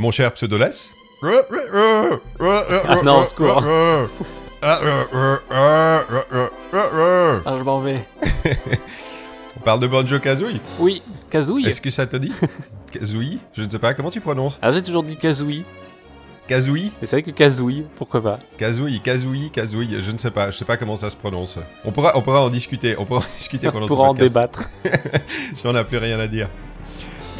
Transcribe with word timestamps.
Mon 0.00 0.10
cher 0.10 0.32
Pseudoless 0.32 0.92
Ah 1.22 3.00
non, 3.04 3.22
secours. 3.24 3.62
Ah, 4.62 4.78
je 7.46 7.62
m'en 7.62 7.80
vais. 7.80 8.06
On 9.56 9.60
parle 9.60 9.80
de 9.80 9.86
Banjo 9.86 10.18
Kazooie 10.18 10.60
Oui, 10.78 11.02
Kazooie. 11.30 11.66
Est-ce 11.66 11.80
que 11.82 11.90
ça 11.90 12.06
te 12.06 12.16
dit? 12.16 12.32
Kazooie? 12.92 13.38
Je 13.54 13.62
ne 13.62 13.68
sais 13.68 13.78
pas, 13.78 13.92
comment 13.94 14.10
tu 14.10 14.20
prononces? 14.20 14.58
Ah, 14.62 14.72
j'ai 14.72 14.80
toujours 14.82 15.02
dit 15.02 15.16
Kazooie. 15.16 15.64
Kazooie? 16.48 16.92
Mais 17.00 17.06
c'est 17.06 17.16
vrai 17.16 17.22
que 17.22 17.30
Kazooie, 17.30 17.84
pourquoi 17.96 18.22
pas? 18.22 18.38
Kazooie, 18.58 19.00
Kazooie, 19.02 19.50
Kazooie, 19.52 20.00
je 20.00 20.10
ne 20.10 20.18
sais 20.18 20.30
pas, 20.30 20.50
je 20.50 20.56
sais 20.58 20.64
pas 20.64 20.76
comment 20.78 20.96
ça 20.96 21.08
se 21.10 21.16
prononce. 21.16 21.58
On 21.84 21.92
pourra, 21.92 22.12
on 22.16 22.22
pourra 22.22 22.42
en 22.42 22.48
discuter, 22.50 22.96
on 22.98 23.04
pourra 23.04 23.20
en 23.20 23.36
discuter 23.38 23.66
pendant 23.72 23.84
On 23.84 23.88
ce 23.88 23.92
pourra 23.94 24.08
en 24.08 24.14
débattre. 24.14 24.64
si 25.54 25.66
on 25.66 25.72
n'a 25.74 25.84
plus 25.84 25.98
rien 25.98 26.18
à 26.20 26.26
dire. 26.26 26.48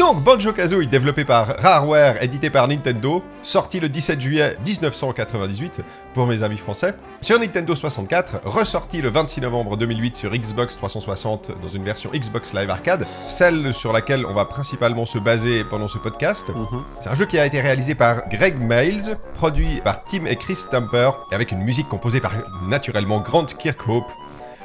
Donc, 0.00 0.24
Banjo-Kazooie, 0.24 0.86
développé 0.86 1.26
par 1.26 1.58
Rareware, 1.58 2.22
édité 2.22 2.48
par 2.48 2.66
Nintendo, 2.66 3.22
sorti 3.42 3.80
le 3.80 3.90
17 3.90 4.18
juillet 4.18 4.56
1998 4.64 5.82
pour 6.14 6.26
mes 6.26 6.42
amis 6.42 6.56
français, 6.56 6.94
sur 7.20 7.38
Nintendo 7.38 7.74
64, 7.74 8.40
ressorti 8.46 9.02
le 9.02 9.10
26 9.10 9.42
novembre 9.42 9.76
2008 9.76 10.16
sur 10.16 10.30
Xbox 10.30 10.78
360 10.78 11.52
dans 11.60 11.68
une 11.68 11.84
version 11.84 12.08
Xbox 12.14 12.54
Live 12.54 12.70
Arcade, 12.70 13.06
celle 13.26 13.74
sur 13.74 13.92
laquelle 13.92 14.24
on 14.24 14.32
va 14.32 14.46
principalement 14.46 15.04
se 15.04 15.18
baser 15.18 15.64
pendant 15.64 15.86
ce 15.86 15.98
podcast. 15.98 16.48
Mhm. 16.48 16.82
C'est 16.98 17.10
un 17.10 17.14
jeu 17.14 17.26
qui 17.26 17.38
a 17.38 17.44
été 17.44 17.60
réalisé 17.60 17.94
par 17.94 18.26
Greg 18.30 18.56
Miles, 18.58 19.18
produit 19.34 19.82
par 19.84 20.02
Tim 20.04 20.24
et 20.24 20.36
Chris 20.36 20.56
Stamper, 20.56 21.10
et 21.30 21.34
avec 21.34 21.52
une 21.52 21.60
musique 21.60 21.90
composée 21.90 22.20
par 22.20 22.32
naturellement 22.66 23.20
Grant 23.20 23.44
Kirkhope, 23.44 24.10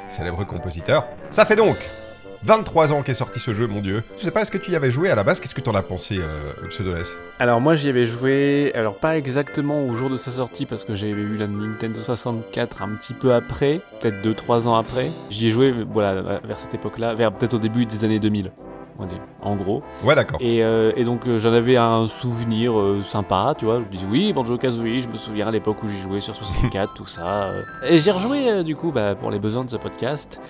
célèbre 0.08 0.44
compositeur. 0.44 1.04
Ça 1.30 1.44
fait 1.44 1.56
donc 1.56 1.76
23 2.46 2.92
ans 2.92 3.02
qu'est 3.02 3.12
sorti 3.12 3.40
ce 3.40 3.52
jeu, 3.52 3.66
mon 3.66 3.80
dieu. 3.80 4.04
Je 4.16 4.22
sais 4.22 4.30
pas, 4.30 4.42
est-ce 4.42 4.52
que 4.52 4.58
tu 4.58 4.70
y 4.70 4.76
avais 4.76 4.88
joué 4.88 5.10
à 5.10 5.16
la 5.16 5.24
base? 5.24 5.40
Qu'est-ce 5.40 5.54
que 5.54 5.60
t'en 5.60 5.74
as 5.74 5.82
pensé, 5.82 6.18
euh, 6.20 6.68
Pseudoless 6.68 7.16
Alors 7.40 7.60
moi 7.60 7.74
j'y 7.74 7.88
avais 7.88 8.04
joué, 8.04 8.70
alors 8.76 8.94
pas 8.94 9.18
exactement 9.18 9.84
au 9.84 9.96
jour 9.96 10.08
de 10.08 10.16
sa 10.16 10.30
sortie 10.30 10.64
parce 10.64 10.84
que 10.84 10.94
j'avais 10.94 11.10
eu 11.10 11.36
la 11.36 11.48
Nintendo 11.48 12.00
64 12.00 12.82
un 12.82 12.90
petit 12.90 13.14
peu 13.14 13.34
après, 13.34 13.80
peut-être 14.00 14.22
2-3 14.22 14.68
ans 14.68 14.76
après. 14.76 15.10
J'y 15.28 15.48
ai 15.48 15.50
joué 15.50 15.74
voilà, 15.92 16.22
vers 16.44 16.60
cette 16.60 16.72
époque-là, 16.72 17.14
vers 17.14 17.32
peut-être 17.32 17.54
au 17.54 17.58
début 17.58 17.84
des 17.84 18.04
années 18.04 18.20
2000, 18.20 18.52
on 19.00 19.06
dire, 19.06 19.18
en 19.42 19.56
gros. 19.56 19.82
Ouais, 20.04 20.14
d'accord. 20.14 20.38
Et, 20.40 20.62
euh, 20.62 20.92
et 20.94 21.02
donc 21.02 21.26
euh, 21.26 21.40
j'en 21.40 21.52
avais 21.52 21.76
un 21.76 22.06
souvenir 22.06 22.78
euh, 22.78 23.02
sympa, 23.02 23.54
tu 23.58 23.64
vois. 23.64 23.80
Je 23.80 23.80
me 23.80 23.90
disais 23.90 24.06
oui, 24.08 24.32
Banjo 24.32 24.56
Kazooie, 24.56 25.00
je 25.00 25.08
me 25.08 25.16
souviens 25.16 25.48
à 25.48 25.50
l'époque 25.50 25.82
où 25.82 25.88
j'y 25.88 26.00
jouais 26.00 26.20
sur 26.20 26.36
64, 26.36 26.94
tout 26.96 27.08
ça. 27.08 27.50
Et 27.84 27.98
j'ai 27.98 28.12
rejoué 28.12 28.62
du 28.62 28.76
coup 28.76 28.92
bah, 28.92 29.16
pour 29.16 29.32
les 29.32 29.40
besoins 29.40 29.64
de 29.64 29.70
ce 29.70 29.76
podcast. 29.76 30.40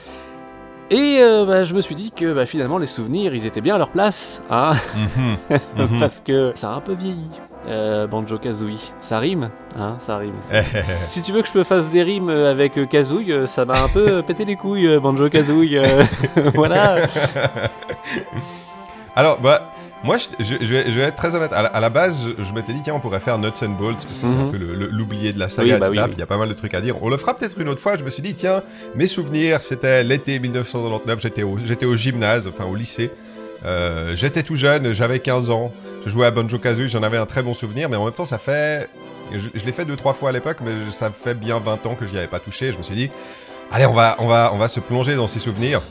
Et 0.91 1.19
euh, 1.21 1.45
bah, 1.45 1.65
je 1.65 1.75
me 1.75 1.81
suis 1.81 1.97
dit 1.97 2.13
que 2.13 2.33
bah, 2.33 2.47
finalement 2.47 2.79
les 2.79 2.87
souvenirs 2.87 3.35
ils 3.35 3.45
étaient 3.47 3.61
bien 3.61 3.75
à 3.75 3.79
leur 3.79 3.89
place, 3.91 4.41
hein, 4.51 4.73
Mhm. 4.95 5.59
Mhm. 5.91 6.01
parce 6.01 6.21
que 6.21 6.53
ça 6.55 6.71
a 6.71 6.75
un 6.75 6.81
peu 6.81 6.93
vieilli. 6.95 7.29
Euh, 7.69 8.07
Banjo 8.07 8.39
Kazooie, 8.39 8.93
ça 9.01 9.19
rime, 9.19 9.51
hein, 9.77 9.97
ça 9.99 10.19
rime. 10.19 10.35
ça. 10.41 10.61
Eh, 10.61 10.65
eh, 10.73 10.79
eh. 10.79 10.83
Si 11.09 11.21
tu 11.23 11.33
veux 11.33 11.43
que 11.43 11.49
je 11.53 11.59
me 11.59 11.65
fasse 11.65 11.91
des 11.91 12.05
rimes 12.05 12.31
euh, 12.31 12.49
avec 12.53 12.75
Kazooie, 12.89 13.47
ça 13.49 13.65
m'a 13.65 13.83
un 13.83 13.89
peu 13.89 14.23
pété 14.23 14.45
les 14.45 14.55
couilles, 14.55 14.99
Banjo 15.01 15.29
Kazooie. 15.29 15.81
voilà. 16.55 16.95
Alors, 19.17 19.41
bah, 19.41 19.73
moi, 20.07 20.17
je, 20.19 20.43
je- 20.45 20.65
je 20.65 20.73
vais, 20.75 20.85
je 20.87 20.93
vais 20.93 21.03
être 21.03 21.17
très 21.17 21.35
honnête. 21.37 21.53
À 21.53 21.61
la, 21.63 21.69
à 21.69 21.81
la 21.81 21.91
base, 21.91 22.29
je, 22.39 22.53
m'étais 22.55 22.73
dit, 22.73 22.81
tiens, 22.83 22.95
on 22.95 23.01
pourrait 23.01 23.21
faire 23.21 23.39
Nuts 23.39 23.49
and 23.63 23.71
Bolts, 23.71 24.05
parce 24.07 24.19
que 24.21 24.27
c'est 24.27 24.35
un 24.35 24.45
Mhm. 24.47 24.51
peu 24.53 24.59
l'oublié 24.91 25.33
de 25.33 25.39
la 25.39 25.49
saga, 25.51 25.75
Oui, 25.75 25.81
bah 25.81 25.87
oui, 25.91 25.99
Il 26.13 26.19
y 26.19 26.23
a 26.23 26.27
pas 26.27 26.39
mal 26.39 26.49
de 26.49 26.55
trucs 26.55 26.73
à 26.75 26.81
dire. 26.81 27.03
On 27.03 27.11
le 27.11 27.17
fera 27.19 27.35
peut-être 27.37 27.61
une 27.61 27.69
autre 27.69 27.81
fois. 27.81 27.97
Je 27.99 28.05
me 28.05 28.11
suis 28.11 28.23
dit, 28.23 28.35
tiens, 28.35 28.63
mes 28.95 29.07
souvenirs, 29.07 29.63
c'était 29.63 30.03
l'été 30.05 30.39
1999. 30.39 31.21
J'étais 31.21 31.43
au, 31.43 31.59
j'étais 31.63 31.87
au 31.87 31.97
gymnase, 31.97 32.49
enfin 32.49 32.65
au 32.65 32.75
lycée. 32.75 33.11
Euh, 33.65 34.15
j'étais 34.15 34.43
tout 34.43 34.55
jeune, 34.55 34.93
j'avais 34.93 35.19
15 35.19 35.51
ans. 35.51 35.73
Je 36.05 36.11
jouais 36.11 36.27
à 36.27 36.31
Banjo 36.31 36.59
Kazooie, 36.59 36.89
j'en 36.89 37.03
avais 37.03 37.17
un 37.19 37.27
très 37.27 37.43
bon 37.43 37.53
souvenir, 37.55 37.89
mais 37.89 37.97
en 37.97 38.05
même 38.05 38.15
temps, 38.15 38.25
ça 38.27 38.39
fait. 38.39 38.89
Je, 39.33 39.49
je 39.55 39.65
l'ai 39.65 39.73
fait 39.73 39.85
deux, 39.85 39.97
trois 39.97 40.13
fois 40.13 40.29
à 40.29 40.33
l'époque, 40.33 40.59
mais 40.61 40.71
ça 40.93 41.11
fait 41.11 41.35
bien 41.35 41.59
20 41.59 41.85
ans 41.87 41.97
que 41.99 42.07
j'y 42.07 42.17
avais 42.17 42.29
pas 42.29 42.39
touché. 42.39 42.71
Je 42.71 42.79
me 42.79 42.83
suis 42.85 42.95
dit, 42.95 43.11
allez, 43.73 43.87
on 43.87 43.93
va, 43.93 44.15
on 44.21 44.29
va, 44.29 44.53
on 44.55 44.59
va 44.59 44.69
se 44.69 44.79
plonger 44.79 45.17
dans 45.17 45.27
ces 45.27 45.41
souvenirs. 45.41 45.83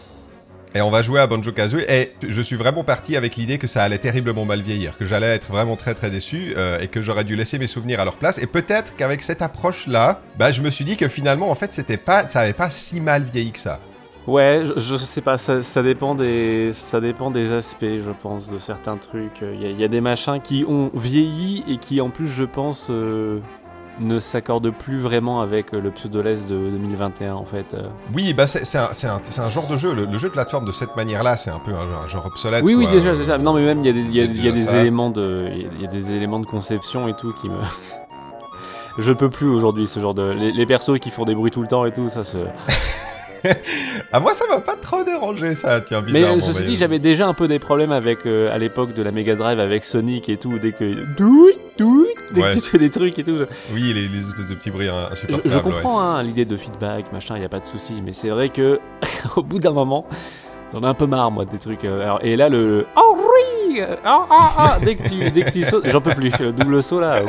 Et 0.75 0.81
on 0.81 0.91
va 0.91 1.01
jouer 1.01 1.21
à 1.21 1.27
Banjo 1.27 1.53
Kazooie. 1.53 1.85
Et 1.89 2.11
je 2.27 2.41
suis 2.41 2.57
vraiment 2.57 2.83
parti 2.83 3.15
avec 3.15 3.37
l'idée 3.37 3.57
que 3.57 3.65
ça 3.65 3.81
allait 3.81 3.97
terriblement 3.97 4.43
mal 4.43 4.61
vieillir, 4.61 4.97
que 4.97 5.05
j'allais 5.05 5.33
être 5.33 5.47
vraiment 5.47 5.77
très 5.77 5.93
très 5.93 6.09
déçu 6.09 6.53
euh, 6.57 6.79
et 6.81 6.89
que 6.89 7.01
j'aurais 7.01 7.23
dû 7.23 7.37
laisser 7.37 7.57
mes 7.57 7.67
souvenirs 7.67 8.01
à 8.01 8.03
leur 8.03 8.17
place. 8.17 8.39
Et 8.39 8.45
peut-être 8.45 8.93
qu'avec 8.97 9.21
cette 9.23 9.41
approche-là, 9.41 10.19
bah, 10.37 10.51
je 10.51 10.61
me 10.61 10.69
suis 10.69 10.83
dit 10.83 10.97
que 10.97 11.07
finalement, 11.07 11.49
en 11.49 11.55
fait, 11.55 11.71
c'était 11.71 11.95
pas, 11.95 12.27
ça 12.27 12.41
avait 12.41 12.51
pas 12.53 12.69
si 12.69 12.99
mal 12.99 13.23
vieilli 13.23 13.53
que 13.53 13.59
ça. 13.59 13.79
Ouais, 14.27 14.63
je, 14.75 14.95
sais 14.97 15.21
pas, 15.21 15.37
ça, 15.37 15.61
dépend 15.83 16.13
des, 16.15 16.71
ça 16.73 16.99
dépend 16.99 17.29
des 17.31 17.53
aspects, 17.53 17.85
je 17.85 18.11
pense, 18.23 18.49
de 18.49 18.57
certains 18.57 18.97
trucs. 18.97 19.39
Il 19.41 19.61
y, 19.61 19.65
a- 19.65 19.69
il 19.69 19.79
y 19.79 19.83
a 19.83 19.87
des 19.87 20.01
machins 20.01 20.41
qui 20.43 20.65
ont 20.67 20.89
vieilli 20.95 21.63
et 21.69 21.77
qui, 21.77 22.01
en 22.01 22.09
plus, 22.09 22.25
je 22.27 22.43
pense, 22.43 22.87
euh, 22.89 23.39
ne 23.99 24.19
s'accordent 24.19 24.71
plus 24.71 24.99
vraiment 24.99 25.41
avec 25.41 25.73
euh, 25.73 25.79
le 25.81 25.91
pseudoless 25.91 26.45
de 26.47 26.55
2021, 26.55 27.33
en 27.33 27.45
fait. 27.45 27.65
euh. 27.73 27.83
Oui, 28.13 28.33
bah 28.33 28.45
c'est 28.47 28.77
un, 28.77 29.49
genre 29.49 29.67
de 29.67 29.77
jeu. 29.77 29.93
Le, 29.93 30.05
le 30.05 30.17
jeu 30.17 30.27
de 30.29 30.33
plateforme 30.33 30.65
de 30.65 30.71
cette 30.71 30.95
manière-là, 30.95 31.37
c'est 31.37 31.49
un 31.51 31.59
peu 31.59 31.71
un, 31.71 32.03
un 32.03 32.07
genre 32.07 32.25
obsolète. 32.25 32.63
Oui, 32.65 32.75
oui, 32.75 32.87
déjà, 32.87 33.15
déjà. 33.15 33.37
Non, 33.37 33.53
mais 33.53 33.61
même, 33.63 33.79
il 33.81 33.85
y 33.85 33.89
a 33.89 33.93
des, 33.93 34.01
y 34.01 34.19
a- 34.21 34.25
y 34.25 34.49
a 34.75 34.79
éléments 34.81 35.09
de, 35.09 35.49
il 35.53 35.61
y 35.61 35.65
a- 35.65 35.69
il 35.77 35.81
y 35.81 35.85
a 35.85 35.89
des 35.89 36.11
éléments 36.13 36.39
de 36.39 36.45
conception 36.45 37.07
et 37.07 37.15
tout 37.15 37.33
qui 37.41 37.47
me. 37.49 37.57
Je 38.97 39.11
peux 39.11 39.29
plus 39.29 39.47
aujourd'hui 39.49 39.87
ce 39.87 39.99
genre 39.99 40.13
de. 40.13 40.29
Les, 40.31 40.51
les 40.51 40.65
persos 40.65 40.99
qui 40.99 41.09
font 41.09 41.25
des 41.25 41.35
bruits 41.35 41.51
tout 41.51 41.61
le 41.61 41.67
temps 41.67 41.85
et 41.85 41.91
tout, 41.91 42.09
ça 42.09 42.23
se. 42.23 42.37
Ah, 44.11 44.19
moi, 44.19 44.33
ça 44.33 44.45
m'a 44.49 44.59
pas 44.59 44.75
trop 44.75 45.03
dérangé, 45.03 45.53
ça, 45.53 45.79
tiens, 45.81 46.01
bizarrement. 46.01 46.35
Mais 46.35 46.41
ceci 46.41 46.61
mais- 46.63 46.67
dit, 46.69 46.77
j'avais 46.77 46.97
déjà 46.99 47.27
un 47.27 47.33
peu 47.35 47.47
des 47.47 47.59
problèmes 47.59 47.91
avec 47.91 48.25
euh, 48.25 48.51
à 48.51 48.57
l'époque 48.57 48.93
de 48.95 49.03
la 49.03 49.11
Mega 49.11 49.35
Drive 49.35 49.59
avec 49.59 49.85
Sonic 49.85 50.29
et 50.29 50.37
tout, 50.37 50.57
dès 50.57 50.71
que 50.71 51.05
douit, 51.15 51.53
dès 51.77 52.41
Ouais. 52.41 52.49
que 52.51 52.55
tu 52.55 52.61
fais 52.61 52.77
des 52.77 52.89
trucs 52.89 53.17
et 53.19 53.23
tout. 53.23 53.37
Oui, 53.73 53.93
les, 53.93 54.07
les 54.07 54.19
espèces 54.19 54.47
de 54.47 54.55
petits 54.55 54.71
bruits 54.71 54.87
Je, 54.87 55.11
insupportables. 55.11 55.49
je 55.49 55.55
ouais. 55.57 55.61
comprends 55.63 55.99
hein, 56.01 56.23
l'idée 56.23 56.45
de 56.45 56.57
feedback, 56.57 57.05
machin, 57.13 57.35
il 57.37 57.41
y 57.41 57.45
a 57.45 57.49
pas 57.49 57.59
de 57.59 57.65
souci, 57.65 58.01
mais 58.03 58.13
c'est 58.13 58.29
vrai 58.29 58.49
que 58.49 58.79
au 59.35 59.43
bout 59.43 59.59
d'un 59.59 59.71
moment, 59.71 60.05
j'en 60.73 60.81
ai 60.83 60.87
un 60.87 60.93
peu 60.93 61.05
marre 61.07 61.31
moi 61.31 61.45
des 61.45 61.57
trucs. 61.59 61.83
euh, 61.85 62.03
alors, 62.03 62.19
et 62.23 62.35
là 62.35 62.49
le, 62.49 62.67
le 62.79 62.87
oh 62.97 63.17
oui, 63.17 63.81
euh, 63.81 63.95
ah 64.05 64.25
ah 64.29 64.53
ah, 64.57 64.77
dès 64.83 64.95
que 64.95 65.07
tu 65.09 65.29
dès 65.31 65.41
que 65.43 65.51
tu 65.51 65.63
sautes, 65.63 65.87
j'en 65.89 66.01
peux 66.01 66.11
plus. 66.15 66.31
Le 66.39 66.51
double 66.53 66.81
saut 66.81 66.99
là. 67.01 67.19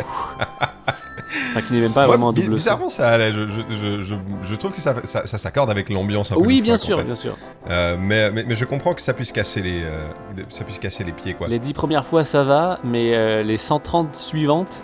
Enfin, 1.51 1.61
qui 1.63 1.73
n'est 1.75 1.81
même 1.81 1.93
pas 1.93 2.03
Ouais, 2.03 2.09
vraiment 2.09 2.29
un 2.31 2.33
double 2.33 2.55
bizarrement, 2.55 2.89
ça 2.89 3.09
allait. 3.09 3.33
Je, 3.33 3.47
je, 3.49 3.61
je, 3.71 4.03
je, 4.03 4.15
je 4.45 4.55
trouve 4.55 4.73
que 4.73 4.81
ça, 4.81 4.95
ça, 5.05 5.27
ça 5.27 5.39
s'accorde 5.39 5.71
avec 5.71 5.89
l'ambiance 5.91 6.31
un 6.33 6.37
peu 6.37 6.41
Oui, 6.43 6.61
bien 6.63 6.75
en 6.75 6.79
sûr, 6.79 6.99
fait. 6.99 7.05
bien 7.05 7.15
sûr. 7.15 7.37
Euh, 7.71 7.97
mais, 8.01 8.31
mais, 8.31 8.45
mais 8.47 8.55
je 8.55 8.65
comprends 8.65 8.95
que 8.95 9.03
ça 9.03 9.13
puisse 9.15 9.33
casser 9.33 9.63
les, 9.63 9.83
euh, 9.83 10.07
ça 10.51 10.65
puisse 10.65 10.79
casser 10.79 11.05
les 11.05 11.13
pieds, 11.13 11.35
quoi. 11.35 11.49
Les 11.49 11.59
dix 11.59 11.73
premières 11.73 12.05
fois 12.05 12.25
ça 12.25 12.45
va, 12.45 12.79
mais 12.85 13.15
euh, 13.15 13.43
les 13.43 13.57
130 13.57 14.15
suivantes, 14.15 14.83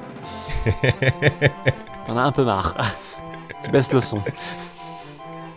t'en 2.06 2.16
as 2.16 2.22
un 2.22 2.32
peu 2.32 2.44
marre. 2.44 2.74
tu 3.64 3.70
baisses 3.70 3.92
le 3.92 4.00
son. 4.00 4.19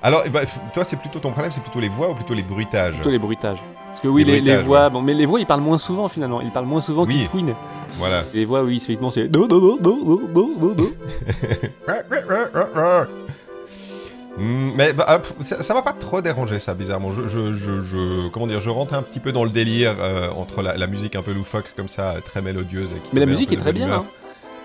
Alors, 0.04 0.22
eh 0.26 0.30
ben, 0.30 0.46
toi, 0.74 0.86
c'est 0.86 0.98
plutôt 0.98 1.20
ton 1.20 1.32
problème, 1.32 1.52
c'est 1.52 1.62
plutôt 1.64 1.80
les 1.80 1.90
voix 1.90 2.12
ou 2.12 2.14
plutôt 2.14 2.36
les 2.36 2.44
bruitages? 2.44 2.94
Plutôt 2.96 3.10
les 3.10 3.18
bruitages. 3.18 3.64
Parce 3.88 4.00
que 4.02 4.08
oui, 4.08 4.24
Les 4.24 4.34
les, 4.34 4.42
les 4.42 4.42
bruitages, 4.44 4.66
voix, 4.66 4.84
ouais. 4.84 4.90
bon, 4.92 5.02
mais 5.02 5.14
les 5.16 5.26
voix 5.26 5.40
ils 5.40 5.46
parlent 5.48 5.62
moins 5.62 5.78
souvent 5.80 6.08
finalement. 6.08 6.42
Ils 6.42 6.52
parlent 6.52 6.66
moins 6.68 6.82
souvent 6.82 7.06
Oui. 7.06 7.16
qu'ils 7.16 7.30
Queen. 7.30 7.56
Voilà. 7.98 8.24
Les 8.34 8.46
voix, 8.46 8.64
oui, 8.64 8.76
effectivement, 8.78 9.12
c'est. 9.12 9.28
Non, 9.30 9.48
non, 9.48 9.60
non, 9.62 9.78
non, 9.82 9.98
non, 10.34 10.50
non, 10.60 10.76
non, 10.76 10.92
mais 14.38 14.92
bah, 14.92 15.06
ah, 15.08 15.22
ça 15.42 15.74
m'a 15.74 15.82
pas 15.82 15.94
trop 15.94 16.22
dérangé 16.22 16.60
ça 16.60 16.74
bizarrement. 16.74 17.10
Je, 17.12 17.26
je, 17.28 17.54
je, 17.54 17.80
je- 17.80 18.28
comment 18.30 18.48
dire, 18.48 18.60
je 18.60 18.70
rentre 18.70 18.94
un 18.94 19.02
petit 19.02 19.22
peu 19.22 19.32
dans 19.32 19.46
le 19.46 19.50
délire 19.50 19.96
euh, 20.00 20.30
entre 20.32 20.62
la, 20.62 20.76
la 20.76 20.88
musique 20.88 21.16
un 21.16 21.22
peu 21.22 21.32
loufoque 21.32 21.72
comme 21.78 21.88
ça, 21.88 22.16
très 22.24 22.42
mélodieuse. 22.42 22.92
Et 22.92 22.96
qui 22.96 23.10
Mais 23.14 23.22
la 23.22 23.26
musique 23.28 23.54
est 23.54 23.58
très 23.58 23.72
bien. 23.72 23.90
hein. 23.90 24.06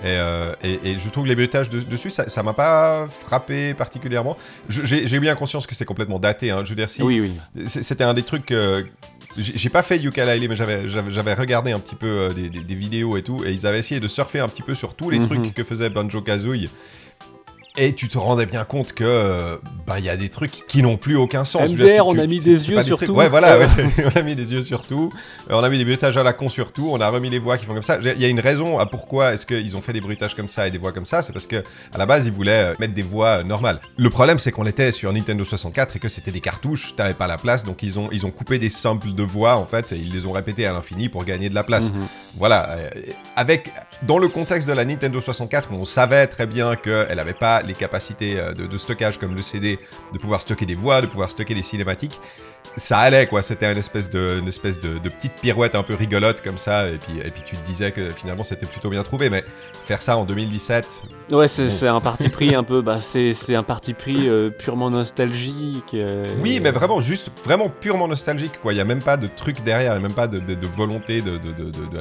Et, 0.03 0.07
euh, 0.09 0.55
et, 0.65 0.81
et 0.93 0.99
je 0.99 1.09
trouve 1.11 1.25
que 1.25 1.29
les 1.29 1.37
bruitages 1.37 1.69
de- 1.71 1.79
dessus, 1.81 2.11
ça 2.11 2.29
ça 2.29 2.43
m'a 2.43 2.55
pas 2.55 3.07
frappé 3.09 3.75
particulièrement. 3.75 4.37
J'ai 4.69 5.21
bien 5.21 5.37
conscience 5.37 5.69
que 5.69 5.75
c'est 5.77 5.85
complètement 5.85 6.19
daté. 6.19 6.51
Hein. 6.51 6.63
Je 6.65 6.71
veux 6.71 6.75
dire, 6.77 6.91
si 6.91 7.03
Oui, 7.05 7.21
oui. 7.21 7.67
C'était 7.69 8.03
un 8.05 8.15
des 8.15 8.23
trucs 8.25 8.47
que. 8.47 8.85
J'ai 9.39 9.69
pas 9.69 9.83
fait 9.83 9.97
Yooka-Laylee, 9.99 10.49
mais 10.49 10.57
j'avais- 10.57 10.89
regardé 11.35 11.71
un 11.73 11.79
petit 11.79 11.95
peu 11.95 12.07
euh, 12.07 12.33
des, 12.33 12.49
des- 12.49 12.65
des 12.65 12.75
vidéos 12.75 13.17
et 13.17 13.23
tout, 13.23 13.45
et 13.45 13.53
ils 13.53 13.65
avaient 13.67 13.79
essayé 13.79 14.01
de 14.01 14.09
surfer 14.09 14.41
un 14.41 14.49
petit 14.49 14.63
peu 14.63 14.75
sur 14.75 14.95
tous 14.95 15.09
les 15.11 15.19
Mhm. 15.21 15.27
trucs 15.27 15.55
que 15.55 15.65
faisait 15.65 15.89
Banjo-Kazooie. 15.89 16.69
Et 17.83 17.95
tu 17.95 18.09
te 18.09 18.19
rendais 18.19 18.45
bien 18.45 18.65
compte 18.65 18.93
que 18.93 19.05
euh, 19.07 19.57
bah 19.87 19.99
il 19.99 20.05
y 20.05 20.11
a 20.11 20.17
des 20.19 20.29
trucs 20.29 20.67
qui 20.69 20.83
n'ont 20.83 20.99
plus 20.99 21.17
aucun 21.17 21.45
sens. 21.47 21.71
Dire, 21.73 21.79
MDR, 21.87 21.95
tu- 21.95 22.01
on 22.03 22.19
a 22.19 22.27
mis 22.27 22.39
des 22.39 22.71
yeux 22.71 22.83
sur 22.83 22.99
tout. 22.99 23.13
Ouais, 23.13 23.31
voilà, 23.31 23.59
ouais. 23.59 23.67
on 24.05 24.19
a 24.19 24.23
mis 24.23 24.35
des 24.37 24.53
yeux 24.53 24.61
sur 24.63 24.83
tout. 24.87 25.11
Euh, 25.51 25.55
on 25.55 25.63
a 25.65 25.69
mis 25.71 25.79
des 25.79 25.87
bruitages 25.87 26.19
à 26.19 26.23
la 26.23 26.35
con 26.35 26.51
sur 26.51 26.73
tout. 26.73 26.91
On 26.93 27.01
a 27.01 27.09
remis 27.09 27.31
les 27.31 27.39
voix 27.39 27.57
qui 27.57 27.65
font 27.65 27.73
comme 27.73 27.83
ça. 27.83 27.99
Il 28.03 28.21
y 28.21 28.25
a 28.27 28.29
une 28.29 28.39
raison 28.41 28.79
à 28.79 28.85
pourquoi 28.85 29.33
est-ce 29.33 29.47
qu'ils 29.47 29.77
ont 29.77 29.81
fait 29.81 29.95
des 29.95 30.03
bruitages 30.03 30.35
comme 30.37 30.49
ça 30.49 30.67
et 30.69 30.71
des 30.71 30.77
voix 30.77 30.93
comme 30.93 31.07
ça. 31.07 31.23
C'est 31.23 31.33
parce 31.33 31.47
que 31.47 31.65
à 31.95 31.97
la 31.97 32.05
base 32.05 32.27
ils 32.27 32.33
voulaient 32.33 32.73
euh, 32.73 32.75
mettre 32.79 32.93
des 32.93 33.03
voix 33.03 33.43
normales. 33.45 33.81
Le 33.97 34.11
problème 34.11 34.39
c'est 34.39 34.53
qu'on 34.53 34.67
était 34.67 34.93
sur 34.93 35.11
Nintendo 35.11 35.43
64 35.43 35.97
et 35.97 35.99
que 36.01 36.09
c'était 36.09 36.33
des 36.33 36.41
cartouches. 36.41 36.95
T'avais 36.97 37.15
pas 37.15 37.29
la 37.29 37.39
place, 37.39 37.65
donc 37.65 37.83
ils 37.83 37.99
ont 37.99 38.11
ils 38.13 38.27
ont 38.27 38.31
coupé 38.31 38.59
des 38.59 38.69
samples 38.71 39.15
de 39.15 39.23
voix 39.23 39.57
en 39.57 39.65
fait 39.65 39.93
et 39.93 39.97
ils 39.97 40.13
les 40.13 40.27
ont 40.27 40.33
répétés 40.33 40.67
à 40.67 40.73
l'infini 40.73 41.09
pour 41.09 41.25
gagner 41.25 41.49
de 41.49 41.55
la 41.55 41.63
place. 41.63 41.91
Mhm. 41.93 42.07
Voilà, 42.37 42.77
avec 43.37 43.73
dans 44.03 44.19
le 44.19 44.29
contexte 44.29 44.69
de 44.69 44.73
la 44.73 44.85
Nintendo 44.85 45.21
64, 45.21 45.73
où 45.73 45.77
on 45.77 45.85
savait 45.85 46.27
très 46.27 46.47
bien 46.47 46.77
qu'elle 46.77 47.17
n'avait 47.17 47.33
pas 47.33 47.63
capacités 47.75 48.39
euh, 48.39 48.53
de 48.53 48.79
stockage 48.79 49.19
comme 49.19 49.35
le 49.35 49.43
CD, 49.43 49.79
de 50.13 50.19
pouvoir 50.19 50.41
stocker 50.41 50.67
des 50.67 50.75
voix, 50.75 51.01
de 51.01 51.07
pouvoir 51.07 51.31
stocker 51.31 51.55
des 51.55 51.63
cinématiques, 51.63 52.21
ça 52.77 52.99
allait 52.99 53.27
quoi. 53.27 53.43
C'était 53.43 53.71
une 53.71 53.79
espèce 53.79 54.11
de, 54.11 54.39
une 54.41 54.49
espèce 54.49 54.81
de, 54.81 54.99
de 54.99 55.09
petite 55.09 55.33
pirouette 55.35 55.75
un 55.75 55.83
peu 55.83 55.95
rigolote 55.95 56.41
comme 56.41 56.59
ça, 56.59 56.89
et 56.89 56.99
puis, 56.99 57.19
et 57.25 57.31
puis 57.31 57.43
tu 57.45 57.57
te 57.57 57.67
disais 57.67 57.93
que 57.93 58.11
finalement 58.11 58.45
c'était 58.45 58.67
plutôt 58.67 58.91
bien 58.91 59.03
trouvé. 59.03 59.31
Mais 59.31 59.45
faire 59.85 60.01
ça 60.03 60.17
en 60.17 60.25
2017, 60.25 60.87
Ouais, 61.33 61.49
c'est 61.49 61.67
Bon. 61.89 61.97
un 61.97 62.01
parti 62.01 62.29
pris 62.29 62.55
un 62.55 62.63
peu. 62.65 62.81
Bah, 62.83 62.99
c'est 63.01 63.55
un 63.55 63.63
parti 63.63 63.95
pris 63.95 64.29
euh, 64.29 64.51
purement 64.51 64.91
nostalgique. 64.91 65.95
euh, 65.95 66.27
oui, 66.43 66.57
et- 66.57 66.61
mais 66.61 66.71
vraiment 66.71 67.01
juste, 67.01 67.31
vraiment 67.45 67.69
purement 67.69 68.09
nostalgique 68.09 68.61
quoi. 68.63 68.73
Il 68.73 68.77
y 68.77 68.81
a 68.81 68.85
même 68.85 69.03
pas 69.03 69.17
de 69.17 69.27
truc 69.29 69.63
derrière, 69.65 69.93
il 69.93 69.97
y 69.97 69.99
a 69.99 70.01
même 70.01 70.15
pas 70.15 70.27
de, 70.29 70.39
de- 70.39 70.55
de 70.55 70.67
volonté 70.67 71.23
de, 71.23 71.39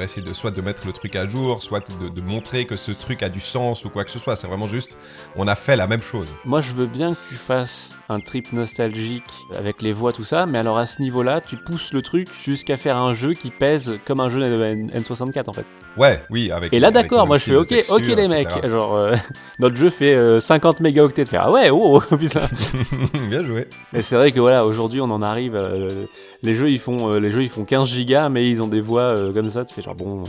essayer 0.02 0.26
de 0.28 0.34
soit 0.34 0.52
de 0.52 0.62
mettre 0.62 0.86
le 0.86 0.94
truc 0.94 1.16
à 1.16 1.28
jour, 1.28 1.62
soit 1.64 1.84
de 2.14 2.22
montrer 2.22 2.66
que 2.66 2.76
ce 2.76 2.92
truc 2.92 3.24
a 3.24 3.30
du 3.30 3.42
sens 3.42 3.86
ou 3.86 3.90
quoi 3.90 4.04
que 4.04 4.12
ce 4.12 4.20
soit. 4.20 4.36
C'est 4.36 4.48
vraiment 4.48 4.68
juste, 4.68 4.92
on 5.36 5.48
a 5.48 5.56
fait 5.56 5.76
la 5.76 5.88
même 5.88 6.02
chose. 6.02 6.28
Moi, 6.46 6.62
je 6.62 6.72
veux 6.74 6.86
bien 6.88 7.14
que 7.14 7.20
tu 7.30 7.36
fasses 7.36 7.92
un 8.10 8.20
trip 8.20 8.52
nostalgique 8.54 9.24
avec 9.56 9.82
les 9.82 9.94
voix, 9.94 10.12
tout 10.12 10.24
ça, 10.24 10.46
mais 10.48 10.58
alors 10.58 10.78
à 10.80 10.86
ce 10.88 11.02
niveau-là, 11.02 11.42
tu 11.42 11.58
pousses 11.58 11.94
le 11.94 12.02
truc 12.02 12.28
jusqu'à 12.44 12.76
faire 12.76 12.98
un 12.98 13.14
jeu 13.14 13.34
qui 13.34 13.52
pèse 13.52 14.00
comme 14.06 14.20
un 14.20 14.30
jeu 14.30 14.42
N- 14.42 14.92
N64 14.92 15.48
en 15.48 15.54
fait. 15.54 15.66
Ouais, 15.96 16.24
oui, 16.32 16.52
avec. 16.52 16.74
Et 16.74 16.80
là, 16.80 16.90
d'accord, 16.92 17.28
moi 17.28 17.38
je 17.38 17.44
fais 17.44 17.56
ok, 17.56 17.68
texture, 17.68 17.96
ok 17.98 18.02
les 18.02 18.14
etc. 18.14 18.30
mecs, 18.62 18.68
genre 18.70 18.96
euh, 18.96 19.16
notre 19.60 19.76
jeu 19.76 19.90
fait 19.90 20.16
euh, 20.16 20.40
50 20.40 20.80
mégaoctets 20.80 21.24
de 21.24 21.30
faire 21.30 21.44
ah 21.46 21.52
ouais, 21.52 21.70
oh, 21.70 22.02
oh, 22.12 22.16
putain. 22.18 22.42
bien 23.30 23.44
joué. 23.44 23.68
Et 23.94 24.02
c'est 24.02 24.16
vrai 24.16 24.32
que 24.32 24.40
voilà, 24.40 24.66
aujourd'hui 24.66 25.02
on 25.02 25.10
en 25.12 25.22
arrive, 25.22 25.56
euh, 25.56 26.06
les 26.42 26.56
jeux 26.56 26.72
ils 26.72 26.80
font, 26.80 27.12
euh, 27.12 27.20
les 27.20 27.30
jeux 27.32 27.44
ils 27.44 27.50
font 27.50 27.64
15 27.64 27.88
gigas, 27.88 28.30
mais 28.30 28.50
ils 28.50 28.62
ont 28.64 28.68
des 28.68 28.82
voix 28.82 29.16
comme 29.34 29.50
ça, 29.50 29.66
tu 29.66 29.74
fais 29.76 29.82
genre 29.82 29.96
bon, 29.96 30.24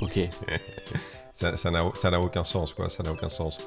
ok. 0.00 0.18
Ça 1.32 1.56
ça 1.56 1.70
n'a 1.70 1.84
ça 1.94 2.10
n'a 2.10 2.20
aucun 2.20 2.44
sens, 2.44 2.72
quoi. 2.72 2.88
Ça 2.88 3.02
n'a 3.02 3.12
aucun 3.12 3.28
sens. 3.28 3.58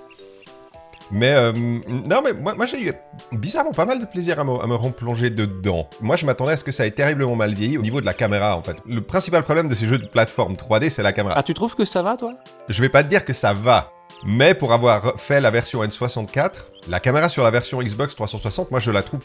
Mais 1.12 1.34
euh, 1.36 1.52
non, 1.54 2.22
mais 2.24 2.34
moi, 2.34 2.54
moi 2.56 2.66
j'ai 2.66 2.82
eu 2.82 2.94
bizarrement 3.32 3.72
pas 3.72 3.86
mal 3.86 4.00
de 4.00 4.06
plaisir 4.06 4.40
à 4.40 4.44
me, 4.44 4.54
à 4.60 4.68
me 4.68 4.76
replonger 4.76 5.30
dedans. 5.30 5.88
Moi, 6.02 6.16
je 6.16 6.26
m'attendais 6.26 6.54
à 6.54 6.58
ce 6.58 6.64
que 6.64 6.72
ça 6.72 6.86
ait 6.86 6.92
terriblement 6.92 7.36
mal 7.36 7.54
vieilli 7.54 7.78
au 7.78 7.82
niveau 7.82 8.02
de 8.02 8.06
la 8.06 8.14
caméra, 8.14 8.58
en 8.58 8.62
fait. 8.62 8.78
Le 8.86 9.02
principal 9.02 9.44
problème 9.44 9.68
de 9.68 9.74
ces 9.74 9.88
jeux 9.88 9.98
de 9.98 10.06
plateforme 10.08 10.54
3D, 10.54 10.90
c'est 10.90 11.04
la 11.04 11.14
caméra. 11.14 11.36
Ah, 11.38 11.44
tu 11.44 11.54
trouves 11.54 11.76
que 11.76 11.86
ça 11.86 12.02
va 12.02 12.16
toi? 12.16 12.34
Je 12.68 12.82
vais 12.82 12.90
pas 12.90 13.04
te 13.04 13.10
dire 13.10 13.26
que 13.26 13.34
ça 13.34 13.54
va, 13.54 13.92
mais 14.26 14.54
pour 14.54 14.74
avoir 14.74 15.20
fait 15.20 15.42
la 15.42 15.52
version 15.52 15.84
N64, 15.84 16.52
la 16.88 17.00
caméra 17.00 17.30
sur 17.30 17.44
la 17.44 17.52
version 17.52 17.82
Xbox 17.82 18.16
360, 18.16 18.72
moi 18.72 18.80
je 18.80 18.92
la 18.92 19.04
trouve 19.04 19.22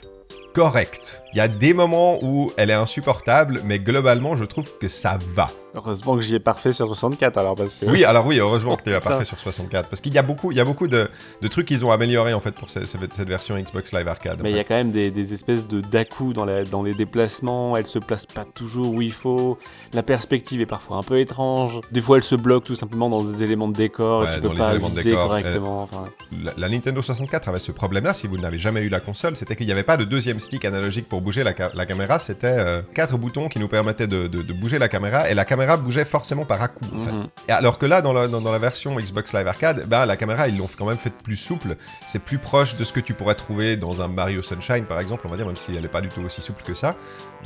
correcte. 0.55 1.23
Il 1.33 1.39
y 1.39 1.41
a 1.41 1.49
des 1.49 1.75
moments 1.75 2.19
où 2.23 2.53
elle 2.56 2.71
est 2.71 2.75
insupportable, 2.75 3.62
mais 3.65 3.79
globalement, 3.81 4.37
je 4.37 4.45
trouve 4.45 4.71
que 4.79 4.87
ça 4.89 5.19
va. 5.35 5.51
Heureusement 5.77 6.15
que 6.15 6.21
j'y 6.23 6.37
ai 6.37 6.39
parfait 6.39 6.71
sur 6.73 6.87
64 6.87 7.37
alors 7.37 7.56
parce 7.56 7.75
que. 7.75 7.87
Oui, 7.87 8.05
alors 8.05 8.25
oui, 8.25 8.39
heureusement 8.39 8.77
que 8.77 8.85
tu 8.85 8.91
l'as 8.91 9.01
pas 9.01 9.06
Putain. 9.11 9.19
fait 9.19 9.25
sur 9.25 9.41
64. 9.41 9.89
Parce 9.89 10.01
qu'il 10.01 10.15
y 10.15 10.19
a 10.19 10.23
beaucoup, 10.23 10.53
il 10.53 10.56
y 10.56 10.61
a 10.61 10.65
beaucoup 10.65 10.87
de, 10.87 11.09
de 11.43 11.49
trucs 11.49 11.67
qu'ils 11.67 11.85
ont 11.85 11.91
améliorés 11.91 12.33
en 12.33 12.39
fait 12.39 12.53
pour 12.55 12.71
cette, 12.71 12.85
version 13.27 13.59
Xbox 13.59 13.93
Live 13.93 14.06
Arcade. 14.06 14.39
Mais 14.41 14.53
il 14.53 14.56
y 14.56 14.61
a 14.61 14.62
quand 14.62 14.77
même 14.77 14.93
des, 14.93 15.11
des 15.11 15.35
espèces 15.35 15.67
de 15.67 15.81
d'à-coups 15.81 16.33
dans, 16.33 16.45
la- 16.45 16.62
dans 16.65 16.85
les 16.85 16.95
déplacements, 16.95 17.77
elle 17.77 17.87
se 17.89 17.99
place 17.99 18.25
pas 18.25 18.45
toujours 18.45 18.95
où 18.95 19.03
il 19.03 19.11
faut, 19.11 19.59
la 19.93 20.05
perspective 20.05 20.61
est 20.61 20.67
parfois 20.67 20.99
un 20.99 21.03
peu 21.03 21.19
étrange, 21.19 21.81
des 21.91 22.01
fois 22.01 22.19
elle 22.19 22.23
se 22.23 22.37
bloque 22.37 22.62
tout 22.62 22.77
simplement 22.77 23.11
dans 23.11 23.25
des 23.25 23.43
éléments 23.43 23.67
de 23.67 23.75
décor 23.75 24.21
Ouais, 24.21 24.29
et 24.31 24.35
tu 24.37 24.41
peux 24.43 24.55
pas 24.55 24.77
viser 24.77 25.03
décor, 25.11 25.27
correctement. 25.27 25.83
enfin. 25.83 26.05
la, 26.41 26.53
la 26.56 26.69
Nintendo 26.69 27.03
64 27.03 27.44
avait 27.49 27.58
ce 27.58 27.73
problème-là, 27.73 28.14
si 28.14 28.26
vous 28.26 28.38
n'avez 28.38 28.58
jamais 28.58 28.81
eu 28.81 28.88
la 28.88 29.00
console, 29.00 29.37
c'était 29.37 29.56
qu'il 29.56 29.67
n'y 29.67 29.73
avait 29.73 29.82
pas 29.82 29.96
de 29.96 30.05
deuxième 30.05 30.41
stick 30.41 30.64
analogique 30.64 31.08
pour 31.08 31.20
bouger 31.20 31.44
la, 31.44 31.55
ca- 31.56 31.70
la 31.75 31.87
caméra, 31.87 32.19
c'était 32.19 32.46
euh, 32.46 32.81
quatre 32.94 33.17
boutons 33.19 33.49
qui 33.49 33.58
nous 33.58 33.69
permettaient 33.69 34.06
de, 34.06 34.26
de- 34.26 34.43
de 34.43 34.52
bouger 34.52 34.79
la 34.79 34.88
caméra, 34.88 35.29
et 35.31 35.35
la 35.35 35.44
caméra 35.44 35.76
bougeait 35.76 36.05
forcément 36.05 36.44
par 36.44 36.62
à-coup, 36.62 36.85
en. 36.93 36.96
Mhm. 36.96 37.29
Alors 37.49 37.79
que 37.79 37.87
là, 37.87 38.02
dans 38.02 38.12
la, 38.12 38.29
dans, 38.29 38.41
dans 38.41 38.52
la 38.52 38.58
version 38.58 38.96
Xbox 38.96 39.32
Live 39.35 39.46
Arcade, 39.49 39.85
bah, 39.87 40.06
la 40.06 40.17
caméra, 40.17 40.49
ils 40.49 40.56
l'ont 40.58 40.69
quand 40.79 40.87
même 40.87 40.99
fait 40.99 41.12
plus 41.12 41.37
souple. 41.37 41.76
C'est 42.06 42.23
plus 42.23 42.38
proche 42.38 42.76
de 42.76 42.85
ce 42.85 42.93
que 42.93 43.00
tu 43.00 43.14
pourrais 43.14 43.35
trouver 43.35 43.76
dans 43.76 44.02
un 44.02 44.08
Mario 44.08 44.43
Sunshine, 44.43 44.85
par 44.85 45.00
exemple, 45.00 45.23
on 45.26 45.29
va 45.31 45.37
dire, 45.37 45.46
même 45.46 45.56
si 45.56 45.75
elle 45.75 45.82
n'est 45.82 45.88
pas 45.88 46.00
du 46.00 46.08
tout 46.08 46.20
aussi 46.23 46.41
souple 46.41 46.62
que 46.64 46.75
ça. 46.75 46.96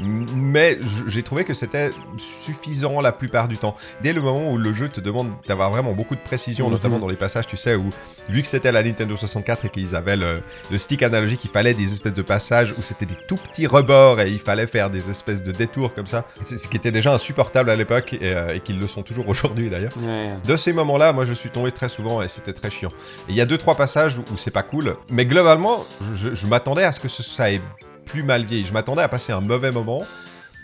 Mais 0.00 0.78
j'ai 1.06 1.22
trouvé 1.22 1.44
que 1.44 1.54
c'était 1.54 1.90
suffisant 2.18 3.00
la 3.00 3.12
plupart 3.12 3.48
du 3.48 3.58
temps. 3.58 3.76
Dès 4.02 4.12
le 4.12 4.20
moment 4.20 4.50
où 4.50 4.58
le 4.58 4.72
jeu 4.72 4.88
te 4.88 5.00
demande 5.00 5.30
d'avoir 5.46 5.70
vraiment 5.70 5.92
beaucoup 5.92 6.14
de 6.14 6.20
précision, 6.20 6.66
Mhm. 6.66 6.72
notamment 6.72 6.98
dans 6.98 7.08
les 7.08 7.16
passages, 7.16 7.46
tu 7.46 7.56
sais, 7.56 7.74
où 7.74 7.90
vu 8.28 8.42
que 8.42 8.48
c'était 8.48 8.72
la 8.72 8.82
Nintendo 8.82 9.16
64 9.16 9.64
et 9.64 9.68
qu'ils 9.70 9.96
avaient 9.96 10.16
le, 10.16 10.40
le 10.70 10.78
stick 10.78 11.02
analogique, 11.02 11.40
il 11.44 11.50
fallait 11.50 11.74
des 11.74 11.92
espèces 11.92 12.14
de 12.14 12.22
passages 12.22 12.74
où 12.78 12.82
c'était 12.82 13.06
des 13.06 13.16
tout 13.26 13.36
petits 13.36 13.66
rebords 13.66 14.20
et 14.20 14.30
il 14.30 14.38
fallait 14.38 14.66
faire 14.66 14.90
des 14.90 15.10
espèces 15.10 15.42
de 15.42 15.52
détours 15.52 15.94
comme 15.94 16.06
ça. 16.06 16.24
Ce 16.44 16.68
qui 16.68 16.76
était 16.76 16.92
déjà 16.92 17.12
insupportable 17.12 17.70
à 17.70 17.76
l'époque 17.76 18.12
et, 18.14 18.18
euh, 18.34 18.54
et 18.54 18.60
qu'ils 18.60 18.78
le 18.78 18.86
sont 18.86 19.02
toujours 19.02 19.28
aujourd'hui 19.28 19.70
d'ailleurs. 19.70 19.92
Ouais. 20.00 20.32
De 20.44 20.56
ces 20.56 20.72
moments-là, 20.72 21.12
moi 21.12 21.24
je 21.24 21.32
suis 21.32 21.50
tombé 21.50 21.72
très 21.72 21.88
souvent 21.88 22.22
et 22.22 22.28
c'était 22.28 22.52
très 22.52 22.70
chiant. 22.70 22.90
Il 23.28 23.34
y 23.34 23.40
a 23.40 23.46
deux 23.46 23.58
trois 23.58 23.74
passages 23.74 24.18
où, 24.18 24.24
où 24.32 24.36
c'est 24.36 24.50
pas 24.50 24.62
cool, 24.62 24.96
mais 25.10 25.26
globalement, 25.26 25.84
je, 26.14 26.34
je 26.34 26.46
m'attendais 26.46 26.84
à 26.84 26.92
ce 26.92 27.00
que 27.00 27.08
ce- 27.08 27.22
ça 27.22 27.50
ait 27.50 27.60
plus 28.08 28.22
mal 28.22 28.44
vieilli. 28.44 28.64
Je 28.64 28.72
m'attendais 28.72 29.02
à 29.02 29.08
passer 29.08 29.32
un 29.32 29.40
mauvais 29.40 29.70
moment. 29.70 30.05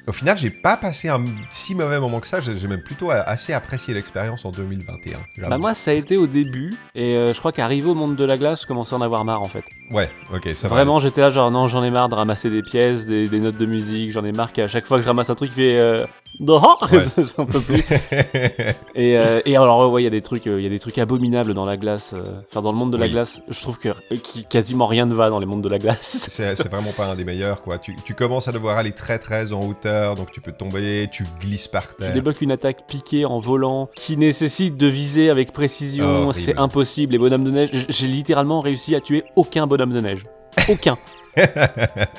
Au 0.06 0.12
final, 0.12 0.37
j'ai 0.37 0.50
pas 0.50 0.76
passé 0.76 1.08
un 1.08 1.25
si 1.49 1.75
mauvais 1.75 1.99
moment 1.99 2.20
que 2.20 2.26
ça. 2.26 2.38
J'ai 2.41 2.69
même 2.69 2.82
plutôt 2.82 3.11
assez 3.11 3.55
apprécié 3.55 3.94
l'expérience 3.94 4.44
en 4.44 4.50
2021. 4.50 5.19
j'avoue. 5.35 5.49
Bah 5.50 5.56
moi 5.56 5.73
ça 5.73 5.93
a 5.93 5.94
été 5.94 6.19
au 6.19 6.26
début 6.26 6.75
et 6.94 7.14
euh, 7.14 7.32
je 7.32 7.38
crois 7.38 7.52
qu'arrivé 7.52 7.88
au 7.88 7.94
monde 7.94 8.14
de 8.14 8.25
la 8.25 8.37
glace 8.37 8.62
je 8.62 8.67
commençais 8.67 8.94
à 8.94 8.99
en 8.99 9.00
avoir 9.00 9.25
marre 9.25 9.41
en 9.41 9.49
fait. 9.49 9.64
Ouais, 9.91 10.11
ok, 10.35 10.50
ça 10.55 10.69
va. 10.69 10.75
Vraiment 10.75 11.00
j'étais 11.00 11.23
là 11.23 11.31
genre 11.31 11.50
non 11.50 11.69
j'en 11.69 11.82
ai 11.82 11.91
marre 11.91 12.11
de 12.11 12.14
ramasser 12.17 12.50
des 12.50 12.61
pièces, 12.61 13.06
des, 13.06 13.29
des 13.29 13.41
notes 13.41 13.56
de 13.56 13.64
musique, 13.64 14.12
j'en 14.12 14.25
ai 14.26 14.32
marre 14.32 14.52
qu'à 14.52 14.69
chaque 14.69 14.85
fois 14.85 14.99
que 14.99 15.02
je 15.05 15.08
ramasse 15.08 15.31
un 15.31 15.35
truc 15.35 15.50
il 15.52 15.55
fait 15.55 15.79
euh. 15.79 16.05
j'en 17.36 17.46
peux 17.46 17.60
plus. 17.60 17.82
Et, 18.96 19.16
euh, 19.19 19.40
et 19.44 19.56
alors 19.56 19.90
ouais 19.92 20.02
il 20.02 20.04
y 20.04 20.06
a 20.06 20.10
des 20.10 20.22
trucs 20.22 20.46
euh, 20.46 20.60
il 20.60 20.64
y 20.64 20.66
a 20.66 20.70
des 20.70 20.78
trucs 20.78 20.98
abominables 20.98 21.52
dans 21.54 21.64
la 21.64 21.76
glace, 21.76 22.12
euh, 22.14 22.40
enfin 22.50 22.62
dans 22.62 22.70
le 22.72 22.78
monde 22.78 22.92
de 22.92 22.96
la 22.96 23.06
Oui. 23.06 23.12
glace. 23.12 23.40
Je 23.48 23.60
trouve 23.60 23.78
que 23.78 23.88
qui- 24.22 24.44
quasiment 24.44 24.86
rien 24.86 25.06
ne 25.06 25.14
va 25.14 25.31
dans 25.31 25.38
les 25.38 25.46
mondes 25.46 25.62
de 25.62 25.69
la 25.69 25.78
glace. 25.78 26.26
C'est 26.28 26.69
vraiment 26.69 26.92
pas 26.92 27.06
un 27.06 27.14
des 27.16 27.25
meilleurs, 27.25 27.62
quoi. 27.62 27.78
Tu, 27.78 27.96
tu 28.04 28.14
commences 28.14 28.48
à 28.48 28.52
devoir 28.52 28.78
aller 28.78 28.92
très 28.92 29.19
très 29.19 29.52
en 29.52 29.60
hauteur, 29.66 30.14
donc 30.14 30.31
tu 30.32 30.40
peux 30.40 30.52
tomber, 30.52 31.08
tu 31.10 31.25
glisses 31.40 31.69
par 31.69 31.88
Tu 31.88 31.94
terre. 32.02 32.12
débloques 32.12 32.40
une 32.40 32.52
attaque 32.52 32.86
piquée 32.86 33.25
en 33.25 33.38
volant 33.38 33.88
qui 33.94 34.16
nécessite 34.16 34.76
de 34.76 34.86
viser 34.86 35.31
avec 35.31 35.52
précision, 35.52 36.32
c'est 36.32 36.56
impossible. 36.56 37.12
Les 37.12 37.19
bonhommes 37.19 37.44
de 37.44 37.50
neige, 37.50 37.70
j'ai 37.88 38.06
littéralement 38.06 38.60
réussi 38.60 38.94
à 38.94 39.00
tuer 39.00 39.25
aucun 39.36 39.66
bonhomme 39.66 39.92
de 39.92 40.00
neige. 40.00 40.22
Aucun. 40.69 40.96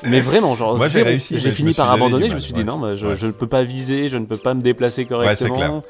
Mais 0.04 0.20
vraiment, 0.20 0.54
genre, 0.54 0.76
Moi, 0.76 0.88
j'ai 0.88 1.02
réussi, 1.02 1.38
J'ai 1.38 1.50
fini 1.50 1.72
par 1.72 1.90
abandonner. 1.90 2.28
Je 2.28 2.34
me 2.34 2.40
suis 2.40 2.52
dit 2.52 2.64
non, 2.64 2.78
bah, 2.78 2.94
je, 2.94 3.26
ne 3.26 3.32
peux 3.32 3.46
pas 3.46 3.64
viser, 3.64 4.08
je 4.08 4.18
ne 4.18 4.26
peux 4.26 4.36
pas 4.36 4.54
me 4.54 4.62
déplacer 4.62 5.04
correctement. 5.04 5.82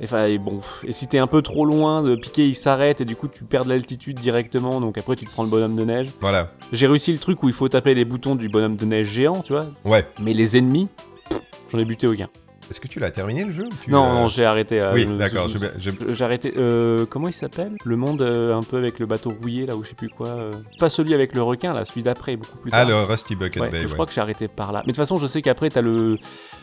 Et, 0.00 0.04
enfin, 0.04 0.26
et 0.26 0.38
bon, 0.38 0.60
et 0.84 0.92
si 0.92 1.06
t'es 1.06 1.18
un 1.18 1.28
peu 1.28 1.42
trop 1.42 1.64
loin, 1.64 2.02
le 2.02 2.16
piqué 2.16 2.48
il 2.48 2.56
s'arrête 2.56 3.00
et 3.00 3.04
du 3.04 3.14
coup 3.14 3.28
tu 3.28 3.44
perds 3.44 3.64
de 3.64 3.68
l'altitude 3.68 4.18
directement. 4.18 4.80
Donc 4.80 4.98
après 4.98 5.14
tu 5.14 5.26
te 5.26 5.30
prends 5.30 5.44
le 5.44 5.48
bonhomme 5.48 5.76
de 5.76 5.84
neige. 5.84 6.08
Voilà. 6.20 6.50
J'ai 6.72 6.88
réussi 6.88 7.12
le 7.12 7.18
truc 7.18 7.42
où 7.44 7.48
il 7.48 7.54
faut 7.54 7.68
taper 7.68 7.94
les 7.94 8.04
boutons 8.04 8.34
du 8.34 8.48
bonhomme 8.48 8.74
de 8.74 8.84
neige 8.84 9.06
géant, 9.06 9.42
tu 9.42 9.52
vois. 9.52 9.66
Ouais. 9.84 10.04
Mais 10.20 10.32
les 10.32 10.56
ennemis, 10.56 10.88
j'en 11.70 11.78
ai 11.78 11.84
buté 11.84 12.08
aucun. 12.08 12.28
Est-ce 12.70 12.80
que 12.80 12.88
tu 12.88 13.00
l'as 13.00 13.10
terminé 13.10 13.44
le 13.44 13.50
jeu 13.50 13.68
tu, 13.82 13.90
Non, 13.90 14.04
euh, 14.04 14.14
non, 14.14 14.28
j'ai 14.28 14.44
arrêté. 14.44 14.80
euh, 14.80 14.94
Oui, 14.94 15.06
d'accord. 15.18 15.46
j'ai 16.08 16.24
arrêté. 16.24 16.54
Euh, 16.56 17.04
comment 17.06 17.28
il 17.28 17.32
s'appelle? 17.32 17.72
Le 17.84 17.96
monde 17.96 18.22
euh, 18.22 18.56
un 18.56 18.62
peu 18.62 18.78
avec 18.78 18.98
le 18.98 19.06
bateau 19.06 19.30
rouillé 19.30 19.66
là 19.66 19.76
ou 19.76 19.82
je 19.84 19.90
sais 19.90 19.94
plus 19.94 20.08
quoi. 20.08 20.36
Pas 20.78 20.88
celui 20.88 21.12
avec 21.12 21.34
le 21.34 21.42
requin 21.42 21.72
là, 21.74 21.84
celui 21.84 22.02
d'après, 22.02 22.36
beaucoup 22.36 22.56
plus 22.58 22.70
tard. 22.70 22.80
Ah, 22.82 22.84
le 22.88 22.94
Rusty 23.02 23.36
Bucket 23.36 23.60
Ouais, 23.62 23.70
Bay, 23.70 23.82
je 23.82 23.86
ouais. 23.88 23.92
crois 23.92 24.06
que 24.06 24.12
j'ai 24.12 24.20
arrêté 24.20 24.48
par 24.48 24.72
là. 24.72 24.80
Mais 24.86 24.92
de 24.92 24.96
toute 24.96 25.02
façon, 25.02 25.18
je 25.18 25.26
sais 25.26 25.42
qu'après 25.42 25.68
t'as 25.70 25.82
le 25.82 26.16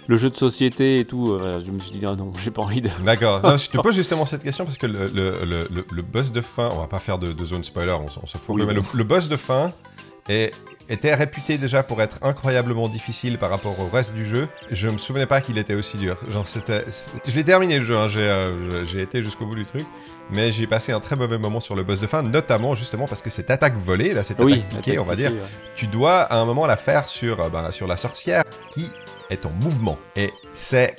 le 0.07 0.17
jeu 0.17 0.29
de 0.31 0.35
société 0.35 1.00
et 1.01 1.05
tout. 1.05 1.38
je 1.65 1.71
me 1.71 1.79
suis 1.79 1.91
dit 1.91 2.03
ah 2.05 2.15
non, 2.15 2.31
j'ai 2.43 2.51
pas 2.51 2.63
envie 2.63 2.81
de. 2.81 2.89
D'accord. 3.05 3.41
Non, 3.43 3.57
je 3.57 3.69
te 3.69 3.77
pose 3.77 3.95
justement 3.95 4.25
cette 4.25 4.43
question 4.43 4.65
parce 4.65 4.77
que 4.77 4.88
le, 4.88 5.07
le, 5.13 5.67
le, 5.91 6.01
boss 6.01 6.31
de 6.31 6.41
fin, 6.41 6.69
on 6.73 6.79
va 6.79 6.88
pas 6.88 7.00
faire 7.00 7.19
de, 7.19 7.33
de 7.33 7.45
zone 7.45 7.63
spoiler, 7.63 7.91
on, 7.91 8.07
s'en- 8.07 8.21
on 8.23 8.27
s'en 8.27 8.39
fout, 8.39 8.55
Oui, 8.55 8.63
mais 8.65 8.73
le 8.73 9.03
boss 9.03 9.27
de 9.29 9.38
fin 9.38 9.71
est, 10.27 10.51
était 10.89 11.13
réputé 11.15 11.58
déjà 11.58 11.84
pour 11.84 12.01
être 12.01 12.17
incroyablement 12.22 12.89
difficile 12.89 13.38
par 13.38 13.50
rapport 13.50 13.79
au 13.79 13.88
reste 13.88 14.13
du 14.13 14.25
jeu. 14.25 14.48
Je 14.72 14.89
me 14.89 14.98
souvenais 14.98 15.25
pas 15.27 15.41
qu'il 15.41 15.58
était 15.58 15.75
aussi 15.75 15.98
dur. 15.98 16.17
Genre, 16.31 16.48
c'était, 16.48 16.84
c'est- 16.89 17.12
je 17.29 17.36
l'ai 17.36 17.43
terminé 17.43 17.77
le 17.79 17.86
jeu, 17.86 17.98
hein, 17.98 18.08
j'ai, 18.08 18.19
euh, 18.22 18.84
j'ai 18.86 19.01
été 19.01 19.22
jusqu'au 19.24 19.46
bout 19.46 19.55
du 19.55 19.65
truc. 19.65 19.86
Mais 20.31 20.51
j'ai 20.51 20.67
passé 20.67 20.91
un 20.91 21.00
très 21.00 21.15
mauvais 21.15 21.39
moment 21.39 21.60
sur 21.60 21.75
le 21.75 21.81
boss 21.81 22.00
de 22.01 22.05
fin, 22.05 22.22
notamment 22.22 22.75
justement 22.75 23.08
parce 23.08 23.24
que 23.24 23.31
cette 23.31 23.50
attaque 23.50 23.75
volée, 23.75 24.13
là, 24.13 24.24
cette 24.24 24.38
Oui, 24.39 24.53
attaque 24.53 24.69
piquée, 24.69 24.91
attaque 24.91 25.01
on 25.03 25.05
va 25.05 25.15
piquée, 25.15 25.29
dire, 25.29 25.38
ouais. 25.41 25.48
tu 25.75 25.88
dois 25.88 26.19
à 26.19 26.38
un 26.38 26.46
moment 26.46 26.67
la 26.67 26.77
faire 26.77 27.10
sur, 27.10 27.39
euh, 27.41 27.50
ben, 27.50 27.72
sur 27.72 27.88
la 27.88 27.98
sorcière 27.98 28.43
qui 28.69 28.91
est 29.31 29.46
en 29.48 29.50
mouvement. 29.50 29.98
Et 30.15 30.31
c'est 30.53 30.96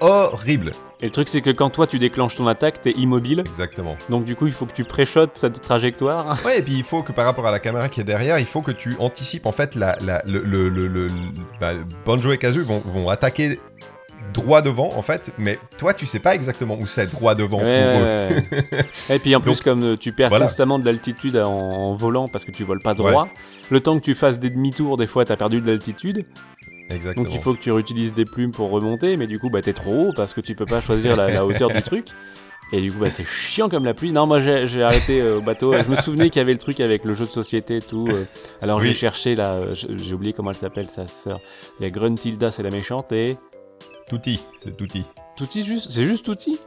horrible. 0.00 0.72
Et 1.00 1.04
le 1.06 1.10
truc 1.12 1.28
c'est 1.28 1.40
que 1.42 1.50
quand 1.50 1.70
toi 1.70 1.86
tu 1.86 1.98
déclenches 2.00 2.36
ton 2.36 2.46
attaque, 2.48 2.82
t'es 2.82 2.90
immobile. 2.92 3.44
Exactement. 3.46 3.96
Donc 4.10 4.24
du 4.24 4.34
coup, 4.34 4.46
il 4.48 4.52
faut 4.52 4.66
que 4.66 4.72
tu 4.72 4.84
préchotes 4.84 5.36
sa 5.36 5.48
trajectoire. 5.50 6.36
Ouais, 6.44 6.58
et 6.58 6.62
puis 6.62 6.74
il 6.74 6.82
faut 6.82 7.02
que 7.02 7.12
par 7.12 7.24
rapport 7.24 7.46
à 7.46 7.50
la 7.52 7.60
caméra 7.60 7.88
qui 7.88 8.00
est 8.00 8.04
derrière, 8.04 8.38
il 8.38 8.46
faut 8.46 8.62
que 8.62 8.72
tu 8.72 8.96
anticipes 8.98 9.46
en 9.46 9.52
fait 9.52 9.74
la, 9.76 9.96
la- 10.00 10.22
le, 10.26 10.40
le, 10.40 10.68
le- 10.68 10.88
le- 10.88 11.08
bah, 11.60 11.72
Banjo 12.04 12.32
et 12.32 12.38
Kazooie 12.38 12.64
vont, 12.64 12.82
vont 12.84 13.08
attaquer 13.08 13.60
droit 14.34 14.60
devant 14.60 14.90
en 14.94 15.00
fait, 15.00 15.32
mais 15.38 15.58
toi 15.78 15.94
tu 15.94 16.04
sais 16.04 16.18
pas 16.18 16.34
exactement 16.34 16.76
où 16.78 16.86
c'est 16.86 17.06
droit 17.06 17.34
devant 17.34 17.62
Ouais, 17.62 17.92
pour 17.92 18.00
eux. 18.00 18.76
ouais. 18.76 18.84
Et 19.16 19.18
puis 19.20 19.34
en 19.34 19.40
plus, 19.40 19.52
Donc, 19.52 19.62
comme 19.62 19.82
euh, 19.84 19.96
tu 19.96 20.12
perds 20.12 20.28
voilà. 20.28 20.44
constamment 20.46 20.78
de 20.78 20.84
l'altitude 20.84 21.36
en, 21.38 21.48
en 21.50 21.94
volant 21.94 22.28
parce 22.28 22.44
que 22.44 22.50
tu 22.50 22.62
voles 22.64 22.80
pas 22.82 22.92
droit, 22.94 23.28
le 23.70 23.80
temps 23.80 23.98
que 23.98 24.04
tu 24.04 24.14
fasses 24.14 24.38
des 24.38 24.50
demi-tours, 24.50 24.96
des 24.98 25.06
fois 25.06 25.24
t'as 25.24 25.36
perdu 25.36 25.60
de 25.62 25.66
l'altitude. 25.70 26.26
Exactement. 26.90 27.24
Donc 27.24 27.34
il 27.34 27.40
faut 27.40 27.54
que 27.54 27.60
tu 27.60 27.70
réutilises 27.72 28.14
des 28.14 28.24
plumes 28.24 28.52
pour 28.52 28.70
remonter, 28.70 29.16
mais 29.16 29.26
du 29.26 29.38
coup 29.38 29.50
bah 29.50 29.60
t'es 29.62 29.72
trop 29.72 30.08
haut 30.08 30.12
parce 30.16 30.32
que 30.34 30.40
tu 30.40 30.54
peux 30.54 30.64
pas 30.66 30.80
choisir 30.80 31.16
la, 31.16 31.30
la 31.30 31.44
hauteur 31.44 31.72
du 31.72 31.82
truc. 31.82 32.06
Et 32.70 32.82
du 32.82 32.92
coup, 32.92 32.98
bah, 32.98 33.08
c'est 33.10 33.24
chiant 33.24 33.70
comme 33.70 33.86
la 33.86 33.94
pluie. 33.94 34.12
Non, 34.12 34.26
moi 34.26 34.40
j'ai 34.40 34.82
arrêté 34.82 35.22
euh, 35.22 35.38
au 35.38 35.40
bateau. 35.40 35.72
Je 35.72 35.88
me 35.88 35.96
souvenais 35.96 36.28
qu'il 36.28 36.38
y 36.40 36.42
avait 36.42 36.52
le 36.52 36.58
truc 36.58 36.80
avec 36.80 37.02
le 37.02 37.14
jeu 37.14 37.24
de 37.24 37.30
société 37.30 37.76
et 37.78 37.80
tout. 37.80 38.06
euh. 38.10 38.26
Alors 38.60 38.78
Oui. 38.80 38.88
j'ai 38.88 38.92
cherché 38.92 39.34
là, 39.34 39.72
j'ai 39.72 39.88
j'ai 39.96 40.12
oublié 40.12 40.34
comment 40.34 40.50
elle 40.50 40.56
s'appelle, 40.56 40.90
sa 40.90 41.06
sœur. 41.06 41.40
Il 41.80 41.84
y 41.84 41.86
a 41.86 41.90
Gruntilda, 41.90 42.50
c'est 42.50 42.62
la 42.62 42.70
méchante, 42.70 43.10
et 43.12 43.38
Touti, 44.10 44.40
c'est 44.58 44.76
Touti. 44.76 45.04
Touti 45.34 45.62
juste 45.62 45.90
C'est 45.90 46.04
juste 46.04 46.26
Touti 46.26 46.58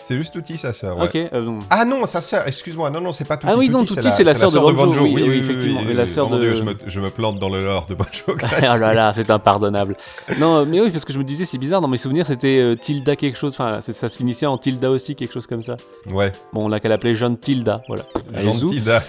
C'est 0.00 0.16
juste 0.16 0.32
Touti, 0.32 0.56
sa 0.58 0.72
sœur, 0.72 0.96
ouais. 0.98 1.04
Ok. 1.06 1.16
euh, 1.16 1.42
non. 1.42 1.58
Ah 1.70 1.84
non, 1.84 2.06
sa 2.06 2.20
sœur, 2.20 2.46
excuse-moi, 2.46 2.88
non, 2.90 3.00
non, 3.00 3.12
c'est 3.12 3.24
pas 3.26 3.36
Touti. 3.36 3.52
Ah 3.52 3.58
oui, 3.58 3.68
non, 3.68 3.84
Touti, 3.84 4.10
c'est 4.10 4.24
la 4.24 4.34
sœur 4.34 4.50
de 4.50 4.72
Banjo, 4.72 5.02
oui, 5.02 5.14
oui, 5.16 5.38
effectivement, 5.38 5.80
la 5.92 6.06
sœur 6.06 6.28
de- 6.28 6.38
Dieu, 6.38 6.54
je 6.54 6.62
me, 6.62 6.74
je 6.86 7.00
me 7.00 7.10
plante 7.10 7.38
dans 7.38 7.48
le 7.48 7.64
lore 7.64 7.86
de 7.86 7.94
Banjo. 7.94 8.22
oh 8.28 8.34
là 8.60 8.94
là, 8.94 9.12
c'est 9.12 9.30
impardonnable. 9.30 9.96
non, 10.38 10.64
mais 10.66 10.80
oui, 10.80 10.90
parce 10.90 11.04
que 11.04 11.12
je 11.12 11.18
me 11.18 11.24
disais, 11.24 11.44
c'est 11.44 11.58
bizarre, 11.58 11.80
dans 11.80 11.88
mes 11.88 11.96
souvenirs, 11.96 12.26
c'était 12.26 12.58
euh, 12.60 12.76
Tilda 12.76 13.16
quelque 13.16 13.36
chose, 13.36 13.52
enfin, 13.52 13.80
ça 13.80 13.92
se 14.08 14.16
finissait 14.16 14.46
en 14.46 14.56
Tilda 14.58 14.90
aussi, 14.90 15.14
quelque 15.16 15.32
chose 15.34 15.46
comme 15.46 15.62
ça. 15.62 15.76
Ouais, 16.12 16.32
Bon, 16.52 16.64
on 16.66 16.68
l'a 16.68 16.80
qu'à 16.80 16.88
l'appeler 16.88 17.14
Jeanne 17.14 17.36
Tilda, 17.38 17.82
voilà. 17.88 18.04
Gentil, 18.34 18.80
là. 18.80 19.02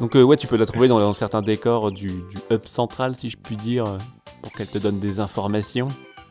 Donc, 0.00 0.14
euh, 0.14 0.22
ouais, 0.22 0.36
tu 0.36 0.46
peux 0.46 0.56
la 0.56 0.66
trouver 0.66 0.86
dans, 0.88 1.00
dans 1.00 1.12
certains 1.12 1.42
décors 1.42 1.90
du, 1.90 2.06
du 2.08 2.38
hub 2.50 2.60
central, 2.66 3.16
si 3.16 3.28
je 3.30 3.36
puis 3.36 3.56
dire, 3.56 3.84
pour 4.42 4.52
qu'elle 4.52 4.68
te 4.68 4.78
donne 4.78 5.00
des 5.00 5.18
informations. 5.18 5.88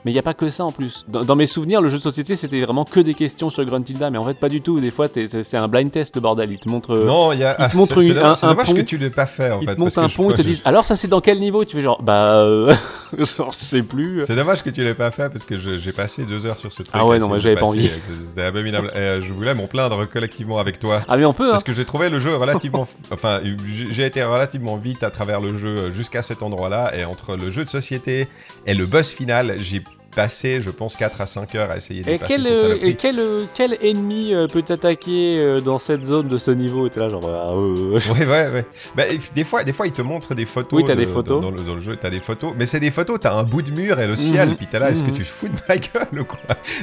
Mais 0.07 0.11
il 0.11 0.15
n'y 0.15 0.19
a 0.19 0.23
pas 0.23 0.33
que 0.33 0.47
ça 0.47 0.63
en 0.63 0.71
plus. 0.71 1.03
Dans, 1.09 1.25
dans 1.25 1.35
mes 1.35 1.47
souvenirs, 1.47 1.81
le 1.81 1.89
jeu 1.89 1.97
de 1.97 2.01
société, 2.01 2.37
c'était 2.37 2.61
vraiment 2.61 2.85
que 2.85 3.01
des 3.01 3.13
questions 3.13 3.49
sur 3.49 3.65
Gruntilda, 3.65 4.09
mais 4.09 4.17
en 4.17 4.23
fait, 4.23 4.35
pas 4.39 4.47
du 4.47 4.61
tout. 4.61 4.79
Des 4.79 4.89
fois, 4.89 5.09
c'est 5.13 5.57
un 5.57 5.67
blind 5.67 5.91
test, 5.91 6.15
le 6.15 6.21
bordel. 6.21 6.49
Il 6.49 6.59
te 6.59 6.69
montre. 6.69 6.95
euh, 6.95 7.05
Non, 7.05 7.33
il 7.33 7.39
y 7.39 7.43
a. 7.43 7.55
te 7.67 7.75
montre 7.75 8.01
une- 8.01 8.17
un- 8.17 8.33
un 8.41 8.47
dommage 8.51 8.67
pont. 8.67 8.73
que 8.75 8.81
tu 8.81 8.97
l'aies 8.97 9.09
pas 9.09 9.25
fait, 9.25 9.51
en 9.51 9.59
ils 9.59 9.67
fait. 9.67 9.75
te 9.75 9.79
montent 9.81 9.93
parce 9.95 10.13
un 10.13 10.15
pont, 10.15 10.29
ils 10.31 10.35
te 10.37 10.41
disent 10.41 10.61
alors 10.63 10.87
ça 10.87 10.95
c'est 10.95 11.09
dans 11.09 11.19
quel 11.19 11.39
niveau? 11.41 11.65
Tu 11.65 11.75
fais 11.75 11.81
genre 11.81 12.01
bah 12.01 12.35
euh, 12.41 12.73
genre 13.17 13.51
je 13.51 13.65
sais 13.65 13.83
plus. 13.83 14.21
C'est 14.25 14.37
dommage 14.37 14.63
que 14.63 14.69
tu 14.69 14.81
l'aies 14.81 14.93
pas 14.93 15.11
fait 15.11 15.29
parce 15.29 15.43
que 15.43 15.57
j'ai 15.57 15.91
passé 15.91 16.23
deux 16.23 16.45
heures 16.45 16.57
sur 16.59 16.71
ce 16.71 16.83
truc. 16.83 16.95
Ah 16.97 17.05
ouais, 17.05 17.19
non, 17.19 17.27
moi, 17.27 17.37
j'avais 17.39 17.55
pas 17.55 17.65
envie. 17.65 17.89
C'était 18.29 18.43
abominable. 18.43 18.89
Et, 18.95 18.99
euh, 18.99 19.19
je 19.21 19.33
voulais 19.33 19.53
m'en 19.55 19.67
plaindre 19.67 20.07
collectivement 20.09 20.57
avec 20.59 20.79
toi. 20.79 21.01
Ah 21.09 21.17
mais 21.17 21.25
on 21.25 21.33
peut 21.33 21.47
hein. 21.47 21.51
Parce 21.51 21.63
que 21.63 21.73
j'ai 21.73 21.83
trouvé 21.83 22.09
le 22.09 22.19
jeu 22.19 22.33
relativement. 22.37 22.87
enfin, 23.11 23.41
j'ai 23.65 23.91
j'ai 23.91 24.05
été 24.05 24.23
relativement 24.23 24.77
vite 24.77 25.03
à 25.03 25.09
travers 25.09 25.41
le 25.41 25.57
jeu 25.57 25.91
jusqu'à 25.91 26.21
cet 26.21 26.43
endroit-là. 26.43 26.95
Et 26.97 27.03
entre 27.03 27.35
le 27.35 27.49
jeu 27.49 27.65
de 27.65 27.69
société 27.69 28.27
et 28.65 28.73
le 28.73 28.85
boss 28.85 29.11
final, 29.11 29.55
j'ai 29.59 29.83
passé, 30.17 30.59
je 30.61 30.69
pense, 30.71 30.95
4 30.97 31.21
à 31.21 31.25
5 31.25 31.55
heures 31.55 31.71
à 31.71 31.77
essayer 31.77 32.01
de 32.03 32.09
Et 32.09 32.17
passer 32.17 32.33
quel, 32.35 32.43
ces 32.45 32.63
euh, 32.63 32.77
et 32.81 32.95
quel, 32.95 33.19
euh, 33.19 33.43
quel 33.53 33.77
ennemi 33.81 34.33
euh, 34.33 34.47
peut 34.47 34.61
t'attaquer 34.63 35.59
dans 35.63 35.79
cette 35.79 36.03
zone 36.03 36.27
de 36.27 36.37
ce 36.37 36.51
niveau? 36.51 36.87
Et 36.87 36.89
t'es 36.89 36.99
là 36.99 37.07
genre 37.09 37.23
ah, 37.25 37.51
euh, 37.53 37.99
Ouais, 38.13 38.25
ouais, 38.25 38.49
ouais. 38.51 38.65
Bah, 38.95 39.03
des 39.35 39.43
fois, 39.43 39.63
des 39.63 39.73
fois, 39.73 39.85
ils 39.87 39.93
te 39.93 40.01
montrent 40.01 40.33
des 40.35 40.45
photos. 40.45 40.77
Oui, 40.77 40.83
t'as 40.85 40.95
de- 40.95 41.01
des 41.01 41.05
photos. 41.05 41.41
Dans, 41.41 41.51
dans 41.51 41.55
le, 41.57 41.63
dans 41.63 41.75
le 41.75 41.81
jeu, 41.81 41.95
t'as 41.95 42.09
des 42.09 42.19
photos. 42.19 42.53
Mais 42.57 42.65
c'est 42.65 42.79
des 42.79 42.91
photos, 42.91 43.19
t'as 43.21 43.33
un 43.35 43.43
bout 43.43 43.61
de 43.61 43.71
mur 43.71 43.99
et 43.99 44.07
le 44.07 44.15
ciel. 44.15 44.49
Mhm. 44.49 44.55
Puis 44.57 44.67
t'es 44.67 44.79
là, 44.79 44.89
est-ce 44.89 45.03
que 45.03 45.09
Mhm. 45.11 45.13
tu 45.17 45.23
te 45.23 45.27
fous 45.27 45.47
de 45.47 45.53
ma 45.69 45.77
gueule 45.77 46.21
ou 46.21 46.25
quoi? 46.25 46.39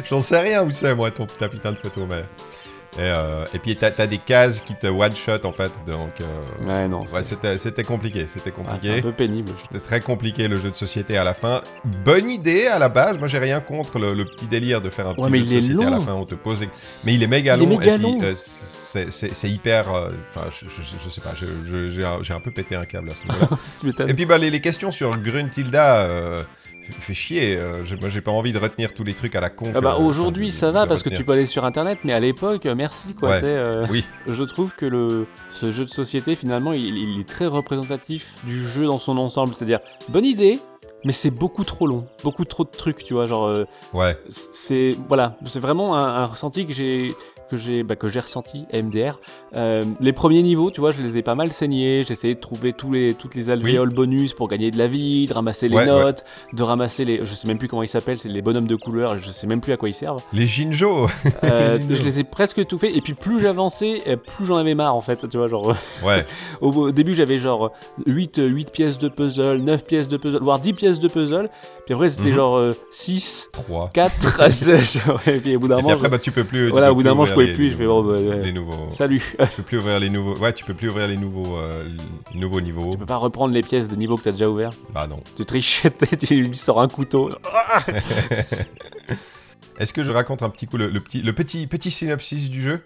J'en 0.08 0.20
sais 0.20 0.38
rien 0.38 0.62
où 0.64 0.70
c'est, 0.70 0.94
moi, 0.94 1.10
ton, 1.10 1.26
ta 1.26 1.48
putain 1.48 1.72
de 1.72 1.76
photo. 1.76 2.02
Mais... 2.08 2.22
Et, 2.96 3.00
euh, 3.00 3.44
et 3.52 3.58
puis 3.58 3.74
t'as 3.74 3.90
as 3.98 4.06
des 4.06 4.18
cases 4.18 4.60
qui 4.60 4.74
te 4.76 4.86
one-shot, 4.86 5.44
en 5.44 5.50
fait. 5.52 5.72
Donc, 5.84 6.20
euh, 6.20 6.64
Ouais 6.66 6.86
non. 6.86 7.00
ouais, 7.00 7.24
c'était 7.24 7.58
c'était 7.58 7.82
compliqué. 7.82 8.26
C'était 8.28 8.52
ah, 8.54 8.62
compliqué. 8.62 8.98
un 8.98 9.02
peu 9.02 9.10
pénible. 9.12 9.50
C'était 9.60 9.84
très 9.84 10.00
compliqué 10.00 10.46
le 10.46 10.56
jeu 10.58 10.70
de 10.70 10.76
société 10.76 11.16
à 11.16 11.24
la 11.24 11.34
fin. 11.34 11.60
Bonne 12.04 12.30
idée 12.30 12.68
à 12.68 12.78
la 12.78 12.88
base. 12.88 13.18
Moi, 13.18 13.26
j'ai 13.26 13.38
rien 13.38 13.58
contre 13.60 13.98
le, 13.98 14.14
le 14.14 14.24
petit 14.24 14.46
délire 14.46 14.80
de 14.80 14.90
faire 14.90 15.08
un 15.08 15.14
petit 15.14 15.22
Ouais, 15.24 15.30
mais 15.30 15.38
jeu 15.40 15.44
de 15.56 15.60
société 15.60 15.84
à 15.84 15.90
la 15.90 16.00
fin. 16.00 16.12
On 16.12 16.24
te 16.24 16.36
pose. 16.36 16.64
Mais 17.04 17.14
il 17.14 17.22
est 17.22 17.26
méga 17.26 17.56
Il 17.56 17.62
est 17.62 17.66
long. 17.66 17.78
méga 17.78 17.94
et 17.96 17.98
puis, 17.98 18.18
euh, 18.22 18.32
c'est 18.36 19.50
hyper. 19.50 19.92
euh, 19.92 20.10
Enfin, 20.30 20.46
je, 20.50 20.66
je- 20.66 21.04
je 21.04 21.10
sais 21.10 21.20
pas. 21.20 21.32
J'ai 21.34 22.04
un, 22.04 22.36
un 22.36 22.40
peu 22.40 22.52
pété 22.52 22.76
un 22.76 22.84
câble 22.84 23.10
à 23.10 23.14
ce 23.16 23.24
m'étonnes. 23.86 24.08
et 24.08 24.14
puis, 24.14 24.24
bah, 24.24 24.38
les, 24.38 24.50
les 24.50 24.60
questions 24.60 24.92
sur 24.92 25.16
Gruntilda. 25.18 26.06
Fait 26.84 27.14
chier. 27.14 27.56
euh, 27.56 27.82
moi, 28.00 28.08
j'ai 28.08 28.20
pas 28.20 28.30
envie 28.30 28.52
de 28.52 28.58
retenir 28.58 28.92
tous 28.94 29.04
les 29.04 29.14
trucs 29.14 29.34
à 29.36 29.40
la 29.40 29.50
con. 29.50 29.72
Ah 29.74 29.80
bah, 29.80 29.96
aujourd'hui 29.96 30.52
ça 30.52 30.70
va 30.70 30.86
parce 30.86 31.02
que 31.02 31.08
tu 31.08 31.24
peux 31.24 31.32
aller 31.32 31.46
sur 31.46 31.64
internet, 31.64 31.98
mais 32.04 32.12
à 32.12 32.20
l'époque, 32.20 32.66
euh, 32.66 32.74
merci 32.74 33.14
quoi. 33.14 33.30
Ouais. 33.30 33.40
euh, 33.42 33.86
Oui. 33.90 34.04
Je 34.26 34.44
trouve 34.44 34.72
que 34.76 34.86
le, 34.86 35.26
ce 35.50 35.70
jeu 35.70 35.84
de 35.84 35.90
société, 35.90 36.34
finalement, 36.36 36.72
il, 36.72 36.96
il 36.96 37.20
est 37.20 37.28
très 37.28 37.46
représentatif 37.46 38.34
du 38.44 38.66
jeu 38.66 38.86
dans 38.86 38.98
son 38.98 39.16
ensemble. 39.18 39.54
C'est-à-dire, 39.54 39.80
bonne 40.08 40.24
idée, 40.26 40.60
mais 41.04 41.12
c'est 41.12 41.30
beaucoup 41.30 41.64
trop 41.64 41.86
long. 41.86 42.06
Beaucoup 42.22 42.44
trop 42.44 42.64
de 42.64 42.70
trucs, 42.70 43.02
tu 43.04 43.14
vois. 43.14 43.26
Genre, 43.26 43.46
euh, 43.46 43.64
Ouais. 43.92 44.16
c'est 44.28 44.96
voilà, 45.08 45.36
c'est 45.46 45.60
vraiment 45.60 45.96
un, 45.96 46.22
un 46.22 46.26
ressenti 46.26 46.66
que 46.66 46.72
j'ai 46.72 47.14
que 47.54 47.60
j'ai 47.60 47.82
bah, 47.82 47.96
que 47.96 48.08
j'ai 48.08 48.20
ressenti 48.20 48.66
MDR. 48.72 49.18
Euh, 49.56 49.84
les 50.00 50.12
premiers 50.12 50.42
niveaux, 50.42 50.70
tu 50.70 50.80
vois, 50.80 50.90
je 50.90 51.00
les 51.00 51.16
ai 51.18 51.22
pas 51.22 51.34
mal 51.34 51.52
saignés. 51.52 52.04
J'ai 52.06 52.12
essayé 52.12 52.34
de 52.34 52.40
trouver 52.40 52.72
tous 52.72 52.92
les 52.92 53.14
toutes 53.14 53.34
les 53.34 53.50
alvéoles 53.50 53.92
bonus 53.92 54.34
pour 54.34 54.48
gagner 54.48 54.70
de 54.70 54.78
la 54.78 54.86
vie, 54.86 55.26
de 55.26 55.32
ramasser 55.34 55.68
les 55.68 55.76
Ouais, 55.76 55.86
notes, 55.86 56.24
de 56.52 56.62
ramasser 56.62 57.04
les, 57.04 57.18
je 57.24 57.34
sais 57.34 57.46
même 57.48 57.58
plus 57.58 57.68
comment 57.68 57.82
ils 57.82 57.88
s'appellent, 57.88 58.18
c'est 58.18 58.28
les 58.28 58.42
bonhommes 58.42 58.66
de 58.66 58.76
couleur. 58.76 59.18
Je 59.18 59.30
sais 59.30 59.46
même 59.46 59.60
plus 59.60 59.72
à 59.72 59.76
quoi 59.76 59.88
ils 59.88 59.94
servent. 59.94 60.22
Les 60.32 60.46
Jinjo. 60.46 61.06
Euh, 61.44 61.78
je 61.90 62.02
les 62.02 62.20
ai 62.20 62.24
presque 62.24 62.66
tout 62.66 62.78
fait. 62.78 62.94
Et 62.96 63.00
puis 63.00 63.14
plus 63.14 63.40
j'avançais, 63.40 64.02
plus 64.36 64.46
j'en 64.46 64.56
avais 64.56 64.74
marre 64.74 64.94
en 64.94 65.00
fait. 65.00 65.28
Tu 65.28 65.36
vois, 65.36 65.48
genre 65.48 65.74
ouais. 66.04 66.26
au, 66.60 66.70
au 66.72 66.90
début 66.90 67.14
j'avais 67.14 67.38
genre 67.38 67.72
8, 68.06 68.40
8 68.44 68.70
pièces 68.70 68.98
de 68.98 69.08
puzzle, 69.08 69.58
9 69.58 69.84
pièces 69.84 70.08
de 70.08 70.16
puzzle, 70.16 70.40
voire 70.42 70.58
10 70.58 70.72
pièces 70.74 70.98
de 70.98 71.08
puzzle. 71.08 71.48
Puis 71.86 71.94
après 71.94 72.08
c'était 72.08 72.28
Mhm. 72.30 72.34
genre 72.34 72.56
euh, 72.56 72.72
6, 72.90 73.48
3. 73.52 73.90
4, 73.92 74.40
et 75.28 75.38
puis 75.40 75.56
au 75.56 75.60
bout 75.60 75.68
d'un 75.68 75.76
moment, 75.76 75.90
après, 75.90 76.06
je- 76.06 76.10
bah, 76.10 76.18
tu 76.18 76.30
peux 76.32 76.44
plus. 76.44 76.66
tu 76.66 76.70
voilà, 76.70 76.86
peux 76.86 76.92
au 76.92 76.94
bout 76.96 77.02
d'un 77.02 77.10
moment 77.10 77.24
je 77.26 77.32
ouvrir 77.32 77.43
pouvais 77.44 77.54
plus. 77.54 77.70
Je 77.70 77.76
fais 77.76 77.86
bon, 77.86 78.02
bah. 78.02 78.16
Les 78.42 78.52
nouveaux. 78.52 78.90
salut. 78.90 79.34
Tu 79.38 79.46
peux 79.56 79.62
plus 79.62 79.78
ouvrir 79.78 80.00
les 80.00 80.10
nouveaux. 80.10 80.36
Ouais, 80.38 80.52
tu 80.52 80.64
peux 80.64 80.74
plus 80.74 80.88
ouvrir 80.88 81.08
les 81.08 81.16
nouveaux, 81.16 81.56
euh, 81.56 81.88
les 82.32 82.40
nouveaux 82.40 82.60
niveaux. 82.60 82.90
tu 82.92 82.98
peux 82.98 83.06
pas 83.06 83.16
reprendre 83.16 83.54
les 83.54 83.62
pièces 83.62 83.88
de 83.88 83.96
niveau 83.96 84.16
que 84.16 84.22
t'as 84.22 84.32
déjà 84.32 84.48
ouvert. 84.50 84.70
Bah 84.92 85.06
non. 85.06 85.22
Tu 85.36 85.44
triches, 85.44 85.82
tu 86.20 86.34
lui 86.34 86.54
sors 86.54 86.80
un 86.80 86.88
couteau. 86.88 87.30
Est-ce 89.78 89.92
que 89.92 90.04
je 90.04 90.12
raconte 90.12 90.42
un 90.42 90.50
petit 90.50 90.66
coup 90.66 90.76
le, 90.76 90.88
le 90.88 91.00
petit, 91.00 91.20
le 91.22 91.32
petit, 91.32 91.66
petit 91.66 91.90
synopsis 91.90 92.48
du 92.48 92.62
jeu? 92.62 92.84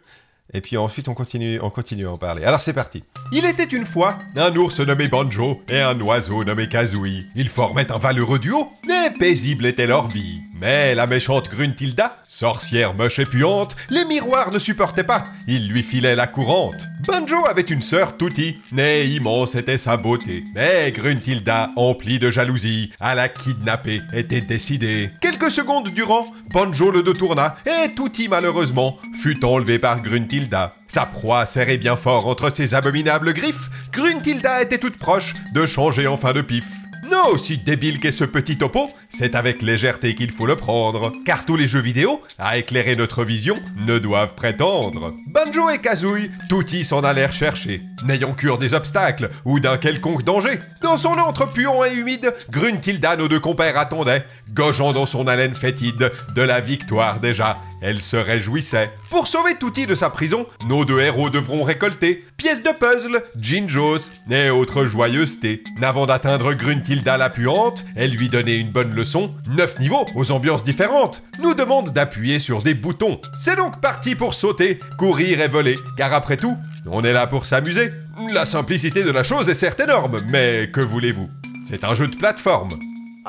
Et 0.54 0.62
puis 0.62 0.78
ensuite 0.78 1.08
on 1.08 1.14
continue, 1.14 1.60
on 1.60 1.68
continue 1.68 2.06
à 2.06 2.12
en 2.12 2.16
parler. 2.16 2.42
Alors 2.44 2.62
c'est 2.62 2.72
parti. 2.72 3.04
Il 3.32 3.44
était 3.44 3.64
une 3.64 3.84
fois 3.84 4.16
un 4.34 4.54
ours 4.56 4.80
nommé 4.80 5.08
Banjo 5.08 5.60
et 5.68 5.80
un 5.80 6.00
oiseau 6.00 6.42
nommé 6.42 6.68
Kazooie. 6.68 7.26
Ils 7.34 7.50
formaient 7.50 7.92
un 7.92 7.98
valeureux 7.98 8.38
duo, 8.38 8.72
et 8.88 9.10
paisible 9.18 9.66
était 9.66 9.86
leur 9.86 10.08
vie. 10.08 10.40
Mais 10.60 10.94
la 10.94 11.06
méchante 11.06 11.48
Gruntilda, 11.48 12.18
sorcière 12.26 12.94
moche 12.94 13.20
et 13.20 13.24
puante, 13.24 13.76
les 13.90 14.04
miroirs 14.04 14.50
ne 14.50 14.58
supportaient 14.58 15.04
pas. 15.04 15.26
Il 15.46 15.68
lui 15.68 15.82
filait 15.82 16.16
la 16.16 16.26
courante. 16.26 16.86
Banjo 17.06 17.46
avait 17.46 17.62
une 17.62 17.80
sœur 17.80 18.16
Tutti, 18.16 18.58
née 18.72 19.04
immense 19.04 19.54
était 19.54 19.78
sa 19.78 19.96
beauté. 19.96 20.44
Mais 20.54 20.90
Gruntilda, 20.92 21.70
emplie 21.76 22.18
de 22.18 22.30
jalousie, 22.30 22.92
à 22.98 23.14
la 23.14 23.28
kidnapper, 23.28 24.00
était 24.12 24.40
décidée. 24.40 25.10
Quelques 25.20 25.50
secondes 25.50 25.90
durant, 25.90 26.26
Banjo 26.50 26.90
le 26.90 27.02
détourna, 27.02 27.56
et 27.64 27.94
Tutti 27.94 28.28
malheureusement 28.28 28.98
fut 29.14 29.44
enlevé 29.44 29.78
par 29.78 30.02
Gruntilda. 30.02 30.74
Sa 30.88 31.06
proie 31.06 31.46
serrait 31.46 31.78
bien 31.78 31.96
fort 31.96 32.26
entre 32.26 32.50
ses 32.50 32.74
abominables 32.74 33.32
griffes. 33.32 33.70
Gruntilda 33.92 34.62
était 34.62 34.78
toute 34.78 34.98
proche 34.98 35.34
de 35.54 35.66
changer 35.66 36.06
enfin 36.06 36.32
de 36.32 36.40
pif. 36.40 36.66
Non, 37.10 37.28
aussi 37.32 37.56
débile 37.56 38.00
qu'est 38.00 38.12
ce 38.12 38.24
petit 38.24 38.58
topo, 38.58 38.90
c'est 39.08 39.34
avec 39.34 39.62
légèreté 39.62 40.14
qu'il 40.14 40.30
faut 40.30 40.46
le 40.46 40.56
prendre, 40.56 41.12
car 41.24 41.46
tous 41.46 41.56
les 41.56 41.66
jeux 41.66 41.80
vidéo, 41.80 42.20
à 42.38 42.58
éclairer 42.58 42.96
notre 42.96 43.24
vision, 43.24 43.54
ne 43.76 43.98
doivent 43.98 44.34
prétendre. 44.34 45.14
Banjo 45.26 45.70
et 45.70 45.78
Kazooie, 45.78 46.28
Tutti 46.48 46.84
s'en 46.84 47.04
allèrent 47.04 47.32
chercher, 47.32 47.82
n'ayant 48.04 48.34
cure 48.34 48.58
des 48.58 48.74
obstacles 48.74 49.30
ou 49.44 49.58
d'un 49.58 49.78
quelconque 49.78 50.22
danger. 50.22 50.60
Dans 50.82 50.98
son 50.98 51.18
antre 51.18 51.50
puant 51.50 51.84
et 51.84 51.94
humide, 51.94 52.34
Gruntilda, 52.50 53.16
nos 53.16 53.28
deux 53.28 53.40
compères 53.40 53.78
attendaient, 53.78 54.26
gogeant 54.52 54.92
dans 54.92 55.06
son 55.06 55.26
haleine 55.28 55.54
fétide, 55.54 56.12
de 56.34 56.42
la 56.42 56.60
victoire 56.60 57.20
déjà. 57.20 57.58
Elle 57.80 58.02
se 58.02 58.16
réjouissait. 58.16 58.90
Pour 59.10 59.26
sauver 59.26 59.56
Tutti 59.56 59.86
de 59.86 59.94
sa 59.94 60.10
prison, 60.10 60.46
nos 60.66 60.84
deux 60.84 61.00
héros 61.00 61.30
devront 61.30 61.62
récolter 61.62 62.24
pièces 62.36 62.62
de 62.62 62.70
puzzle, 62.70 63.22
ginjos 63.38 64.10
et 64.30 64.50
autres 64.50 64.84
joyeusetés. 64.84 65.62
N'avant 65.80 66.06
d'atteindre 66.06 66.54
Gruntilda 66.54 67.16
la 67.16 67.30
puante 67.30 67.84
et 67.96 68.08
lui 68.08 68.28
donner 68.28 68.56
une 68.56 68.70
bonne 68.70 68.94
leçon, 68.94 69.34
neuf 69.50 69.78
niveaux 69.78 70.06
aux 70.14 70.30
ambiances 70.32 70.64
différentes 70.64 71.22
nous 71.42 71.54
demandent 71.54 71.92
d'appuyer 71.92 72.38
sur 72.38 72.62
des 72.62 72.74
boutons. 72.74 73.20
C'est 73.38 73.56
donc 73.56 73.80
parti 73.80 74.14
pour 74.14 74.34
sauter, 74.34 74.78
courir 74.98 75.40
et 75.40 75.48
voler, 75.48 75.76
car 75.96 76.12
après 76.12 76.36
tout, 76.36 76.56
on 76.86 77.02
est 77.02 77.12
là 77.12 77.26
pour 77.26 77.46
s'amuser. 77.46 77.92
La 78.32 78.46
simplicité 78.46 79.04
de 79.04 79.10
la 79.10 79.22
chose 79.22 79.48
est 79.48 79.54
certes 79.54 79.80
énorme, 79.80 80.20
mais 80.28 80.70
que 80.72 80.80
voulez-vous? 80.80 81.28
C'est 81.62 81.84
un 81.84 81.94
jeu 81.94 82.08
de 82.08 82.16
plateforme. 82.16 82.70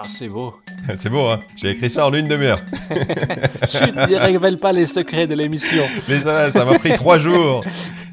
Ah, 0.01 0.08
c'est 0.08 0.29
beau. 0.29 0.56
C'est 0.96 1.10
beau, 1.10 1.27
hein 1.27 1.41
J'ai 1.58 1.72
écrit 1.72 1.89
ça 1.89 2.08
en 2.08 2.13
une 2.13 2.27
demi-heure. 2.27 2.60
Chut, 3.68 3.94
ne 3.94 4.15
révèle 4.18 4.58
pas 4.58 4.72
les 4.72 4.86
secrets 4.86 5.27
de 5.27 5.36
l'émission. 5.36 5.84
Mais 6.08 6.22
ça, 6.22 6.51
ça 6.51 6.63
m'a 6.63 6.79
pris 6.79 6.94
trois 6.96 7.18
jours. 7.18 7.65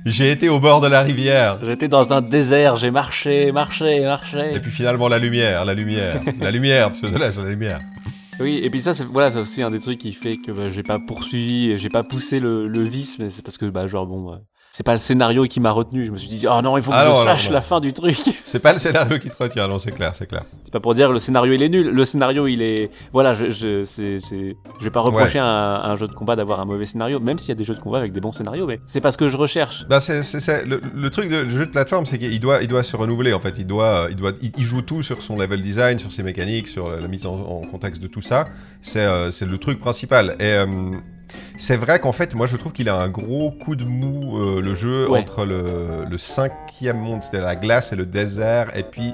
J'ai 0.04 0.32
été 0.32 0.48
au 0.48 0.58
bord 0.58 0.80
de 0.80 0.88
la 0.88 1.02
rivière. 1.02 1.60
J'étais 1.64 1.86
dans 1.86 2.12
un 2.12 2.22
désert, 2.22 2.74
j'ai 2.74 2.90
marché, 2.90 3.52
marché, 3.52 4.00
marché. 4.00 4.50
Et 4.54 4.58
puis 4.58 4.72
finalement, 4.72 5.06
la 5.06 5.18
lumière, 5.18 5.64
la 5.64 5.74
lumière. 5.74 6.20
La 6.40 6.50
lumière, 6.50 6.88
parce 6.88 7.02
que 7.02 7.18
là, 7.18 7.30
c'est 7.30 7.42
la 7.42 7.50
lumière. 7.50 7.78
Oui, 8.40 8.60
et 8.64 8.68
puis 8.68 8.82
ça, 8.82 8.92
c'est 8.92 9.04
voilà, 9.04 9.30
c'est 9.30 9.38
aussi 9.38 9.62
un 9.62 9.70
des 9.70 9.80
trucs 9.80 9.98
qui 9.98 10.12
fait 10.12 10.38
que 10.38 10.50
bah, 10.50 10.68
j'ai 10.70 10.82
pas 10.82 10.98
poursuivi, 10.98 11.78
j'ai 11.78 11.88
pas 11.88 12.02
poussé 12.02 12.40
le, 12.40 12.66
le 12.66 12.82
vice, 12.82 13.18
mais 13.20 13.30
c'est 13.30 13.44
parce 13.44 13.58
que 13.58 13.66
bah 13.66 13.86
genre 13.86 14.06
bon, 14.06 14.28
bah, 14.28 14.40
c'est 14.76 14.82
pas 14.82 14.92
le 14.92 14.98
scénario 14.98 15.44
qui 15.44 15.58
m'a 15.58 15.70
retenu. 15.70 16.04
Je 16.04 16.12
me 16.12 16.18
suis 16.18 16.28
dit, 16.28 16.44
oh 16.46 16.60
non, 16.60 16.76
il 16.76 16.82
faut 16.82 16.90
que 16.90 16.96
Ah 16.98 17.04
je 17.06 17.08
non, 17.08 17.24
sache 17.24 17.46
non. 17.46 17.54
la 17.54 17.60
fin 17.62 17.80
du 17.80 17.94
truc. 17.94 18.14
C'est 18.44 18.58
pas 18.58 18.74
le 18.74 18.78
scénario 18.78 19.18
qui 19.18 19.30
te 19.30 19.42
retient, 19.42 19.66
non, 19.68 19.78
c'est 19.78 19.90
clair, 19.92 20.14
c'est 20.14 20.26
clair. 20.26 20.42
c'est 20.64 20.72
pas 20.72 20.80
pour 20.80 20.94
dire 20.94 21.10
le 21.10 21.18
scénario 21.18 21.54
il 21.54 21.62
est 21.62 21.70
nul. 21.70 21.88
Le 21.88 22.04
scénario 22.04 22.46
il 22.46 22.60
est, 22.60 22.90
voilà, 23.10 23.32
je, 23.32 23.50
je, 23.50 23.84
c'est, 23.84 24.18
c'est- 24.20 24.54
je 24.78 24.84
vais 24.84 24.90
pas 24.90 25.00
reprocher 25.00 25.38
à 25.38 25.82
un, 25.86 25.96
jeu 25.96 26.06
de 26.06 26.12
combat 26.12 26.36
d'avoir 26.36 26.60
un 26.60 26.66
mauvais 26.66 26.84
scénario, 26.84 27.18
même 27.20 27.38
s'il 27.38 27.48
y 27.48 27.52
a 27.52 27.54
des 27.54 27.64
jeux 27.64 27.74
de 27.74 27.80
combat 27.80 27.96
avec 27.96 28.12
des 28.12 28.20
bons 28.20 28.32
scénarios, 28.32 28.66
mais 28.66 28.78
c'est 28.86 29.00
pas 29.00 29.12
ce 29.12 29.16
que 29.16 29.28
je 29.28 29.38
recherche. 29.38 29.86
Bah 29.88 29.98
c'est, 30.00 30.22
c'est, 30.22 30.66
le, 30.66 30.82
le 30.94 31.10
truc 31.10 31.30
de 31.30 31.38
le 31.38 31.48
jeu 31.48 31.64
de 31.64 31.70
plateforme, 31.70 32.04
c'est 32.04 32.18
qu'il 32.18 32.38
doit, 32.38 32.60
il 32.60 32.68
doit 32.68 32.82
se 32.82 32.96
renouveler 32.96 33.32
en 33.32 33.40
fait. 33.40 33.54
Il 33.56 33.66
doit, 33.66 34.08
il 34.10 34.16
doit, 34.16 34.32
il, 34.42 34.62
joue 34.64 34.82
tout 34.82 35.02
sur 35.02 35.22
son 35.22 35.36
level 35.38 35.62
design, 35.62 35.98
sur 35.98 36.12
ses 36.12 36.22
mécaniques, 36.22 36.68
sur 36.68 36.90
la, 36.90 37.00
la 37.00 37.08
mise 37.08 37.24
en, 37.24 37.34
en 37.34 37.62
contexte 37.62 38.02
de 38.02 38.08
tout 38.08 38.20
ça. 38.20 38.46
C'est, 38.82 39.00
euh, 39.06 39.30
c'est 39.30 39.46
le 39.46 39.56
truc 39.56 39.80
principal. 39.80 40.36
Et 40.38 40.44
euh, 40.52 40.66
c'est 41.56 41.76
vrai 41.76 41.98
qu'en 41.98 42.12
fait, 42.12 42.34
moi 42.34 42.46
je 42.46 42.56
trouve 42.56 42.72
qu'il 42.72 42.88
a 42.88 42.96
un 42.96 43.08
gros 43.08 43.50
coup 43.50 43.76
de 43.76 43.84
mou 43.84 44.38
euh, 44.38 44.60
le 44.60 44.74
jeu 44.74 45.08
Ouais. 45.10 45.20
entre 45.20 45.44
le, 45.44 46.04
le 46.08 46.18
cinquième 46.18 46.98
monde, 46.98 47.22
c'était 47.22 47.40
la 47.40 47.56
glace 47.56 47.92
et 47.92 47.96
le 47.96 48.06
désert, 48.06 48.76
et 48.76 48.82
puis 48.82 49.12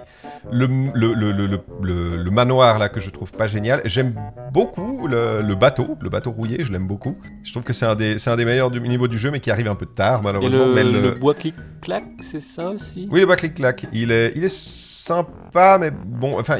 le, 0.51 2.31
manoir 2.31 2.79
là 2.79 2.89
que 2.89 3.01
je 3.01 3.11
trouve 3.11 3.33
pas 3.33 3.47
génial. 3.47 3.81
J'aime 3.85 4.15
beaucoup 4.53 5.07
le, 5.07 5.55
bateau, 5.55 5.97
le 6.01 6.09
bateau 6.11 6.31
rouillé, 6.31 6.65
je 6.65 6.73
l'aime 6.73 6.87
beaucoup. 6.87 7.17
Je 7.43 7.53
trouve 7.53 7.65
que 7.65 7.73
c'est 7.73 7.87
un 7.87 7.95
des, 7.95 8.19
c'est 8.19 8.31
un 8.31 8.37
des 8.37 8.45
meilleurs 8.45 8.71
du 8.71 8.81
niveau 8.81 9.09
du 9.09 9.19
jeu, 9.19 9.31
mais 9.31 9.41
qui 9.41 9.51
arrive 9.51 9.69
un 9.69 9.75
peu 9.75 9.87
tard 9.87 10.21
Et 10.21 10.25
malheureusement. 10.25 10.67
le, 10.67 10.75
mais 10.75 10.85
le 10.85 11.13
bois 11.13 11.35
clic-clac, 11.35 12.05
c'est 12.21 12.41
ça 12.41 12.71
aussi? 12.71 13.09
Oui, 13.11 13.21
le 13.21 13.27
bas 13.27 13.37
clic 13.37 13.55
clac. 13.55 13.87
Il 13.93 14.11
est, 14.13 14.33
il 14.37 14.45
est 14.45 14.92
sympa, 15.03 15.79
mais 15.79 15.91
bon, 15.91 16.39
enfin, 16.39 16.57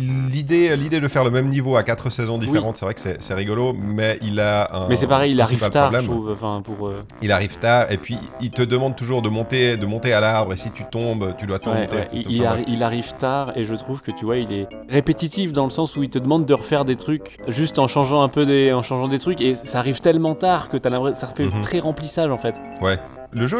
l'idée, 0.00 0.76
l'idée 0.76 1.00
de 1.00 1.08
faire 1.08 1.24
le 1.24 1.30
même 1.30 1.48
niveau 1.48 1.76
à 1.76 1.82
quatre 1.82 2.10
saisons 2.10 2.38
différentes, 2.38 2.76
c'est 2.76 2.84
vrai 2.84 2.94
que 2.94 3.00
c'est, 3.00 3.34
rigolo, 3.34 3.72
mais 3.72 4.18
il 4.22 4.38
a 4.40 4.68
un. 4.84 4.88
Mais 4.88 4.96
c'est 4.96 5.06
pareil, 5.06 5.32
il 5.32 5.40
arrive 5.40 5.68
tard, 5.70 5.92
je 5.92 6.04
trouve. 6.04 6.30
Enfin, 6.30 6.62
pour. 6.64 6.88
euh, 6.88 7.04
Il 7.22 7.32
arrive 7.32 7.58
tard, 7.58 7.90
et 7.90 7.96
puis 7.98 8.18
il 8.40 8.50
te 8.50 8.62
demande 8.62 8.96
toujours 8.96 9.22
de 9.22 9.28
monter, 9.28 9.76
de 9.76 9.86
monter 9.86 10.12
à 10.12 10.20
l'arbre, 10.20 10.52
et 10.52 10.56
si 10.56 10.70
tu 10.70 10.84
tombes, 10.84 11.34
tu 11.38 11.46
dois 11.46 11.58
ouais, 11.66 11.72
ouais, 11.72 12.02
etc. 12.12 12.22
il, 12.28 12.36
il 12.36 12.46
Enfin, 12.46 12.56
arri- 12.56 12.64
il 12.68 12.82
arrive 12.82 13.12
tard 13.14 13.52
et 13.56 13.64
je 13.64 13.74
trouve 13.74 14.00
que 14.02 14.10
tu 14.10 14.24
vois, 14.24 14.36
il 14.36 14.52
est 14.52 14.68
répétitif 14.88 15.52
dans 15.52 15.64
le 15.64 15.70
sens 15.70 15.96
où 15.96 16.02
il 16.02 16.10
te 16.10 16.18
demande 16.18 16.46
de 16.46 16.54
refaire 16.54 16.84
des 16.84 16.96
trucs 16.96 17.38
juste 17.48 17.78
en 17.78 17.86
changeant 17.86 18.22
un 18.22 18.28
peu 18.28 18.44
des, 18.46 18.72
en 18.72 18.82
changeant 18.82 19.08
des 19.08 19.18
trucs 19.18 19.40
et 19.40 19.54
ça 19.54 19.78
arrive 19.78 20.00
tellement 20.00 20.34
tard 20.34 20.68
que 20.68 20.76
ça 21.14 21.26
fait 21.28 21.46
Mhm. 21.46 21.62
très 21.62 21.78
remplissage 21.80 22.30
en 22.30 22.38
fait. 22.38 22.54
Ouais. 22.80 22.98
Le 23.36 23.46
jeu, 23.46 23.58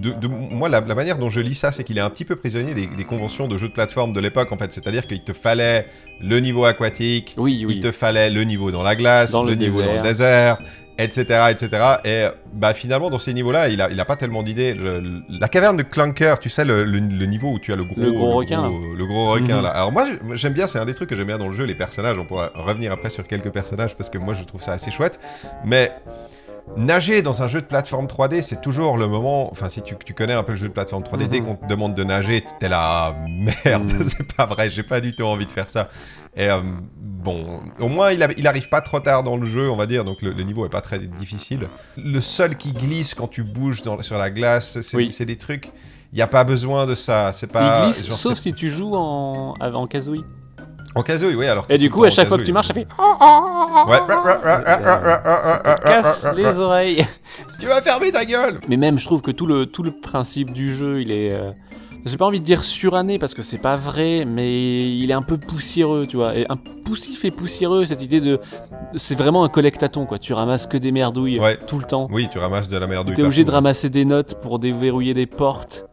de, 0.00 0.10
de- 0.12 0.26
moi, 0.26 0.68
la, 0.68 0.80
la 0.80 0.94
manière 0.94 1.18
dont 1.18 1.28
je 1.28 1.40
lis 1.40 1.54
ça, 1.54 1.70
c'est 1.72 1.84
qu'il 1.84 1.98
est 1.98 2.00
un 2.02 2.10
petit 2.10 2.24
peu 2.24 2.36
prisonnier 2.36 2.74
des, 2.74 2.86
des 2.86 3.04
conventions 3.04 3.46
de 3.48 3.56
jeux 3.56 3.68
de 3.68 3.72
plateforme 3.74 4.12
de 4.12 4.20
l'époque, 4.20 4.50
en 4.52 4.56
fait. 4.58 4.72
C'est-à-dire 4.72 5.06
qu'il 5.06 5.22
te 5.22 5.32
fallait 5.32 5.86
le 6.20 6.40
niveau 6.40 6.64
aquatique, 6.64 7.34
Oui, 7.36 7.64
oui. 7.66 7.74
il 7.76 7.80
te 7.80 7.92
fallait 7.92 8.30
le 8.30 8.42
niveau 8.44 8.70
dans 8.70 8.82
la 8.82 8.96
glace, 8.96 9.30
Dans 9.32 9.42
le, 9.44 9.50
le 9.50 9.56
niveau 9.56 9.82
dans 9.82 9.92
le 9.94 10.00
désert. 10.00 10.58
etc., 10.96 11.24
etc. 11.50 11.68
Et 12.04 12.26
bah 12.52 12.72
finalement, 12.72 13.10
dans 13.10 13.18
ces 13.18 13.34
niveaux-là, 13.34 13.68
il 13.68 13.80
a, 13.82 13.90
il 13.90 13.98
a 13.98 14.04
pas 14.04 14.14
tellement 14.14 14.44
d'idées. 14.44 14.76
La 15.28 15.48
caverne 15.48 15.76
de 15.76 15.82
Clunker, 15.82 16.38
tu 16.38 16.48
sais, 16.48 16.64
le, 16.64 16.84
le- 16.84 17.00
le 17.00 17.26
niveau 17.26 17.50
où 17.50 17.58
tu 17.58 17.72
as 17.72 17.76
le 17.76 17.82
gros, 17.84 18.00
Le 18.00 18.12
gros 18.12 18.30
requin, 18.34 18.70
le 18.96 19.04
gros 19.04 19.32
requin 19.32 19.56
Mhm. 19.56 19.62
là. 19.64 19.70
Alors 19.70 19.90
moi, 19.90 20.06
j'aime 20.34 20.52
bien, 20.52 20.68
c'est 20.68 20.78
un 20.78 20.84
des 20.84 20.94
trucs 20.94 21.08
que 21.10 21.16
j'aime 21.16 21.26
bien 21.26 21.38
dans 21.38 21.48
le 21.48 21.52
jeu, 21.54 21.64
les 21.64 21.74
personnages. 21.74 22.16
On 22.16 22.24
pourra 22.24 22.52
revenir 22.54 22.92
après 22.92 23.10
sur 23.10 23.26
quelques 23.26 23.50
personnages 23.50 23.96
parce 23.96 24.08
que 24.08 24.18
moi, 24.18 24.34
je 24.34 24.44
trouve 24.44 24.62
ça 24.62 24.72
assez 24.72 24.92
chouette. 24.92 25.18
Mais 25.64 25.90
Nager 26.76 27.22
dans 27.22 27.42
un 27.42 27.46
jeu 27.46 27.60
de 27.60 27.66
plateforme 27.66 28.06
3D, 28.06 28.42
c'est 28.42 28.60
toujours 28.60 28.96
le 28.96 29.06
moment. 29.06 29.50
Enfin, 29.52 29.68
si 29.68 29.82
tu, 29.82 29.94
tu 30.04 30.14
connais 30.14 30.32
un 30.32 30.42
peu 30.42 30.52
le 30.52 30.58
jeu 30.58 30.68
de 30.68 30.72
plateforme 30.72 31.02
3D, 31.04 31.28
dès 31.28 31.40
Mhm. 31.40 31.46
qu'on 31.46 31.54
te 31.56 31.66
demande 31.66 31.94
de 31.94 32.02
nager, 32.04 32.42
t'es 32.58 32.68
là, 32.68 33.14
ah, 33.14 33.16
merde, 33.28 33.92
Mhm. 33.92 34.02
c'est 34.02 34.32
pas 34.32 34.46
vrai, 34.46 34.70
j'ai 34.70 34.82
pas 34.82 35.00
du 35.00 35.14
tout 35.14 35.24
envie 35.24 35.46
de 35.46 35.52
faire 35.52 35.68
ça. 35.70 35.88
Et 36.36 36.48
euh, 36.50 36.62
bon, 36.96 37.60
au 37.78 37.88
moins, 37.88 38.10
il, 38.10 38.22
a- 38.22 38.32
il 38.36 38.46
arrive 38.48 38.68
pas 38.68 38.80
trop 38.80 38.98
tard 38.98 39.22
dans 39.22 39.36
le 39.36 39.46
jeu, 39.46 39.70
on 39.70 39.76
va 39.76 39.86
dire, 39.86 40.04
donc 40.04 40.20
le, 40.22 40.32
le 40.32 40.42
niveau 40.42 40.66
est 40.66 40.70
pas 40.70 40.80
très 40.80 40.98
difficile. 40.98 41.68
Le 41.96 42.20
sol 42.20 42.56
qui 42.56 42.72
glisse 42.72 43.14
quand 43.14 43.28
tu 43.28 43.44
bouges 43.44 43.82
dans- 43.82 44.02
sur 44.02 44.18
la 44.18 44.30
glace, 44.30 44.80
c'est 44.80 44.96
Oui. 44.96 45.14
des 45.20 45.36
trucs. 45.36 45.70
Il 46.12 46.18
y 46.18 46.22
a 46.22 46.26
pas 46.26 46.44
besoin 46.44 46.86
de 46.86 46.94
ça. 46.94 47.32
C'est 47.32 47.52
pas. 47.52 47.80
il 47.80 47.84
glisse 47.86 48.06
genre, 48.08 48.16
sauf 48.16 48.38
si 48.38 48.52
tu 48.52 48.68
joues 48.70 48.94
en, 48.94 49.54
en 49.60 49.86
kazooie. 49.86 50.24
En 50.94 51.02
kazooie, 51.02 51.34
oui, 51.34 51.46
alors. 51.46 51.66
Et 51.68 51.78
du 51.78 51.90
coup, 51.90 52.04
à 52.04 52.10
chaque 52.10 52.28
fois 52.28 52.38
que 52.38 52.42
tu 52.44 52.52
marches, 52.52 52.68
ça 52.68 52.74
fait. 52.74 52.86
oh, 52.98 53.84
Ouais. 53.88 53.98
Ça 54.08 55.58
te 55.76 55.82
casse 55.82 56.26
les 56.36 56.58
oreilles. 56.58 57.04
Tu 57.60 57.66
vas 57.66 57.80
fermer 57.82 58.12
ta 58.12 58.24
gueule 58.24 58.60
Mais 58.68 58.76
même, 58.76 58.98
je 58.98 59.04
trouve 59.04 59.22
que 59.22 59.30
tout 59.30 59.46
le, 59.46 59.66
tout 59.66 59.82
le 59.82 59.90
principe 59.92 60.52
du 60.52 60.74
jeu, 60.74 61.00
il 61.02 61.10
est. 61.10 61.32
euh, 61.32 61.50
J'ai 62.04 62.16
pas 62.16 62.26
envie 62.26 62.40
de 62.40 62.44
dire 62.44 62.62
suranné 62.62 63.18
parce 63.18 63.34
que 63.34 63.42
c'est 63.42 63.58
pas 63.58 63.76
vrai, 63.76 64.24
mais 64.26 64.96
il 64.96 65.10
est 65.10 65.14
un 65.14 65.22
peu 65.22 65.36
poussiéreux, 65.38 66.06
tu 66.06 66.16
vois. 66.16 66.36
Et 66.36 66.46
un 66.48 66.56
poussif 66.56 67.24
et 67.24 67.30
poussiéreux, 67.30 67.86
cette 67.86 68.02
idée 68.02 68.20
de. 68.20 68.40
C'est 68.94 69.16
vraiment 69.18 69.44
un 69.44 69.48
collectaton, 69.48 70.06
quoi. 70.06 70.18
Tu 70.18 70.32
ramasses 70.32 70.66
que 70.66 70.76
des 70.76 70.92
merdouilles 70.92 71.40
Ouais. 71.40 71.56
tout 71.66 71.78
le 71.78 71.84
temps. 71.84 72.08
Oui, 72.12 72.28
tu 72.30 72.38
ramasses 72.38 72.68
de 72.68 72.76
la 72.78 72.86
merde. 72.86 73.12
T'es 73.14 73.22
obligé 73.22 73.44
de 73.44 73.50
ramasser 73.50 73.90
des 73.90 74.04
notes 74.04 74.40
pour 74.40 74.58
déverrouiller 74.58 75.14
des 75.14 75.26
portes. 75.26 75.86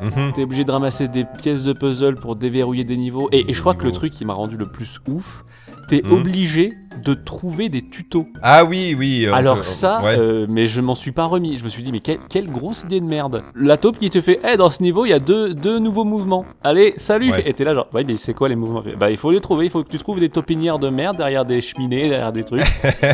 Mhm. 0.00 0.32
T'es 0.32 0.42
obligé 0.42 0.64
de 0.64 0.70
ramasser 0.72 1.08
des 1.08 1.24
pièces 1.24 1.64
de 1.64 1.72
puzzle 1.72 2.16
pour 2.16 2.36
déverrouiller 2.36 2.84
des 2.84 2.96
niveaux. 2.96 3.28
Et, 3.32 3.50
et 3.50 3.52
je 3.52 3.60
crois 3.60 3.74
que 3.74 3.84
le 3.84 3.92
truc 3.92 4.12
qui 4.12 4.24
m'a 4.24 4.32
rendu 4.32 4.56
le 4.56 4.66
plus 4.66 4.98
ouf, 5.08 5.44
t'es 5.88 6.02
Mhm. 6.04 6.12
obligé 6.12 6.72
de 7.04 7.14
trouver 7.14 7.68
des 7.68 7.82
tutos. 7.82 8.26
Ah 8.42 8.64
oui, 8.64 8.94
oui. 8.98 9.26
Alors 9.32 9.58
ça, 9.58 10.02
ouais. 10.02 10.16
euh, 10.18 10.46
mais 10.48 10.66
je 10.66 10.80
m'en 10.80 10.94
suis 10.94 11.12
pas 11.12 11.24
remis. 11.26 11.56
Je 11.58 11.64
me 11.64 11.68
suis 11.68 11.82
dit, 11.82 11.92
mais 11.92 12.00
quelle, 12.00 12.18
quelle 12.28 12.50
grosse 12.50 12.82
idée 12.82 13.00
de 13.00 13.06
merde. 13.06 13.42
La 13.54 13.76
taupe 13.76 13.98
qui 13.98 14.10
te 14.10 14.20
fait, 14.20 14.40
eh, 14.46 14.56
dans 14.56 14.70
ce 14.70 14.82
niveau, 14.82 15.04
il 15.06 15.10
y 15.10 15.12
a 15.14 15.18
deux, 15.20 15.54
deux 15.54 15.78
nouveaux 15.78 16.04
mouvements. 16.04 16.44
Allez, 16.62 16.94
salut 16.96 17.30
Ouais. 17.30 17.42
Et 17.46 17.54
t'es 17.54 17.64
là 17.64 17.74
genre, 17.74 17.86
ouais, 17.94 18.02
mais 18.04 18.16
c'est 18.16 18.34
quoi 18.34 18.48
les 18.48 18.56
mouvements? 18.56 18.82
Bah, 18.98 19.10
il 19.10 19.16
faut 19.16 19.30
les 19.30 19.40
trouver. 19.40 19.66
Il 19.66 19.70
faut 19.70 19.84
que 19.84 19.88
tu 19.88 19.98
trouves 19.98 20.18
des 20.20 20.28
taupinières 20.30 20.78
de 20.78 20.88
merde 20.90 21.16
derrière 21.16 21.44
des 21.44 21.60
cheminées, 21.60 22.08
derrière 22.08 22.32
des 22.32 22.42
trucs. 22.44 22.62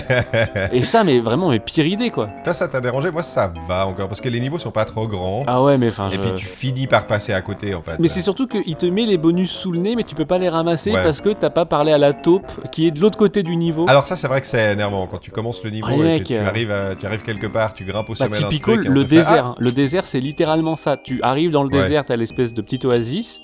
Et 0.72 0.82
ça, 0.82 1.04
mais 1.04 1.18
vraiment, 1.20 1.50
mais 1.50 1.58
pire 1.60 1.86
idée, 1.86 2.10
quoi. 2.10 2.28
Toi, 2.44 2.52
ça 2.52 2.68
t'a 2.68 2.80
dérangé? 2.80 3.10
Moi, 3.10 3.22
ça 3.22 3.52
va 3.68 3.86
encore, 3.86 4.08
parce 4.08 4.20
que 4.20 4.28
les 4.28 4.40
niveaux 4.40 4.58
sont 4.58 4.70
pas 4.70 4.84
trop 4.84 5.06
grands. 5.06 5.44
Ah 5.46 5.62
ouais, 5.62 5.76
mais 5.78 5.88
enfin, 5.88 6.08
et 6.08 6.14
je... 6.14 6.20
puis 6.20 6.32
tu 6.36 6.46
finis 6.46 6.86
par 6.86 7.06
passer 7.06 7.32
à 7.32 7.40
côté, 7.42 7.74
en 7.74 7.82
fait. 7.82 7.96
Mais 7.98 8.08
c'est 8.08 8.22
surtout 8.22 8.46
qu'il 8.46 8.76
te 8.76 8.86
met 8.86 9.04
les 9.06 9.18
bonus 9.18 9.50
sous 9.50 9.72
le 9.72 9.78
nez, 9.80 9.96
mais 9.96 10.04
tu 10.04 10.14
peux 10.14 10.24
pas 10.26 10.38
les 10.38 10.48
ramasser 10.48 10.92
Ouais. 10.92 11.02
parce 11.02 11.20
que 11.20 11.30
t'as 11.30 11.50
pas 11.50 11.64
parlé 11.66 11.90
à 11.92 11.98
la 11.98 12.12
taupe 12.14 12.50
qui 12.70 12.86
est 12.86 12.90
de 12.90 13.00
l'autre 13.00 13.18
côté 13.18 13.42
du 13.42 13.56
niveau. 13.56 13.65
Alors 13.88 14.06
ça, 14.06 14.16
c'est 14.16 14.28
vrai 14.28 14.40
que 14.40 14.46
c'est 14.46 14.72
énervant. 14.72 15.06
Quand 15.06 15.18
tu 15.18 15.30
commences 15.30 15.62
le 15.64 15.70
niveau 15.70 15.88
Ouais, 15.88 16.16
et 16.16 16.20
que 16.20 16.24
tu, 16.28 16.34
euh. 16.34 16.46
arrives 16.46 16.70
à- 16.70 16.94
tu 16.94 17.06
arrives 17.06 17.22
quelque 17.22 17.46
part, 17.46 17.74
tu 17.74 17.84
grimpes 17.84 18.08
au 18.08 18.12
Bah, 18.12 18.16
sommet 18.26 18.30
d'un 18.40 18.48
typico, 18.48 18.74
le 18.74 19.00
fait, 19.02 19.06
désert. 19.16 19.44
Ah 19.46 19.48
hein. 19.50 19.54
Le 19.58 19.72
désert, 19.72 20.06
c'est 20.06 20.20
littéralement 20.20 20.76
ça. 20.76 20.96
Tu 20.96 21.20
arrives 21.22 21.50
dans 21.50 21.62
le 21.62 21.70
Ouais. 21.74 21.82
désert, 21.82 22.04
t'as 22.04 22.16
l'espèce 22.16 22.52
de 22.54 22.62
petite 22.62 22.84
oasis. 22.84 23.40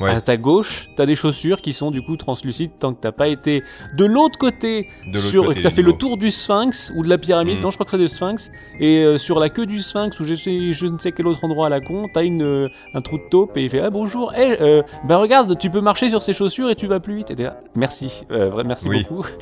Ouais. 0.00 0.10
À 0.10 0.20
ta 0.20 0.36
gauche, 0.36 0.88
t'as 0.94 1.06
des 1.06 1.16
chaussures 1.16 1.60
qui 1.60 1.72
sont 1.72 1.90
du 1.90 2.02
coup 2.02 2.16
translucides 2.16 2.70
tant 2.78 2.94
que 2.94 3.00
t'as 3.00 3.10
pas 3.10 3.26
été 3.26 3.64
de 3.96 4.04
l'autre 4.04 4.38
côté, 4.38 4.86
De 5.12 5.18
sur, 5.18 5.44
côté 5.46 5.58
que 5.58 5.62
t'as 5.64 5.70
fait 5.70 5.82
le 5.82 5.92
tour 5.92 6.16
du 6.16 6.30
sphinx 6.30 6.92
ou 6.94 7.02
de 7.02 7.08
la 7.08 7.18
pyramide. 7.18 7.56
Mhm. 7.56 7.62
Non, 7.64 7.70
je 7.70 7.76
crois 7.76 7.84
que 7.84 7.90
c'est 7.90 7.98
du 7.98 8.06
sphinx. 8.08 8.50
Et 8.78 8.98
euh, 9.02 9.18
sur 9.18 9.40
la 9.40 9.48
queue 9.48 9.66
du 9.66 9.80
sphinx 9.80 10.20
ou 10.20 10.24
je, 10.24 10.34
je 10.34 10.86
ne 10.86 10.98
sais 10.98 11.10
quel 11.10 11.26
autre 11.26 11.44
endroit 11.44 11.66
à 11.66 11.68
la 11.68 11.80
con, 11.80 12.04
t'as 12.14 12.22
une 12.22 12.42
euh, 12.42 12.68
un 12.94 13.00
trou 13.00 13.18
de 13.18 13.24
taupe 13.28 13.56
et 13.56 13.64
il 13.64 13.70
fait 13.70 13.80
ah 13.80 13.90
bonjour. 13.90 14.32
Eh, 14.36 14.56
euh, 14.60 14.82
bah 15.04 15.16
regarde, 15.16 15.58
tu 15.58 15.68
peux 15.68 15.80
marcher 15.80 16.08
sur 16.08 16.22
ces 16.22 16.32
chaussures 16.32 16.70
et 16.70 16.76
tu 16.76 16.86
vas 16.86 17.00
plus 17.00 17.16
vite. 17.16 17.30
Et 17.32 17.34
t'es 17.34 17.42
là, 17.44 17.60
merci, 17.74 18.22
euh, 18.30 18.62
merci 18.64 18.88
Oui. 18.88 19.04
beaucoup. 19.08 19.26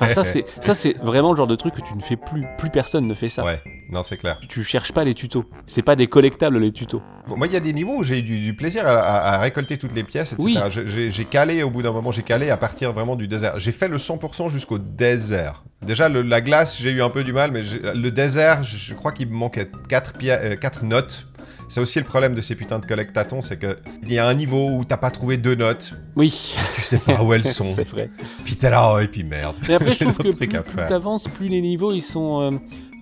Enfin, 0.00 0.08
ça 0.08 0.24
c'est 0.24 0.44
ça 0.60 0.74
c'est 0.74 0.96
vraiment 1.02 1.30
le 1.32 1.36
genre 1.36 1.46
de 1.46 1.56
truc 1.56 1.74
que 1.74 1.80
tu 1.82 1.94
ne 1.94 2.00
fais 2.02 2.16
plus. 2.16 2.46
Plus 2.58 2.70
personne 2.70 3.06
ne 3.06 3.14
fait 3.14 3.28
ça. 3.28 3.44
Ouais, 3.44 3.60
non, 3.90 4.02
c'est 4.02 4.16
clair. 4.16 4.38
Tu 4.48 4.62
cherches 4.62 4.92
pas 4.92 5.04
les 5.04 5.14
tutos. 5.14 5.44
C'est 5.66 5.82
pas 5.82 5.96
des 5.96 6.06
collectables 6.06 6.58
les 6.58 6.72
tutos. 6.72 7.02
Bon, 7.26 7.36
moi, 7.36 7.46
il 7.46 7.52
y 7.52 7.56
a 7.56 7.60
des 7.60 7.72
niveaux 7.72 7.96
où 7.98 8.02
j'ai 8.02 8.18
eu 8.18 8.22
du, 8.22 8.40
du 8.40 8.54
plaisir 8.54 8.86
à, 8.86 8.98
à- 9.00 9.33
à 9.33 9.33
récolter 9.38 9.78
toutes 9.78 9.94
les 9.94 10.04
pièces, 10.04 10.32
etc. 10.34 10.62
Oui. 10.68 11.10
J'ai 11.10 11.24
calé, 11.24 11.62
au 11.62 11.70
bout 11.70 11.82
d'un 11.82 11.92
moment, 11.92 12.10
j'ai 12.10 12.22
calé 12.22 12.50
à 12.50 12.56
partir 12.56 12.92
vraiment 12.92 13.16
du 13.16 13.28
désert. 13.28 13.58
J'ai 13.58 13.72
fait 13.72 13.88
le 13.88 13.96
100% 13.98 14.48
jusqu'au 14.50 14.78
désert. 14.78 15.64
Déjà, 15.82 16.08
le- 16.08 16.22
la 16.22 16.40
glace, 16.40 16.80
j'ai 16.80 16.90
eu 16.90 17.02
un 17.02 17.10
peu 17.10 17.24
du 17.24 17.32
mal, 17.32 17.50
mais 17.52 17.60
le 17.94 18.10
désert, 18.10 18.62
je, 18.62 18.94
crois 18.94 19.12
qu'il 19.12 19.28
me 19.28 19.34
manquait 19.34 19.70
4, 19.88 20.84
notes. 20.84 21.26
C'est 21.68 21.80
aussi 21.80 21.98
le 21.98 22.04
problème 22.04 22.34
de 22.34 22.40
ces 22.42 22.54
putains 22.56 22.78
de 22.78 22.84
collectatons, 22.84 23.40
c'est 23.40 23.56
que 23.56 23.78
il 24.02 24.12
y 24.12 24.18
a 24.18 24.26
un 24.26 24.34
niveau 24.34 24.68
où 24.70 24.84
t'as 24.84 24.98
pas 24.98 25.10
trouvé 25.10 25.38
deux 25.38 25.54
notes, 25.54 25.94
Oui, 26.14 26.54
tu 26.74 26.82
sais 26.82 26.98
pas 26.98 27.22
où 27.22 27.32
elles 27.32 27.44
sont, 27.46 27.64
c'est 27.64 27.88
vrai. 27.88 28.10
puis 28.44 28.56
t'es 28.56 28.68
là, 28.68 28.92
oh, 28.94 28.98
et 28.98 29.08
puis 29.08 29.24
merde. 29.24 29.56
Mais 29.66 29.74
après, 29.74 29.90
je 29.92 30.00
trouve 30.00 30.14
que 30.18 30.36
plus, 30.36 30.46
plus 30.46 30.86
t'avances, 30.86 31.24
plus 31.26 31.48
les 31.48 31.62
niveaux 31.62 31.92
ils 31.92 32.02
sont. 32.02 32.42
euh, 32.42 32.50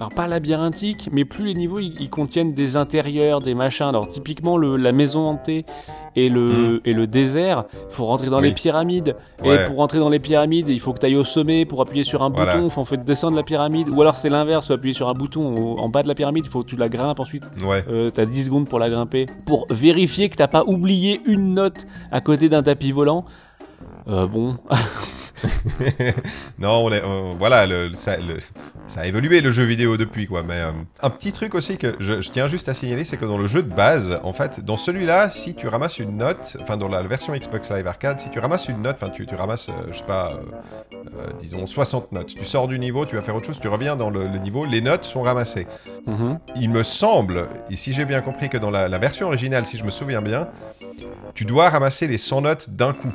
alors, 0.02 0.14
pas 0.14 0.26
labyrinthiques, 0.26 1.08
mais 1.12 1.24
plus 1.24 1.44
les 1.44 1.54
niveaux 1.54 1.78
ils, 1.78 1.94
ils 2.00 2.10
contiennent 2.10 2.54
des 2.54 2.76
intérieurs, 2.76 3.40
des 3.40 3.54
machins. 3.54 3.86
Alors, 3.86 4.08
typiquement, 4.08 4.56
le, 4.56 4.76
la 4.76 4.92
maison 4.92 5.28
hantée 5.28 5.64
et 6.16 6.28
le, 6.28 6.80
et 6.84 6.92
le 6.92 7.06
désert, 7.06 7.64
faut 7.88 8.04
rentrer 8.04 8.28
dans 8.28 8.38
Hmm. 8.38 8.42
Oui. 8.42 8.48
les 8.48 8.54
pyramides. 8.54 9.16
Ouais. 9.44 9.54
Et 9.64 9.66
pour 9.66 9.76
rentrer 9.76 9.98
dans 9.98 10.08
les 10.10 10.18
pyramides, 10.18 10.68
il 10.68 10.80
faut 10.80 10.92
que 10.92 10.98
tu 10.98 11.06
ailles 11.06 11.16
au 11.16 11.24
sommet 11.24 11.64
pour 11.64 11.80
appuyer 11.80 12.02
sur 12.04 12.22
un 12.22 12.30
Voilà. 12.30 12.56
bouton. 12.56 12.68
Faut, 12.70 12.84
faut 12.84 12.96
descendre 12.96 13.36
la 13.36 13.42
pyramide. 13.44 13.88
Ou 13.88 14.00
alors, 14.02 14.16
c'est 14.16 14.28
l'inverse, 14.28 14.66
faut 14.66 14.72
appuyer 14.74 14.94
sur 14.94 15.08
un 15.08 15.14
bouton 15.14 15.78
en 15.78 15.88
bas 15.88 16.02
de 16.02 16.08
la 16.08 16.14
pyramide, 16.14 16.44
il 16.46 16.50
faut 16.50 16.62
que 16.62 16.68
tu 16.68 16.76
la 16.76 16.88
grimpes 16.88 17.20
ensuite. 17.20 17.44
Ouais. 17.64 17.84
Euh, 17.88 18.10
t'as 18.10 18.26
10 18.26 18.46
secondes 18.46 18.68
pour 18.68 18.78
la 18.80 18.90
grimper. 18.90 19.26
Pour 19.46 19.66
vérifier 19.70 20.28
que 20.28 20.36
t'as 20.36 20.48
pas 20.48 20.64
oublié 20.66 21.20
une 21.26 21.54
note 21.54 21.86
à 22.10 22.20
côté 22.20 22.48
d'un 22.48 22.62
tapis 22.62 22.90
volant. 22.92 23.24
Euh, 24.08 24.26
bon. 24.26 24.56
non, 26.58 26.84
on 26.84 26.92
est, 26.92 27.02
on- 27.04 27.34
voilà, 27.36 27.66
le, 27.66 27.92
ça, 27.94 28.16
le- 28.16 28.38
ça 28.86 29.02
a 29.02 29.06
évolué 29.06 29.40
le 29.40 29.50
jeu 29.50 29.64
vidéo 29.64 29.96
depuis 29.96 30.26
quoi. 30.26 30.42
Mais 30.42 30.60
euh, 30.60 30.72
un 31.02 31.10
petit 31.10 31.32
truc 31.32 31.54
aussi 31.54 31.76
que 31.78 31.94
je, 32.00 32.20
je 32.20 32.30
tiens 32.30 32.46
juste 32.46 32.68
à 32.68 32.74
signaler, 32.74 33.04
c'est 33.04 33.16
que 33.16 33.24
dans 33.24 33.38
le 33.38 33.46
jeu 33.46 33.62
de 33.62 33.72
base, 33.72 34.18
en 34.22 34.32
fait, 34.32 34.60
dans 34.64 34.76
celui-là, 34.76 35.30
si 35.30 35.54
tu 35.54 35.68
ramasses 35.68 35.98
une 35.98 36.16
note, 36.16 36.56
enfin 36.60 36.76
dans 36.76 36.88
la 36.88 37.02
version 37.02 37.34
Xbox 37.34 37.70
Live 37.70 37.86
Arcade, 37.86 38.20
si 38.20 38.30
tu 38.30 38.38
ramasses 38.38 38.68
une 38.68 38.82
note, 38.82 38.96
enfin 39.00 39.10
tu, 39.10 39.26
tu 39.26 39.34
ramasses, 39.34 39.68
euh, 39.68 39.72
je 39.92 39.98
sais 39.98 40.04
pas, 40.04 40.32
euh, 40.34 40.96
euh, 41.18 41.26
disons 41.40 41.66
60 41.66 42.12
notes, 42.12 42.34
tu 42.34 42.44
sors 42.44 42.68
du 42.68 42.78
niveau, 42.78 43.06
tu 43.06 43.16
vas 43.16 43.22
faire 43.22 43.36
autre 43.36 43.46
chose, 43.46 43.60
tu 43.60 43.68
reviens 43.68 43.96
dans 43.96 44.10
le, 44.10 44.26
le 44.26 44.38
niveau, 44.38 44.64
les 44.64 44.80
notes 44.80 45.04
sont 45.04 45.22
ramassées. 45.22 45.66
Mhm. 46.06 46.38
Il 46.56 46.70
me 46.70 46.82
semble, 46.82 47.48
et 47.70 47.76
si 47.76 47.92
j'ai 47.92 48.04
bien 48.04 48.20
compris 48.20 48.48
que 48.48 48.58
dans 48.58 48.70
la, 48.70 48.88
la 48.88 48.98
version 48.98 49.26
originale, 49.28 49.66
si 49.66 49.78
je 49.78 49.84
me 49.84 49.90
souviens 49.90 50.22
bien, 50.22 50.48
tu 51.34 51.44
dois 51.44 51.68
ramasser 51.70 52.06
les 52.06 52.18
100 52.18 52.42
notes 52.42 52.70
d'un 52.70 52.92
coup. 52.92 53.12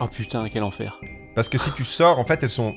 Oh 0.00 0.08
putain, 0.08 0.48
quel 0.52 0.62
enfer. 0.64 0.98
Parce 1.34 1.48
que 1.48 1.56
si 1.58 1.72
tu 1.72 1.84
sors, 1.84 2.18
en 2.18 2.24
fait, 2.24 2.42
elles 2.42 2.50
sont 2.50 2.74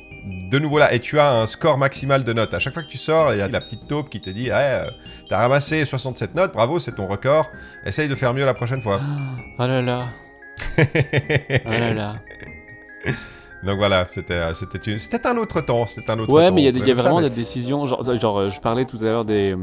de 0.50 0.60
nouveau 0.60 0.80
là. 0.80 0.94
Et 0.94 1.00
tu 1.00 1.20
as 1.20 1.34
un 1.42 1.46
score 1.46 1.78
maximal 1.78 2.24
de 2.24 2.32
notes. 2.34 2.54
À 2.54 2.60
chaque 2.60 2.74
fois 2.74 2.84
que 2.84 2.88
tu 2.90 2.98
sors, 2.98 3.34
il 3.34 3.40
y 3.40 3.42
a 3.42 3.48
de 3.48 3.54
la 3.54 3.60
petite 3.62 3.88
taupe 3.88 4.10
qui 4.10 4.22
te 4.22 4.30
dit 4.30 4.48
Eh, 4.48 4.52
euh, 4.54 4.90
T'as 5.30 5.40
ramassé 5.40 5.84
67 5.86 6.36
notes, 6.36 6.54
bravo, 6.54 6.80
c'est 6.80 6.94
ton 6.94 7.08
record. 7.08 7.48
Essaye 7.86 8.08
de 8.08 8.16
faire 8.16 8.34
mieux 8.34 8.46
la 8.46 8.54
prochaine 8.54 8.82
fois. 8.82 9.00
Oh 9.60 9.68
là 9.68 9.82
là. 9.82 10.06
Oh 11.66 11.70
là 11.70 11.94
là. 11.94 12.14
Donc 13.64 13.78
voilà, 13.78 14.06
c'était 14.08 14.34
euh, 14.36 14.54
c'était 14.54 14.92
une- 14.92 15.00
c'était 15.00 15.26
un 15.28 15.38
autre 15.38 15.60
temps. 15.62 15.86
C'était 15.88 16.12
un 16.12 16.20
autre 16.20 16.32
Ouais, 16.32 16.48
temps, 16.50 16.54
mais 16.54 16.62
il 16.64 16.78
y 16.78 16.82
a, 16.82 16.86
y 16.88 16.94
vraiment 16.94 17.22
des 17.22 17.30
décisions. 17.30 17.86
Genre, 17.86 18.04
genre, 18.20 18.40
euh, 18.40 18.50
je 18.50 18.60
parlais 18.62 18.86
tout 18.86 18.98
à 19.02 19.06
l'heure 19.06 19.26
des, 19.26 19.54
euh, 19.54 19.58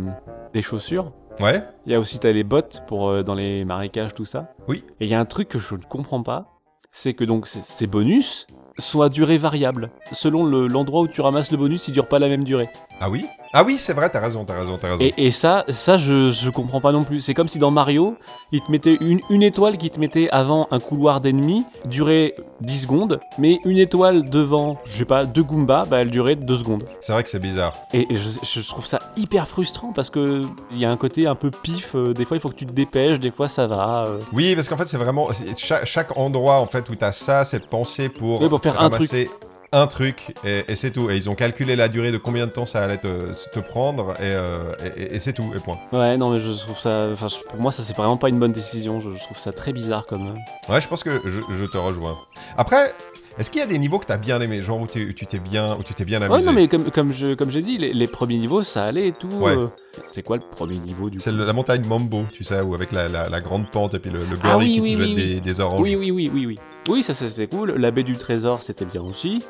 des 0.53 0.63
chaussures. 0.63 1.13
Ouais 1.41 1.63
Il 1.87 1.93
y 1.93 1.95
a 1.95 2.01
aussi, 2.01 2.19
t'as 2.19 2.33
les 2.33 2.45
bottes 2.45 2.83
pour 2.89 3.09
euh, 3.09 3.23
dans 3.23 3.35
les 3.35 3.65
marécages, 3.65 4.13
tout 4.13 4.25
ça. 4.25 4.53
Oui. 4.69 4.85
Et 5.01 5.07
il 5.07 5.11
y 5.11 5.15
a 5.15 5.21
un 5.21 5.25
truc 5.25 5.49
que 5.49 5.59
je 5.59 5.75
ne 5.77 5.83
comprends 5.83 6.23
pas, 6.23 6.51
c'est 6.91 7.15
que 7.15 7.25
donc 7.25 7.47
ces- 7.47 7.63
ces 7.63 7.87
bonus 7.87 8.47
sont 8.79 9.03
à 9.03 9.09
durée 9.09 9.39
variable. 9.39 9.91
Selon 10.13 10.45
le- 10.45 10.67
l'endroit 10.67 11.03
où 11.03 11.09
tu 11.09 11.21
ramasses 11.21 11.51
le 11.51 11.57
bonus, 11.59 11.89
ils 11.89 11.93
durent 11.93 12.09
pas 12.09 12.19
la 12.19 12.29
même 12.29 12.45
durée. 12.45 12.69
Ah 13.01 13.11
oui? 13.11 13.27
Ah 13.55 13.65
oui, 13.65 13.77
c'est 13.79 13.93
vrai, 13.93 14.09
t'as 14.09 14.21
raison, 14.21 14.45
t'as 14.47 14.59
raison, 14.59 14.79
t'as 14.81 14.89
raison. 14.93 15.01
Et, 15.03 15.13
et 15.27 15.31
ça, 15.31 15.65
ça 15.69 15.99
je, 15.99 16.31
je 16.31 16.49
comprends 16.49 16.81
pas 16.81 16.91
non 16.91 17.05
plus. 17.05 17.21
C'est 17.21 17.35
comme 17.35 17.49
si 17.49 17.59
dans 17.59 17.71
Mario, 17.71 18.17
il 18.51 18.63
te 18.63 18.71
mettait 18.73 18.97
une, 19.01 19.21
une 19.29 19.43
étoile 19.43 19.77
qui 19.77 19.91
te 19.91 20.01
mettait 20.01 20.31
avant 20.31 20.69
un 20.71 20.81
couloir 20.81 21.21
d'ennemis, 21.21 21.65
durait 21.85 22.35
10 22.63 22.79
secondes, 22.83 23.21
mais 23.37 23.59
une 23.67 23.77
étoile 23.77 24.25
devant, 24.31 24.79
je 24.87 24.93
sais 24.99 25.05
pas, 25.05 25.27
deux 25.27 25.43
Goombas, 25.43 25.85
bah 25.85 25.99
elle 26.01 26.11
durait 26.11 26.37
2 26.37 26.57
secondes. 26.57 26.85
C'est 27.03 27.13
vrai 27.13 27.23
que 27.25 27.29
c'est 27.29 27.41
bizarre. 27.41 27.75
Et, 27.93 28.11
et 28.11 28.17
je, 28.17 28.39
je 28.43 28.69
trouve 28.69 28.87
ça 28.87 28.99
hyper 29.19 29.47
frustrant 29.47 29.93
parce 29.93 30.09
que 30.09 30.45
il 30.71 30.79
y 30.79 30.87
a 30.87 30.91
un 30.91 30.97
côté 30.97 31.27
un 31.27 31.35
peu 31.35 31.51
pif. 31.51 31.95
euh, 31.95 32.15
des 32.15 32.25
fois, 32.25 32.39
il 32.39 32.41
faut 32.41 32.49
que 32.49 32.55
tu 32.57 32.65
te 32.67 32.73
dépêches, 32.73 33.21
des 33.21 33.31
fois, 33.31 33.49
ça 33.49 33.67
va. 33.67 34.07
euh. 34.09 34.19
Oui, 34.33 34.55
parce 34.55 34.69
qu'en 34.71 34.79
fait, 34.79 34.89
c'est 34.89 34.97
vraiment. 34.97 35.29
Chaque, 35.59 35.85
chaque 35.85 36.17
endroit 36.17 36.57
en 36.57 36.67
fait, 36.67 36.89
où 36.89 36.95
t'as 36.95 37.13
ça, 37.13 37.45
c'est 37.45 37.67
pensé 37.69 38.09
pour, 38.09 38.41
Oui, 38.41 38.49
pour 38.49 38.61
faire 38.63 38.77
un 38.81 38.89
ramasser 38.89 39.29
un 39.73 39.87
truc, 39.87 40.35
et, 40.45 40.65
et 40.69 40.77
c'est 40.77 40.91
tout. 40.91 41.11
Et 41.11 41.17
ils 41.17 41.31
ont 41.31 41.35
calculé 41.35 41.77
la 41.77 41.89
durée 41.89 42.13
de 42.13 42.19
combien 42.19 42.47
de 42.47 42.53
temps 42.53 42.67
ça 42.67 42.83
allait 42.83 42.99
te, 42.99 43.33
te 43.53 43.59
prendre, 43.61 44.11
et, 44.21 44.25
euh, 44.25 44.75
et- 44.97 45.19
c'est 45.19 45.33
tout, 45.33 45.51
et 45.57 45.61
point. 45.61 45.79
Ouais, 45.93 46.17
non, 46.17 46.31
mais 46.31 46.41
je 46.41 46.53
trouve 46.53 46.79
ça. 46.79 47.09
Pour 47.49 47.61
moi, 47.61 47.73
ça, 47.73 47.83
c'est 47.83 47.97
vraiment 47.97 48.17
pas 48.17 48.29
une 48.29 48.39
bonne 48.39 48.53
décision. 48.53 49.01
Je, 49.01 49.15
je 49.15 49.21
trouve 49.25 49.39
ça 49.39 49.53
très 49.53 49.73
bizarre 49.73 50.07
comme. 50.07 50.29
euh. 50.29 50.73
Ouais, 50.73 50.81
je 50.81 50.89
pense 50.89 51.03
que 51.03 51.21
je, 51.25 51.41
je 51.51 51.65
te 51.65 51.79
rejoins. 51.79 52.19
Après, 52.57 52.93
est-ce 53.39 53.51
qu'il 53.51 53.61
y 53.61 53.65
a 53.65 53.67
des 53.67 53.79
niveaux 53.79 53.99
que 53.99 54.05
t'as 54.07 54.19
bien 54.19 54.41
aimé, 54.43 54.61
genre 54.61 54.81
où, 54.81 54.87
tu 54.87 55.15
t'es 55.15 55.39
bien, 55.39 55.77
où 55.79 55.83
tu 55.83 55.95
t'es 55.95 56.05
bien 56.05 56.21
amusé? 56.21 56.39
Ouais, 56.41 56.45
non, 56.45 56.53
mais 56.53 56.69
comme, 56.69 56.91
comme 56.91 57.13
je- 57.13 57.35
comme 57.35 57.51
j'ai 57.51 57.63
dit, 57.63 57.79
les, 57.79 57.95
les 57.95 58.07
premiers 58.07 58.37
niveaux, 58.39 58.63
ça 58.63 58.85
allait 58.85 59.09
et 59.09 59.13
tout. 59.13 59.29
Ouais. 59.41 59.57
euh. 59.57 59.69
C'est 60.07 60.23
quoi 60.23 60.37
le 60.37 60.43
premier 60.43 60.79
niveau 60.79 61.11
du 61.11 61.21
C'est 61.21 61.33
la 61.33 61.53
montagne 61.53 61.85
Mambo, 61.87 62.25
tu 62.33 62.45
sais, 62.45 62.61
où 62.63 62.75
avec 62.75 62.93
la, 62.93 63.09
la- 63.09 63.29
la 63.29 63.41
grande 63.41 63.71
pente 63.71 63.95
et 63.95 63.99
puis 63.99 64.11
le, 64.11 64.19
le 64.21 64.39
Ah 64.43 64.57
oui, 64.57 64.73
qui 64.75 64.81
oui, 64.81 64.95
te 64.95 64.99
jette 65.01 65.09
oui, 65.09 65.15
des, 65.15 65.41
des 65.41 65.61
oranges. 65.61 65.81
Oui, 65.83 65.97
oui, 65.97 66.11
oui, 66.11 66.31
oui, 66.33 66.47
oui. 66.47 66.59
Oui, 66.89 67.03
ça, 67.03 67.15
ça, 67.15 67.29
c'était 67.29 67.47
cool. 67.47 67.73
La 67.77 67.91
baie 67.91 68.03
du 68.03 68.17
trésor, 68.17 68.61
c'était 68.63 68.87
bien 68.87 69.03
aussi. 69.03 69.43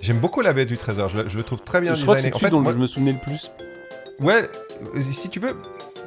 J'aime 0.00 0.18
beaucoup 0.18 0.40
la 0.40 0.52
baie 0.52 0.64
du 0.66 0.76
trésor, 0.78 1.08
je, 1.08 1.18
le- 1.18 1.28
je 1.28 1.36
le 1.36 1.42
trouve 1.42 1.60
très 1.62 1.80
bien 1.80 1.94
je 1.94 2.02
crois 2.02 2.16
que 2.16 2.22
c'est 2.22 2.28
designé. 2.30 2.36
En 2.44 2.48
fait, 2.48 2.50
dont 2.50 2.60
moi- 2.60 2.72
je 2.72 2.78
me 2.78 2.86
souvenais 2.86 3.12
le 3.12 3.18
plus. 3.18 3.50
Ouais, 4.20 4.42
euh, 4.96 5.02
si 5.02 5.28
tu 5.28 5.40
veux, 5.40 5.54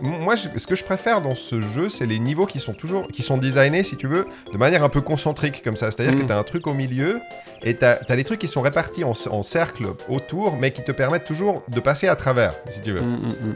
moi, 0.01 0.35
je- 0.35 0.49
ce 0.57 0.65
que 0.67 0.75
je 0.75 0.83
préfère 0.83 1.21
dans 1.21 1.35
ce 1.35 1.61
jeu, 1.61 1.89
c'est 1.89 2.05
les 2.07 2.19
niveaux 2.19 2.45
qui 2.47 2.59
sont 2.59 2.73
toujours, 2.73 3.07
qui 3.07 3.21
sont 3.21 3.37
designés, 3.37 3.83
si 3.83 3.95
tu 3.95 4.07
veux, 4.07 4.25
de 4.51 4.57
manière 4.57 4.83
un 4.83 4.89
peu 4.89 5.01
concentrique 5.01 5.61
comme 5.63 5.75
ça. 5.77 5.91
C'est-à-dire 5.91 6.15
Mm. 6.17 6.21
que 6.21 6.25
t'as 6.27 6.39
un 6.39 6.43
truc 6.43 6.65
au 6.67 6.73
milieu 6.73 7.19
et 7.63 7.75
t'as 7.75 7.97
as 8.07 8.15
les 8.15 8.23
trucs 8.23 8.39
qui 8.39 8.47
sont 8.47 8.61
répartis 8.61 9.03
en, 9.03 9.13
en 9.29 9.43
cercle 9.43 9.85
autour, 10.09 10.57
mais 10.57 10.71
qui 10.71 10.83
te 10.83 10.91
permettent 10.91 11.25
toujours 11.25 11.63
de 11.67 11.79
passer 11.79 12.07
à 12.07 12.15
travers, 12.15 12.55
si 12.69 12.81
tu 12.81 12.91
veux. 12.93 13.01
Mm, 13.01 13.15
mm. 13.27 13.55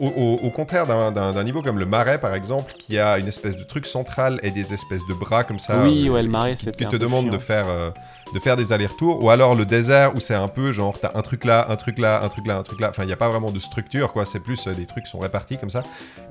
Au, 0.00 0.08
au- 0.08 0.40
au 0.46 0.50
contraire 0.50 0.86
d'un- 0.88 1.44
niveau 1.44 1.62
comme 1.62 1.78
le 1.78 1.86
marais, 1.86 2.18
par 2.18 2.34
exemple, 2.34 2.72
qui 2.78 2.98
a 2.98 3.16
une 3.18 3.28
espèce 3.28 3.56
de 3.56 3.62
truc 3.62 3.86
central 3.86 4.40
et 4.42 4.50
des 4.50 4.72
espèces 4.74 5.06
de 5.08 5.14
bras 5.14 5.44
comme 5.44 5.60
ça. 5.60 5.84
oui, 5.84 6.08
euh, 6.08 6.12
ouais, 6.12 6.22
le 6.24 6.28
marais, 6.28 6.54
qui 6.56 6.68
un 6.68 6.72
te 6.72 6.96
peu 6.96 6.98
demande 6.98 7.30
de 7.30 7.38
faire, 7.38 7.66
euh, 7.68 7.90
de 8.32 8.38
faire 8.40 8.56
des 8.56 8.72
allers-retours, 8.72 9.22
ou 9.22 9.30
alors 9.30 9.54
le 9.54 9.64
désert 9.66 10.14
où 10.16 10.20
c'est 10.20 10.34
un 10.34 10.48
peu 10.48 10.72
genre 10.72 10.98
t'as 10.98 11.12
un 11.14 11.20
truc 11.22 11.44
là, 11.44 11.66
un 11.70 11.76
truc 11.76 11.98
là, 11.98 12.22
un 12.24 12.28
truc 12.28 12.46
là, 12.46 12.56
un 12.58 12.62
truc 12.62 12.80
là. 12.80 12.88
Enfin, 12.90 13.02
il 13.04 13.06
n'y 13.06 13.12
a 13.12 13.16
pas 13.16 13.28
vraiment 13.28 13.50
de 13.50 13.58
structure, 13.60 14.12
quoi. 14.12 14.24
C'est 14.24 14.40
plus 14.40 14.66
euh, 14.66 14.72
les 14.76 14.86
trucs 14.86 15.06
sont 15.06 15.18
répartis 15.18 15.58
comme 15.58 15.70
ça. 15.70 15.82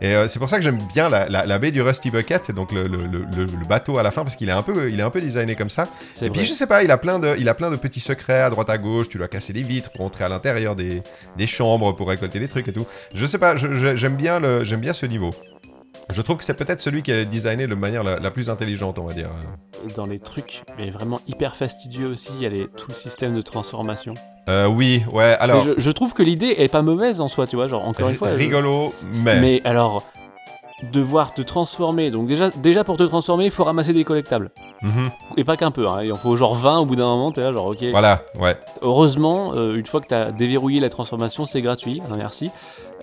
Et 0.01 0.15
euh, 0.15 0.27
c'est 0.27 0.39
pour 0.39 0.49
ça 0.49 0.57
que 0.57 0.63
j'aime 0.63 0.79
bien 0.93 1.09
la, 1.09 1.29
la- 1.29 1.45
la 1.45 1.59
baie 1.59 1.71
du 1.71 1.81
Rusty 1.81 2.09
Bucket, 2.11 2.51
donc 2.51 2.71
le, 2.71 2.87
le- 2.87 3.05
le- 3.05 3.25
le- 3.35 3.45
le 3.45 3.65
bateau 3.65 3.97
à 3.97 4.03
la 4.03 4.11
fin, 4.11 4.23
parce 4.23 4.35
qu'il 4.35 4.49
est 4.49 4.53
un 4.53 4.63
peu, 4.63 4.89
il 4.89 4.99
est 4.99 5.03
un 5.03 5.09
peu 5.09 5.21
designé 5.21 5.55
comme 5.55 5.69
ça. 5.69 5.87
Et 6.25 6.29
puis 6.31 6.41
je 6.45 6.53
sais 6.53 6.67
pas, 6.67 6.83
il 6.83 6.91
a 6.91 6.97
plein 6.97 7.19
de, 7.19 7.35
il 7.37 7.47
a 7.49 7.53
plein 7.53 7.69
de 7.71 7.75
petits 7.75 7.99
secrets 7.99 8.41
à 8.41 8.49
droite 8.49 8.69
à 8.69 8.77
gauche. 8.77 9.07
Tu 9.09 9.17
dois 9.17 9.27
casser 9.27 9.53
des 9.53 9.63
vitres 9.63 9.91
pour 9.91 10.05
entrer 10.05 10.23
à 10.23 10.29
l'intérieur 10.29 10.75
des, 10.75 11.01
des 11.37 11.47
chambres 11.47 11.93
pour 11.93 12.09
récolter 12.09 12.39
des 12.39 12.47
trucs 12.47 12.67
et 12.67 12.73
tout. 12.73 12.85
Je 13.13 13.25
sais 13.25 13.37
pas, 13.37 13.55
j'aime 13.55 14.15
bien 14.15 14.39
le, 14.39 14.63
j'aime 14.63 14.79
bien 14.81 14.93
ce 14.93 15.05
niveau. 15.05 15.29
Je 16.09 16.21
trouve 16.21 16.37
que 16.37 16.43
c'est 16.43 16.57
peut-être 16.57 16.81
celui 16.81 17.01
qui 17.01 17.11
est 17.11 17.25
designé 17.25 17.65
de 17.67 17.75
manière 17.75 18.03
la, 18.03 18.19
la 18.19 18.31
plus 18.31 18.49
intelligente, 18.49 18.99
on 18.99 19.05
va 19.05 19.13
dire. 19.13 19.29
Dans 19.95 20.05
les 20.05 20.19
trucs, 20.19 20.63
mais 20.77 20.89
vraiment 20.89 21.21
hyper 21.27 21.55
fastidieux 21.55 22.07
aussi, 22.07 22.29
il 22.37 22.43
y 22.43 22.45
a 22.45 22.49
les- 22.49 22.67
tout 22.67 22.87
le 22.89 22.93
système 22.93 23.35
de 23.35 23.41
transformation. 23.41 24.13
Euh, 24.49 24.67
oui, 24.67 25.03
ouais. 25.11 25.35
Alors, 25.39 25.63
je, 25.63 25.71
je 25.77 25.91
trouve 25.91 26.13
que 26.13 26.21
l'idée 26.23 26.55
est 26.57 26.67
pas 26.67 26.81
mauvaise 26.81 27.21
en 27.21 27.27
soi, 27.29 27.47
tu 27.47 27.55
vois, 27.55 27.67
genre 27.67 27.87
encore 27.87 28.09
une 28.09 28.15
fois. 28.15 28.29
je- 28.29 28.35
rigolo, 28.35 28.93
mais, 29.23 29.39
Mais 29.39 29.61
alors, 29.63 30.03
devoir 30.91 31.33
te 31.33 31.41
transformer, 31.41 32.11
donc 32.11 32.27
déjà, 32.27 32.49
déjà 32.49 32.83
pour 32.83 32.97
te 32.97 33.03
transformer, 33.03 33.45
il 33.45 33.51
faut 33.51 33.63
ramasser 33.63 33.93
des 33.93 34.03
collectables. 34.03 34.51
Mhm. 34.81 35.09
Et 35.37 35.45
pas 35.45 35.55
qu'un 35.55 35.71
peu, 35.71 35.87
hein. 35.87 36.03
il 36.03 36.11
en 36.11 36.17
faut 36.17 36.35
genre 36.35 36.55
20 36.55 36.79
au 36.79 36.85
bout 36.85 36.97
d'un 36.97 37.05
moment, 37.05 37.31
t'es 37.31 37.39
là 37.41 37.53
genre 37.53 37.67
ok. 37.67 37.83
voilà, 37.91 38.21
ouais. 38.39 38.57
Heureusement, 38.81 39.53
euh, 39.55 39.75
une 39.77 39.85
fois 39.85 40.01
que 40.01 40.07
t'as 40.07 40.31
déverrouillé 40.31 40.81
la 40.81 40.89
transformation, 40.89 41.45
c'est 41.45 41.61
gratuit, 41.61 42.01
alors 42.05 42.17
merci. 42.17 42.51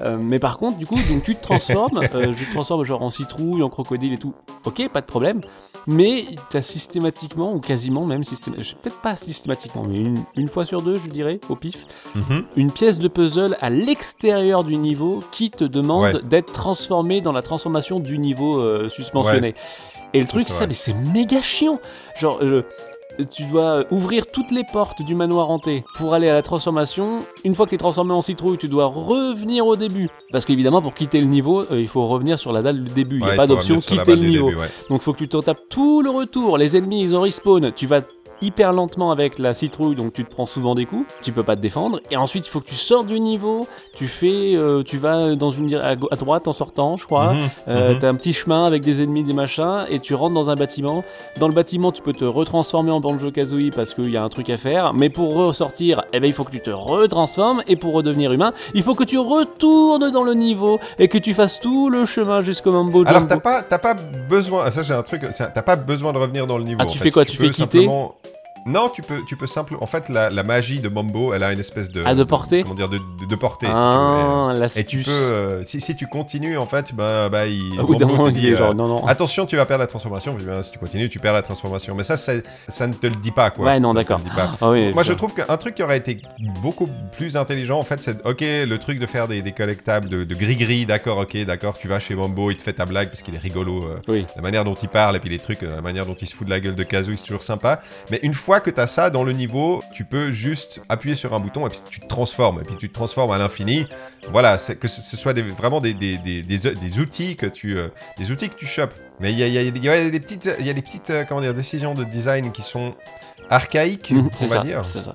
Euh, 0.02 0.18
mais 0.20 0.38
par 0.38 0.56
contre, 0.56 0.78
du 0.78 0.86
coup, 0.86 0.96
donc 1.10 1.22
tu 1.24 1.34
te 1.36 1.42
transformes, 1.42 2.00
euh, 2.14 2.32
je 2.36 2.44
te 2.44 2.52
transforme 2.52 2.84
genre 2.84 3.02
en 3.02 3.10
citrouille, 3.10 3.62
en 3.62 3.68
crocodile 3.68 4.12
et 4.14 4.18
tout. 4.18 4.32
Ok, 4.64 4.88
pas 4.88 5.00
de 5.00 5.06
problème. 5.06 5.40
Mais 5.86 6.24
t'as 6.50 6.60
systématiquement, 6.60 7.54
ou 7.54 7.60
quasiment 7.60 8.04
même 8.04 8.22
systématiquement, 8.22 8.80
peut-être 8.82 9.00
pas 9.00 9.16
systématiquement, 9.16 9.82
mais 9.88 9.96
une, 9.96 10.22
une 10.36 10.48
fois 10.48 10.66
sur 10.66 10.82
deux, 10.82 10.98
je 10.98 11.08
dirais, 11.08 11.40
au 11.48 11.56
pif, 11.56 11.86
Mhm. 12.14 12.44
une 12.56 12.70
pièce 12.70 12.98
de 12.98 13.08
puzzle 13.08 13.56
à 13.62 13.70
l'extérieur 13.70 14.62
du 14.62 14.76
niveau 14.76 15.22
qui 15.32 15.50
te 15.50 15.64
demande 15.64 16.02
Ouais. 16.02 16.22
d'être 16.22 16.52
transformé 16.52 17.20
dans 17.22 17.32
la 17.32 17.40
transformation 17.42 17.98
du 17.98 18.18
niveau 18.18 18.58
euh, 18.58 18.88
susmentionné. 18.90 19.54
Et 20.12 20.20
le 20.20 20.26
truc, 20.26 20.44
c'est 20.48 20.54
ça, 20.54 20.66
mais 20.66 20.74
c'est 20.74 20.92
méga 20.92 21.40
chiant. 21.40 21.78
Genre, 22.18 22.38
euh, 22.42 22.62
tu 23.24 23.44
dois 23.44 23.84
ouvrir 23.90 24.26
toutes 24.26 24.50
les 24.50 24.64
portes 24.64 25.02
du 25.02 25.14
manoir 25.14 25.50
hanté 25.50 25.84
pour 25.96 26.14
aller 26.14 26.28
à 26.28 26.32
la 26.34 26.42
transformation. 26.42 27.20
Une 27.44 27.54
fois 27.54 27.66
que 27.66 27.70
tu 27.70 27.74
es 27.74 27.78
transformé 27.78 28.12
en 28.12 28.22
citrouille, 28.22 28.58
tu 28.58 28.68
dois 28.68 28.86
revenir 28.86 29.66
au 29.66 29.76
début. 29.76 30.08
Parce 30.32 30.44
qu'évidemment, 30.44 30.80
pour 30.82 30.94
quitter 30.94 31.20
le 31.20 31.26
niveau, 31.26 31.62
euh, 31.70 31.80
il 31.80 31.88
faut 31.88 32.06
revenir 32.06 32.38
sur 32.38 32.52
la 32.52 32.62
dalle 32.62 32.82
du 32.84 32.90
début. 32.90 33.16
Il 33.16 33.22
Ouais, 33.22 33.28
n'y 33.28 33.32
a 33.34 33.36
pas 33.36 33.46
d'option 33.46 33.78
quitter 33.80 34.14
le 34.16 34.22
niveau. 34.28 34.46
début, 34.48 34.60
ouais. 34.60 34.70
Donc 34.88 35.02
faut 35.02 35.12
que 35.12 35.18
tu 35.18 35.28
te 35.28 35.36
tapes 35.38 35.60
tout 35.68 36.02
le 36.02 36.10
retour. 36.10 36.58
Les 36.58 36.76
ennemis, 36.76 37.02
ils 37.02 37.14
ont 37.16 37.20
respawn. 37.22 37.72
Tu 37.74 37.86
vas 37.86 38.00
hyper 38.42 38.72
lentement 38.72 39.10
avec 39.10 39.38
la 39.38 39.54
citrouille, 39.54 39.94
donc 39.96 40.12
tu 40.12 40.24
te 40.24 40.30
prends 40.30 40.46
souvent 40.46 40.74
des 40.74 40.86
coups. 40.86 41.06
Tu 41.22 41.32
peux 41.32 41.42
pas 41.42 41.56
te 41.56 41.60
défendre. 41.60 42.00
Et 42.10 42.16
ensuite, 42.16 42.46
il 42.46 42.50
faut 42.50 42.60
que 42.60 42.68
tu 42.68 42.74
sortes 42.74 43.06
du 43.06 43.20
niveau. 43.20 43.66
Tu 43.94 44.06
fais, 44.08 44.54
euh, 44.56 44.82
tu 44.82 44.98
vas 44.98 45.34
dans 45.34 45.50
une 45.50 45.74
à, 45.74 45.88
à 45.90 45.96
droite 46.16 46.48
en 46.48 46.52
sortant, 46.52 46.96
je 46.96 47.04
crois. 47.06 47.34
Mhm. 47.34 47.48
Euh, 47.68 47.92
Mhm. 47.92 47.98
T'as 47.98 48.08
un 48.08 48.14
petit 48.14 48.32
chemin 48.32 48.64
avec 48.66 48.82
des 48.82 49.02
ennemis, 49.02 49.24
des 49.24 49.32
machins, 49.32 49.84
et 49.90 49.98
tu 50.00 50.14
rentres 50.14 50.34
dans 50.34 50.48
un 50.50 50.54
bâtiment. 50.54 51.04
Dans 51.38 51.48
le 51.48 51.54
bâtiment, 51.54 51.92
tu 51.92 52.02
peux 52.02 52.12
te 52.12 52.24
retransformer 52.24 52.90
en 52.90 53.00
Banjo 53.00 53.30
Kazooie 53.30 53.70
parce 53.74 53.94
qu'il 53.94 54.10
y 54.10 54.16
a 54.16 54.22
un 54.22 54.28
truc 54.28 54.48
à 54.50 54.56
faire. 54.56 54.94
Mais 54.94 55.10
pour 55.10 55.34
ressortir, 55.34 56.04
eh 56.12 56.20
ben, 56.20 56.26
il 56.26 56.32
faut 56.32 56.44
que 56.44 56.50
tu 56.52 56.60
te 56.60 56.70
retransformes. 56.70 57.62
Et 57.68 57.76
pour 57.76 57.92
redevenir 57.94 58.32
humain, 58.32 58.52
il 58.74 58.82
faut 58.82 58.94
que 58.94 59.04
tu 59.04 59.18
retournes 59.18 60.10
dans 60.10 60.22
le 60.24 60.34
niveau 60.34 60.78
et 60.98 61.08
que 61.08 61.18
tu 61.18 61.34
fasses 61.34 61.60
tout 61.60 61.90
le 61.90 62.06
chemin 62.06 62.40
jusqu'au 62.40 62.72
Mambo 62.72 63.04
Alors, 63.06 63.26
t'as 63.28 63.78
pas, 63.78 63.94
besoin. 64.28 64.62
ah, 64.66 64.70
Ça, 64.70 64.82
j'ai 64.82 64.94
un 64.94 65.02
truc. 65.02 65.22
T'as 65.30 65.62
pas 65.62 65.76
besoin 65.76 66.12
de 66.12 66.18
revenir 66.18 66.46
dans 66.46 66.58
le 66.58 66.64
niveau. 66.64 66.78
Ah, 66.80 66.84
en 66.84 66.86
tu 66.86 66.98
fait. 66.98 67.04
fais 67.04 67.10
quoi, 67.10 67.24
tu 67.24 67.36
fais 67.36 67.50
quitter? 67.50 67.62
simplement- 67.84 68.14
Non, 68.66 68.88
tu 68.88 69.02
peux, 69.02 69.20
tu 69.26 69.36
peux 69.36 69.46
simplement. 69.46 69.82
En 69.82 69.86
fait, 69.86 70.08
la, 70.08 70.30
la 70.30 70.42
magie 70.42 70.80
de 70.80 70.88
Mambo, 70.88 71.32
elle 71.34 71.42
a 71.42 71.52
une 71.52 71.60
espèce 71.60 71.90
de. 71.90 72.02
Ah, 72.04 72.14
de 72.14 72.24
portée 72.24 72.62
Comment 72.62 72.74
dire, 72.74 72.88
de, 72.88 72.98
de, 72.98 73.26
de 73.28 73.34
portée. 73.36 73.66
si 73.66 73.72
tu 73.72 73.78
veux. 73.78 73.84
Ah, 73.84 74.50
Et, 74.52 74.62
euh. 74.62 74.68
Et 74.76 74.84
tu 74.84 74.98
peux, 75.02 75.10
euh, 75.10 75.64
si, 75.64 75.80
si 75.80 75.96
tu 75.96 76.06
continues, 76.06 76.58
en 76.58 76.66
fait, 76.66 76.94
bah, 76.94 77.28
bah 77.28 77.46
il. 77.46 77.78
Au 77.80 77.84
bout 77.86 77.96
d'un 77.96 78.06
Mambo 78.06 78.18
moment, 78.18 78.30
te 78.32 78.36
il 78.36 78.40
dit, 78.40 78.54
euh, 78.54 78.74
non, 78.74 78.86
non. 78.88 79.06
Attention, 79.06 79.46
tu 79.46 79.56
vas 79.56 79.66
perdre 79.66 79.80
la 79.82 79.86
transformation. 79.86 80.34
Puis, 80.34 80.44
si 80.62 80.72
tu 80.72 80.78
continues, 80.78 81.08
tu 81.08 81.18
perds 81.18 81.32
la 81.32 81.42
transformation. 81.42 81.94
Mais 81.94 82.02
ça, 82.02 82.16
ça 82.16 82.86
ne 82.86 82.92
te 82.94 83.06
le 83.06 83.16
dit 83.16 83.30
pas, 83.30 83.50
quoi. 83.50 83.64
Ouais, 83.66 83.80
non, 83.80 83.94
d'accord. 83.94 84.20
Ah 84.60 84.70
oui, 84.70 84.92
Moi, 84.92 85.02
je 85.02 85.12
trouve 85.12 85.32
qu'un 85.34 85.56
truc 85.56 85.74
qui 85.74 85.82
aurait 85.82 85.98
été 85.98 86.20
beaucoup 86.62 86.88
plus 87.16 87.36
intelligent, 87.36 87.78
en 87.78 87.84
fait, 87.84 88.02
c'est 88.02 88.24
ok, 88.26 88.40
le 88.40 88.76
truc 88.78 88.98
de 88.98 89.06
faire 89.06 89.28
des, 89.28 89.42
des 89.42 89.52
collectables 89.52 90.08
de, 90.08 90.34
gris-gris, 90.34 90.86
d'accord, 90.86 91.18
ok, 91.18 91.44
d'accord, 91.44 91.76
tu 91.78 91.88
vas 91.88 91.98
chez 92.00 92.14
Mambo, 92.14 92.50
il 92.50 92.56
te 92.56 92.62
fait 92.62 92.72
ta 92.74 92.86
blague 92.86 93.08
parce 93.08 93.22
qu'il 93.22 93.34
est 93.34 93.38
rigolo. 93.38 93.84
euh, 93.84 93.98
Oui. 94.08 94.26
la 94.36 94.42
manière 94.42 94.64
dont 94.64 94.74
il 94.74 94.88
parle 94.88 95.16
et 95.16 95.20
puis 95.20 95.30
les 95.30 95.38
trucs, 95.38 95.62
la 95.62 95.80
manière 95.80 96.06
dont 96.06 96.16
il 96.20 96.26
se 96.26 96.34
fout 96.34 96.46
de 96.46 96.50
la 96.50 96.60
gueule 96.60 96.74
de 96.74 96.82
Kazooie, 96.82 97.16
c'est 97.16 97.24
toujours 97.26 97.42
sympa. 97.42 97.80
Mais 98.10 98.18
une 98.22 98.34
fois 98.34 98.49
que 98.58 98.70
tu 98.70 98.80
as 98.80 98.88
ça 98.88 99.08
dans 99.10 99.22
le 99.22 99.30
niveau, 99.32 99.84
tu 99.94 100.04
peux 100.04 100.32
juste 100.32 100.80
appuyer 100.88 101.14
sur 101.14 101.32
un 101.32 101.38
bouton 101.38 101.64
et 101.64 101.70
puis 101.70 101.78
tu 101.88 102.00
te 102.00 102.08
transformes. 102.08 102.62
Et 102.62 102.64
puis 102.64 102.74
tu 102.76 102.88
te 102.88 102.94
transformes 102.94 103.30
à 103.30 103.38
l'infini. 103.38 103.86
Voilà, 104.30 104.56
que 104.58 104.88
ce 104.88 105.16
soit 105.16 105.32
des- 105.32 105.42
vraiment 105.42 105.80
des, 105.80 105.94
des, 105.94 106.18
des, 106.18 106.98
outils 106.98 107.36
que 107.36 107.46
tu 107.46 107.78
euh, 107.78 107.86
des 108.18 108.32
outils 108.32 108.48
que 108.48 108.56
tu 108.56 108.66
chopes. 108.66 108.94
Mais 109.20 109.30
il 109.32 109.38
y 109.38 109.44
a, 109.44 109.46
y 109.46 109.54
y 109.54 109.88
a 109.88 110.10
des 110.10 110.20
petites, 110.20 110.50
il 110.58 110.66
y 110.66 110.70
a 110.70 110.72
des 110.72 110.82
petites 110.82 111.10
euh, 111.10 111.24
comment 111.28 111.40
dire, 111.40 111.54
décisions 111.54 111.94
de 111.94 112.02
design 112.02 112.50
qui 112.50 112.62
sont 112.62 112.94
archaïques, 113.50 114.12
on 114.16 114.30
c'est 114.34 114.46
va 114.46 114.56
ça, 114.56 114.62
dire. 114.62 114.86
ça. 114.86 115.14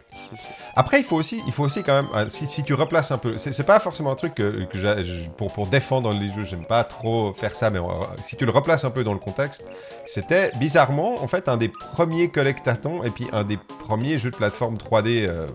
Après, 0.75 0.99
il 0.99 1.03
faut 1.05 1.15
aussi, 1.15 1.41
il 1.47 1.53
faut 1.53 1.63
aussi 1.63 1.81
quand 1.83 1.93
même, 2.03 2.07
euh, 2.13 2.25
si, 2.27 2.45
si 2.47 2.63
tu 2.63 2.73
replaces 2.73 3.11
un 3.11 3.17
peu, 3.17 3.37
c'est 3.37 3.65
pas 3.65 3.79
forcément 3.79 4.11
un 4.11 4.15
truc 4.15 4.35
que, 4.35 4.65
que 4.65 5.27
pour, 5.37 5.51
pour 5.53 5.67
défendre 5.67 6.11
les 6.13 6.29
jeux, 6.29 6.43
j'aime 6.43 6.65
pas 6.65 6.83
trop 6.83 7.33
faire 7.33 7.55
ça, 7.55 7.69
mais 7.69 7.79
on 7.79 7.87
va- 7.87 8.09
si 8.19 8.35
tu 8.35 8.45
le 8.45 8.51
replaces 8.51 8.83
un 8.85 8.91
peu 8.91 9.03
dans 9.03 9.13
le 9.13 9.19
contexte, 9.19 9.63
c'était 10.05 10.51
bizarrement, 10.59 11.23
en 11.23 11.27
fait, 11.27 11.47
un 11.49 11.57
des 11.57 11.69
premiers 11.69 12.29
collectatons 12.29 13.03
et 13.03 13.09
puis 13.09 13.27
un 13.31 13.43
des 13.43 13.57
premiers 13.57 14.17
jeux 14.17 14.31
de 14.31 14.35
plateforme 14.35 14.75
3D 14.77 15.25
euh, 15.27 15.47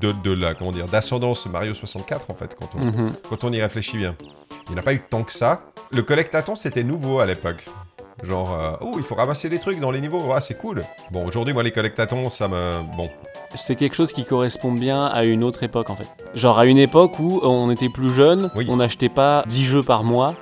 de, 0.00 0.12
de 0.12 0.32
la, 0.32 0.54
comment 0.54 0.72
dire, 0.72 0.86
d'ascendance 0.86 1.44
Mario 1.46 1.74
64, 1.74 2.30
en 2.30 2.34
fait, 2.34 2.56
quand 2.58 2.68
on, 2.76 2.84
Mhm. 2.84 3.12
quand 3.28 3.44
on 3.44 3.52
y 3.52 3.60
réfléchit 3.60 3.96
bien. 3.98 4.14
Il 4.68 4.72
n'y 4.72 4.76
en 4.76 4.78
a 4.80 4.82
pas 4.82 4.94
eu 4.94 5.00
tant 5.00 5.22
que 5.24 5.32
ça. 5.32 5.62
Le 5.90 6.02
collectaton, 6.02 6.54
c'était 6.56 6.84
nouveau 6.84 7.18
à 7.18 7.26
l'époque. 7.26 7.66
Genre, 8.22 8.52
euh, 8.54 8.72
oh, 8.80 8.94
il 8.98 9.02
faut 9.02 9.14
ramasser 9.14 9.48
des 9.48 9.58
trucs 9.58 9.80
dans 9.80 9.90
les 9.90 10.00
niveaux, 10.00 10.22
ah, 10.34 10.40
c'est 10.40 10.56
cool. 10.58 10.84
Bon, 11.10 11.26
aujourd'hui, 11.26 11.52
moi, 11.54 11.62
les 11.62 11.70
collectatons, 11.72 12.28
ça 12.28 12.46
me. 12.48 12.82
Bon, 12.96 13.10
C'est 13.54 13.74
quelque 13.76 13.94
chose 13.96 14.12
qui 14.12 14.24
correspond 14.24 14.72
bien 14.72 15.06
à 15.06 15.24
une 15.24 15.42
autre 15.44 15.62
époque 15.62 15.90
en 15.90 15.96
fait. 15.96 16.06
Genre 16.34 16.58
à 16.58 16.66
une 16.66 16.78
époque 16.78 17.18
où 17.18 17.40
on 17.42 17.70
était 17.70 17.88
plus 17.88 18.10
jeune, 18.14 18.50
Oui. 18.56 18.66
on 18.68 18.76
n'achetait 18.76 19.08
pas 19.10 19.44
10 19.48 19.64
jeux 19.64 19.82
par 19.82 20.04
mois. 20.04 20.34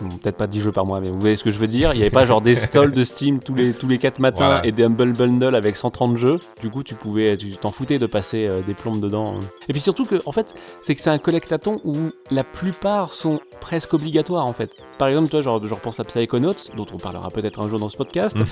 Bon, 0.00 0.16
Peut-être 0.16 0.36
pas 0.36 0.46
10 0.46 0.60
jeux 0.60 0.72
par 0.72 0.84
mois, 0.86 1.00
mais 1.00 1.08
vous 1.10 1.20
voyez 1.20 1.36
ce 1.36 1.44
que 1.44 1.50
je 1.50 1.58
veux 1.58 1.66
dire. 1.66 1.92
Il 1.92 1.96
n'y 1.96 2.02
avait 2.02 2.10
pas 2.10 2.24
genre 2.26 2.40
des 2.40 2.54
stalls 2.54 2.92
de 2.92 3.04
Steam 3.04 3.38
tous 3.40 3.54
les, 3.54 3.72
tous 3.72 3.86
les 3.88 3.98
4 3.98 4.18
matins 4.18 4.44
Voilà. 4.46 4.66
et 4.66 4.72
des 4.72 4.82
Humble 4.84 5.12
Bundle 5.12 5.54
avec 5.54 5.76
130 5.76 6.16
jeux. 6.16 6.40
Du 6.60 6.70
coup, 6.70 6.82
tu 6.82 6.94
pouvais, 6.94 7.36
tu 7.36 7.50
t'en 7.52 7.70
foutais 7.70 7.98
de 7.98 8.06
passer 8.06 8.46
euh, 8.48 8.60
des 8.62 8.74
plombes 8.74 9.00
dedans. 9.00 9.34
Et 9.68 9.72
puis 9.72 9.80
surtout 9.80 10.04
que, 10.04 10.20
en 10.26 10.32
fait, 10.32 10.54
c'est 10.82 10.94
que 10.94 11.00
c'est 11.00 11.10
un 11.10 11.18
collectaton 11.18 11.80
où 11.84 11.94
la 12.30 12.44
plupart 12.44 13.12
sont 13.12 13.40
presque 13.60 13.94
obligatoires 13.94 14.46
en 14.46 14.52
fait. 14.52 14.70
Par 14.98 15.08
exemple, 15.08 15.28
toi, 15.28 15.40
genre, 15.40 15.64
je 15.64 15.72
repense 15.74 16.00
à 16.00 16.04
Psychonauts, 16.04 16.54
dont 16.76 16.86
on 16.92 16.98
parlera 16.98 17.28
peut-être 17.30 17.60
un 17.60 17.68
jour 17.68 17.78
dans 17.78 17.88
ce 17.88 17.96
podcast. 17.96 18.36
mhm. 18.36 18.46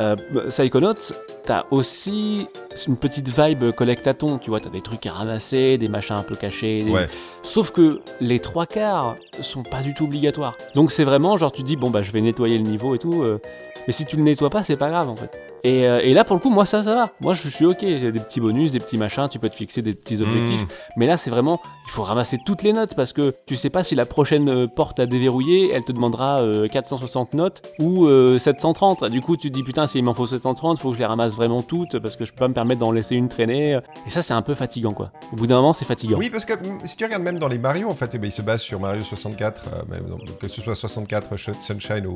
Euh, 0.00 0.16
Psychonauts, 0.48 1.12
t'as 1.44 1.64
aussi 1.70 2.46
une 2.86 2.96
petite 2.96 3.28
vibe 3.28 3.72
collectaton, 3.72 4.38
tu 4.38 4.48
vois, 4.50 4.58
t'as 4.60 4.70
des 4.70 4.80
trucs 4.80 5.04
à 5.06 5.12
ramasser, 5.12 5.76
des 5.76 5.88
machins 5.88 6.16
un 6.16 6.22
peu 6.22 6.34
cachés. 6.34 6.82
des- 6.82 6.90
ouais. 6.90 7.08
Sauf 7.42 7.72
que 7.72 8.00
les 8.20 8.40
trois 8.40 8.64
quarts 8.66 9.16
sont 9.40 9.62
pas 9.62 9.80
du 9.82 9.92
tout 9.92 10.04
obligatoires. 10.04 10.56
Donc 10.74 10.90
c'est 10.92 11.04
vraiment 11.04 11.36
genre 11.36 11.52
tu 11.52 11.62
dis 11.62 11.76
bon 11.76 11.90
bah 11.90 12.00
je 12.02 12.10
vais 12.12 12.20
nettoyer 12.22 12.56
le 12.56 12.64
niveau 12.64 12.94
et 12.94 12.98
tout, 12.98 13.22
euh, 13.22 13.38
mais 13.86 13.92
si 13.92 14.04
tu 14.04 14.16
le 14.16 14.22
nettoies 14.22 14.50
pas 14.50 14.62
c'est 14.62 14.76
pas 14.76 14.90
grave 14.90 15.08
en 15.08 15.16
fait. 15.16 15.30
Et, 15.64 15.86
euh, 15.86 16.00
et 16.02 16.12
là 16.12 16.24
pour 16.24 16.34
le 16.34 16.40
coup 16.42 16.50
moi 16.50 16.64
ça 16.66 16.82
ça 16.82 16.94
va. 16.94 17.10
Moi 17.20 17.34
je 17.34 17.48
suis 17.48 17.64
ok, 17.64 17.78
j'ai 17.80 18.10
des 18.12 18.18
petits 18.20 18.40
bonus, 18.40 18.72
des 18.72 18.80
petits 18.80 18.98
machins, 18.98 19.28
tu 19.30 19.38
peux 19.38 19.48
te 19.48 19.54
fixer 19.56 19.80
des 19.82 19.94
petits 19.94 20.20
objectifs. 20.20 20.62
Mhm. 20.62 20.68
Mais 20.96 21.06
là 21.06 21.16
c'est 21.16 21.30
vraiment 21.30 21.60
il 21.86 21.90
faut 21.90 22.02
ramasser 22.02 22.38
toutes 22.44 22.62
les 22.62 22.72
notes 22.72 22.94
parce 22.96 23.12
que 23.12 23.32
tu 23.46 23.54
sais 23.56 23.70
pas 23.70 23.82
si 23.84 23.94
la 23.94 24.04
prochaine 24.06 24.48
euh, 24.48 24.66
porte 24.66 24.98
à 24.98 25.06
déverrouiller 25.06 25.70
elle 25.72 25.84
te 25.84 25.92
demandera 25.92 26.40
euh, 26.40 26.66
460 26.68 27.34
notes 27.34 27.62
ou 27.78 28.06
euh, 28.06 28.38
730. 28.38 29.04
Du 29.04 29.20
coup 29.20 29.36
tu 29.36 29.50
te 29.50 29.54
dis 29.54 29.62
putain 29.62 29.86
s'il 29.86 30.02
m'en 30.04 30.14
faut 30.14 30.26
730 30.26 30.78
faut 30.80 30.88
que 30.90 30.94
je 30.94 30.98
les 31.00 31.06
ramasse 31.06 31.36
vraiment 31.36 31.62
toutes 31.62 31.98
parce 32.00 32.16
que 32.16 32.24
je 32.24 32.32
peux 32.32 32.38
pas 32.40 32.48
me 32.48 32.54
permettre 32.54 32.80
d'en 32.80 32.90
laisser 32.92 33.14
une 33.14 33.28
traîner. 33.28 33.78
Et 34.06 34.10
ça 34.10 34.20
c'est 34.22 34.34
un 34.34 34.42
peu 34.42 34.54
fatigant 34.54 34.92
quoi. 34.92 35.12
Au 35.32 35.36
bout 35.36 35.46
d'un 35.46 35.56
moment 35.56 35.72
c'est 35.72 35.84
fatigant. 35.84 36.18
Oui, 36.18 36.28
parce 36.30 36.44
que 36.44 36.54
si 36.84 36.96
tu 36.96 37.04
regardes 37.04 37.22
même 37.22 37.38
dans 37.38 37.48
les 37.48 37.58
Mario, 37.58 37.88
en 37.88 37.94
fait, 37.94 38.10
eh 38.14 38.18
ben, 38.18 38.26
ils 38.26 38.32
se 38.32 38.42
basent 38.42 38.62
sur 38.62 38.80
Mario 38.80 39.02
64, 39.02 39.62
euh, 39.66 39.82
même 39.88 40.18
que 40.40 40.48
ce 40.48 40.60
soit 40.60 40.74
64, 40.74 41.36
Sh- 41.36 41.50
Sunshine 41.60 42.06
ou, 42.06 42.14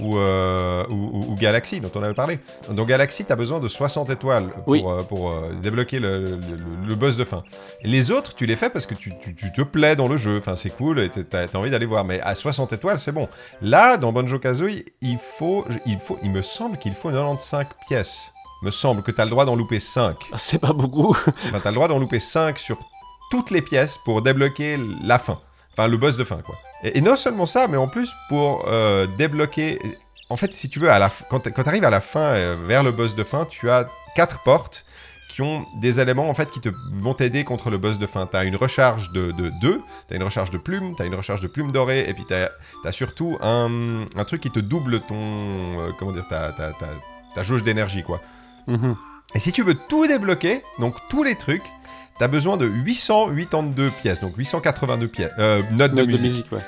ou, 0.00 0.18
euh, 0.18 0.84
ou, 0.88 1.34
Galaxy, 1.36 1.80
dont 1.80 1.90
on 1.94 2.02
avait 2.02 2.14
parlé. 2.14 2.38
Dans 2.70 2.84
Galaxy, 2.84 3.24
tu 3.24 3.32
as 3.32 3.36
besoin 3.36 3.60
de 3.60 3.68
60 3.68 4.10
étoiles 4.10 4.50
pour, 4.50 4.62
Oui. 4.68 4.82
euh, 4.86 5.02
pour 5.02 5.30
euh, 5.30 5.50
débloquer 5.62 5.98
le, 5.98 6.24
le- 6.24 6.38
le- 6.86 6.94
boss 6.94 7.16
de 7.16 7.24
fin. 7.24 7.42
Les 7.82 8.10
autres, 8.10 8.34
tu 8.34 8.46
les 8.46 8.56
fais 8.56 8.70
parce 8.70 8.86
que 8.86 8.94
tu, 8.94 9.12
tu- 9.20 9.34
tu 9.34 9.52
te 9.52 9.62
plais 9.62 9.96
dans 9.96 10.08
le 10.08 10.16
jeu, 10.16 10.38
enfin, 10.38 10.56
c'est 10.56 10.70
cool, 10.70 11.00
et 11.00 11.08
tu 11.10 11.24
as, 11.32 11.56
envie 11.56 11.70
d'aller 11.70 11.86
voir. 11.86 12.04
Mais 12.04 12.20
à 12.20 12.34
60 12.34 12.72
étoiles, 12.72 12.98
c'est 12.98 13.12
bon. 13.12 13.28
Là, 13.62 13.96
dans 13.96 14.12
Banjo-Kazooie, 14.12 14.84
il 15.00 15.18
faut, 15.18 15.64
il 15.86 15.98
faut, 15.98 16.18
il 16.22 16.30
me 16.30 16.42
semble 16.42 16.78
qu'il 16.78 16.94
faut 16.94 17.10
95 17.10 17.66
pièces. 17.88 18.32
Me 18.62 18.70
semble 18.72 19.02
que 19.02 19.12
tu 19.12 19.20
as 19.20 19.24
le 19.24 19.30
droit 19.30 19.44
d'en 19.44 19.54
louper 19.54 19.78
5. 19.78 20.16
C'est 20.36 20.58
pas 20.58 20.72
beaucoup. 20.72 21.10
Enfin, 21.10 21.60
t'as 21.62 21.70
le 21.70 21.74
droit 21.76 21.86
d'en 21.88 21.98
louper 21.98 22.18
5 22.18 22.58
sur 22.58 22.76
toutes 23.30 23.50
les 23.52 23.62
pièces 23.62 23.96
pour 24.04 24.20
débloquer 24.22 24.78
la 25.04 25.18
fin. 25.20 25.38
Enfin, 25.78 25.88
le 25.88 25.96
boss 25.96 26.16
de 26.16 26.24
fin, 26.24 26.38
quoi. 26.42 26.56
Et, 26.82 26.98
et 26.98 27.00
non 27.00 27.14
seulement 27.16 27.46
ça, 27.46 27.68
mais 27.68 27.76
en 27.76 27.86
plus 27.88 28.12
pour 28.28 28.64
euh, 28.68 29.06
débloquer... 29.16 29.78
En 30.30 30.36
fait, 30.36 30.52
si 30.54 30.68
tu 30.68 30.78
veux, 30.80 30.90
à 30.90 30.98
la 30.98 31.08
f- 31.08 31.22
quand 31.30 31.40
tu 31.40 31.52
arrives 31.66 31.84
à 31.84 31.90
la 31.90 32.00
fin, 32.00 32.20
euh, 32.34 32.56
vers 32.66 32.82
le 32.82 32.90
boss 32.92 33.14
de 33.14 33.24
fin, 33.24 33.46
tu 33.46 33.70
as 33.70 33.86
quatre 34.14 34.42
portes 34.42 34.84
qui 35.30 35.40
ont 35.40 35.64
des 35.80 36.00
éléments 36.00 36.28
en 36.28 36.34
fait 36.34 36.50
qui 36.50 36.58
te 36.60 36.68
vont 36.94 37.14
t'aider 37.14 37.44
contre 37.44 37.70
le 37.70 37.78
boss 37.78 37.98
de 37.98 38.06
fin. 38.06 38.26
T'as 38.26 38.44
une 38.44 38.56
recharge 38.56 39.12
de 39.12 39.30
2, 39.30 39.80
t'as 40.08 40.16
une 40.16 40.22
recharge 40.24 40.50
de 40.50 40.58
plumes, 40.58 40.94
t'as 40.98 41.06
une 41.06 41.14
recharge 41.14 41.40
de 41.40 41.46
plumes 41.46 41.70
dorées, 41.70 42.04
et 42.08 42.12
puis 42.12 42.24
t'as 42.28 42.48
as 42.84 42.92
surtout 42.92 43.38
un, 43.40 44.04
un 44.16 44.24
truc 44.24 44.40
qui 44.42 44.50
te 44.50 44.58
double 44.58 45.00
ton... 45.00 45.14
euh, 45.80 45.90
comment 45.98 46.12
dire 46.12 46.26
ta, 46.28 46.50
ta, 46.52 46.72
ta, 46.72 46.88
ta 47.34 47.42
jauge 47.44 47.62
d'énergie, 47.62 48.02
quoi. 48.02 48.20
Mhm. 48.66 48.96
Et 49.34 49.38
si 49.38 49.52
tu 49.52 49.62
veux 49.62 49.74
tout 49.88 50.06
débloquer, 50.08 50.62
donc 50.78 50.96
tous 51.08 51.22
les 51.22 51.36
trucs, 51.36 51.62
t'as 52.18 52.28
besoin 52.28 52.56
de 52.56 52.66
882 52.66 53.90
pièces, 54.02 54.20
donc 54.20 54.34
882 54.36 55.08
pièces, 55.08 55.30
euh, 55.38 55.62
notes 55.72 55.92
de 55.92 55.96
Note 55.96 56.08
musique. 56.08 56.46
ouais. 56.52 56.58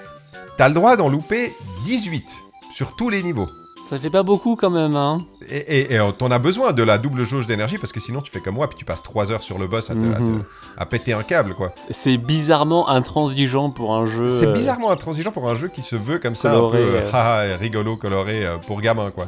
T'as 0.57 0.69
le 0.69 0.75
droit 0.75 0.97
d'en 0.97 1.09
louper 1.09 1.53
18 1.85 2.25
sur 2.71 2.95
tous 2.97 3.09
les 3.09 3.23
niveaux. 3.23 3.49
Ça 3.89 3.99
fait 3.99 4.11
pas 4.11 4.23
beaucoup 4.23 4.55
quand 4.55 4.71
même, 4.71 4.95
hein. 4.95 5.25
Et, 5.51 5.99
euh, 5.99 6.13
t'en 6.13 6.31
as 6.31 6.39
besoin 6.39 6.71
de 6.73 6.83
la 6.85 6.97
double 6.97 7.25
jauge 7.25 7.47
d'énergie 7.49 7.77
parce 7.77 7.91
que 7.93 7.99
sinon 7.99 8.21
tu 8.21 8.31
fais 8.31 8.39
comme 8.39 8.55
moi 8.55 8.69
puis 8.69 8.79
tu 8.79 8.85
passes 8.85 9.03
3 9.03 9.33
heures 9.33 9.43
sur 9.43 9.59
le 9.59 9.67
boss 9.67 9.91
à, 9.91 9.95
te- 9.95 10.13
à 10.13 10.19
te- 10.19 10.21
Mhm. 10.23 10.45
à 10.79 10.87
péter 10.87 11.13
un 11.13 11.25
câble 11.25 11.55
quoi. 11.55 11.73
C'est 11.91 12.17
bizarrement 12.17 12.89
intransigeant 12.89 13.71
pour 13.71 13.97
un 13.97 14.07
jeu. 14.07 14.31
C'est 14.31 14.47
euh, 14.47 14.53
bizarrement 14.53 14.93
intransigeant 14.93 15.33
pour 15.33 15.49
un 15.49 15.57
jeu 15.57 15.67
qui 15.67 15.83
se 15.83 15.97
veut 15.97 16.21
comme 16.21 16.37
ça 16.37 16.53
un 16.55 16.71
peu 16.71 16.77
euh, 16.77 17.01
euh. 17.03 17.11
haha, 17.13 17.57
rigolo 17.57 17.97
coloré 17.97 18.47
euh, 18.47 18.59
pour 18.59 18.81
gamin 18.81 19.11
quoi. 19.11 19.27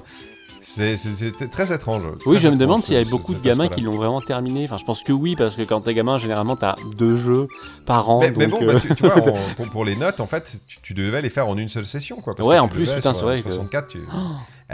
C'est 0.62 1.50
très 1.50 1.72
étrange. 1.74 2.02
Oui, 2.26 2.36
très 2.36 2.38
je 2.44 2.48
me 2.48 2.56
demande 2.56 2.82
s'il 2.82 2.94
y 2.94 2.96
avait 2.96 3.08
beaucoup 3.10 3.34
de 3.34 3.40
gamins 3.40 3.68
qui 3.68 3.80
l'ont 3.80 3.96
vraiment 3.96 4.20
terminé. 4.20 4.64
Enfin, 4.64 4.76
je 4.76 4.84
pense 4.84 5.02
que 5.02 5.12
oui, 5.12 5.34
parce 5.36 5.56
que 5.56 5.62
quand 5.62 5.80
t'es 5.80 5.92
gamin, 5.94 6.18
généralement, 6.18 6.56
t'as 6.56 6.76
deux 6.96 7.16
jeux 7.16 7.48
par 7.84 8.08
an. 8.08 8.20
Mais, 8.20 8.30
bon, 8.46 8.58
euh, 8.62 8.72
bah, 8.74 8.80
tu, 8.80 8.94
tu 8.94 9.02
vois, 9.04 9.18
en- 9.18 9.54
pour, 9.56 9.68
pour 9.70 9.84
les 9.84 9.96
notes, 9.96 10.20
en 10.20 10.26
fait, 10.26 10.60
tu, 10.68 10.78
tu 10.80 10.94
devais 10.94 11.20
les 11.20 11.30
faire 11.30 11.48
en 11.48 11.56
une 11.56 11.68
seule 11.68 11.84
session, 11.86 12.16
quoi. 12.16 12.34
parce 12.34 12.48
Ouais, 12.48 12.56
que 12.56 12.60
en 12.62 12.68
plus, 12.68 12.90
putain, 12.92 13.12
c'est 13.12 13.22
vrai 13.24 13.36
que- 13.42 13.50
64, 13.50 13.86
tu- 13.88 13.98
elle, 13.98 14.06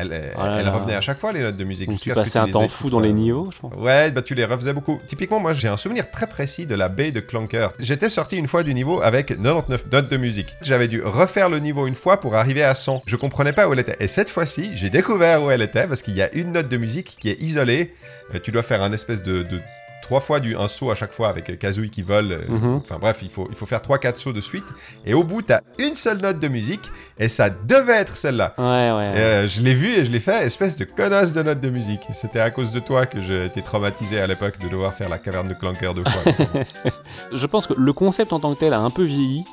elle, 0.00 0.32
là. 0.36 0.70
revenait 0.70 0.94
à 0.94 1.00
chaque 1.00 1.18
fois, 1.18 1.32
les 1.32 1.40
notes 1.40 1.56
de 1.56 1.64
musique. 1.64 1.88
donc 1.88 1.98
tu 1.98 2.10
passais 2.10 2.38
un 2.38 2.46
les 2.46 2.52
temps 2.52 2.68
fou 2.68 2.90
dans 2.90 3.00
les 3.00 3.12
niveaux, 3.12 3.50
je 3.54 3.58
pense. 3.58 3.74
Ouais, 3.76 4.10
bah 4.10 4.22
tu 4.22 4.34
les 4.34 4.44
refaisais 4.44 4.72
beaucoup. 4.72 5.00
Typiquement, 5.06 5.40
moi 5.40 5.52
j'ai 5.52 5.68
un 5.68 5.76
souvenir 5.76 6.10
très 6.10 6.26
précis 6.26 6.66
de 6.66 6.74
la 6.74 6.88
baie 6.88 7.10
de 7.10 7.20
Clanker. 7.20 7.68
J'étais 7.78 8.08
sorti 8.08 8.36
une 8.36 8.46
fois 8.46 8.62
du 8.62 8.74
niveau 8.74 9.00
avec 9.02 9.26
99 9.28 9.84
notes 9.92 10.08
de 10.08 10.16
musique. 10.16 10.56
J'avais 10.62 10.88
dû 10.88 11.02
refaire 11.02 11.48
le 11.48 11.58
niveau 11.58 11.86
une 11.86 11.94
fois 11.94 12.20
pour 12.20 12.34
arriver 12.36 12.62
à 12.62 12.74
100. 12.74 13.02
Je 13.06 13.16
comprenais 13.16 13.52
pas 13.52 13.68
où 13.68 13.72
elle 13.72 13.78
était. 13.78 13.96
Et 14.00 14.08
cette 14.08 14.30
fois-ci, 14.30 14.70
j'ai 14.74 14.90
découvert 14.90 15.42
où 15.42 15.50
elle 15.50 15.62
était 15.62 15.86
parce 15.86 16.02
qu'il 16.02 16.14
y 16.14 16.22
a 16.22 16.32
une 16.34 16.52
note 16.52 16.68
de 16.68 16.76
musique 16.76 17.16
qui 17.20 17.30
est 17.30 17.40
isolée. 17.40 17.94
Euh, 18.34 18.38
tu 18.42 18.52
dois 18.52 18.62
faire 18.62 18.82
un 18.82 18.92
espèce 18.92 19.22
de, 19.22 19.42
de 19.42 19.60
trois 20.08 20.20
fois 20.20 20.40
du, 20.40 20.56
un 20.56 20.68
saut 20.68 20.90
à 20.90 20.94
chaque 20.94 21.12
fois 21.12 21.28
avec 21.28 21.50
euh, 21.50 21.56
Kazooie 21.56 21.90
qui 21.90 22.00
vole. 22.00 22.32
euh, 22.32 22.38
Mhm. 22.48 22.76
Enfin 22.76 22.96
bref, 22.98 23.18
il 23.20 23.28
faut, 23.28 23.46
il 23.50 23.54
faut 23.54 23.66
faire 23.66 23.80
3-4 23.82 24.16
sauts 24.16 24.32
de 24.32 24.40
suite. 24.40 24.64
Et 25.04 25.12
au 25.12 25.22
bout, 25.22 25.42
t'as 25.42 25.60
une 25.78 25.94
seule 25.94 26.16
note 26.22 26.38
de 26.40 26.48
musique 26.48 26.90
et 27.18 27.28
ça 27.28 27.50
devait 27.50 27.92
être 27.92 28.16
celle-là. 28.16 28.54
Ouais, 28.56 28.64
ouais. 28.64 29.12
Euh, 29.18 29.48
je 29.48 29.60
l'ai 29.60 29.74
vu 29.74 29.90
et 29.90 30.04
je 30.04 30.10
l'ai 30.10 30.20
fait, 30.20 30.46
espèce 30.46 30.76
de 30.78 30.86
connasse 30.86 31.34
de 31.34 31.42
note 31.42 31.60
de 31.60 31.68
musique. 31.68 32.00
C'était 32.14 32.40
à 32.40 32.50
cause 32.50 32.72
de 32.72 32.80
toi 32.80 33.04
que 33.04 33.20
j'ai 33.20 33.44
été 33.44 33.60
traumatisé 33.60 34.18
à 34.18 34.26
l'époque 34.26 34.58
de 34.58 34.68
devoir 34.70 34.94
faire 34.94 35.10
la 35.10 35.18
caverne 35.18 35.46
de 35.46 35.52
Clanker 35.54 35.92
deux 35.92 36.04
fois. 36.08 36.32
Je 37.32 37.46
pense 37.46 37.66
que 37.66 37.74
le 37.76 37.92
concept 37.92 38.32
en 38.32 38.40
tant 38.40 38.54
que 38.54 38.60
tel 38.60 38.72
a 38.72 38.80
un 38.80 38.90
peu 38.90 39.04
vieilli 39.04 39.44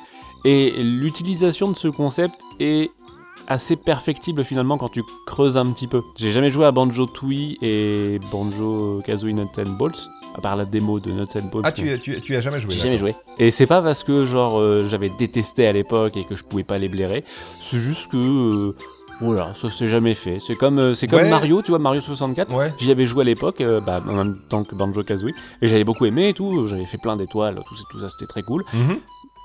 et 0.46 0.70
l'utilisation 0.82 1.70
de 1.70 1.76
ce 1.76 1.88
concept 1.88 2.36
est 2.60 2.90
assez 3.48 3.76
perfectible 3.76 4.42
finalement 4.44 4.76
quand 4.76 4.88
tu 4.88 5.02
creuses 5.26 5.56
un 5.56 5.66
petit 5.70 5.86
peu. 5.86 6.02
J'ai 6.16 6.30
jamais 6.32 6.50
joué 6.50 6.66
à 6.66 6.72
Banjo 6.72 7.06
Tooie 7.06 7.56
et 7.62 8.18
Banjo 8.32 9.02
Kazooie 9.06 9.32
Nuts 9.34 9.46
and 9.58 9.70
Bolts, 9.78 10.08
à 10.36 10.40
part 10.40 10.54
la 10.56 10.64
démo 10.66 11.00
de 11.00 11.10
Nuts 11.10 11.22
and 11.36 11.48
Bolts. 11.50 11.64
ah, 11.66 11.72
tu, 11.72 11.98
tu, 12.00 12.20
tu 12.20 12.36
as 12.36 12.40
jamais 12.40 12.60
joué 12.60 12.70
J'ai 12.72 12.80
jamais 12.80 12.98
joué. 12.98 13.14
Et 13.38 13.50
c'est 13.50 13.66
pas 13.66 13.80
parce 13.80 14.04
que 14.04 14.24
genre 14.26 14.58
euh, 14.60 14.86
j'avais 14.88 15.08
détesté 15.08 15.66
à 15.66 15.72
l'époque 15.72 16.16
et 16.16 16.24
que 16.24 16.36
je 16.36 16.44
pouvais 16.44 16.64
pas 16.64 16.78
les 16.78 16.88
blairer. 16.88 17.24
C'est 17.62 17.78
juste 17.78 18.10
que 18.10 18.16
euh, 18.16 18.76
voilà, 19.22 19.54
ça 19.54 19.70
s'est 19.70 19.88
jamais 19.88 20.12
fait. 20.12 20.38
C'est 20.46 20.56
comme 20.56 20.78
euh, 20.78 20.94
c'est 20.94 21.06
comme 21.06 21.20
Ouais. 21.22 21.30
Mario, 21.30 21.62
tu 21.62 21.70
vois 21.70 21.78
Mario 21.78 22.00
64. 22.02 22.54
Ouais. 22.54 22.72
J'y 22.78 22.90
avais 22.90 23.06
joué 23.06 23.22
à 23.22 23.24
l'époque, 23.24 23.62
euh, 23.62 23.80
bah, 23.80 24.02
en 24.06 24.12
même 24.12 24.38
temps 24.50 24.62
que 24.64 24.74
Banjo 24.74 25.02
Kazooie, 25.02 25.32
et 25.62 25.68
j'avais 25.68 25.84
beaucoup 25.84 26.04
aimé 26.04 26.28
et 26.28 26.34
tout. 26.34 26.66
J'avais 26.68 26.84
fait 26.84 26.98
plein 26.98 27.16
d'étoiles, 27.16 27.62
tout, 27.66 27.76
ça- 27.76 27.84
tout 27.90 27.98
ça, 28.00 28.10
c'était 28.10 28.26
très 28.26 28.42
cool. 28.42 28.62
Mhm. 28.74 28.98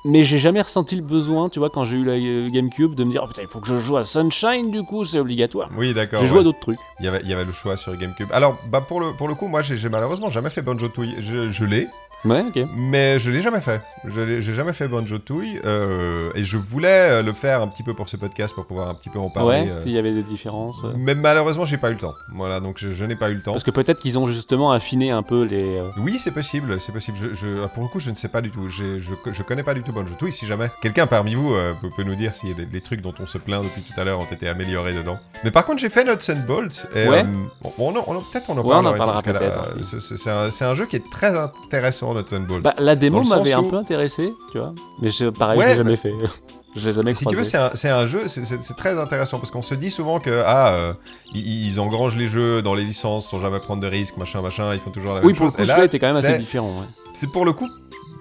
Mais 0.04 0.24
j'ai 0.24 0.40
jamais 0.40 0.62
ressenti 0.62 0.96
le 0.96 1.04
besoin, 1.04 1.50
tu 1.50 1.60
vois, 1.60 1.70
quand 1.70 1.84
j'ai 1.84 1.98
eu 1.98 2.04
la 2.04 2.14
euh, 2.14 2.50
GameCube, 2.50 2.96
de 2.96 3.04
me 3.04 3.12
dire 3.12 3.22
oh, 3.24 3.28
putain, 3.28 3.44
il 3.44 3.48
faut 3.48 3.60
que 3.60 3.68
je 3.68 3.78
joue 3.78 3.98
à 3.98 4.04
Sunshine, 4.04 4.72
du 4.72 4.82
coup, 4.84 5.06
c'est 5.06 5.20
obligatoire. 5.20 5.70
Oui, 5.78 5.94
d'accord. 5.94 6.22
J'ai 6.22 6.28
joué 6.28 6.38
à 6.38 6.40
ouais. 6.40 6.46
d'autres 6.46 6.60
trucs. 6.60 6.80
Il 7.00 7.06
y, 7.06 7.08
avait, 7.08 7.22
il 7.24 7.30
y 7.30 7.34
avait 7.34 7.46
le 7.46 7.52
choix 7.52 7.78
sur 7.78 7.96
GameCube. 7.96 8.30
Alors, 8.32 8.58
bah, 8.72 8.82
pour, 8.82 9.00
le, 9.00 9.14
pour 9.14 9.28
le 9.28 9.36
coup, 9.36 9.48
moi, 9.48 9.62
j'ai 9.62 9.78
j'ai 9.78 9.90
malheureusement 9.90 10.30
jamais 10.30 10.50
fait 10.50 10.64
Banjo 10.64 10.88
Tooie. 10.88 11.16
Je, 11.20 11.52
je 11.52 11.66
l'ai. 11.66 11.88
Ouais, 12.26 12.44
ok. 12.48 12.68
Mais 12.78 13.20
je 13.20 13.32
l'ai 13.32 13.42
jamais 13.42 13.62
fait. 13.62 13.82
J'ai 14.06 14.54
jamais 14.54 14.74
fait 14.74 14.88
Banjo 14.88 15.18
Tooie. 15.18 15.60
euh, 15.66 16.32
et 16.36 16.44
je 16.44 16.58
voulais 16.58 16.88
euh, 17.12 17.24
le 17.24 17.34
faire 17.34 17.62
un 17.62 17.68
petit 17.68 17.84
peu 17.84 17.94
pour 17.94 18.10
ce 18.10 18.18
podcast 18.18 18.54
pour 18.54 18.66
pouvoir 18.66 18.90
un 18.90 18.94
petit 18.94 19.10
peu 19.10 19.20
en 19.20 19.30
parler. 19.30 19.62
ouais, 19.62 19.70
euh, 19.72 19.80
s'il 19.82 19.92
y 19.92 19.98
avait 19.98 20.14
des 20.14 20.24
différences. 20.24 20.84
euh. 20.84 20.94
Mais 20.96 21.16
malheureusement, 21.16 21.66
j'ai 21.66 21.78
pas 21.78 21.90
eu 21.90 21.94
le 21.94 22.00
temps. 22.00 22.14
Voilà, 22.34 22.60
donc 22.60 22.76
je, 22.78 22.92
je 22.92 23.06
n'ai 23.06 23.16
pas 23.16 23.30
eu 23.32 23.36
le 23.36 23.42
temps. 23.42 23.52
Parce 23.54 23.64
que 23.64 23.72
peut-être 23.72 24.00
qu'ils 24.00 24.20
ont 24.20 24.28
justement 24.28 24.72
affiné 24.72 25.12
un 25.12 25.24
peu 25.24 25.44
les. 25.44 25.78
euh, 25.78 25.90
Oui, 25.98 26.18
c'est 26.20 26.32
possible, 26.32 26.80
c'est 26.80 26.92
possible. 26.92 27.18
Je, 27.20 27.34
je- 27.34 27.66
pour 27.68 27.84
le 27.84 27.90
coup, 27.90 28.00
je 28.00 28.10
ne 28.12 28.16
sais 28.16 28.28
pas 28.30 28.42
du 28.42 28.52
tout. 28.52 28.68
Je, 28.70 29.00
je 29.00 29.44
connais 29.44 29.64
pas 29.64 29.74
du 29.74 29.82
tout 29.84 29.92
Banjo 29.92 30.14
Tooie. 30.18 30.32
Si 30.32 30.46
jamais 30.46 30.68
quelqu'un 30.82 31.08
parmi 31.08 31.34
vous 31.36 31.54
peut, 31.82 31.90
peut 31.96 32.04
nous 32.04 32.16
dire 32.16 32.36
si 32.36 32.54
les, 32.54 32.66
les 32.72 32.82
trucs 32.82 33.02
dont 33.02 33.14
on 33.20 33.28
se 33.28 33.38
plaint 33.38 33.64
depuis 33.64 33.82
tout 33.82 34.00
à 34.00 34.04
l'heure 34.04 34.20
ont 34.20 34.26
été 34.26 34.48
améliorés 34.48 34.94
dedans. 34.94 35.18
Mais 35.44 35.52
par 35.52 35.66
contre, 35.66 35.80
j'ai 35.80 35.90
fait 35.90 36.04
Nuts 36.04 36.30
and 36.32 36.46
Bolts. 36.48 36.86
Et, 36.96 37.08
Ouais. 37.10 37.24
bon, 37.24 37.72
on 37.78 37.94
on 37.96 38.16
en- 38.18 38.22
peut-être 38.22 38.50
on 38.50 38.54
en 38.58 38.62
Ouais, 38.64 38.76
on 38.76 38.86
en 38.86 38.94
parlera. 38.94 39.20
aussi. 39.20 40.00
c'est- 40.02 40.18
c'est 40.18 40.30
un, 40.30 40.52
c'est 40.52 40.66
un 40.66 40.74
jeu 40.74 40.86
qui 40.86 40.96
est 40.98 41.10
très 41.12 41.36
intéressant, 41.36 42.11
Nuts 42.14 42.34
and 42.34 42.42
Bolts. 42.42 42.64
Bah, 42.64 42.76
la 42.78 42.96
démo 42.96 43.24
m'avait 43.24 43.54
un 43.54 43.64
peu 43.64 43.78
intéressé, 43.78 44.34
tu 44.52 44.58
vois. 44.60 44.74
Mais 45.02 45.10
je- 45.10 45.26
pareil, 45.30 45.58
Ouais, 45.60 45.66
je 45.66 45.70
l'ai 45.70 45.76
jamais 45.78 45.92
mais- 45.92 45.98
fait. 45.98 46.14
je 46.76 46.86
l'ai 46.86 46.94
jamais 46.94 47.14
si 47.16 47.26
tu 47.26 47.36
veux, 47.36 47.44
croisé. 47.44 47.70
c'est 47.76 47.90
un, 47.90 48.06
jeu, 48.06 48.28
c'est- 48.28 48.76
très 48.78 48.98
intéressant 49.00 49.38
parce 49.40 49.52
qu'on 49.52 49.62
se 49.62 49.76
dit 49.76 49.92
souvent 49.92 50.20
que 50.20 50.42
ah, 50.46 50.74
euh, 50.74 50.94
ils, 51.34 51.68
ils 51.68 51.80
engrangent 51.80 52.16
les 52.16 52.28
jeux 52.28 52.62
dans 52.62 52.74
les 52.74 52.84
licences 52.84 53.30
sans 53.30 53.40
jamais 53.40 53.60
prendre 53.60 53.82
de 53.82 53.88
risques, 53.88 54.18
machin, 54.18 54.42
machin, 54.42 54.74
ils 54.74 54.80
font 54.80 54.92
toujours 54.92 55.14
la 55.14 55.20
oui, 55.22 55.28
même 55.28 55.36
pour 55.36 55.46
le 55.46 55.52
chose. 55.52 55.58
coup, 55.58 55.66
celui-là 55.66 55.86
était 55.86 56.00
quand 56.00 56.08
même 56.14 56.18
assez 56.24 56.38
différent. 56.38 56.70
ouais. 56.80 56.86
c'est 57.14 57.32
pour 57.32 57.46
le 57.46 57.52
coup, 57.54 57.68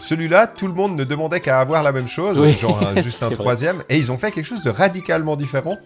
celui-là, 0.00 0.46
tout 0.46 0.66
le 0.66 0.72
monde 0.74 0.96
ne 0.98 1.05
demandait 1.05 1.40
qu'à 1.40 1.61
avoir 1.61 1.83
la 1.83 1.92
même 1.92 2.09
chose, 2.09 2.38
Oui, 2.40 2.53
genre 2.59 2.81
un- 2.87 3.00
juste 3.03 3.22
un 3.22 3.26
vrai. 3.26 3.35
troisième, 3.37 3.83
et 3.88 3.98
ils 3.98 4.11
ont 4.11 4.16
fait 4.18 4.33
quelque 4.33 4.46
chose 4.46 4.62
de 4.64 4.70
radicalement 4.70 5.37
différent, 5.37 5.76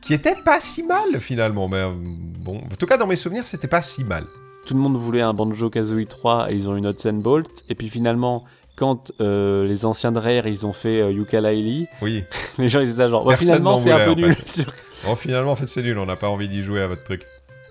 qui 0.00 0.14
était 0.14 0.36
pas 0.36 0.60
si 0.60 0.82
mal 0.84 1.20
finalement, 1.20 1.68
mais 1.68 1.76
euh, 1.78 1.90
bon, 1.94 2.56
en 2.58 2.76
tout 2.78 2.86
cas 2.86 2.96
dans 2.96 3.06
mes 3.06 3.16
souvenirs, 3.16 3.46
c'était 3.46 3.68
pas 3.68 3.82
si 3.82 4.02
mal. 4.04 4.24
Tout 4.70 4.76
le 4.76 4.82
monde 4.82 4.94
voulait 4.96 5.20
un 5.20 5.34
Banjo 5.34 5.68
Kazooie 5.68 6.06
3 6.06 6.52
et 6.52 6.54
ils 6.54 6.68
ont 6.70 6.76
eu 6.76 6.80
Nuts 6.80 6.94
and 7.04 7.14
Bolt. 7.14 7.64
Et 7.68 7.74
puis 7.74 7.88
finalement, 7.88 8.44
quand 8.76 9.10
euh, 9.20 9.66
les 9.66 9.84
anciens 9.84 10.12
de 10.12 10.20
Rare 10.20 10.46
ils 10.46 10.64
ont 10.64 10.72
fait 10.72 11.00
euh, 11.00 11.10
Yooka-Laylee, 11.10 11.88
Oui. 12.02 12.22
les 12.58 12.68
gens 12.68 12.78
ils 12.78 12.90
étaient 12.90 13.08
genre, 13.08 13.24
bah, 13.24 13.36
finalement 13.36 13.76
c'est 13.78 13.90
un 13.90 14.04
peu 14.04 14.10
en 14.12 14.14
nul. 14.14 14.36
Bon, 15.04 15.16
finalement, 15.16 15.50
en 15.50 15.56
fait, 15.56 15.66
c'est 15.66 15.82
nul, 15.82 15.98
on 15.98 16.06
n'a 16.06 16.14
pas 16.14 16.28
envie 16.28 16.48
d'y 16.48 16.62
jouer 16.62 16.82
à 16.82 16.86
votre 16.86 17.02
truc. 17.02 17.22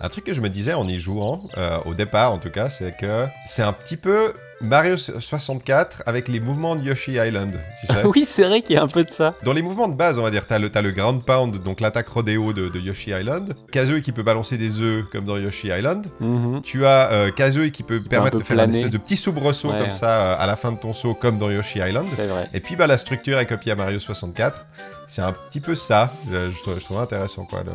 Un 0.02 0.10
truc 0.10 0.24
que 0.26 0.34
je 0.34 0.40
me 0.42 0.50
disais 0.50 0.74
en 0.74 0.88
y 0.88 0.98
jouant, 1.00 1.44
euh, 1.58 1.78
au 1.86 1.94
départ 1.94 2.32
en 2.32 2.38
tout 2.38 2.50
cas, 2.50 2.70
c'est 2.70 2.96
que 2.98 3.26
c'est 3.46 3.64
un 3.64 3.74
petit 3.74 3.98
peu 3.98 4.34
Mario 4.62 4.96
64 4.98 6.04
avec 6.06 6.28
les 6.30 6.40
mouvements 6.40 6.76
de 6.78 6.84
Yoshi 6.84 7.14
Island, 7.14 7.58
tu 7.82 7.88
sais. 7.88 8.06
oui, 8.06 8.24
c'est 8.26 8.44
vrai 8.46 8.62
qu'il 8.62 8.76
y 8.76 8.80
a 8.80 8.82
un 8.84 8.88
peu 8.88 9.04
de 9.04 9.10
ça. 9.10 9.36
Dans 9.44 9.52
les 9.54 9.62
mouvements 9.62 9.88
de 9.90 9.94
base, 9.96 10.18
on 10.20 10.24
va 10.24 10.32
dire, 10.32 10.46
t'as 10.48 10.58
le, 10.60 10.70
le 10.74 10.92
ground 10.92 11.24
pound, 11.26 11.62
donc 11.64 11.82
l'attaque 11.82 12.08
rodéo 12.10 12.54
de, 12.54 12.70
de 12.70 12.80
Yoshi 12.80 13.12
Island. 13.12 13.54
Kazooie 13.72 14.02
qui 14.02 14.12
peut 14.14 14.24
balancer 14.24 14.58
des 14.58 14.80
œufs 14.82 15.06
comme 15.12 15.26
dans 15.26 15.38
Yoshi 15.38 15.68
Island. 15.68 16.06
Mhm. 16.22 16.62
Tu 16.62 16.86
as 16.86 17.12
euh, 17.12 17.32
Kazooie 17.32 17.72
qui 17.72 17.84
peut 17.84 18.02
permettre 18.02 18.38
de 18.38 18.44
faire 18.44 18.58
un 18.60 18.64
planer. 18.64 18.78
espèce 18.80 18.92
de 18.92 18.98
petit 18.98 19.18
soubresaut 19.18 19.72
Ouais. 19.72 19.80
comme 19.80 19.92
ça 19.92 20.22
euh, 20.22 20.36
à 20.40 20.48
la 20.48 20.56
fin 20.56 20.72
de 20.72 20.78
ton 20.78 20.94
saut 20.94 21.14
comme 21.14 21.38
dans 21.38 21.50
Yoshi 21.52 21.80
Island. 21.80 22.08
Vrai. 22.08 22.50
Et 22.54 22.60
puis 22.62 22.76
bah, 22.78 22.88
la 22.88 22.98
structure 22.98 23.38
est 23.40 23.46
copiée 23.46 23.74
à 23.74 23.76
Mario 23.76 24.00
64. 24.00 24.66
C'est 25.10 25.22
un 25.22 25.34
petit 25.34 25.60
peu 25.60 25.76
ça. 25.76 26.14
Je, 26.32 26.50
je 26.52 26.62
trouve, 26.62 26.80
je 26.80 26.86
trouve 26.86 27.00
intéressant 27.00 27.44
quoi. 27.46 27.64
Le 27.64 27.72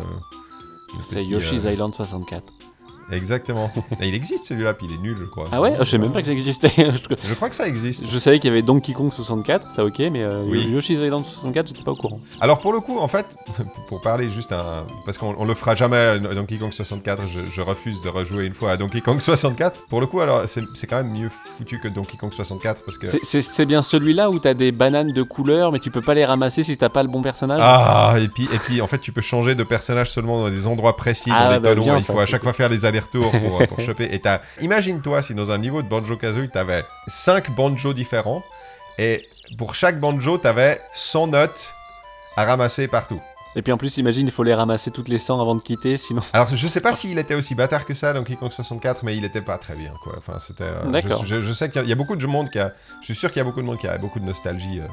C'est 1.01 1.25
Yoshi's 1.25 1.67
euh, 1.67 1.73
Island 1.73 1.95
64. 1.95 2.54
Exactement. 3.13 3.71
Et 4.01 4.09
il 4.09 4.15
existe 4.15 4.45
celui-là, 4.47 4.75
puis 4.75 4.87
il 4.89 4.95
est 4.95 4.99
nul, 4.99 5.17
je 5.19 5.25
crois. 5.25 5.47
Ah 5.53 5.61
ouais 5.61 5.75
Je 5.79 5.85
sais 5.85 5.99
même 5.99 6.13
pas 6.13 6.21
que 6.21 6.27
ça 6.27 6.33
existait. 6.33 6.73
je, 6.77 7.15
Je 7.29 7.35
crois 7.35 7.49
que 7.49 7.55
ça 7.55 7.67
existe. 7.67 8.09
je 8.09 8.19
savais 8.19 8.39
qu'il 8.39 8.49
y 8.51 8.53
avait 8.53 8.63
Donkey 8.63 8.93
Kong 8.93 9.13
64, 9.13 9.71
ça 9.71 9.85
ok, 9.85 9.99
mais 10.13 10.23
euh, 10.23 10.45
Oui. 10.47 10.67
Yoshi's 10.71 10.99
Island 10.99 11.25
64, 11.25 11.69
j'étais 11.69 11.83
pas 11.83 11.93
au 11.93 11.97
courant. 11.97 12.21
Alors 12.41 12.59
pour 12.61 12.73
le 12.73 12.81
coup, 12.81 12.99
en 12.99 13.09
fait, 13.09 13.27
pour 13.89 14.01
parler 14.01 14.31
juste 14.31 14.53
un... 14.53 14.85
Parce 15.05 15.19
qu'on 15.19 15.35
on 15.39 15.45
le 15.45 15.55
fera 15.55 15.75
jamais 15.75 15.97
à 15.97 16.19
Donkey 16.19 16.57
Kong 16.59 16.73
64, 16.73 17.23
je, 17.33 17.41
je 17.53 17.61
refuse 17.61 18.01
de 18.03 18.09
rejouer 18.09 18.47
une 18.47 18.55
fois 18.55 18.73
à 18.73 18.77
Donkey 18.77 19.01
Kong 19.01 19.21
64. 19.21 19.87
Pour 19.89 20.01
le 20.01 20.07
coup, 20.07 20.21
alors, 20.21 20.43
c'est 20.47 20.87
quand 20.87 20.97
même 21.03 21.13
mieux 21.13 21.31
foutu 21.57 21.79
que 21.79 21.89
Donkey 21.89 22.17
Kong 22.17 22.33
64, 22.33 22.83
parce 22.85 22.99
que... 22.99 23.07
C'est- 23.07 23.65
bien 23.65 23.81
celui-là 23.83 24.29
où 24.31 24.39
t'as 24.39 24.53
des 24.53 24.73
bananes 24.73 25.13
de 25.13 25.23
couleur, 25.23 25.73
mais 25.73 25.79
tu 25.79 25.91
peux 25.91 26.03
pas 26.03 26.13
les 26.13 26.25
ramasser 26.27 26.63
si 26.63 26.77
t'as 26.77 26.91
pas 26.91 27.03
le 27.03 27.09
bon 27.09 27.23
personnage? 27.23 27.61
Ah, 27.63 28.15
et 28.21 28.29
puis, 28.29 28.45
et 28.53 28.59
puis 28.59 28.81
en 28.83 28.87
fait, 28.87 28.99
tu 28.99 29.11
peux 29.11 29.23
changer 29.23 29.55
de 29.55 29.63
personnage 29.63 30.11
seulement 30.11 30.43
dans 30.43 30.51
des 30.51 30.67
endroits 30.67 30.97
précis, 30.97 31.31
Ah, 31.33 31.45
dans 31.49 31.61
des 31.61 31.61
bah, 31.61 31.75
bien, 31.75 31.97
il 31.97 32.03
ça, 32.03 32.13
faut 32.13 32.19
à 32.21 32.27
chaque 32.27 32.43
fois 32.43 32.53
faire 32.53 32.69
les 32.69 32.85
allers-retours 32.99 33.31
pour, 33.31 33.67
pour 33.67 33.81
choper. 33.85 34.09
Et 34.13 34.21
t'as... 34.21 34.41
Imagine-toi 34.61 35.23
si 35.23 35.35
dans 35.35 35.51
un 35.53 35.59
niveau 35.59 35.83
de 35.83 35.89
Banjo-Kazooie, 35.89 36.49
t'avais 36.49 36.85
5 37.09 37.51
banjos 37.55 37.93
différents, 37.95 38.43
et 38.99 39.29
pour 39.59 39.75
chaque 39.75 39.99
banjo, 40.01 40.39
t'avais 40.39 40.81
100 40.95 41.27
notes 41.29 41.75
à 42.37 42.45
ramasser 42.45 42.89
partout. 42.89 43.21
Et 43.57 43.63
puis 43.63 43.73
en 43.73 43.77
plus, 43.77 43.99
imagine, 43.99 44.27
il 44.27 44.33
faut 44.33 44.43
les 44.43 44.55
ramasser 44.55 44.91
toutes 44.91 45.09
les 45.09 45.19
100 45.19 45.41
avant 45.41 45.55
de 45.55 45.63
quitter, 45.63 45.97
sinon. 45.97 46.23
Alors, 46.33 46.49
je 46.49 46.67
sais 46.67 46.81
pas 46.81 46.93
s'il 46.95 47.17
était 47.19 47.37
aussi 47.37 47.55
bâtard 47.55 47.87
que 47.87 47.95
ça, 47.95 48.13
Donkey 48.13 48.35
Kong 48.35 48.51
64, 48.51 49.05
mais 49.05 49.17
il 49.17 49.25
était 49.25 49.43
pas 49.43 49.59
très 49.59 49.75
bien, 49.77 49.93
quoi. 50.03 50.15
Enfin, 50.19 50.41
c'était... 50.41 50.65
euh, 50.65 50.91
D'accord. 50.91 51.25
Je, 51.25 51.37
je- 51.37 51.41
je 51.41 51.53
sais 51.53 51.69
qu'il 51.71 51.77
y 51.77 51.79
a- 51.79 51.83
il 51.85 51.89
y 51.89 51.93
a 51.93 51.97
beaucoup 51.97 52.17
de 52.17 52.27
monde 52.27 52.51
qui 52.51 52.59
a... 52.59 52.73
Je 53.01 53.05
suis 53.07 53.15
sûr 53.15 53.31
qu'il 53.31 53.39
y 53.39 53.43
a 53.43 53.45
beaucoup 53.45 53.61
de 53.61 53.67
monde 53.67 53.79
qui 53.79 53.87
a 53.87 53.97
beaucoup 53.99 54.19
de 54.19 54.25
nostalgie 54.25 54.81
euh, 54.81 54.87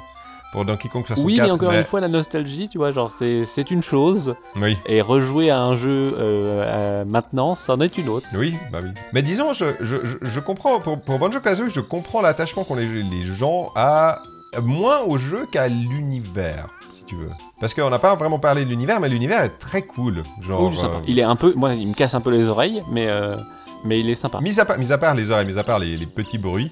pour 0.52 0.66
Donkey 0.66 0.90
Kong 0.90 1.04
64. 1.06 1.26
Oui, 1.26 1.40
mais 1.42 1.52
encore 1.52 1.72
une 1.72 1.84
fois, 1.84 2.00
la 2.02 2.08
nostalgie, 2.08 2.68
tu 2.70 2.78
vois, 2.78 2.92
genre, 2.92 3.10
c'est 3.10 3.72
une 3.72 3.82
chose, 3.82 4.36
Oui. 4.56 4.78
et 4.86 5.02
rejouer 5.02 5.50
à 5.50 5.60
un 5.62 5.76
jeu 5.76 5.90
euh, 6.18 6.64
euh, 6.66 7.06
maintenant, 7.06 7.56
c'en 7.56 7.80
est 7.80 7.98
une 7.98 8.10
autre. 8.10 8.28
Oui, 8.36 8.56
bah 8.72 8.80
oui. 8.84 8.90
Mais 9.14 9.22
disons, 9.22 9.54
je, 9.54 9.66
je, 9.80 9.98
je, 10.22 10.40
comprends, 10.40 10.80
pour, 10.80 11.00
pour 11.02 11.20
Banjo-Kazooie, 11.20 11.70
je 11.70 11.80
comprends 11.82 12.22
l'attachement 12.22 12.64
qu'ont 12.64 12.76
les, 12.76 12.88
les 13.04 13.24
gens 13.24 13.70
à... 13.76 14.22
moins 14.62 15.00
au 15.08 15.18
jeu 15.18 15.48
qu'à 15.52 15.68
l'univers, 15.68 16.68
si 16.92 17.06
tu 17.06 17.16
veux. 17.16 17.30
Parce 17.60 17.74
qu'on 17.74 17.90
n'a 17.90 18.00
pas 18.00 18.16
vraiment 18.16 18.40
parlé 18.40 18.66
de 18.66 18.70
l'univers, 18.70 19.00
mais 19.00 19.08
l'univers 19.10 19.42
est 19.44 19.58
très 19.60 19.82
cool. 19.84 20.24
Genre, 20.42 20.64
Oui, 20.70 20.78
euh, 20.84 20.88
Il 21.08 21.20
est 21.20 21.24
un 21.24 21.36
peu. 21.36 21.54
Moi, 21.56 21.76
il 21.76 21.88
me 21.88 21.94
casse 21.94 22.14
un 22.16 22.22
peu 22.22 22.32
les 22.32 22.50
oreilles, 22.50 22.82
mais, 22.92 23.08
euh, 23.10 23.38
mais 23.86 24.00
il 24.00 24.10
est 24.10 24.16
sympa. 24.16 24.40
Mis 24.42 24.60
à, 24.60 24.66
part, 24.66 24.78
mis 24.78 24.92
à 24.92 24.98
part 24.98 25.16
les 25.16 25.32
oreilles, 25.32 25.46
mis 25.48 25.58
à 25.58 25.64
part 25.64 25.80
les, 25.80 25.96
les 25.96 26.06
petits 26.06 26.38
bruits, 26.38 26.72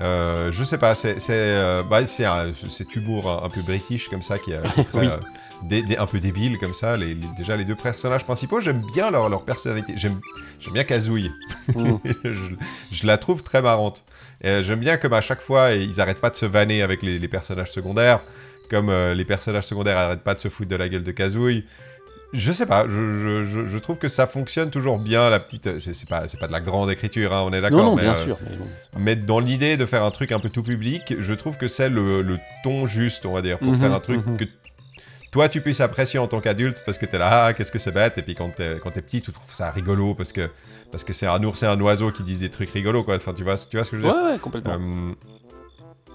euh, 0.00 0.50
je 0.52 0.64
sais 0.64 0.78
pas, 0.78 0.94
c'est 0.94 1.16
euh, 1.30 1.82
bah, 1.82 2.06
cet 2.06 2.96
humour 2.96 3.30
un, 3.30 3.44
un 3.46 3.48
peu 3.50 3.60
british 3.62 4.08
comme 4.08 4.22
ça 4.22 4.38
qui 4.38 4.52
est 4.52 4.60
très, 4.86 4.98
Oui. 4.98 5.08
euh, 5.08 5.96
un 5.98 6.06
peu 6.06 6.20
débile 6.20 6.58
comme 6.58 6.72
ça. 6.74 6.96
Les, 6.96 7.14
les- 7.14 7.26
déjà 7.36 7.56
les 7.56 7.64
deux 7.64 7.74
personnages 7.74 8.24
principaux, 8.24 8.60
j'aime 8.60 8.82
bien 8.94 9.10
leur, 9.10 9.28
leur 9.28 9.42
personnalité. 9.42 9.94
J'aime 9.96 10.18
bien 10.72 10.84
Kazooie. 10.84 11.30
Mm. 11.74 11.96
je, 12.24 12.32
je 12.92 13.06
la 13.06 13.18
trouve 13.18 13.42
très 13.42 13.60
marrante. 13.62 14.02
J'aime 14.42 14.80
bien 14.80 14.96
comme 14.96 15.12
à 15.12 15.20
chaque 15.20 15.42
fois 15.42 15.72
ils 15.72 16.00
arrêtent 16.00 16.20
pas 16.20 16.30
de 16.30 16.36
se 16.36 16.46
vanner 16.46 16.80
avec 16.80 17.02
les, 17.02 17.18
les 17.18 17.28
personnages 17.28 17.70
secondaires, 17.72 18.20
comme 18.70 18.88
euh, 18.88 19.12
les 19.12 19.26
personnages 19.26 19.66
secondaires 19.66 19.98
arrêtent 19.98 20.24
pas 20.24 20.32
de 20.34 20.40
se 20.40 20.48
foutre 20.48 20.70
de 20.70 20.76
la 20.76 20.88
gueule 20.88 21.02
de 21.02 21.12
Kazooie. 21.12 21.64
Je 22.32 22.52
sais 22.52 22.66
pas, 22.66 22.84
je, 22.88 23.44
je- 23.44 23.66
je- 23.68 23.78
trouve 23.78 23.96
que 23.96 24.06
ça 24.08 24.26
fonctionne 24.26 24.70
toujours 24.70 24.98
bien, 24.98 25.30
la 25.30 25.40
petite... 25.40 25.80
C'est 25.80 25.94
c'est 25.94 26.08
pas, 26.08 26.28
c'est 26.28 26.38
pas 26.38 26.46
de 26.46 26.52
la 26.52 26.60
grande 26.60 26.90
écriture, 26.90 27.32
hein, 27.34 27.42
on 27.44 27.52
est 27.52 27.60
d'accord. 27.60 27.78
Non, 27.80 27.90
non, 27.90 27.96
mais, 27.96 28.02
bien 28.02 28.12
euh, 28.12 28.24
sûr. 28.24 28.38
Mais 28.48 28.56
bon, 28.56 28.66
c'est 28.78 28.90
pas- 28.90 28.98
mais 29.00 29.16
dans 29.16 29.40
l'idée 29.40 29.76
de 29.76 29.84
faire 29.86 30.04
un 30.04 30.10
truc 30.12 30.30
un 30.32 30.38
peu 30.38 30.48
tout 30.48 30.62
public, 30.62 31.14
je 31.18 31.34
trouve 31.34 31.56
que 31.56 31.66
c'est 31.66 31.88
le, 31.88 32.22
le 32.22 32.38
ton 32.62 32.86
juste, 32.86 33.26
on 33.26 33.32
va 33.32 33.42
dire, 33.42 33.58
pour 33.58 33.72
Mhm, 33.72 33.76
faire 33.80 33.92
un 33.92 34.00
truc 34.00 34.24
mhm. 34.24 34.36
que 34.36 34.44
toi 35.32 35.48
tu 35.48 35.60
puisses 35.60 35.80
apprécier 35.80 36.18
en 36.18 36.26
tant 36.28 36.40
qu'adulte 36.40 36.82
parce 36.84 36.98
que 36.98 37.06
t'es 37.06 37.18
là, 37.18 37.46
ah, 37.46 37.52
qu'est-ce 37.54 37.72
que 37.72 37.78
c'est 37.78 37.92
bête, 37.92 38.18
et 38.18 38.22
puis 38.22 38.34
quand 38.34 38.50
t'es, 38.54 38.78
quand 38.82 38.90
t'es 38.92 39.02
petit, 39.02 39.22
tu 39.22 39.32
trouves 39.32 39.52
ça 39.54 39.70
rigolo 39.72 40.14
parce 40.14 40.32
que 40.32 40.48
parce 40.92 41.04
que 41.04 41.12
c'est 41.12 41.26
un 41.26 41.42
ours 41.44 41.62
et 41.62 41.66
un 41.66 41.80
oiseau 41.80 42.10
qui 42.12 42.22
disent 42.24 42.40
des 42.40 42.50
trucs 42.50 42.70
rigolos, 42.70 43.04
quoi. 43.04 43.14
Enfin, 43.16 43.32
tu 43.32 43.44
vois, 43.44 43.56
tu 43.56 43.76
vois 43.76 43.84
ce 43.84 43.90
que 43.92 43.96
je 43.96 44.02
veux 44.02 44.08
dire? 44.08 44.16
Ouais, 44.24 44.32
ouais, 44.32 44.38
complètement. 44.38 44.72
Euh, 44.74 45.10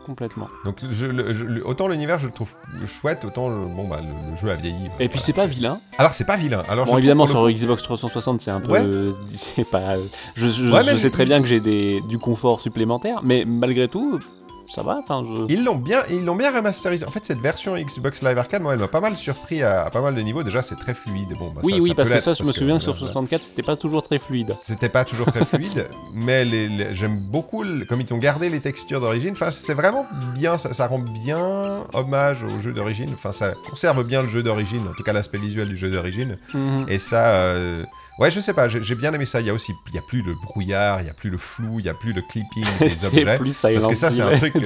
complètement. 0.05 0.47
donc 0.63 0.77
je, 0.89 1.05
le- 1.05 1.33
je- 1.33 1.43
le- 1.45 1.67
autant 1.67 1.87
l'univers 1.87 2.19
je 2.19 2.27
le 2.27 2.31
trouve 2.33 2.51
chouette, 2.85 3.25
autant 3.25 3.49
le, 3.49 3.65
bon 3.65 3.87
bah 3.87 3.99
le, 4.01 4.35
jeu 4.37 4.49
a 4.51 4.55
vieilli. 4.55 4.85
Et 4.99 5.07
puis 5.09 5.17
Voilà. 5.17 5.19
c'est 5.19 5.33
pas 5.33 5.45
vilain. 5.45 5.79
Alors 5.97 6.13
c'est 6.13 6.25
pas 6.25 6.37
vilain. 6.37 6.63
Alors 6.69 6.85
Bon, 6.85 6.97
évidemment, 6.97 7.25
sur 7.25 7.49
Xbox 7.49 7.81
360, 7.83 8.41
c'est 8.41 8.51
un 8.51 8.61
peu. 8.61 8.71
Ouais. 8.71 8.85
C'est 9.29 9.63
pas. 9.69 9.95
Je, 10.35 10.45
Ouais, 10.71 10.97
sais 10.97 11.09
très 11.09 11.25
bien 11.25 11.41
que 11.41 11.47
j'ai 11.47 11.59
des 11.59 12.01
du 12.07 12.19
confort 12.19 12.61
supplémentaire, 12.61 13.21
mais 13.23 13.43
malgré 13.45 13.87
tout, 13.87 14.19
ça 14.67 14.81
va. 14.83 15.03
Je. 15.07 15.45
Ils 15.53 15.63
l'ont 15.63 15.75
bien, 15.75 16.03
ils 16.09 16.23
l'ont 16.25 16.35
bien 16.35 16.51
remasterisé. 16.55 17.05
En 17.05 17.11
fait, 17.11 17.25
cette 17.25 17.39
version 17.39 17.75
Xbox 17.77 18.21
Live 18.23 18.37
Arcade, 18.37 18.61
moi, 18.61 18.73
elle 18.73 18.79
m'a 18.79 18.87
pas 18.87 18.99
mal 19.01 19.15
surpris 19.15 19.61
à, 19.63 19.83
à 19.83 19.89
pas 19.89 20.01
mal 20.01 20.15
de 20.15 20.21
niveaux. 20.21 20.43
Déjà, 20.43 20.61
c'est 20.61 20.75
très 20.75 20.93
fluide. 20.93 21.29
Bon, 21.39 21.51
bah, 21.51 21.61
oui, 21.63 21.73
ça- 21.73 21.79
oui, 21.79 21.89
ça 21.89 21.95
parce 21.95 22.09
que 22.09 22.19
ça, 22.19 22.33
je 22.33 22.43
me 22.43 22.51
souviens 22.51 22.77
que 22.77 22.83
sur 22.83 22.93
voilà. 22.93 23.07
64, 23.07 23.43
c'était 23.43 23.63
pas 23.63 23.75
toujours 23.75 24.01
très 24.03 24.19
fluide. 24.19 24.55
C'était 24.61 24.89
pas 24.89 25.05
toujours 25.05 25.27
très 25.27 25.45
fluide, 25.45 25.87
mais 26.13 26.45
les- 26.45 26.67
les- 26.67 26.95
j'aime 26.95 27.17
beaucoup 27.17 27.63
le- 27.63 27.85
comme 27.85 28.01
ils 28.01 28.13
ont 28.13 28.17
gardé 28.17 28.49
les 28.49 28.59
textures 28.59 28.99
d'origine. 29.01 29.31
Enfin, 29.33 29.51
c'est 29.51 29.73
vraiment 29.73 30.05
bien, 30.33 30.57
ça, 30.57 30.73
ça 30.73 30.87
rend 30.87 30.99
bien 30.99 31.83
hommage 31.93 32.43
au 32.43 32.59
jeu 32.59 32.73
d'origine. 32.73 33.09
Enfin, 33.13 33.31
ça 33.31 33.53
conserve 33.69 34.03
bien 34.03 34.21
le 34.21 34.27
jeu 34.27 34.43
d'origine, 34.43 34.81
en 34.89 34.93
tout 34.93 35.03
cas 35.03 35.13
l'aspect 35.13 35.37
visuel 35.37 35.67
du 35.67 35.77
jeu 35.77 35.89
d'origine. 35.89 36.37
Mhm. 36.53 36.85
Et 36.89 36.99
ça, 36.99 37.27
euh, 37.35 37.83
ouais, 38.19 38.31
je 38.31 38.39
sais 38.39 38.53
pas, 38.53 38.67
j'ai 38.67 38.95
bien 38.95 39.13
aimé 39.13 39.25
ça. 39.25 39.39
Il 39.41 39.47
y 39.47 39.49
a 39.49 39.53
aussi, 39.53 39.73
il 39.89 39.95
y 39.95 39.97
a 39.97 40.01
plus 40.01 40.21
le 40.21 40.33
brouillard, 40.33 41.01
il 41.01 41.07
y 41.07 41.09
a 41.09 41.13
plus 41.13 41.29
le 41.29 41.37
flou, 41.37 41.79
il 41.79 41.85
y 41.85 41.89
a 41.89 41.93
plus 41.93 42.13
le 42.13 42.21
clipping 42.21 42.65
des 42.79 43.05
objets. 43.05 43.23
plus 43.37 43.53
Parce 43.73 43.87
que 43.87 43.95
ça, 43.95 44.11
c'est 44.11 44.21
un 44.21 44.37
truc 44.37 44.53
que- 44.53 44.59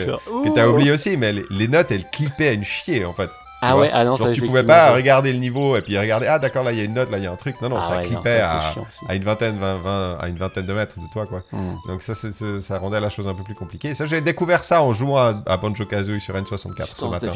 Que 0.49 0.55
t'as 0.55 0.67
oublié 0.67 0.91
aussi, 0.91 1.17
mais 1.17 1.33
les, 1.33 1.45
les 1.49 1.67
notes, 1.67 1.91
elles 1.91 2.09
clippaient 2.09 2.49
à 2.49 2.53
une 2.53 2.63
chier 2.63 3.05
en 3.05 3.13
fait. 3.13 3.29
Ah 3.61 3.75
ouais, 3.75 3.89
ah 3.93 4.05
non, 4.05 4.15
Genre, 4.15 4.27
ça 4.27 4.33
tu 4.33 4.41
pouvais 4.41 4.63
pas 4.63 4.95
regarder 4.95 5.33
le 5.33 5.39
niveau 5.39 5.75
et 5.75 5.81
puis 5.81 5.97
regarder, 5.99 6.27
ah 6.27 6.39
d'accord, 6.39 6.63
là 6.63 6.71
il 6.71 6.77
y 6.77 6.81
a 6.81 6.85
une 6.85 6.93
note, 6.93 7.11
là 7.11 7.17
il 7.17 7.25
y 7.25 7.27
a 7.27 7.31
un 7.31 7.35
truc. 7.35 7.61
Non, 7.61 7.67
non, 7.67 7.75
Ah 7.79 7.81
ça 7.81 7.89
ouais, 7.97 8.03
non, 8.03 8.07
clippait 8.07 8.39
ça, 8.39 8.57
à, 8.57 8.71
chiant 8.71 8.87
une 9.13 9.23
vingtaine, 9.25 9.59
vingt, 9.59 9.77
vingt- 9.79 10.17
à 10.17 10.27
une 10.29 10.37
vingtaine 10.37 10.65
de 10.65 10.71
mètres 10.73 10.97
de 10.97 11.05
toi, 11.11 11.25
quoi. 11.25 11.43
Mhm. 11.51 11.75
Donc 11.89 12.01
ça, 12.01 12.13
ça 12.15 12.77
rendait 12.79 13.01
la 13.01 13.09
chose 13.09 13.27
un 13.27 13.33
peu 13.33 13.43
plus 13.43 13.55
compliquée. 13.55 13.89
Et 13.89 13.95
ça, 13.95 14.05
j'ai 14.05 14.21
découvert 14.21 14.63
ça 14.63 14.81
en 14.81 14.93
jouant 14.93 15.17
à, 15.17 15.43
à 15.45 15.57
Banjo-Kazooie 15.57 16.21
sur 16.21 16.35
N64 16.35 16.85
ce 16.85 17.05
matin. 17.11 17.27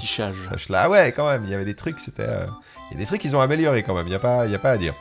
Je 0.56 0.64
suis 0.64 0.72
là, 0.72 0.84
ah 0.86 0.90
ouais, 0.90 1.12
quand 1.12 1.30
même, 1.30 1.44
il 1.44 1.52
y 1.52 1.54
avait 1.56 1.66
des 1.66 1.76
trucs, 1.76 2.00
c'était... 2.00 2.24
euh, 2.24 2.46
Il 2.92 2.94
y 2.94 2.98
a 2.98 3.00
des 3.02 3.06
trucs 3.06 3.20
qu'ils 3.20 3.36
ont 3.36 3.42
améliorés 3.42 3.84
quand 3.84 3.94
même, 3.94 4.08
il 4.08 4.12
n'y 4.12 4.16
a, 4.16 4.20
pas- 4.20 4.46
il 4.46 4.52
y 4.54 4.56
a 4.56 4.60
pas 4.60 4.72
à 4.72 4.78
dire. 4.78 4.94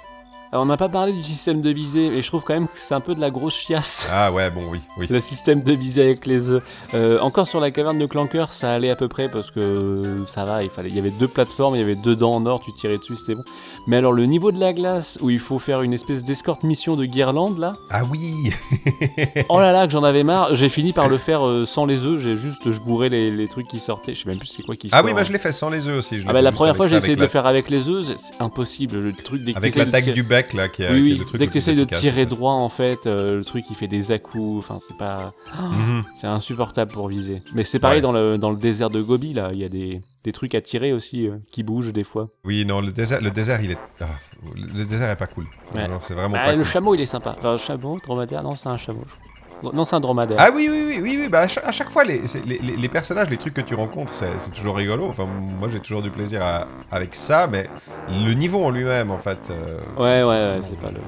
Alors, 0.52 0.64
on 0.64 0.66
n'a 0.66 0.76
pas 0.76 0.90
parlé 0.90 1.14
du 1.14 1.22
système 1.22 1.62
de 1.62 1.70
visée, 1.70 2.08
et 2.08 2.20
je 2.20 2.26
trouve 2.26 2.42
quand 2.44 2.52
même 2.52 2.66
que 2.66 2.72
c'est 2.76 2.92
un 2.92 3.00
peu 3.00 3.14
de 3.14 3.20
la 3.22 3.30
grosse 3.30 3.54
chiasse. 3.56 4.06
Ah 4.12 4.30
ouais, 4.30 4.50
bon, 4.50 4.68
oui, 4.70 4.80
oui. 4.98 5.06
Le 5.08 5.18
système 5.18 5.62
de 5.62 5.72
visée 5.72 6.02
avec 6.02 6.26
les 6.26 6.50
œufs. 6.50 6.62
Euh, 6.92 7.18
encore 7.20 7.46
sur 7.46 7.58
la 7.58 7.70
caverne 7.70 7.98
de 7.98 8.04
Clanker, 8.04 8.52
ça 8.52 8.70
allait 8.70 8.90
à 8.90 8.96
peu 8.96 9.08
près 9.08 9.30
parce 9.30 9.50
que 9.50 10.24
ça 10.26 10.44
va. 10.44 10.62
Il 10.62 10.68
fallait, 10.68 10.90
il 10.90 10.94
y 10.94 10.98
avait 10.98 11.08
deux 11.10 11.26
plateformes, 11.26 11.74
il 11.74 11.78
y 11.78 11.82
avait 11.82 11.94
deux 11.94 12.14
dents 12.16 12.34
en 12.34 12.44
or, 12.44 12.60
tu 12.60 12.70
tirais 12.74 12.98
dessus, 12.98 13.16
c'était 13.16 13.34
bon. 13.34 13.44
Mais 13.86 13.96
alors 13.96 14.12
le 14.12 14.26
niveau 14.26 14.52
de 14.52 14.60
la 14.60 14.74
glace 14.74 15.18
où 15.22 15.30
il 15.30 15.38
faut 15.38 15.58
faire 15.58 15.80
une 15.80 15.94
espèce 15.94 16.22
d'escorte 16.22 16.64
mission 16.64 16.96
de 16.96 17.06
guirlande 17.06 17.58
là. 17.58 17.76
Ah 17.88 18.02
oui 18.04 18.52
Oh 19.48 19.58
là 19.58 19.72
là, 19.72 19.86
que 19.86 19.92
j'en 19.94 20.04
avais 20.04 20.22
marre. 20.22 20.54
J'ai 20.54 20.68
fini 20.68 20.92
par 20.92 21.08
le 21.08 21.16
faire 21.16 21.46
euh, 21.48 21.64
sans 21.64 21.86
les 21.86 22.04
œufs. 22.04 22.20
J'ai 22.20 22.36
juste 22.36 22.70
je 22.70 22.78
bourrais 22.78 23.08
les, 23.08 23.30
les 23.30 23.48
trucs 23.48 23.68
qui 23.68 23.78
sortaient. 23.78 24.12
Je 24.12 24.20
sais 24.24 24.28
même 24.28 24.38
plus 24.38 24.48
c'est 24.48 24.62
quoi 24.62 24.76
qui 24.76 24.88
Ah 24.92 24.98
sort. 24.98 25.06
oui, 25.06 25.14
moi 25.14 25.22
je 25.22 25.32
l'ai 25.32 25.38
fait 25.38 25.52
sans 25.52 25.70
les 25.70 25.88
œufs 25.88 25.96
aussi. 25.98 26.20
je 26.20 26.26
Ah 26.28 26.32
bah 26.34 26.42
la 26.42 26.52
première 26.52 26.76
fois 26.76 26.86
j'ai 26.86 26.96
essayé 26.96 27.14
de 27.14 27.20
la- 27.20 27.24
le 27.26 27.30
faire 27.30 27.46
avec 27.46 27.70
les 27.70 27.88
œufs, 27.88 28.04
c'est- 28.04 28.34
impossible. 28.38 28.98
Le 28.98 29.14
truc 29.14 29.42
dès 29.44 29.52
que 29.54 29.56
Avec 29.56 29.76
l'attaque 29.76 30.10
du 30.12 30.22
là, 30.52 30.68
qui 30.68 30.82
Oui, 30.90 31.16
le 31.18 31.24
truc 31.24 31.38
dès 31.38 31.46
que 31.46 31.50
tu 31.52 31.52
plus 31.52 31.58
essayes 31.58 31.76
de 31.76 31.84
tirer 31.84 32.22
en 32.22 32.24
fait. 32.24 32.26
droit, 32.34 32.52
en 32.54 32.68
fait, 32.68 33.06
euh, 33.06 33.38
le 33.38 33.44
truc 33.44 33.64
il 33.70 33.76
fait 33.76 33.88
des 33.88 34.12
à-coups, 34.12 34.58
enfin 34.58 34.78
c'est 34.86 34.96
pas. 34.96 35.32
Mhm. 35.60 36.04
C'est 36.16 36.26
insupportable 36.26 36.90
pour 36.92 37.08
viser. 37.08 37.42
Mais 37.54 37.62
c'est 37.64 37.78
pareil 37.78 37.98
Ouais. 37.98 38.02
dans, 38.02 38.12
le, 38.12 38.38
dans 38.38 38.50
le 38.50 38.56
désert 38.56 38.90
de 38.90 39.00
Gobi, 39.02 39.32
là, 39.34 39.50
il 39.52 39.58
y 39.58 39.64
a 39.64 39.68
des, 39.68 40.00
des 40.24 40.32
trucs 40.32 40.54
à 40.54 40.60
tirer 40.60 40.92
aussi 40.92 41.26
euh, 41.28 41.36
qui 41.50 41.62
bougent 41.62 41.92
des 41.92 42.04
fois. 42.04 42.28
Oui, 42.44 42.64
non, 42.64 42.80
le 42.80 42.90
désert, 42.92 43.20
le 43.20 43.30
désert, 43.30 43.60
il 43.62 43.70
est. 43.72 43.78
ah, 44.00 44.06
le 44.54 44.84
désert 44.84 45.10
est 45.10 45.16
pas 45.16 45.26
cool. 45.26 45.46
Ouais. 45.76 45.86
C'est 46.02 46.14
vraiment 46.14 46.36
Ah, 46.38 46.44
pas 46.46 46.52
le 46.52 46.62
cool. 46.62 46.66
chameau 46.72 46.94
il 46.94 47.00
est 47.00 47.06
sympa. 47.06 47.36
Enfin, 47.38 47.52
le 47.52 47.56
chameau, 47.58 47.98
dromadaire, 48.02 48.42
non, 48.42 48.54
c'est 48.56 48.68
un 48.68 48.76
chameau. 48.76 49.02
je 49.06 49.14
crois. 49.14 49.31
Non, 49.62 49.84
c'est 49.84 49.96
un 49.96 50.00
dromadaire. 50.00 50.36
Ah 50.40 50.50
oui, 50.54 50.68
oui, 50.70 50.84
oui, 50.88 50.98
oui, 51.02 51.16
oui. 51.20 51.28
Bah, 51.28 51.40
à, 51.40 51.48
chaque, 51.48 51.66
à 51.66 51.72
chaque 51.72 51.90
fois, 51.90 52.04
les, 52.04 52.22
les, 52.60 52.88
personnages, 52.88 53.30
les 53.30 53.36
trucs 53.36 53.54
que 53.54 53.60
tu 53.60 53.74
rencontres, 53.74 54.12
c'est 54.14 54.40
c'est 54.40 54.50
toujours 54.50 54.76
rigolo. 54.76 55.06
Enfin, 55.08 55.26
moi, 55.60 55.68
j'ai 55.70 55.80
toujours 55.80 56.02
du 56.02 56.10
plaisir 56.10 56.42
à- 56.42 56.66
avec 56.90 57.14
ça, 57.14 57.46
mais 57.46 57.68
le 58.08 58.34
niveau 58.34 58.64
en 58.64 58.70
lui-même, 58.70 59.10
en 59.10 59.18
fait. 59.18 59.38
euh, 59.50 59.78
Ouais, 59.96 60.22
ouais, 60.22 60.56
ouais, 60.56 60.60
c'est 60.68 60.78
pas 60.80 60.90
le. 60.90 61.00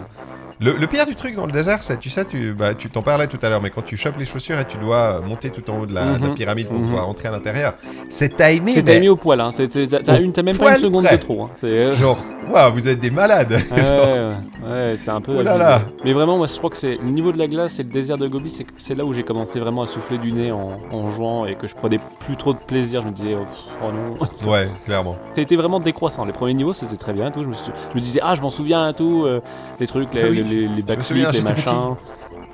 Le, 0.61 0.73
le 0.73 0.87
pire 0.87 1.05
du 1.05 1.15
truc 1.15 1.35
dans 1.35 1.47
le 1.47 1.53
désert, 1.53 1.83
c'est, 1.83 1.99
tu 1.99 2.11
sais, 2.11 2.25
tu 2.25 2.53
bah, 2.53 2.75
tu 2.75 2.89
t'en 2.89 3.03
parlais 3.03 3.27
tout 3.27 3.39
à 3.43 3.49
l'heure, 3.49 3.61
mais 3.61 3.71
quand 3.71 3.83
tu 3.83 3.97
chopes 3.97 4.17
les 4.19 4.25
chaussures 4.25 4.59
et 4.61 4.65
tu 4.65 4.77
dois 4.79 5.21
monter 5.21 5.51
tout 5.51 5.69
en 5.71 5.81
haut 5.81 5.87
de 5.87 5.95
la, 5.95 6.17
de 6.17 6.23
la 6.23 6.29
Mhm. 6.29 6.35
pyramide 6.35 6.69
pour 6.69 6.79
Mhm. 6.79 6.85
pouvoir 6.87 7.09
entrer 7.09 7.29
à 7.29 7.33
l'intérieur, 7.33 7.75
c'est 8.09 8.37
timé. 8.37 8.73
C'est 8.73 8.87
mais 8.87 8.95
timé 8.95 9.09
au 9.09 9.17
poil, 9.17 9.41
hein. 9.41 9.51
T'as 9.53 10.21
une- 10.21 10.33
même 10.45 10.57
pas 10.57 10.71
une 10.77 10.77
seconde 10.83 11.05
près. 11.05 11.17
de 11.17 11.23
trop. 11.23 11.43
Hein. 11.43 11.51
Euh, 11.65 11.95
Genre, 11.95 12.19
waouh, 12.51 12.73
vous 12.73 12.89
êtes 12.89 13.01
des 13.01 13.11
malades. 13.11 13.53
Ouais, 13.53 13.59
ouais, 14.65 14.71
ouais, 14.71 14.95
c'est 14.97 15.11
un 15.11 15.21
peu. 15.21 15.35
Oh 15.39 15.43
là 15.43 15.53
abusé. 15.53 15.65
là. 15.65 15.81
Mais 16.05 16.13
vraiment, 16.13 16.37
moi, 16.37 16.47
je 16.47 16.57
crois 16.57 16.71
que 16.71 16.77
c'est 16.77 16.97
le 17.03 17.11
niveau 17.11 17.33
de 17.33 17.39
la 17.39 17.49
glace 17.49 17.79
et 17.81 17.83
le 17.83 17.89
désert 17.91 18.19
de 18.19 18.29
Gobi, 18.29 18.49
c'est 18.77 18.95
là 18.95 19.05
où 19.05 19.13
j'ai 19.13 19.23
commencé 19.25 19.59
vraiment 19.59 19.83
à 19.83 19.87
souffler 19.89 20.19
du 20.19 20.33
nez 20.33 20.53
en, 20.53 20.79
en 20.93 21.09
jouant 21.09 21.47
et 21.47 21.57
que 21.57 21.67
je 21.67 21.75
prenais 21.75 21.99
plus 22.21 22.37
trop 22.37 22.53
de 22.53 22.59
plaisir. 22.59 23.01
Je 23.03 23.07
me 23.09 23.13
disais, 23.13 23.35
oh, 23.39 23.45
oh 23.83 23.91
non. 23.93 24.51
ouais, 24.53 24.69
clairement. 24.85 25.17
C'était 25.35 25.57
vraiment 25.57 25.81
décroissant. 25.81 26.25
Les 26.25 26.33
premiers 26.33 26.55
niveaux, 26.55 26.73
c'était 26.73 26.97
très 26.97 27.13
bien 27.13 27.29
et 27.29 27.33
tout. 27.33 27.43
Je 27.43 27.49
me, 27.49 27.55
suis- 27.55 27.73
je 27.91 27.97
me 27.97 28.01
disais, 28.01 28.21
ah, 28.23 28.35
je 28.37 28.41
m'en 28.43 28.51
souviens 28.51 28.89
et 28.89 28.95
tout. 28.95 29.25
euh, 29.27 29.41
les 29.81 29.87
trucs, 29.89 30.13
les, 30.15 30.23
Ah 30.23 30.27
oui, 30.31 30.37
les, 30.37 30.44
les, 30.45 30.69
les 30.69 30.83
backflips, 30.83 31.33
les 31.33 31.41
machins. 31.43 31.97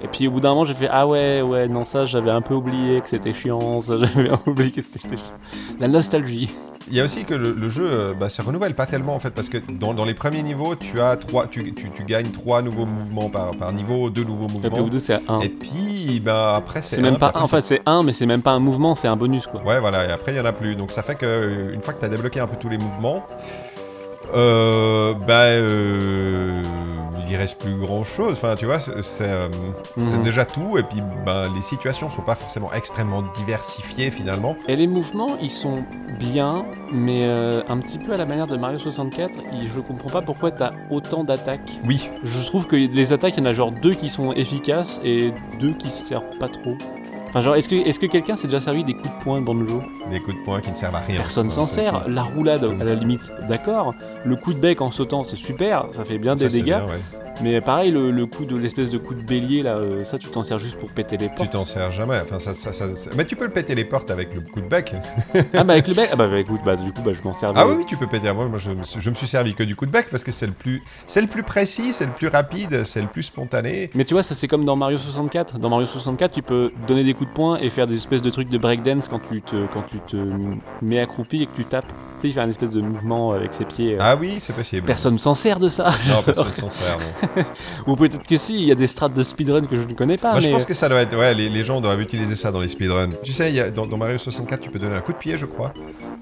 Et 0.02 0.08
puis 0.08 0.28
au 0.28 0.30
bout 0.30 0.40
d'un 0.40 0.50
moment, 0.50 0.64
j'ai 0.64 0.72
fait, 0.74 0.88
ah 0.90 1.06
ouais, 1.06 1.42
ouais, 1.42 1.68
non, 1.68 1.84
ça, 1.84 2.06
j'avais 2.06 2.30
un 2.30 2.40
peu 2.40 2.54
oublié 2.54 3.00
que 3.02 3.08
c'était 3.08 3.34
chiant. 3.34 3.80
Ça, 3.80 3.96
j'avais 4.14 4.30
oublié 4.46 4.70
que 4.70 4.80
c'était 4.80 5.00
chiant. 5.16 5.18
La 5.78 5.88
nostalgie. 5.88 6.50
Il 6.90 6.96
y 6.96 7.00
a 7.00 7.04
aussi 7.04 7.24
que 7.24 7.34
le, 7.34 7.52
le 7.52 7.68
jeu 7.68 7.88
euh, 7.88 8.14
bah, 8.18 8.28
se 8.30 8.40
renouvelle 8.42 8.74
pas 8.74 8.86
tellement 8.86 9.14
en 9.14 9.20
fait 9.20 9.30
parce 9.30 9.48
que 9.48 9.58
dans, 9.58 9.94
dans 9.94 10.04
les 10.04 10.14
premiers 10.14 10.42
niveaux 10.42 10.74
tu 10.74 10.98
as 11.00 11.16
trois 11.16 11.46
tu, 11.46 11.72
tu, 11.74 11.90
tu 11.90 12.04
gagnes 12.04 12.30
trois 12.30 12.62
nouveaux 12.62 12.86
mouvements 12.86 13.28
par, 13.28 13.52
par 13.52 13.72
niveau 13.72 14.10
deux 14.10 14.24
nouveaux 14.24 14.46
Et 14.46 14.48
puis 14.48 14.56
au 14.56 14.70
mouvements 14.70 14.82
bout 14.84 14.90
de 14.90 14.98
c'est 14.98 15.20
un. 15.28 15.40
et 15.40 15.50
puis 15.50 16.20
bah 16.24 16.54
après 16.56 16.82
c'est 16.82 17.00
même 17.00 17.18
pas 17.18 17.32
un. 17.34 17.42
Enfin, 17.42 17.60
c'est 17.60 17.82
un, 17.86 18.02
mais 18.02 18.12
c'est 18.12 18.26
même 18.26 18.42
pas 18.42 18.52
un 18.52 18.58
mouvement, 18.58 18.96
c'est 18.96 19.06
un 19.08 19.14
bonus 19.14 19.46
quoi. 19.46 19.62
ouais 19.62 19.78
voilà 19.78 20.08
et 20.08 20.10
après 20.10 20.32
il 20.32 20.38
y 20.38 20.40
en 20.40 20.44
a 20.46 20.52
plus 20.52 20.74
donc 20.74 20.90
ça 20.90 21.02
fait 21.02 21.14
que 21.14 21.26
euh, 21.26 21.80
fois 21.80 21.92
que 21.92 22.00
tu 22.00 22.06
as 22.06 22.08
débloqué 22.08 22.40
un 22.40 22.48
peu 22.48 22.56
tous 22.56 22.70
les 22.70 22.78
mouvements 22.78 23.24
euh, 24.34 25.14
bah 25.28 25.42
euh, 25.44 26.62
il 27.30 27.36
reste 27.36 27.58
plus 27.60 27.76
grand 27.76 28.02
chose 28.02 28.32
enfin 28.32 28.56
tu 28.56 28.66
vois 28.66 28.80
c'est 28.80 29.00
c'est, 29.02 29.28
euh, 29.30 29.48
Mhm. 29.96 30.10
t'as 30.10 30.18
déjà 30.18 30.44
tout 30.44 30.76
et 30.78 30.82
puis 30.82 30.98
bah, 31.24 31.46
les 31.54 31.62
situations 31.62 32.10
sont 32.10 32.22
pas 32.22 32.34
forcément 32.34 32.72
extrêmement 32.72 33.22
diversifiées 33.36 34.10
finalement 34.10 34.56
Et 34.68 34.76
les 34.76 34.86
mouvements, 34.86 35.36
ils 35.40 35.50
sont 35.50 35.84
bien, 36.18 36.64
mais 36.92 37.20
euh, 37.24 37.62
un 37.68 37.78
petit 37.78 37.98
peu 37.98 38.12
à 38.12 38.16
la 38.16 38.26
manière 38.26 38.46
de 38.46 38.56
Mario 38.56 38.78
64, 38.78 39.38
il- 39.52 39.68
je 39.68 39.80
comprends 39.80 40.10
pas 40.10 40.22
pourquoi 40.22 40.50
t'as 40.50 40.72
autant 40.90 41.24
d'attaques. 41.24 41.78
oui 41.84 42.10
Je 42.24 42.44
trouve 42.46 42.66
que 42.66 42.76
les 42.76 43.12
attaques, 43.12 43.34
il 43.36 43.40
y 43.40 43.46
en 43.46 43.50
a 43.50 43.52
genre 43.52 43.72
deux 43.72 43.94
qui 43.94 44.08
sont 44.08 44.32
efficaces 44.32 45.00
et 45.04 45.32
deux 45.60 45.72
qui 45.72 45.90
servent 45.90 46.36
pas 46.38 46.48
trop. 46.48 46.76
Enfin, 47.30 47.40
genre, 47.42 47.54
est-ce 47.54 47.68
que, 47.68 47.76
est 47.76 47.96
que 47.96 48.06
quelqu'un 48.06 48.34
s'est 48.34 48.48
déjà 48.48 48.58
servi 48.58 48.82
des 48.82 48.92
coups 48.92 49.08
de 49.08 49.22
poing 49.22 49.40
de 49.40 49.44
Banjo 49.44 49.82
des 50.10 50.18
coups 50.18 50.36
de 50.36 50.44
poing 50.44 50.60
qui 50.60 50.70
ne 50.70 50.74
servent 50.74 50.96
à 50.96 51.00
rien 51.00 51.16
Personne 51.16 51.48
s'en 51.48 51.64
sert. 51.64 52.08
La 52.08 52.22
roulade, 52.24 52.64
à 52.80 52.84
la 52.84 52.94
limite, 52.96 53.32
d'accord. 53.48 53.94
Le 54.24 54.34
coup 54.34 54.52
de 54.52 54.58
bec 54.58 54.80
en 54.80 54.90
sautant, 54.90 55.22
c'est 55.22 55.36
super, 55.36 55.86
ça 55.92 56.04
fait 56.04 56.18
bien 56.18 56.34
des 56.34 56.48
dégâts. 56.48 56.64
bien, 56.64 56.86
ouais. 56.86 57.00
Mais 57.42 57.60
pareil, 57.60 57.90
le, 57.90 58.10
le 58.10 58.26
coup 58.26 58.44
de 58.44 58.56
l'espèce 58.56 58.90
de 58.90 58.98
coup 58.98 59.14
de 59.14 59.22
bélier, 59.22 59.62
là, 59.62 59.76
euh, 59.78 60.04
ça, 60.04 60.18
tu 60.18 60.28
t'en 60.28 60.42
sers 60.42 60.58
juste 60.58 60.78
pour 60.78 60.90
péter 60.90 61.16
les 61.16 61.28
Tu 61.28 61.34
portes. 61.34 61.52
t'en 61.52 61.64
sers 61.64 61.90
jamais. 61.90 62.18
Enfin, 62.22 62.38
ça, 62.38 62.52
ça, 62.52 62.72
ça- 62.72 62.94
ça- 62.94 63.10
Mais 63.16 63.24
tu 63.24 63.36
peux 63.36 63.44
le 63.44 63.50
péter 63.50 63.74
les 63.74 63.84
portes 63.84 64.10
avec 64.10 64.34
le 64.34 64.40
coup 64.42 64.60
de 64.60 64.66
bec. 64.68 64.94
Ah 65.54 65.64
bah 65.64 65.72
avec 65.74 65.88
le 65.88 65.94
bec, 65.94 66.08
ah 66.12 66.16
bah, 66.16 66.28
bah, 66.28 66.38
écoute, 66.38 66.60
bah 66.64 66.76
du 66.76 66.92
coup, 66.92 67.02
bah, 67.02 67.12
je 67.12 67.22
m'en 67.22 67.32
servais. 67.32 67.58
Ah 67.58 67.66
oui, 67.66 67.74
oui, 67.78 67.84
tu 67.86 67.96
peux 67.96 68.06
péter. 68.06 68.32
Moi, 68.32 68.46
moi 68.46 68.58
je, 68.58 68.70
me 68.72 68.82
suis- 68.82 69.00
je 69.00 69.10
me 69.10 69.14
suis 69.14 69.26
servi 69.26 69.54
que 69.54 69.62
du 69.62 69.74
coup 69.76 69.86
de 69.86 69.90
bec 69.90 70.06
parce 70.10 70.24
que 70.24 70.32
c'est 70.32 70.46
le 70.46 70.52
plus, 70.52 70.82
c'est 71.06 71.20
le 71.20 71.26
plus 71.26 71.42
précis, 71.42 71.92
c'est 71.92 72.06
le 72.06 72.12
plus 72.12 72.28
rapide, 72.28 72.84
c'est 72.84 73.00
le 73.00 73.08
plus 73.08 73.22
spontané. 73.22 73.90
Mais 73.94 74.04
tu 74.04 74.14
vois, 74.14 74.22
ça 74.22 74.34
c'est 74.34 74.48
comme 74.48 74.64
dans 74.64 74.76
Mario 74.76 74.98
64. 74.98 75.58
Dans 75.58 75.68
Mario 75.70 75.86
64, 75.86 76.32
tu 76.32 76.42
peux 76.42 76.72
donner 76.86 77.04
des 77.04 77.14
coups 77.14 77.30
de 77.30 77.34
poing 77.34 77.58
et 77.58 77.70
faire 77.70 77.86
des 77.86 77.96
espèces 77.96 78.22
de 78.22 78.30
trucs 78.30 78.48
de 78.48 78.58
breakdance 78.58 79.08
quand 79.08 79.20
tu 79.20 79.40
te, 79.42 79.66
quand 79.72 79.82
tu 79.82 79.98
te 80.00 80.16
mets 80.82 81.00
accroupi 81.00 81.42
et 81.42 81.46
que 81.46 81.54
tu 81.54 81.64
tapes. 81.64 81.86
Tu 81.88 81.94
sais, 82.26 82.28
il 82.28 82.32
fait 82.34 82.40
un 82.40 82.48
espèce 82.50 82.68
de 82.70 82.80
mouvement 82.82 83.32
avec 83.32 83.54
ses 83.54 83.64
pieds. 83.64 83.94
euh. 83.94 83.98
Ah 84.00 84.14
oui, 84.20 84.36
c'est 84.40 84.52
possible. 84.52 84.86
Personne 84.86 85.16
s'en 85.18 85.32
sert 85.32 85.58
de 85.58 85.70
ça. 85.70 85.90
Non, 86.08 86.22
personne 86.22 86.52
s'en 86.54 86.68
sert. 86.68 86.96
non. 86.98 87.28
Ou 87.86 87.96
peut-être 87.96 88.26
que 88.26 88.36
si, 88.36 88.54
il 88.56 88.64
y 88.68 88.72
a 88.72 88.74
des 88.74 88.86
strates 88.86 89.12
de 89.14 89.22
speedrun 89.22 89.62
que 89.62 89.76
je 89.76 89.82
ne 89.82 89.94
connais 89.94 90.16
pas. 90.16 90.32
Moi, 90.32 90.40
je 90.40 90.48
pense 90.50 90.64
que 90.64 90.74
ça 90.74 90.88
doit 90.88 91.00
être. 91.00 91.16
Ouais, 91.16 91.34
les, 91.34 91.48
les 91.48 91.62
gens 91.64 91.80
doivent 91.80 92.00
utiliser 92.00 92.36
ça 92.36 92.50
dans 92.52 92.60
les 92.60 92.68
speedruns. 92.68 93.12
Tu 93.22 93.32
sais, 93.32 93.50
il 93.50 93.56
y 93.56 93.60
a- 93.60 93.70
dans, 93.70 93.86
dans 93.86 93.96
Mario 93.96 94.18
64, 94.18 94.60
tu 94.60 94.70
peux 94.70 94.78
donner 94.78 94.96
un 94.96 95.00
coup 95.00 95.12
de 95.12 95.18
pied, 95.18 95.36
je 95.36 95.46
crois. 95.46 95.72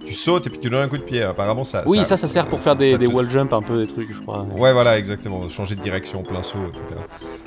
Tu 0.04 0.14
sautes 0.14 0.46
et 0.46 0.50
puis 0.50 0.58
tu 0.58 0.70
donnes 0.70 0.82
un 0.82 0.88
coup 0.88 0.98
de 0.98 1.02
pied. 1.02 1.22
Apparemment, 1.22 1.64
ça. 1.64 1.82
Oui, 1.86 2.04
ça, 2.04 2.16
ça 2.16 2.28
sert 2.28 2.46
pour 2.46 2.60
faire 2.60 2.76
des, 2.76 2.96
te- 2.98 3.04
wall 3.04 3.30
jump 3.30 3.52
un 3.52 3.62
peu, 3.62 3.78
des 3.84 3.86
trucs, 3.92 4.12
je 4.14 4.20
crois. 4.20 4.46
Ouais, 4.56 4.72
voilà, 4.72 4.98
exactement. 4.98 5.48
Changer 5.48 5.74
de 5.74 5.80
direction, 5.82 6.22
plein 6.22 6.42
saut, 6.42 6.58
etc. 6.68 6.84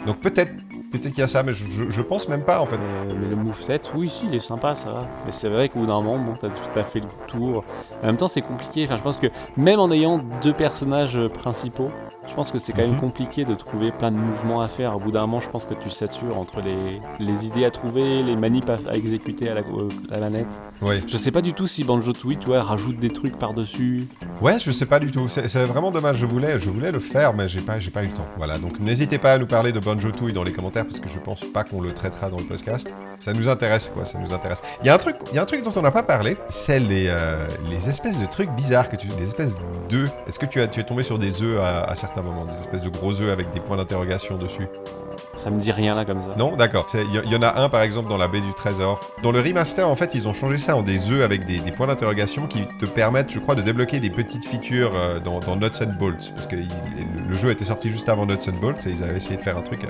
Donc 0.06 0.20
peut-être, 0.20 0.52
peut-être 0.92 1.10
qu'il 1.10 1.20
y 1.20 1.24
a 1.24 1.28
ça, 1.28 1.44
mais 1.44 1.54
je, 1.54 1.66
je, 1.70 1.84
je 1.90 2.02
pense 2.02 2.28
même 2.28 2.44
pas 2.44 2.60
en 2.62 2.66
fait. 2.66 2.78
Mais, 3.08 3.14
mais 3.14 3.28
le 3.30 3.36
moveset, 3.36 3.82
oui, 3.96 4.10
si, 4.10 4.26
il 4.28 4.36
est 4.36 4.40
sympa, 4.40 4.76
ça 4.76 4.90
va. 4.92 5.08
Mais 5.26 5.32
c'est 5.32 5.50
vrai 5.50 5.70
qu'au 5.70 5.80
bout 5.80 5.86
d'un 5.86 6.02
moment, 6.02 6.18
bon, 6.18 6.34
t'as 6.40 6.50
t'as 6.74 6.84
fait 6.84 7.00
le 7.00 7.06
tour. 7.28 7.64
En 8.02 8.06
même 8.08 8.18
temps, 8.18 8.28
c'est 8.28 8.42
compliqué. 8.42 8.84
Enfin, 8.86 8.98
je 8.98 9.02
pense 9.04 9.18
que 9.18 9.28
même 9.58 9.80
en 9.80 9.92
ayant 9.92 10.20
deux 10.42 10.54
personnages 10.54 11.20
principaux, 11.34 11.92
je 12.28 12.34
pense 12.34 12.52
que 12.52 12.60
c'est 12.60 12.72
quand 12.72 12.82
Mhm. 12.84 12.92
même 12.92 13.00
compliqué 13.00 13.44
de 13.46 13.56
trouver 13.56 13.92
plein 13.92 14.12
de 14.12 14.16
mouvements 14.18 14.62
à 14.62 14.68
faire. 14.68 14.96
Au 14.96 15.00
bout 15.00 15.12
d'un 15.12 15.22
moment, 15.22 15.40
je 15.40 15.50
pense 15.50 15.66
que 15.66 15.74
tu 15.74 15.90
satures 15.90 16.38
entre 16.38 16.62
les, 16.62 17.02
les 17.20 17.46
idées 17.48 17.66
à 17.66 17.72
trouver, 17.72 18.24
les 18.24 18.36
manips 18.36 18.70
à, 18.70 18.78
à 18.90 18.94
exécuter 18.96 19.50
à 19.50 19.56
la, 19.56 19.62
euh, 19.62 19.90
à 20.12 20.18
la 20.20 20.30
manette. 20.30 20.48
Ouais. 20.82 21.02
Je 21.08 21.18
sais 21.18 21.32
pas 21.32 21.42
du 21.42 21.54
tout 21.54 21.68
si 21.68 21.84
Banjo 21.84 22.14
Tooie, 22.14 22.38
tu 22.40 22.48
vois, 22.48 22.62
rajoute 22.62 22.98
des 23.00 23.10
trucs 23.10 23.38
par-dessus. 23.38 24.08
Ouais, 24.42 24.60
je 24.60 24.72
sais 24.72 24.86
pas 24.86 25.00
du 25.00 25.12
tout. 25.12 25.28
C'est 25.30 25.48
c'est 25.48 25.66
vraiment 25.66 25.92
dommage. 25.92 26.18
Je 26.18 26.26
voulais, 26.26 26.58
je 26.58 26.70
voulais 26.70 26.92
le 26.92 27.00
faire, 27.00 27.34
mais 27.34 27.48
j'ai 27.48 27.62
pas, 27.62 27.80
j'ai 27.80 27.92
pas 27.92 28.04
eu 28.04 28.08
le 28.08 28.14
temps. 28.14 28.26
Voilà. 28.38 28.58
Donc 28.58 28.80
n'hésitez 28.80 29.18
pas 29.18 29.34
à 29.34 29.38
nous 29.38 29.48
parler 29.48 29.72
de 29.72 29.80
Banjo 29.80 30.12
Tooie 30.12 30.32
dans 30.32 30.44
les 30.44 30.54
commentaires 30.54 30.86
parce 30.86 31.00
que 31.00 31.10
je 31.10 31.20
pense 31.20 31.42
pas 31.44 31.64
qu'on 31.64 31.82
le 31.82 31.94
traitera 31.94 32.30
dans 32.30 32.38
le 32.38 32.46
podcast. 32.46 32.92
Ça 33.20 33.34
nous 33.34 33.50
intéresse, 33.50 33.90
quoi. 33.90 34.06
Ça 34.06 34.18
nous 34.20 34.34
intéresse. 34.34 34.62
Il 34.82 34.88
y 34.88 34.90
a 34.90 34.96
un 34.96 34.98
truc, 34.98 35.16
il 35.32 35.36
y 35.36 35.40
a 35.40 35.44
un 35.44 35.46
truc 35.46 35.64
dont 35.64 35.74
on 35.76 35.82
n'a 35.84 35.92
pas 35.92 36.02
parlé. 36.04 36.38
C'est 36.50 36.80
les, 36.80 37.06
euh, 37.10 37.46
les 37.70 37.88
espèces 37.90 38.20
de 38.20 38.26
trucs 38.26 38.50
bizarres 38.52 38.90
que 38.90 38.96
tu, 38.96 39.08
des 39.10 39.24
espèces 39.26 39.56
d'œufs. 39.90 40.10
Est-ce 40.28 40.40
que 40.40 40.48
tu 40.48 40.60
as, 40.62 40.68
tu 40.68 40.80
es 40.80 40.84
tombé 40.84 41.04
sur 41.04 41.20
des 41.20 41.44
œufs 41.44 41.60
à, 41.60 41.82
à 41.84 41.96
certains 41.96 42.21
moments, 42.22 42.44
des 42.46 42.52
espèces 42.52 42.82
de 42.84 42.90
gros 42.90 43.20
œufs 43.22 43.32
avec 43.32 43.52
des 43.54 43.60
points 43.60 43.78
d'interrogation 43.78 44.36
dessus 44.36 44.68
Ça 45.36 45.50
me 45.50 45.60
dit 45.60 45.72
rien 45.72 45.96
là 45.96 46.06
comme 46.06 46.22
ça. 46.22 46.36
Non, 46.38 46.56
d'accord. 46.56 46.86
Il 46.94 47.22
y, 47.30 47.30
y 47.34 47.36
en 47.36 47.42
a 47.42 47.62
un 47.62 47.70
par 47.70 47.82
exemple 47.82 48.10
dans 48.10 48.18
la 48.18 48.28
baie 48.28 48.42
du 48.42 48.54
trésor. 48.54 49.00
Dans 49.24 49.32
le 49.32 49.40
remaster, 49.40 49.88
en 49.88 49.96
fait, 49.96 50.14
ils 50.16 50.28
ont 50.28 50.34
changé 50.34 50.58
ça 50.58 50.76
en 50.76 50.84
des 50.84 51.12
œufs 51.12 51.24
avec 51.24 51.46
des, 51.46 51.60
des 51.60 51.72
points 51.72 51.88
d'interrogation 51.88 52.48
qui 52.48 52.64
te 52.80 52.86
permettent, 52.86 53.32
je 53.32 53.40
crois, 53.40 53.56
de 53.56 53.62
débloquer 53.62 54.00
des 54.00 54.10
petites 54.10 54.46
features 54.46 54.92
euh, 54.96 55.20
dans, 55.20 55.40
dans 55.40 55.56
Nuts 55.56 55.82
and 55.82 55.94
Bolts. 56.00 56.32
Parce 56.36 56.48
que 56.48 56.56
il- 56.56 56.68
le, 57.28 57.36
jeu 57.36 57.50
était 57.52 57.66
sorti 57.66 57.90
juste 57.90 58.10
avant 58.10 58.26
Nuts 58.26 58.34
and 58.50 58.60
Bolts 58.62 58.86
et 58.88 58.90
ils 58.92 59.04
avaient 59.04 59.16
essayé 59.18 59.38
de 59.38 59.42
faire 59.42 59.58
un 59.58 59.62
truc. 59.62 59.84
euh. 59.86 59.88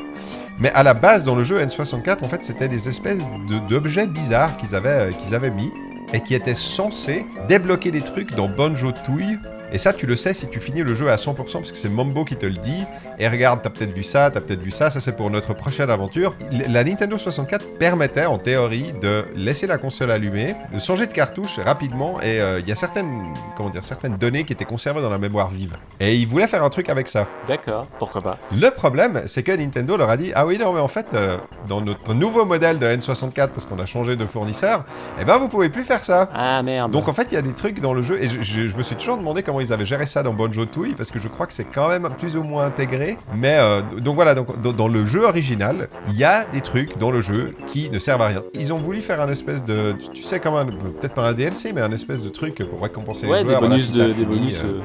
Mais 0.59 0.71
à 0.73 0.83
la 0.83 0.93
base, 0.93 1.23
dans 1.25 1.35
le 1.35 1.43
jeu 1.43 1.59
N64, 1.59 2.23
en 2.23 2.27
fait, 2.29 2.43
c'était 2.43 2.67
des 2.67 2.87
espèces 2.87 3.21
de- 3.49 3.59
d'objets 3.67 4.07
bizarres 4.07 4.57
qu'ils 4.57 4.75
avaient, 4.75 4.89
euh, 4.89 5.11
qu'ils 5.11 5.33
avaient 5.35 5.49
mis 5.51 5.71
et 6.13 6.19
qui 6.21 6.35
étaient 6.35 6.55
censés 6.55 7.25
débloquer 7.47 7.89
des 7.91 8.01
trucs 8.01 8.35
dans 8.35 8.47
Banjo 8.49 8.91
Tooie. 8.91 9.37
Et 9.71 9.77
ça, 9.77 9.93
tu 9.93 10.05
le 10.05 10.15
sais 10.15 10.33
si 10.33 10.49
tu 10.49 10.59
finis 10.59 10.81
le 10.83 10.93
jeu 10.93 11.09
à 11.09 11.15
100% 11.15 11.35
parce 11.35 11.71
que 11.71 11.77
c'est 11.77 11.89
Mambo 11.89 12.25
qui 12.25 12.35
te 12.35 12.45
le 12.45 12.53
dit. 12.53 12.83
Et 13.19 13.27
regarde, 13.27 13.61
t'as 13.63 13.69
peut-être 13.69 13.93
vu 13.93 14.03
ça, 14.03 14.29
t'as 14.31 14.41
peut-être 14.41 14.61
vu 14.61 14.71
ça, 14.71 14.89
ça 14.89 14.99
c'est 14.99 15.15
pour 15.15 15.29
notre 15.29 15.53
prochaine 15.53 15.89
aventure. 15.89 16.35
La 16.69 16.83
Nintendo 16.83 17.17
64 17.17 17.77
permettait 17.77 18.25
en 18.25 18.37
théorie 18.37 18.93
de 19.01 19.23
laisser 19.35 19.67
la 19.67 19.77
console 19.77 20.11
allumée, 20.11 20.55
de 20.73 20.79
changer 20.79 21.07
de 21.07 21.13
cartouche 21.13 21.59
rapidement 21.59 22.19
et 22.21 22.41
euh, 22.41 22.59
il 22.59 22.67
y 22.67 22.71
a 22.71 22.75
certaines, 22.75 23.33
comment 23.55 23.69
dire, 23.69 23.83
certaines 23.85 24.17
données 24.17 24.43
qui 24.43 24.53
étaient 24.53 24.65
conservées 24.65 25.01
dans 25.01 25.09
la 25.09 25.17
mémoire 25.19 25.49
vive. 25.49 25.77
Et 25.99 26.15
ils 26.15 26.27
voulaient 26.27 26.47
faire 26.47 26.63
un 26.63 26.69
truc 26.69 26.89
avec 26.89 27.07
ça. 27.07 27.27
D'accord, 27.47 27.87
pourquoi 27.99 28.21
pas. 28.21 28.37
Le 28.51 28.69
problème, 28.71 29.21
c'est 29.25 29.43
que 29.43 29.51
Nintendo 29.51 29.95
leur 29.97 30.09
a 30.09 30.17
dit 30.17 30.31
Ah 30.35 30.45
oui, 30.45 30.57
non, 30.57 30.73
mais 30.73 30.79
en 30.81 30.87
fait, 30.87 31.13
euh, 31.13 31.37
dans 31.67 31.79
notre 31.81 32.13
nouveau 32.13 32.43
modèle 32.45 32.79
de 32.79 32.87
N64, 32.87 33.49
parce 33.49 33.65
qu'on 33.65 33.79
a 33.79 33.85
changé 33.85 34.15
de 34.15 34.25
fournisseur, 34.25 34.83
eh 35.19 35.25
ben 35.25 35.37
vous 35.37 35.47
pouvez 35.47 35.69
plus 35.69 35.83
faire 35.83 36.03
ça. 36.03 36.27
Ah 36.33 36.61
merde. 36.63 36.91
Donc 36.91 37.07
en 37.07 37.13
fait, 37.13 37.27
il 37.31 37.35
y 37.35 37.37
a 37.37 37.41
des 37.41 37.53
trucs 37.53 37.79
dans 37.79 37.93
le 37.93 38.01
jeu, 38.01 38.21
et 38.21 38.27
je, 38.27 38.41
je- 38.41 38.67
je 38.67 38.75
me 38.75 38.83
suis 38.83 38.95
toujours 38.95 39.17
demandé 39.17 39.43
comment 39.43 39.60
ils 39.61 39.71
avaient 39.73 39.85
géré 39.85 40.05
ça 40.05 40.23
dans 40.23 40.33
Banjo 40.33 40.65
Tooie, 40.65 40.93
parce 40.95 41.11
que 41.11 41.19
je 41.19 41.27
crois 41.27 41.47
que 41.47 41.53
c'est 41.53 41.65
quand 41.65 41.87
même 41.89 42.07
plus 42.19 42.35
ou 42.37 42.43
moins 42.43 42.65
intégré. 42.65 43.17
Mais 43.35 43.57
euh, 43.59 43.81
donc 43.99 44.15
voilà, 44.15 44.35
donc, 44.35 44.59
dans, 44.61 44.71
dans 44.73 44.87
le 44.87 45.05
jeu 45.05 45.23
original, 45.23 45.87
il 46.09 46.17
y 46.17 46.23
a 46.23 46.45
des 46.53 46.61
trucs 46.61 46.97
dans 46.97 47.11
le 47.11 47.21
jeu 47.21 47.55
qui 47.67 47.89
ne 47.89 47.99
servent 47.99 48.21
à 48.21 48.27
rien. 48.27 48.43
Ils 48.53 48.73
ont 48.73 48.79
voulu 48.79 49.01
faire 49.01 49.21
un 49.21 49.29
espèce 49.29 49.63
de, 49.63 49.95
tu- 50.13 50.23
sais, 50.23 50.39
comme 50.39 50.55
un, 50.55 50.65
peut-être 50.65 51.13
pas 51.13 51.27
un 51.29 51.33
DLC, 51.33 51.71
mais 51.73 51.81
un 51.81 51.91
espèce 51.91 52.21
de 52.21 52.29
truc 52.29 52.63
pour 52.69 52.81
récompenser 52.81 53.27
Ouais, 53.27 53.37
les 53.39 53.43
des 53.43 53.49
joueurs. 53.49 53.59
Voilà, 53.61 53.75
bonus, 53.75 53.91
de, 53.91 54.07
t'as 54.07 54.13
des 54.17 54.25
bonus. 54.25 54.61
euh, 54.63 54.79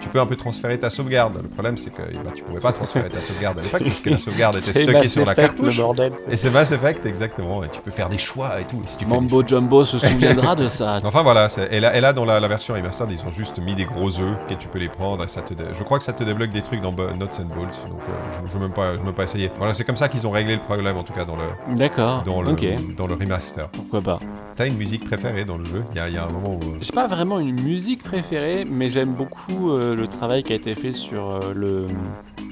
tu 0.00 0.08
peux 0.08 0.20
un 0.20 0.26
peu 0.26 0.36
transférer 0.36 0.78
ta 0.78 0.90
sauvegarde. 0.90 1.38
Le 1.42 1.48
problème, 1.48 1.76
c'est 1.76 1.90
que 1.90 2.02
bah, 2.02 2.30
tu 2.34 2.42
pouvais 2.42 2.60
pas 2.60 2.72
transférer 2.72 3.08
ta 3.08 3.20
sauvegarde 3.20 3.58
à 3.58 3.62
l'époque 3.62 3.82
parce 3.84 4.00
que 4.00 4.10
la 4.10 4.18
sauvegarde 4.18 4.56
était 4.56 4.72
stockée 4.72 4.92
Mass 4.92 5.06
sur 5.08 5.24
la 5.24 5.34
cartouche. 5.34 5.76
Le 5.76 5.82
bordel. 5.82 6.12
Et 6.28 6.36
c'est 6.36 6.50
Mass 6.50 6.72
Effect, 6.72 7.06
exactement. 7.06 7.62
Et 7.62 7.68
tu 7.68 7.80
peux 7.80 7.90
faire 7.90 8.08
des 8.08 8.18
choix 8.18 8.60
et 8.60 8.64
tout. 8.64 8.80
Et 8.82 8.86
si 8.86 8.96
tu 8.96 9.04
des 9.04 9.10
Mambo 9.10 9.46
Jumbo 9.46 9.84
se 9.84 9.98
souviendra 9.98 10.54
de 10.56 10.68
ça. 10.68 10.98
Enfin 11.04 11.22
voilà, 11.22 11.46
et 11.70 11.78
là, 11.80 11.96
et 11.96 12.00
là 12.00 12.12
dans 12.12 12.24
la, 12.24 12.40
la 12.40 12.48
version 12.48 12.74
remastered, 12.74 13.10
ils 13.12 13.20
ont 13.26 13.30
juste 13.32 13.58
mis 13.58 13.74
des 13.74 13.84
gros 13.84 14.10
œufs 14.22 14.36
que 14.48 14.54
tu 14.54 14.68
peux 14.68 14.78
les 14.78 14.88
prendre 14.88 15.22
et 15.24 15.28
ça 15.28 15.42
te 15.42 15.52
je 15.72 15.82
crois 15.82 15.98
que 15.98 16.04
ça 16.04 16.12
te 16.12 16.24
débloque 16.24 16.50
des 16.50 16.62
trucs 16.62 16.80
dans 16.80 16.92
Nuts 16.92 17.38
and 17.40 17.54
Bolts, 17.54 17.78
donc 17.90 18.00
euh, 18.08 18.12
je, 18.30 18.48
je 18.48 18.54
veux 18.54 18.60
même 18.60 18.72
pas, 18.72 18.92
je 18.94 18.98
veux 18.98 19.04
même 19.04 19.14
pas 19.14 19.24
essayer. 19.24 19.50
Voilà, 19.58 19.74
c'est 19.74 19.84
comme 19.84 19.96
ça 19.96 20.08
qu'ils 20.08 20.26
ont 20.26 20.30
réglé 20.30 20.54
le 20.54 20.60
problème 20.62 20.96
en 20.96 21.02
tout 21.02 21.12
cas 21.12 21.24
dans 21.24 21.36
le, 21.36 21.76
D'accord. 21.76 22.22
dans 22.24 22.40
le, 22.42 22.52
dans 22.96 23.06
le 23.06 23.14
remaster. 23.14 23.68
Pourquoi 23.68 24.00
pas. 24.00 24.18
T'as 24.56 24.66
une 24.66 24.76
musique 24.76 25.04
préférée 25.04 25.44
dans 25.44 25.56
le 25.56 25.64
jeu? 25.64 25.82
Il 25.92 25.96
y 25.96 26.00
a, 26.00 26.08
y 26.10 26.16
a 26.16 26.24
un 26.24 26.30
moment 26.30 26.54
où... 26.54 26.62
euh, 26.62 26.78
J'ai 26.80 26.92
pas 26.92 27.06
vraiment 27.06 27.38
une 27.40 27.60
musique 27.60 28.02
préférée, 28.02 28.66
mais 28.68 28.88
j'aime 28.90 29.14
beaucoup 29.14 29.70
euh, 29.72 29.94
le 29.96 30.06
travail 30.06 30.42
qui 30.42 30.52
a 30.52 30.56
été 30.56 30.74
fait 30.74 30.92
sur 30.92 31.30
euh, 31.30 31.52
le. 31.54 31.86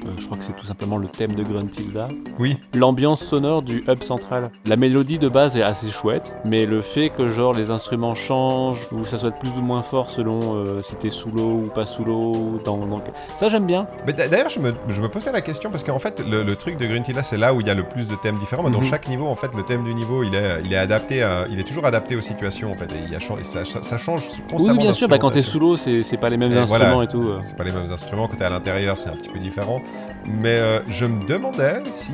Euh, 0.07 0.11
je 0.19 0.27
crois 0.27 0.39
que 0.39 0.45
c'est 0.45 0.55
tout 0.57 0.65
simplement 0.65 0.97
le 0.97 1.09
thème 1.09 1.35
de 1.35 1.43
Gruntilda. 1.43 2.09
Oui, 2.39 2.57
L'ambiance 2.75 3.23
sonore 3.23 3.63
du 3.63 3.85
hub 3.89 4.03
central. 4.03 4.51
La 4.67 4.77
mélodie 4.77 5.19
de 5.19 5.29
base 5.29 5.57
est 5.57 5.63
assez 5.63 5.91
chouette, 5.91 6.35
mais 6.45 6.67
le 6.67 6.81
fait 6.81 7.11
que 7.11 7.29
genre 7.29 7.53
les 7.53 7.71
instruments 7.71 8.15
changent 8.15 8.87
ou 8.93 9.05
ça 9.05 9.19
soit 9.19 9.31
plus 9.31 9.57
ou 9.59 9.63
moins 9.63 9.83
fort 9.83 10.11
selon 10.11 10.55
euh, 10.57 10.83
si 10.83 10.97
t'es 10.97 11.11
sous 11.11 11.31
l'eau 11.31 11.63
ou 11.67 11.71
pas 11.75 11.87
sous 11.87 12.05
l'eau, 12.05 12.61
dans, 12.65 12.77
dans- 12.79 13.03
ça 13.35 13.49
j'aime 13.49 13.67
bien. 13.67 13.87
mais 14.07 14.13
d'ailleurs 14.13 14.49
je 14.49 14.61
me, 14.61 14.73
je 14.89 15.03
me 15.03 15.09
posais 15.09 15.33
la 15.33 15.41
question 15.41 15.71
parce 15.71 15.85
qu'en 15.85 15.99
fait 15.99 16.21
le, 16.27 16.43
le 16.43 16.57
truc 16.57 16.77
de 16.79 16.87
Gruntilda 16.87 17.23
c'est 17.23 17.37
là 17.39 17.53
où 17.55 17.61
il 17.61 17.67
y 17.67 17.71
a 17.71 17.75
le 17.75 17.83
plus 17.85 18.09
de 18.09 18.15
thèmes 18.17 18.39
différents. 18.39 18.63
mais 18.63 18.71
Dans 18.71 18.79
Mhm. 18.79 18.85
chaque 18.85 19.09
niveau 19.09 19.27
en 19.27 19.37
fait 19.37 19.55
le 19.57 19.63
thème 19.63 19.85
du 19.85 19.95
niveau 19.95 20.23
il 20.23 20.35
est, 20.35 20.63
il 20.65 20.73
est 20.73 20.77
adapté, 20.77 21.23
à- 21.23 21.47
il 21.51 21.59
est 21.61 21.65
toujours 21.65 21.85
adapté 21.87 22.17
aux 22.17 22.21
situations 22.21 22.73
en 22.73 22.75
fait. 22.77 22.91
Et 22.93 22.99
il 23.07 23.11
y 23.13 23.17
a, 23.17 23.21
ça, 23.21 23.65
ça 23.65 23.99
change 23.99 24.29
constamment. 24.51 24.73
Oui, 24.75 24.79
bien 24.79 24.93
sûr, 24.93 25.09
bah, 25.09 25.19
quand 25.19 25.31
t'es 25.31 25.43
sous 25.43 25.59
l'eau, 25.61 25.77
c'est 25.77 26.03
c'est 26.03 26.17
pas 26.17 26.31
les 26.31 26.37
mêmes 26.37 26.53
Et 26.53 26.57
instruments 26.57 26.95
voilà. 26.95 27.05
et 27.05 27.09
tout. 27.09 27.23
euh. 27.23 27.39
C'est 27.41 27.57
pas 27.57 27.65
les 27.65 27.73
mêmes 27.73 27.91
instruments, 27.93 28.27
quand 28.29 28.37
t'es 28.37 28.45
à 28.45 28.51
l'intérieur, 28.51 29.01
c'est 29.01 29.09
un 29.11 29.13
petit 29.17 29.29
peu 29.29 29.39
différent. 29.39 29.81
Mais 30.27 30.59
euh, 30.59 30.81
je 30.89 31.07
me 31.07 31.23
demandais 31.25 31.83
si. 31.93 32.13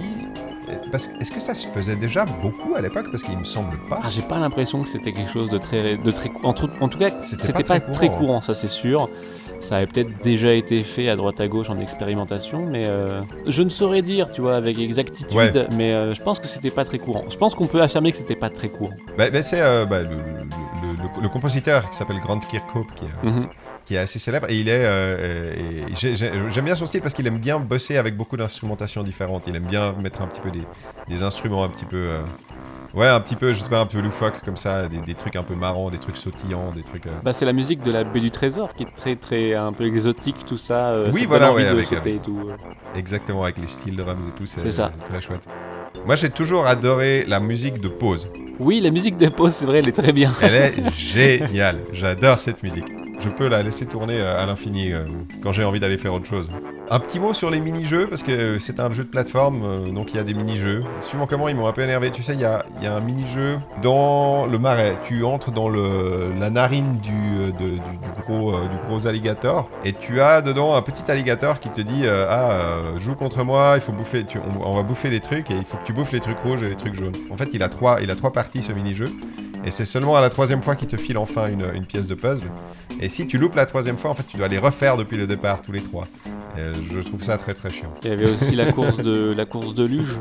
Parce 0.91 1.11
est-ce 1.21 1.31
que 1.31 1.39
ça 1.41 1.55
se 1.55 1.69
faisait 1.69 1.95
déjà 1.97 2.25
beaucoup 2.25 2.75
à 2.75 2.81
l'époque? 2.81 3.07
Parce 3.11 3.23
qu'il 3.23 3.39
me 3.39 3.45
semble 3.45 3.77
pas. 3.89 4.01
Ah, 4.03 4.09
j'ai 4.11 4.23
pas 4.23 4.39
l'impression 4.39 4.83
que 4.83 4.89
c'était 4.89 5.13
quelque 5.13 5.31
chose 5.31 5.49
de 5.49 5.59
très, 5.59 5.97
de 5.97 6.11
très, 6.11 6.31
en, 6.43 6.53
tout- 6.53 6.71
en 6.81 6.89
tout 6.89 6.99
cas, 6.99 7.11
C'était 7.21 7.53
pas 7.53 7.63
pas, 7.63 7.81
très 7.81 7.93
très 7.93 8.09
courant. 8.09 8.19
courant, 8.19 8.41
ça 8.41 8.55
c'est 8.55 8.67
sûr. 8.69 9.09
Ça 9.61 9.77
avait 9.77 9.87
peut-être 9.87 10.23
déjà 10.23 10.53
été 10.53 10.83
fait 10.83 11.09
à 11.09 11.17
droite 11.17 11.41
à 11.41 11.49
gauche 11.49 11.71
en 11.71 11.79
expérimentation, 11.79 12.67
mais 12.67 12.83
euh, 12.87 13.23
je 13.47 13.63
ne 13.63 13.69
saurais 13.69 14.03
dire, 14.03 14.31
tu 14.33 14.41
vois, 14.43 14.57
avec 14.57 14.79
exactitude. 14.79 15.35
Ouais. 15.37 15.67
Mais 15.73 15.93
euh, 15.93 16.15
je 16.15 16.23
pense 16.23 16.41
que 16.41 16.47
c'était 16.47 16.71
pas 16.71 16.85
très 16.85 16.99
courant. 16.99 17.25
Je 17.31 17.37
pense 17.37 17.55
qu'on 17.55 17.67
peut 17.67 17.81
affirmer 17.81 18.11
que 18.11 18.19
c'était 18.19 18.37
pas 18.37 18.51
très 18.51 18.69
courant. 18.69 18.95
Bah, 19.17 19.31
bah, 19.31 19.43
c'est 19.43 19.61
euh, 19.63 19.87
bah, 19.87 20.03
le, 20.03 20.09
le- 20.09 20.17
le- 20.17 21.23
le 21.23 21.29
compositeur 21.29 21.89
qui 21.91 21.97
s'appelle 21.97 22.19
Grant 22.21 22.39
Kirkhope 22.41 22.93
qui 22.97 23.07
euh, 23.07 23.31
Mhm. 23.31 23.49
Qui 23.87 23.95
est 23.95 23.99
assez 23.99 24.19
célèbre 24.19 24.51
et 24.51 24.57
il 24.59 24.69
est. 24.69 24.85
euh, 24.85 25.55
euh, 25.57 26.49
J'aime 26.49 26.65
bien 26.65 26.75
son 26.75 26.85
style 26.87 27.01
parce 27.01 27.15
qu'il 27.15 27.27
aime 27.27 27.39
bien 27.39 27.59
bosser 27.59 27.97
avec 27.97 28.17
beaucoup 28.17 28.37
d'instrumentation 28.37 29.03
différentes. 29.03 29.45
Il 29.47 29.57
aime 29.57 29.67
bien 29.67 29.95
mettre 30.03 30.21
un 30.23 30.27
petit 30.27 30.41
peu 30.41 30.51
des, 30.51 30.65
des 31.09 31.23
instruments 31.23 31.65
un 31.65 31.69
petit 31.69 31.85
peu. 31.87 31.97
euh, 31.97 32.21
Ouais, 32.95 33.09
un 33.09 33.21
petit 33.21 33.37
peu, 33.37 33.53
je 33.53 33.61
sais 33.61 33.69
pas, 33.69 33.81
un 33.81 33.87
peu 33.87 34.01
loufoque 34.01 34.43
comme 34.45 34.57
ça, 34.57 34.89
des, 34.89 35.01
des 35.01 35.15
trucs 35.15 35.37
un 35.37 35.43
peu 35.43 35.55
marrants, 35.55 35.91
des 35.91 35.99
trucs 35.99 36.17
sautillants, 36.17 36.73
des 36.73 36.83
trucs. 36.83 37.07
euh, 37.07 37.11
Bah, 37.23 37.35
c'est 37.35 37.45
la 37.45 37.53
musique 37.53 37.83
de 37.83 37.91
la 37.91 38.05
baie 38.05 38.21
du 38.21 38.31
trésor 38.31 38.75
qui 38.75 38.85
est 38.85 38.95
très 38.97 39.17
très 39.17 39.53
un 39.55 39.73
peu 39.73 39.85
exotique 39.85 40.47
tout 40.47 40.57
ça. 40.57 40.97
Oui, 41.13 41.23
ça 41.23 41.27
voilà, 41.29 41.53
ouais, 41.53 41.67
avec- 41.67 41.93
avec- 41.93 42.15
et 42.15 42.19
tout. 42.21 42.49
Exactement, 42.95 43.43
avec 43.45 43.59
les 43.59 43.67
styles 43.67 43.97
de 43.97 44.03
drums 44.03 44.27
et 44.27 44.33
tout, 44.33 44.47
c'est 44.47 44.61
C'est 44.61 44.71
ça. 44.71 44.91
c'est 44.97 45.05
très 45.13 45.21
chouette. 45.21 45.47
Moi, 46.07 46.15
j'ai 46.15 46.31
toujours 46.31 46.67
adoré 46.67 47.25
la 47.27 47.39
musique 47.41 47.81
de 47.81 47.89
pause. 47.89 48.31
Oui, 48.59 48.81
la 48.81 48.91
musique 48.91 49.19
de 49.19 49.29
pause, 49.29 49.53
c'est 49.53 49.67
vrai, 49.67 49.79
elle 49.81 49.89
est 49.89 49.93
très 49.93 50.13
bien. 50.13 50.33
Elle 50.41 50.55
est 50.55 50.91
géniale. 50.97 51.81
J'adore 51.93 52.41
cette 52.41 52.63
musique. 52.63 52.87
Je 53.19 53.31
peux 53.31 53.49
la 53.49 53.63
laisser 53.63 53.87
tourner 53.87 54.21
euh, 54.21 54.39
à 54.39 54.47
l'infini 54.47 54.93
euh, 54.93 55.05
quand 55.43 55.51
j'ai 55.53 55.65
envie 55.65 55.81
d'aller 55.81 55.97
faire 55.97 56.13
autre 56.13 56.27
chose. 56.27 56.49
Un 56.91 57.01
petit 57.01 57.19
mot 57.19 57.33
sur 57.33 57.51
les 57.51 57.61
mini-jeux, 57.61 58.07
parce 58.07 58.23
que 58.23 58.31
euh, 58.31 58.59
c'est 58.59 58.79
un 58.79 58.91
jeu 58.91 59.05
de 59.05 59.09
plateforme, 59.09 59.93
donc 59.93 60.13
il 60.13 60.17
y 60.17 60.21
a 60.21 60.23
des 60.23 60.35
mini-jeux. 60.35 60.85
Suivant 61.01 61.27
comment, 61.27 61.49
ils 61.49 61.57
m'ont 61.57 61.67
un 61.67 61.73
peu 61.73 61.83
énervé. 61.83 62.11
Tu 62.11 62.23
sais, 62.23 62.35
il 62.35 62.41
y 62.41 62.45
a, 62.45 62.65
un 62.85 63.01
mini-jeu 63.01 63.59
dans 63.83 64.47
le 64.47 64.59
marais. 64.59 64.97
Tu 65.05 65.25
entres 65.25 65.51
dans 65.51 65.69
le, 65.69 66.33
la 66.39 66.51
narine 66.51 66.99
du, 67.01 67.53
gros, 68.27 69.07
alligator, 69.07 69.69
et 69.85 69.93
tu 69.93 70.21
as 70.21 70.43
dedans 70.43 70.75
un 70.75 70.83
petit 70.83 71.11
alligator 71.11 71.59
qui 71.59 71.71
te 71.71 71.81
dit 71.81 72.05
Ah, 72.09 72.59
joue 72.99 73.15
contre 73.15 73.45
moi, 73.45 73.73
il 73.77 73.81
faut 73.81 73.93
bouffer, 73.93 74.25
on, 74.37 74.69
on 74.69 74.75
va 74.75 74.83
bouffer 74.83 75.11
des 75.11 75.21
trucs, 75.21 75.51
et 75.51 75.55
il 75.55 75.65
faut 75.65 75.79
que 75.79 75.85
tu 75.85 75.93
bouffes 75.93 76.13
les 76.13 76.21
trucs 76.21 76.39
rouges 76.39 76.63
et 76.63 76.69
les 76.69 76.77
trucs 76.77 76.95
jaunes. 76.95 77.17
En 77.31 77.37
fait, 77.37 77.49
il 77.53 77.63
a 77.63 77.69
trois, 77.69 78.01
il 78.03 78.11
a 78.11 78.15
trois 78.15 78.33
parties 78.33 78.63
ce 78.63 78.73
mini-jeu. 78.73 79.11
Et 79.67 79.71
c'est 79.73 79.85
seulement 79.85 80.17
à 80.17 80.21
la 80.21 80.31
troisième 80.31 80.63
fois 80.63 80.77
qu'il 80.77 80.87
te 80.87 80.97
file 80.97 81.19
enfin 81.19 81.49
une, 81.49 81.67
une 81.75 81.85
pièce 81.87 82.07
de 82.07 82.15
puzzle. 82.15 82.47
Et 83.01 83.09
si 83.09 83.27
tu 83.27 83.37
loupes 83.37 83.57
la 83.57 83.67
troisième 83.67 83.99
fois, 83.99 84.11
en 84.11 84.15
fait, 84.15 84.23
tu 84.27 84.37
dois 84.37 84.47
les 84.49 84.59
refaire 84.59 84.97
depuis 84.97 85.17
le 85.17 85.27
départ, 85.27 85.61
tous 85.61 85.73
les 85.73 85.83
trois. 85.83 86.07
Et 86.57 86.73
je 86.91 87.01
trouve 87.01 87.23
ça 87.23 87.37
très 87.37 87.53
très 87.53 87.71
chiant. 87.71 87.93
Il 88.05 88.09
y 88.11 88.13
avait 88.13 88.31
aussi 88.31 88.55
la 88.55 88.71
course 88.73 88.99
de 88.99 89.35
la 89.37 89.45
course 89.45 89.75
de 89.75 89.85
luge 89.85 90.17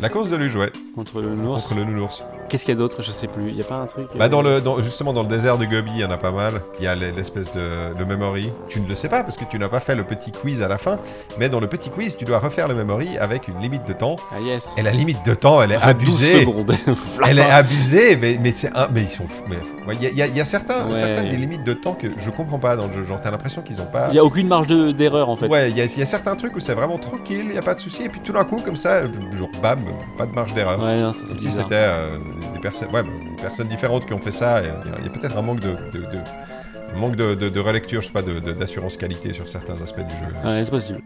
La 0.00 0.08
course 0.08 0.30
de 0.30 0.36
luge, 0.36 0.54
ouais, 0.56 0.70
contre 0.94 1.20
le 1.20 1.34
nounours. 1.34 1.64
contre 1.64 1.74
le 1.74 1.84
nounours. 1.84 2.22
Qu'est-ce 2.48 2.64
qu'il 2.64 2.74
y 2.74 2.76
a 2.76 2.78
d'autre? 2.78 3.02
Je 3.02 3.10
sais 3.10 3.26
plus. 3.26 3.50
Il 3.50 3.56
y 3.56 3.60
a 3.60 3.64
pas 3.64 3.76
un 3.76 3.86
truc 3.86 4.08
Bah 4.16 4.24
euh, 4.26 4.28
dans 4.28 4.42
le, 4.42 4.60
dans- 4.60 4.80
justement 4.80 5.12
dans 5.12 5.22
le 5.22 5.28
désert 5.28 5.58
de 5.58 5.64
Gobi, 5.64 5.90
il 5.94 6.00
y 6.00 6.04
en 6.04 6.10
a 6.10 6.16
pas 6.16 6.30
mal. 6.30 6.60
Il 6.78 6.84
y 6.84 6.88
a 6.88 6.94
l'e- 6.94 7.12
l'espèce 7.16 7.50
de 7.52 7.92
le 7.98 8.04
memory. 8.04 8.52
Tu 8.68 8.80
ne 8.80 8.88
le 8.88 8.94
sais 8.94 9.08
pas 9.08 9.22
parce 9.22 9.36
que 9.36 9.44
tu 9.44 9.58
n'as 9.58 9.68
pas 9.68 9.80
fait 9.80 9.94
le 9.94 10.04
petit 10.04 10.32
quiz 10.32 10.62
à 10.62 10.68
la 10.68 10.78
fin. 10.78 10.98
Mais 11.38 11.48
dans 11.48 11.60
le 11.60 11.68
petit 11.68 11.90
quiz, 11.90 12.16
tu 12.16 12.24
dois 12.24 12.38
refaire 12.38 12.68
le 12.68 12.74
memory 12.74 13.18
avec 13.18 13.48
une 13.48 13.58
limite 13.60 13.86
de 13.86 13.92
temps. 13.92 14.16
Ah 14.34 14.40
yes. 14.40 14.74
Et 14.78 14.82
la 14.82 14.90
limite 14.92 15.24
de 15.24 15.34
temps, 15.34 15.60
elle 15.62 15.72
est 15.72 15.76
12 15.76 15.84
abusée. 15.84 16.40
secondes. 16.40 16.74
Elle 17.26 17.38
est 17.38 17.50
abusée, 17.50 18.16
mais, 18.16 18.38
mais 18.42 18.52
c'est 18.54 18.70
un, 18.74 18.88
mais 18.92 19.02
ils 19.02 19.08
sont 19.10 19.26
fous. 19.28 19.44
Mais 19.48 19.56
ouais, 19.88 19.96
il 20.00 20.16
y, 20.16 20.22
a- 20.22 20.26
y 20.26 20.38
y 20.40 20.46
certains, 20.46 20.86
Ouais. 20.86 20.92
certaines 20.92 21.28
des 21.28 21.36
limites 21.36 21.64
de 21.64 21.72
temps 21.72 21.94
que 21.94 22.08
je 22.16 22.30
comprends 22.30 22.58
pas 22.58 22.76
dans 22.76 22.86
le 22.86 22.92
jeu. 22.92 23.02
Genre 23.02 23.20
t'as 23.20 23.30
l'impression 23.30 23.62
qu'ils 23.62 23.80
ont 23.80 23.86
pas. 23.86 24.08
Il 24.10 24.14
y 24.16 24.18
a 24.18 24.24
aucune 24.24 24.48
marge 24.48 24.66
de- 24.66 24.92
d'erreur 24.92 25.28
en 25.28 25.36
fait. 25.36 25.46
Ouais, 25.48 25.70
il 25.70 25.76
y, 25.76 25.80
a- 25.80 25.84
il 25.84 25.98
y 25.98 26.02
a 26.02 26.06
certains 26.06 26.36
trucs 26.36 26.54
où 26.56 26.60
c'est 26.60 26.74
vraiment 26.74 26.98
tranquille, 26.98 27.46
il 27.48 27.54
y 27.54 27.58
a 27.58 27.62
pas 27.62 27.74
de 27.74 27.80
souci, 27.80 28.02
et 28.04 28.08
puis 28.08 28.20
tout 28.20 28.32
d'un 28.32 28.44
coup, 28.44 28.60
comme 28.64 28.76
ça, 28.76 29.04
genre 29.04 29.48
bam, 29.62 29.80
pas 30.18 30.26
de 30.26 30.32
marge 30.32 30.54
d'erreur. 30.54 30.80
Ouais, 30.82 31.00
non, 31.00 31.12
ça 31.12 31.26
Comme 31.28 31.38
si 31.38 31.50
c'était 31.50 31.74
euh, 31.74 32.18
des, 32.52 32.58
personnes, 32.60 32.88
ouais, 32.92 33.02
bah, 33.02 33.08
des 33.36 33.42
personnes 33.42 33.68
différentes 33.68 34.06
qui 34.06 34.12
ont 34.12 34.18
fait 34.20 34.30
ça. 34.30 34.60
Il 34.62 35.04
y 35.04 35.06
a, 35.06 35.10
peut-être 35.10 35.36
un 35.36 35.42
manque 35.42 35.60
de, 35.60 35.70
de, 35.92 35.98
de- 35.98 36.06
un 36.06 36.55
manque 36.94 37.16
de, 37.16 37.34
de- 37.34 37.48
de 37.48 37.60
relecture, 37.60 38.00
je 38.02 38.06
sais 38.06 38.12
pas, 38.12 38.22
d'assurance 38.22 38.96
qualité 38.96 39.32
sur 39.32 39.48
certains 39.48 39.80
aspects 39.82 40.00
du 40.06 40.14
jeu. 40.14 40.48
Ouais, 40.48 40.64
c'est 40.64 40.70
possible. 40.70 41.00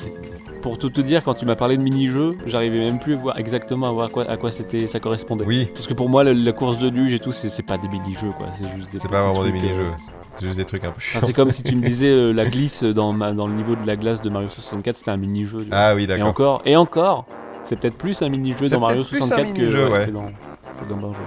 Pour 0.63 0.79
tout 0.79 0.91
te 0.91 1.01
dire, 1.01 1.23
quand 1.25 1.35
tu 1.35 1.47
m'as 1.47 1.57
parlé 1.57 1.77
de 1.79 1.83
mini-jeux, 1.83 2.37
j'arrivais 2.47 2.79
même 2.79 2.99
plus 2.99 3.15
à 3.15 3.17
voir 3.17 3.39
exactement 3.39 3.89
à 3.89 3.93
voir 3.93 4.07
à 4.07 4.11
quoi, 4.11 4.31
à 4.31 4.37
quoi 4.37 4.51
c'était, 4.51 4.87
ça 4.89 5.01
correspondait. 5.01 5.45
Oui, 5.47 5.71
Parce 5.73 5.87
que 5.87 5.95
pour 5.95 6.09
moi, 6.11 6.23
le- 6.23 6.33
la 6.33 6.53
course 6.53 6.77
de 6.79 6.89
luge 6.89 7.15
et 7.15 7.19
tout, 7.19 7.33
c'est 7.33 7.63
pas 7.67 7.79
des 7.79 7.89
mini-jeux 7.89 8.33
quoi. 8.37 8.47
C'est 8.59 8.69
juste 8.77 8.93
des. 8.93 8.99
c'est 8.99 9.09
pas 9.11 9.23
vraiment 9.27 9.43
des 9.43 9.51
trucs, 9.51 9.63
euh, 9.63 9.67
mini-jeux, 9.67 9.91
c'est 10.37 10.47
juste 10.47 10.59
des 10.59 10.65
trucs 10.67 10.85
un 10.85 10.89
peu 10.91 10.97
enfin, 10.99 11.01
chiants. 11.19 11.21
c'est 11.27 11.33
comme 11.33 11.51
si 11.51 11.63
tu 11.63 11.75
me 11.77 11.83
disais 11.87 12.09
euh, 12.11 12.33
la 12.33 12.45
glisse 12.45 12.85
dans, 12.85 13.13
ma- 13.13 13.33
dans 13.33 13.47
le 13.47 13.55
niveau 13.55 13.75
de 13.75 13.87
la 13.87 13.97
glace 13.97 14.21
de 14.21 14.29
Mario 14.29 14.49
64, 14.51 14.95
c'était 14.97 15.11
un 15.11 15.17
mini-jeu. 15.17 15.67
Ah 15.71 15.95
oui, 15.97 16.05
et 16.05 16.07
d'accord. 16.07 16.27
encore, 16.29 16.63
et 16.67 16.77
encore, 16.77 17.25
c'est 17.65 17.79
peut-être 17.81 17.97
plus 17.97 18.21
un 18.23 18.29
mini-jeu 18.29 18.69
dans 18.69 18.81
Mario 18.81 18.97
peut-être 18.97 19.09
plus 19.09 19.19
un 19.23 19.27
64 19.27 19.47
que, 19.55 19.59
mini-jeu, 19.61 19.89
ouais. 19.91 20.07
que 20.07 20.11
dans, 20.11 20.27
que 20.27 20.89
dans 20.91 20.97
Banjo. 20.97 21.19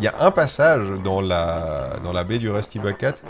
Il 0.00 0.04
y 0.04 0.08
a 0.08 0.14
un 0.20 0.30
passage 0.30 0.86
dans 1.04 1.20
la, 1.20 1.96
dans 2.04 2.12
la 2.12 2.24
baie 2.24 2.38
du 2.38 2.48
Rusty 2.48 2.78
Bucket 2.78 3.22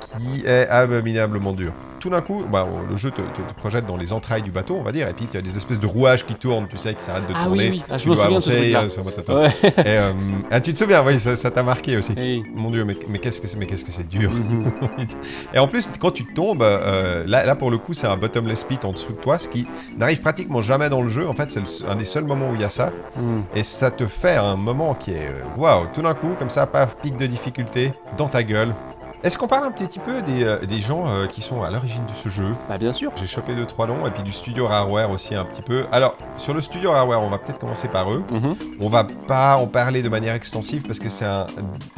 qui 0.00 0.44
est 0.44 0.68
abominablement 0.68 1.52
dur. 1.52 1.72
Tout 2.00 2.08
d'un 2.08 2.22
coup, 2.22 2.42
bah, 2.50 2.66
le 2.88 2.96
jeu 2.96 3.10
te, 3.10 3.20
te- 3.20 3.42
te 3.46 3.52
projette 3.58 3.86
dans 3.86 3.98
les 3.98 4.14
entrailles 4.14 4.40
du 4.40 4.50
bateau, 4.50 4.74
on 4.80 4.82
va 4.82 4.90
dire, 4.90 5.06
et 5.06 5.12
puis 5.12 5.26
tu 5.26 5.36
as 5.36 5.42
des 5.42 5.54
espèces 5.54 5.80
de 5.80 5.86
rouages 5.86 6.24
qui 6.24 6.34
tournent, 6.34 6.66
tu 6.66 6.78
sais, 6.78 6.94
qui 6.94 7.02
s'arrêtent 7.02 7.26
de 7.28 7.34
Ah 7.36 7.44
tourner. 7.44 7.68
oui, 7.68 7.70
oui, 7.72 7.82
ah, 7.90 7.98
je 7.98 8.04
tu 8.04 8.08
me 8.08 8.14
dois 8.14 8.24
souviens 8.24 8.38
de 8.38 8.42
ce 8.42 8.50
avancer 8.50 8.74
euh, 8.74 8.88
sur. 8.88 9.34
Ouais. 9.36 9.48
Et, 9.84 9.98
euh, 9.98 10.12
ah, 10.50 10.60
tu 10.62 10.72
te 10.72 10.78
souviens, 10.78 11.04
oui, 11.04 11.20
ça 11.20 11.50
t'a 11.50 11.62
marqué 11.62 11.98
aussi. 11.98 12.14
Hey. 12.16 12.42
Mon 12.54 12.70
dieu, 12.70 12.86
mais, 12.86 12.96
mais 13.06 13.18
qu'est-ce 13.18 13.38
que 13.38 13.46
c'est 13.46 13.58
mais 13.58 13.66
qu'est-ce 13.66 13.84
que 13.84 13.92
c'est 13.92 14.08
dur. 14.08 14.30
Mhm. 14.30 14.72
et 15.54 15.58
en 15.58 15.68
plus, 15.68 15.90
quand 16.00 16.10
tu 16.10 16.24
tombes, 16.32 16.62
euh, 16.62 17.24
là, 17.26 17.44
là 17.44 17.54
pour 17.54 17.70
le 17.70 17.76
coup, 17.76 17.92
c'est 17.92 18.06
un 18.06 18.16
bottomless 18.16 18.64
pit 18.64 18.82
en 18.86 18.92
dessous 18.92 19.12
de 19.12 19.18
toi, 19.18 19.38
ce 19.38 19.48
qui 19.48 19.66
n'arrive 19.98 20.22
pratiquement 20.22 20.62
jamais 20.62 20.88
dans 20.88 21.02
le 21.02 21.10
jeu. 21.10 21.28
En 21.28 21.34
fait, 21.34 21.50
c'est 21.50 21.60
un 21.86 21.96
des 21.96 22.04
seuls 22.04 22.24
moments 22.24 22.48
où 22.48 22.54
il 22.54 22.62
y 22.62 22.64
a 22.64 22.70
ça. 22.70 22.92
Mm. 23.16 23.40
Et 23.54 23.62
ça 23.62 23.90
te 23.90 24.06
fait 24.06 24.36
un 24.36 24.56
moment 24.56 24.94
qui 24.94 25.10
est 25.10 25.26
euh, 25.28 25.42
waouh, 25.58 25.88
tout 25.92 26.00
d'un 26.00 26.14
coup, 26.14 26.30
comme 26.38 26.48
ça, 26.50 26.66
paf, 26.66 26.96
pic 27.02 27.18
de 27.18 27.26
difficulté 27.26 27.92
dans 28.16 28.28
ta 28.28 28.42
gueule. 28.42 28.74
Est-ce 29.22 29.36
qu'on 29.36 29.48
parle 29.48 29.64
un 29.64 29.70
petit 29.70 29.98
peu 29.98 30.22
des, 30.22 30.44
euh, 30.44 30.58
des 30.60 30.80
gens 30.80 31.06
euh, 31.06 31.26
qui 31.26 31.42
sont 31.42 31.62
à 31.62 31.70
l'origine 31.70 32.06
de 32.06 32.14
ce 32.14 32.30
jeu? 32.30 32.54
Bah 32.70 32.78
bien 32.78 32.90
sûr. 32.90 33.12
J'ai 33.16 33.26
chopé 33.26 33.54
deux 33.54 33.66
trois 33.66 33.86
noms 33.86 34.06
et 34.06 34.10
puis 34.10 34.22
du 34.22 34.32
studio 34.32 34.66
Rareware 34.66 35.10
aussi 35.10 35.34
un 35.34 35.44
petit 35.44 35.60
peu. 35.60 35.84
Alors 35.92 36.16
sur 36.38 36.54
le 36.54 36.62
studio 36.62 36.90
Rareware, 36.92 37.22
on 37.22 37.28
va 37.28 37.36
peut-être 37.36 37.58
commencer 37.58 37.88
par 37.88 38.10
eux. 38.10 38.24
Mhm. 38.30 38.56
On 38.80 38.88
va 38.88 39.04
pas 39.04 39.58
en 39.58 39.66
parler 39.66 40.02
de 40.02 40.08
manière 40.08 40.32
extensive 40.32 40.84
parce 40.86 40.98
que 40.98 41.10
c'est 41.10 41.26
un 41.26 41.46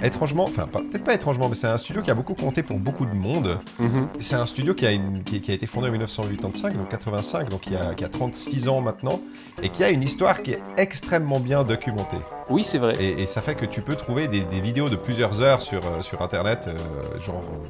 étrangement, 0.02 0.46
enfin 0.46 0.66
peut-être 0.66 1.04
pas 1.04 1.14
étrangement, 1.14 1.48
mais 1.48 1.54
c'est 1.54 1.68
un 1.68 1.76
studio 1.76 2.02
qui 2.02 2.10
a 2.10 2.14
beaucoup 2.14 2.34
compté 2.34 2.64
pour 2.64 2.78
beaucoup 2.78 3.06
de 3.06 3.14
monde. 3.14 3.60
Mhm. 3.78 4.08
C'est 4.18 4.34
un 4.34 4.46
studio 4.46 4.74
qui 4.74 4.84
a, 4.84 4.90
une, 4.90 5.22
qui, 5.22 5.40
qui 5.40 5.52
a 5.52 5.54
été 5.54 5.66
fondé 5.66 5.88
en 5.88 5.92
1985, 5.92 6.76
donc 6.76 6.88
85, 6.88 7.48
donc 7.50 7.68
il 7.68 7.74
y 7.74 7.76
a, 7.76 7.94
qui 7.94 8.02
a 8.04 8.08
36 8.08 8.66
ans 8.68 8.80
maintenant, 8.80 9.20
et 9.62 9.68
qui 9.68 9.84
a 9.84 9.90
une 9.90 10.02
histoire 10.02 10.42
qui 10.42 10.52
est 10.52 10.60
extrêmement 10.76 11.38
bien 11.38 11.62
documentée. 11.62 12.18
Oui, 12.48 12.62
c'est 12.62 12.78
vrai. 12.78 13.02
Et, 13.02 13.26
ça 13.26 13.40
fait 13.40 13.54
que 13.54 13.64
tu 13.64 13.82
peux 13.82 13.96
trouver 13.96 14.28
des, 14.28 14.40
vidéos 14.60 14.88
de 14.88 14.96
plusieurs 14.96 15.42
heures 15.42 15.62
sur, 15.62 15.84
euh, 15.86 16.00
internet, 16.20 16.68
euh, 16.68 17.18
genre. 17.20 17.42
euh, 17.42 17.68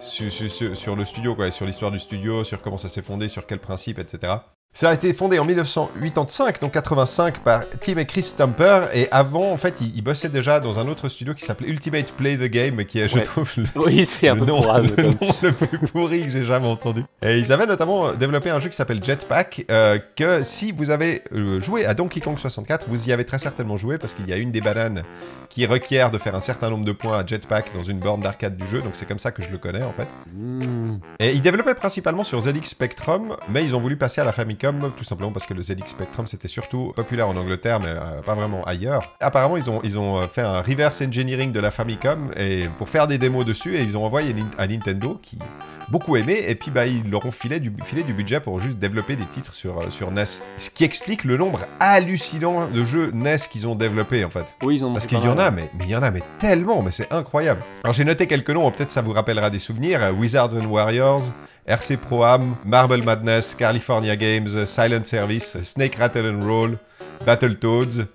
sur- 0.00 0.76
sur 0.76 0.96
le 0.96 1.04
studio, 1.04 1.34
quoi, 1.34 1.50
sur 1.50 1.66
l'histoire 1.66 1.90
du 1.90 1.98
studio, 1.98 2.44
sur 2.44 2.60
comment 2.62 2.78
ça 2.78 2.88
s'est 2.88 3.02
fondé, 3.02 3.28
sur 3.28 3.46
quels 3.46 3.58
principes, 3.58 3.98
etc. 3.98 4.34
Ça 4.72 4.90
a 4.90 4.94
été 4.94 5.12
fondé 5.14 5.36
en 5.40 5.44
1985, 5.44 6.60
donc 6.60 6.70
85, 6.70 7.40
par 7.40 7.62
Tim 7.80 7.96
et 7.98 8.06
Chris 8.06 8.22
Stamper, 8.22 8.82
et 8.94 9.08
avant, 9.10 9.50
en 9.50 9.56
fait, 9.56 9.74
ils, 9.80 9.96
ils 9.96 10.00
bossaient 10.02 10.28
déjà 10.28 10.60
dans 10.60 10.78
un 10.78 10.86
autre 10.86 11.08
studio 11.08 11.34
qui 11.34 11.44
s'appelait 11.44 11.68
Ultimate 11.68 12.12
Play 12.12 12.36
the 12.36 12.48
Game, 12.48 12.84
qui 12.84 13.00
est, 13.00 13.08
je 13.08 13.16
Ouais. 13.16 13.22
trouve, 13.24 13.50
le, 13.56 13.64
Oui, 13.74 14.06
c'est 14.06 14.28
un 14.28 14.34
le 14.36 14.40
peu 14.42 14.46
nom, 14.46 14.60
le 14.62 15.06
nom 15.08 15.52
plus 15.52 15.78
pourri 15.88 16.22
que 16.22 16.30
j'ai 16.30 16.44
jamais 16.44 16.68
entendu. 16.68 17.02
Et 17.20 17.38
ils 17.38 17.50
avaient 17.52 17.66
notamment 17.66 18.12
développé 18.12 18.50
un 18.50 18.60
jeu 18.60 18.68
qui 18.68 18.76
s'appelle 18.76 19.02
Jetpack, 19.02 19.64
euh, 19.72 19.98
que 20.14 20.44
si 20.44 20.70
vous 20.70 20.92
avez 20.92 21.24
euh, 21.34 21.58
joué 21.58 21.84
à 21.84 21.92
Donkey 21.92 22.20
Kong 22.20 22.38
64, 22.38 22.86
vous 22.88 23.08
y 23.08 23.12
avez 23.12 23.24
très 23.24 23.38
certainement 23.38 23.76
joué, 23.76 23.98
parce 23.98 24.12
qu'il 24.14 24.28
y 24.30 24.32
a 24.32 24.36
une 24.36 24.52
des 24.52 24.60
bananes 24.60 25.02
qui 25.48 25.66
requiert 25.66 26.12
de 26.12 26.18
faire 26.18 26.36
un 26.36 26.40
certain 26.40 26.70
nombre 26.70 26.84
de 26.84 26.92
points 26.92 27.18
à 27.18 27.26
Jetpack 27.26 27.72
dans 27.74 27.82
une 27.82 27.98
borne 27.98 28.20
d'arcade 28.20 28.56
du 28.56 28.68
jeu, 28.68 28.78
donc 28.80 28.92
c'est 28.94 29.06
comme 29.06 29.18
ça 29.18 29.32
que 29.32 29.42
je 29.42 29.50
le 29.50 29.58
connais 29.58 29.82
en 29.82 29.92
fait. 29.92 30.06
Hmm. 30.32 30.98
Et 31.18 31.32
ils 31.32 31.42
développaient 31.42 31.74
principalement 31.74 32.22
sur 32.22 32.38
ZX 32.38 32.66
Spectrum, 32.66 33.34
mais 33.48 33.64
ils 33.64 33.74
ont 33.74 33.80
voulu 33.80 33.96
passer 33.96 34.20
à 34.20 34.24
la 34.24 34.30
Famicom, 34.60 34.92
tout 34.96 35.04
simplement 35.04 35.32
parce 35.32 35.46
que 35.46 35.54
le 35.54 35.62
ZX 35.62 35.86
Spectrum 35.86 36.26
c'était 36.26 36.48
surtout 36.48 36.92
populaire 36.94 37.28
en 37.28 37.36
Angleterre, 37.36 37.80
mais 37.80 37.88
euh, 37.88 38.20
pas 38.22 38.34
vraiment 38.34 38.62
ailleurs. 38.64 39.16
Apparemment, 39.20 39.56
ils 39.56 39.70
ont, 39.70 39.80
ils 39.84 39.98
ont 39.98 40.18
euh, 40.18 40.26
fait 40.26 40.42
un 40.42 40.60
reverse 40.60 41.00
engineering 41.00 41.52
de 41.52 41.60
la 41.60 41.70
Famicom 41.70 42.30
et 42.36 42.68
pour 42.78 42.88
faire 42.88 43.06
des 43.06 43.18
démos 43.18 43.44
dessus, 43.44 43.76
et 43.76 43.80
ils 43.80 43.96
ont 43.96 44.04
envoyé 44.04 44.34
à 44.58 44.66
Nintendo 44.66 45.18
qui 45.22 45.38
beaucoup 45.90 46.16
aimé, 46.16 46.44
et 46.46 46.54
puis 46.54 46.70
bah, 46.70 46.86
ils 46.86 47.10
leur 47.10 47.26
ont 47.26 47.32
filé 47.32 47.58
du, 47.58 47.72
filé 47.84 48.04
du 48.04 48.12
budget 48.12 48.38
pour 48.38 48.60
juste 48.60 48.78
développer 48.78 49.16
des 49.16 49.26
titres 49.26 49.54
sur, 49.54 49.78
euh, 49.78 49.90
sur 49.90 50.10
NES. 50.12 50.24
Ce 50.56 50.70
qui 50.70 50.84
explique 50.84 51.24
le 51.24 51.36
nombre 51.36 51.60
hallucinant 51.80 52.68
de 52.68 52.84
jeux 52.84 53.10
NES 53.12 53.36
qu'ils 53.50 53.66
ont 53.66 53.74
développés 53.74 54.24
en 54.24 54.30
fait. 54.30 54.56
Oui, 54.62 54.76
ils 54.76 54.84
ont 54.84 54.92
Parce 54.92 55.06
qu'il 55.06 55.18
y 55.18 55.28
en 55.28 55.38
a, 55.38 55.50
mais 55.50 55.68
mais 55.78 55.84
il 55.84 55.90
y 55.90 55.96
en 55.96 56.02
a 56.02 56.10
mais 56.10 56.22
tellement, 56.38 56.82
mais 56.82 56.92
c'est 56.92 57.12
incroyable. 57.12 57.62
Alors 57.82 57.94
j'ai 57.94 58.04
noté 58.04 58.26
quelques 58.26 58.50
noms, 58.50 58.70
peut-être 58.70 58.90
ça 58.90 59.02
vous 59.02 59.12
rappellera 59.12 59.50
des 59.50 59.58
souvenirs. 59.58 60.14
Wizards 60.16 60.54
and 60.54 60.66
Warriors, 60.66 61.22
RC 61.66 61.96
Pro 61.98 62.22
Am, 62.24 62.56
Marble 62.64 63.02
Madness, 63.04 63.54
California 63.54 64.16
Games, 64.16 64.66
Silent 64.66 65.04
Service, 65.04 65.60
Snake 65.60 65.96
Rattle 65.96 66.26
and 66.26 66.44
Roll, 66.46 66.78
Battletoads, 67.26 68.06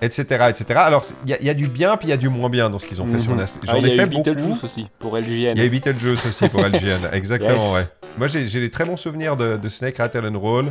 etc. 0.00 0.46
etc. 0.48 0.64
Alors 0.76 1.04
il 1.24 1.30
y, 1.30 1.34
a- 1.34 1.40
il 1.40 1.46
y 1.46 1.50
a 1.50 1.54
du 1.54 1.68
bien, 1.68 1.96
puis 1.96 2.08
il 2.08 2.10
y 2.10 2.14
a 2.14 2.16
du 2.16 2.28
moins 2.28 2.48
bien 2.48 2.70
dans 2.70 2.78
ce 2.78 2.86
qu'ils 2.86 3.00
ont 3.02 3.06
fait 3.06 3.18
sur 3.18 3.32
Mhm. 3.32 3.38
NES. 3.40 3.44
Ah, 3.54 3.58
J'en 3.64 3.76
il 3.76 3.86
y 3.86 3.90
ai 3.90 3.92
a 3.92 3.96
fait 3.96 4.02
eu 4.12 4.14
beaucoup. 4.16 4.22
Beetlejuice 4.34 4.64
aussi, 4.64 4.86
pour 4.98 5.16
LGN. 5.16 5.52
Il 5.56 5.58
y 5.58 5.62
a 5.62 5.64
eu 5.64 5.70
Beetlejuice 5.70 6.26
aussi 6.26 6.48
pour 6.48 6.60
LGN, 6.64 7.00
exactement, 7.12 7.52
Yes. 7.74 7.74
ouais. 7.74 8.08
Moi, 8.18 8.26
j'ai 8.26 8.44
des 8.60 8.70
très 8.70 8.84
bons 8.84 8.96
souvenirs 8.98 9.36
de, 9.38 9.56
de 9.56 9.68
Snake 9.70 9.96
Rattle 9.98 10.26
and 10.26 10.38
Roll, 10.38 10.66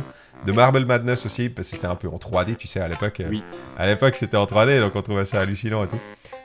de 0.46 0.52
Marble 0.52 0.84
Madness 0.86 1.26
aussi, 1.26 1.48
parce 1.48 1.68
que 1.68 1.74
c'était 1.76 1.88
un 1.88 1.96
peu 1.96 2.08
en 2.08 2.16
3D, 2.18 2.54
tu 2.56 2.68
sais, 2.68 2.78
à 2.80 2.86
l'époque. 2.88 3.18
euh, 3.20 3.26
Oui. 3.30 3.42
À 3.76 3.86
l'époque, 3.86 4.14
c'était 4.16 4.36
en 4.36 4.44
3D, 4.46 4.78
donc 4.80 4.92
on 4.94 5.02
trouvait 5.02 5.24
ça 5.24 5.40
hallucinant 5.40 5.82
et 5.84 5.88
tout. 5.88 5.98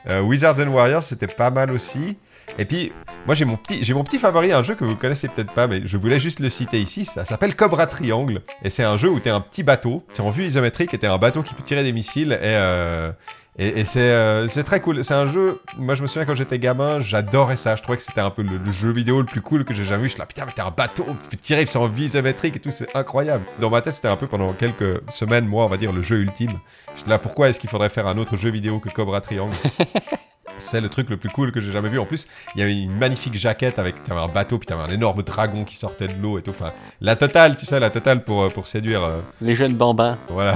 Euh, 0.08 0.20
Wizards 0.20 0.58
and 0.60 0.68
Warriors, 0.68 1.02
c'était 1.02 1.26
pas 1.28 1.50
mal 1.50 1.70
aussi. 1.70 2.16
Et 2.58 2.64
puis, 2.64 2.92
moi, 3.26 3.34
j'ai 3.34 3.44
mon 3.44 3.56
petit, 3.56 3.92
mon 3.92 4.04
petit 4.04 4.18
favori, 4.18 4.52
un 4.52 4.62
jeu 4.62 4.74
que 4.74 4.84
vous 4.84 4.96
connaissez 4.96 5.28
peut-être 5.28 5.52
pas, 5.52 5.66
mais 5.66 5.82
je 5.84 5.96
voulais 5.96 6.18
juste 6.18 6.40
le 6.40 6.48
citer 6.48 6.80
ici. 6.80 7.04
Ça 7.04 7.24
s'appelle 7.24 7.54
Cobra 7.54 7.86
Triangle, 7.86 8.40
et 8.62 8.70
c'est 8.70 8.84
un 8.84 8.96
jeu 8.96 9.10
où 9.10 9.20
t'es 9.20 9.30
un 9.30 9.40
petit 9.40 9.62
bateau. 9.62 10.04
C'est 10.12 10.22
en 10.22 10.30
vue 10.30 10.44
isométrique, 10.44 10.94
et 10.94 10.98
t'es 10.98 11.06
un 11.06 11.18
bateau 11.18 11.42
qui 11.42 11.54
peut 11.54 11.62
tirer 11.62 11.82
des 11.82 11.92
missiles, 11.92 12.32
et 12.32 12.38
euh, 12.44 13.12
euh, 13.60 14.46
c'est 14.48 14.62
très 14.62 14.80
cool. 14.80 15.02
C'est 15.02 15.14
un 15.14 15.26
jeu. 15.26 15.60
Moi, 15.78 15.94
je 15.94 16.02
me 16.02 16.06
souviens 16.06 16.24
quand 16.24 16.34
j'étais 16.34 16.58
gamin, 16.58 17.00
j'adorais 17.00 17.56
ça. 17.56 17.74
Je 17.74 17.82
trouvais 17.82 17.98
que 17.98 18.04
c'était 18.04 18.20
un 18.20 18.30
peu 18.30 18.42
le, 18.42 18.56
le 18.56 18.70
jeu 18.70 18.92
vidéo 18.92 19.18
le 19.18 19.26
plus 19.26 19.40
cool 19.40 19.64
que 19.64 19.74
j'ai 19.74 19.84
jamais 19.84 20.04
vu. 20.04 20.08
Je 20.08 20.14
suis 20.14 20.20
là, 20.20 20.26
putain, 20.26 20.46
mais 20.46 20.52
t'es 20.52 20.62
un 20.62 20.70
bateau, 20.70 21.04
tu 21.04 21.28
peux 21.28 21.36
tirer, 21.36 21.66
c'est 21.66 21.78
en 21.78 21.88
vue 21.88 22.04
isométrique 22.04 22.56
et 22.56 22.60
tout, 22.60 22.70
c'est 22.70 22.94
incroyable. 22.94 23.44
Dans 23.60 23.70
ma 23.70 23.80
tête, 23.80 23.94
c'était 23.94 24.08
un 24.08 24.16
peu 24.16 24.26
pendant 24.26 24.52
quelques 24.52 25.00
semaines, 25.10 25.46
moi, 25.46 25.64
on 25.64 25.68
va 25.68 25.76
dire, 25.76 25.92
le 25.92 26.02
jeu 26.02 26.18
ultime. 26.18 26.52
J'étais 26.96 27.10
là, 27.10 27.18
pourquoi 27.18 27.48
est-ce 27.48 27.58
qu'il 27.58 27.68
faudrait 27.68 27.90
faire 27.90 28.06
un 28.06 28.16
autre 28.16 28.36
jeu 28.36 28.50
vidéo 28.50 28.78
que 28.78 28.90
Cobra 28.90 29.20
Triangle? 29.20 29.54
C'est 30.58 30.80
le 30.80 30.88
truc 30.88 31.08
le 31.10 31.16
plus 31.16 31.28
cool 31.30 31.52
que 31.52 31.60
j'ai 31.60 31.70
jamais 31.70 31.88
vu. 31.88 31.98
En 31.98 32.04
plus, 32.06 32.26
il 32.54 32.60
y 32.60 32.62
avait 32.62 32.76
une 32.82 32.96
magnifique 32.96 33.36
jaquette 33.36 33.78
avec 33.78 34.02
t'avais 34.04 34.20
un 34.20 34.26
bateau, 34.28 34.58
puis 34.58 34.66
t'avais 34.66 34.82
un 34.82 34.88
énorme 34.94 35.22
dragon 35.22 35.64
qui 35.64 35.76
sortait 35.76 36.08
de 36.08 36.14
l'eau 36.20 36.38
et 36.38 36.42
tout. 36.42 36.50
Enfin, 36.50 36.72
la 37.00 37.14
totale, 37.16 37.56
tu 37.56 37.64
sais, 37.66 37.78
la 37.78 37.90
totale 37.90 38.24
pour, 38.24 38.42
euh, 38.42 38.48
pour 38.48 38.66
séduire. 38.66 39.04
euh, 39.04 39.20
Les 39.40 39.54
jeunes 39.54 39.74
bambins. 39.74 40.18
voilà, 40.28 40.54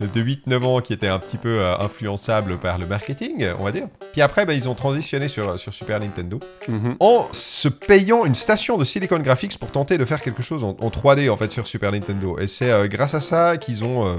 de 0.00 0.20
8-9 0.22 0.64
ans 0.64 0.80
qui 0.80 0.92
étaient 0.92 1.08
un 1.08 1.18
petit 1.18 1.36
peu 1.36 1.60
euh, 1.60 1.76
influençables 1.78 2.58
par 2.58 2.78
le 2.78 2.86
marketing, 2.86 3.46
on 3.58 3.64
va 3.64 3.72
dire. 3.72 3.86
Puis 4.12 4.20
après, 4.22 4.46
bah, 4.46 4.54
ils 4.54 4.68
ont 4.68 4.74
transitionné 4.74 5.28
sur, 5.28 5.58
sur 5.58 5.72
Super 5.72 6.00
Nintendo 6.00 6.40
Mhm. 6.68 6.96
en 7.00 7.26
se 7.32 7.68
payant 7.68 8.24
une 8.24 8.34
station 8.34 8.76
de 8.78 8.84
Silicon 8.84 9.18
Graphics 9.18 9.58
pour 9.58 9.70
tenter 9.70 9.98
de 9.98 10.04
faire 10.04 10.20
quelque 10.20 10.42
chose 10.42 10.62
en, 10.64 10.76
en 10.80 10.88
3D 10.90 11.28
en 11.30 11.36
fait 11.36 11.50
sur 11.50 11.66
Super 11.66 11.92
Nintendo. 11.92 12.38
Et 12.38 12.46
c'est 12.46 12.70
euh, 12.70 12.86
grâce 12.88 13.14
à 13.14 13.20
ça 13.20 13.56
qu'ils 13.56 13.84
ont 13.84 14.06
euh, 14.06 14.12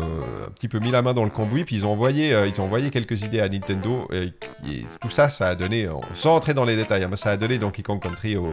un 0.47 0.51
petit 0.51 0.67
peu 0.67 0.79
mis 0.79 0.91
la 0.91 1.01
main 1.01 1.13
dans 1.13 1.23
le 1.23 1.29
cambouis, 1.29 1.63
puis 1.63 1.75
ils 1.77 1.85
ont 1.85 1.91
envoyé, 1.91 2.33
euh, 2.33 2.47
ils 2.47 2.59
ont 2.59 2.65
envoyé 2.65 2.89
quelques 2.89 3.21
idées 3.21 3.39
à 3.39 3.49
Nintendo. 3.49 4.07
Et, 4.13 4.33
tout 5.01 5.09
ça, 5.09 5.29
ça 5.29 5.49
a 5.49 5.55
donné, 5.55 5.85
euh, 5.85 5.91
sans 6.13 6.35
entrer 6.35 6.53
dans 6.53 6.65
les 6.65 6.75
détails, 6.75 7.03
hein, 7.03 7.07
mais 7.09 7.17
ça 7.17 7.31
a 7.31 7.37
donné 7.37 7.57
Donkey 7.57 7.81
Kong 7.83 8.01
Country 8.01 8.35
au, 8.37 8.47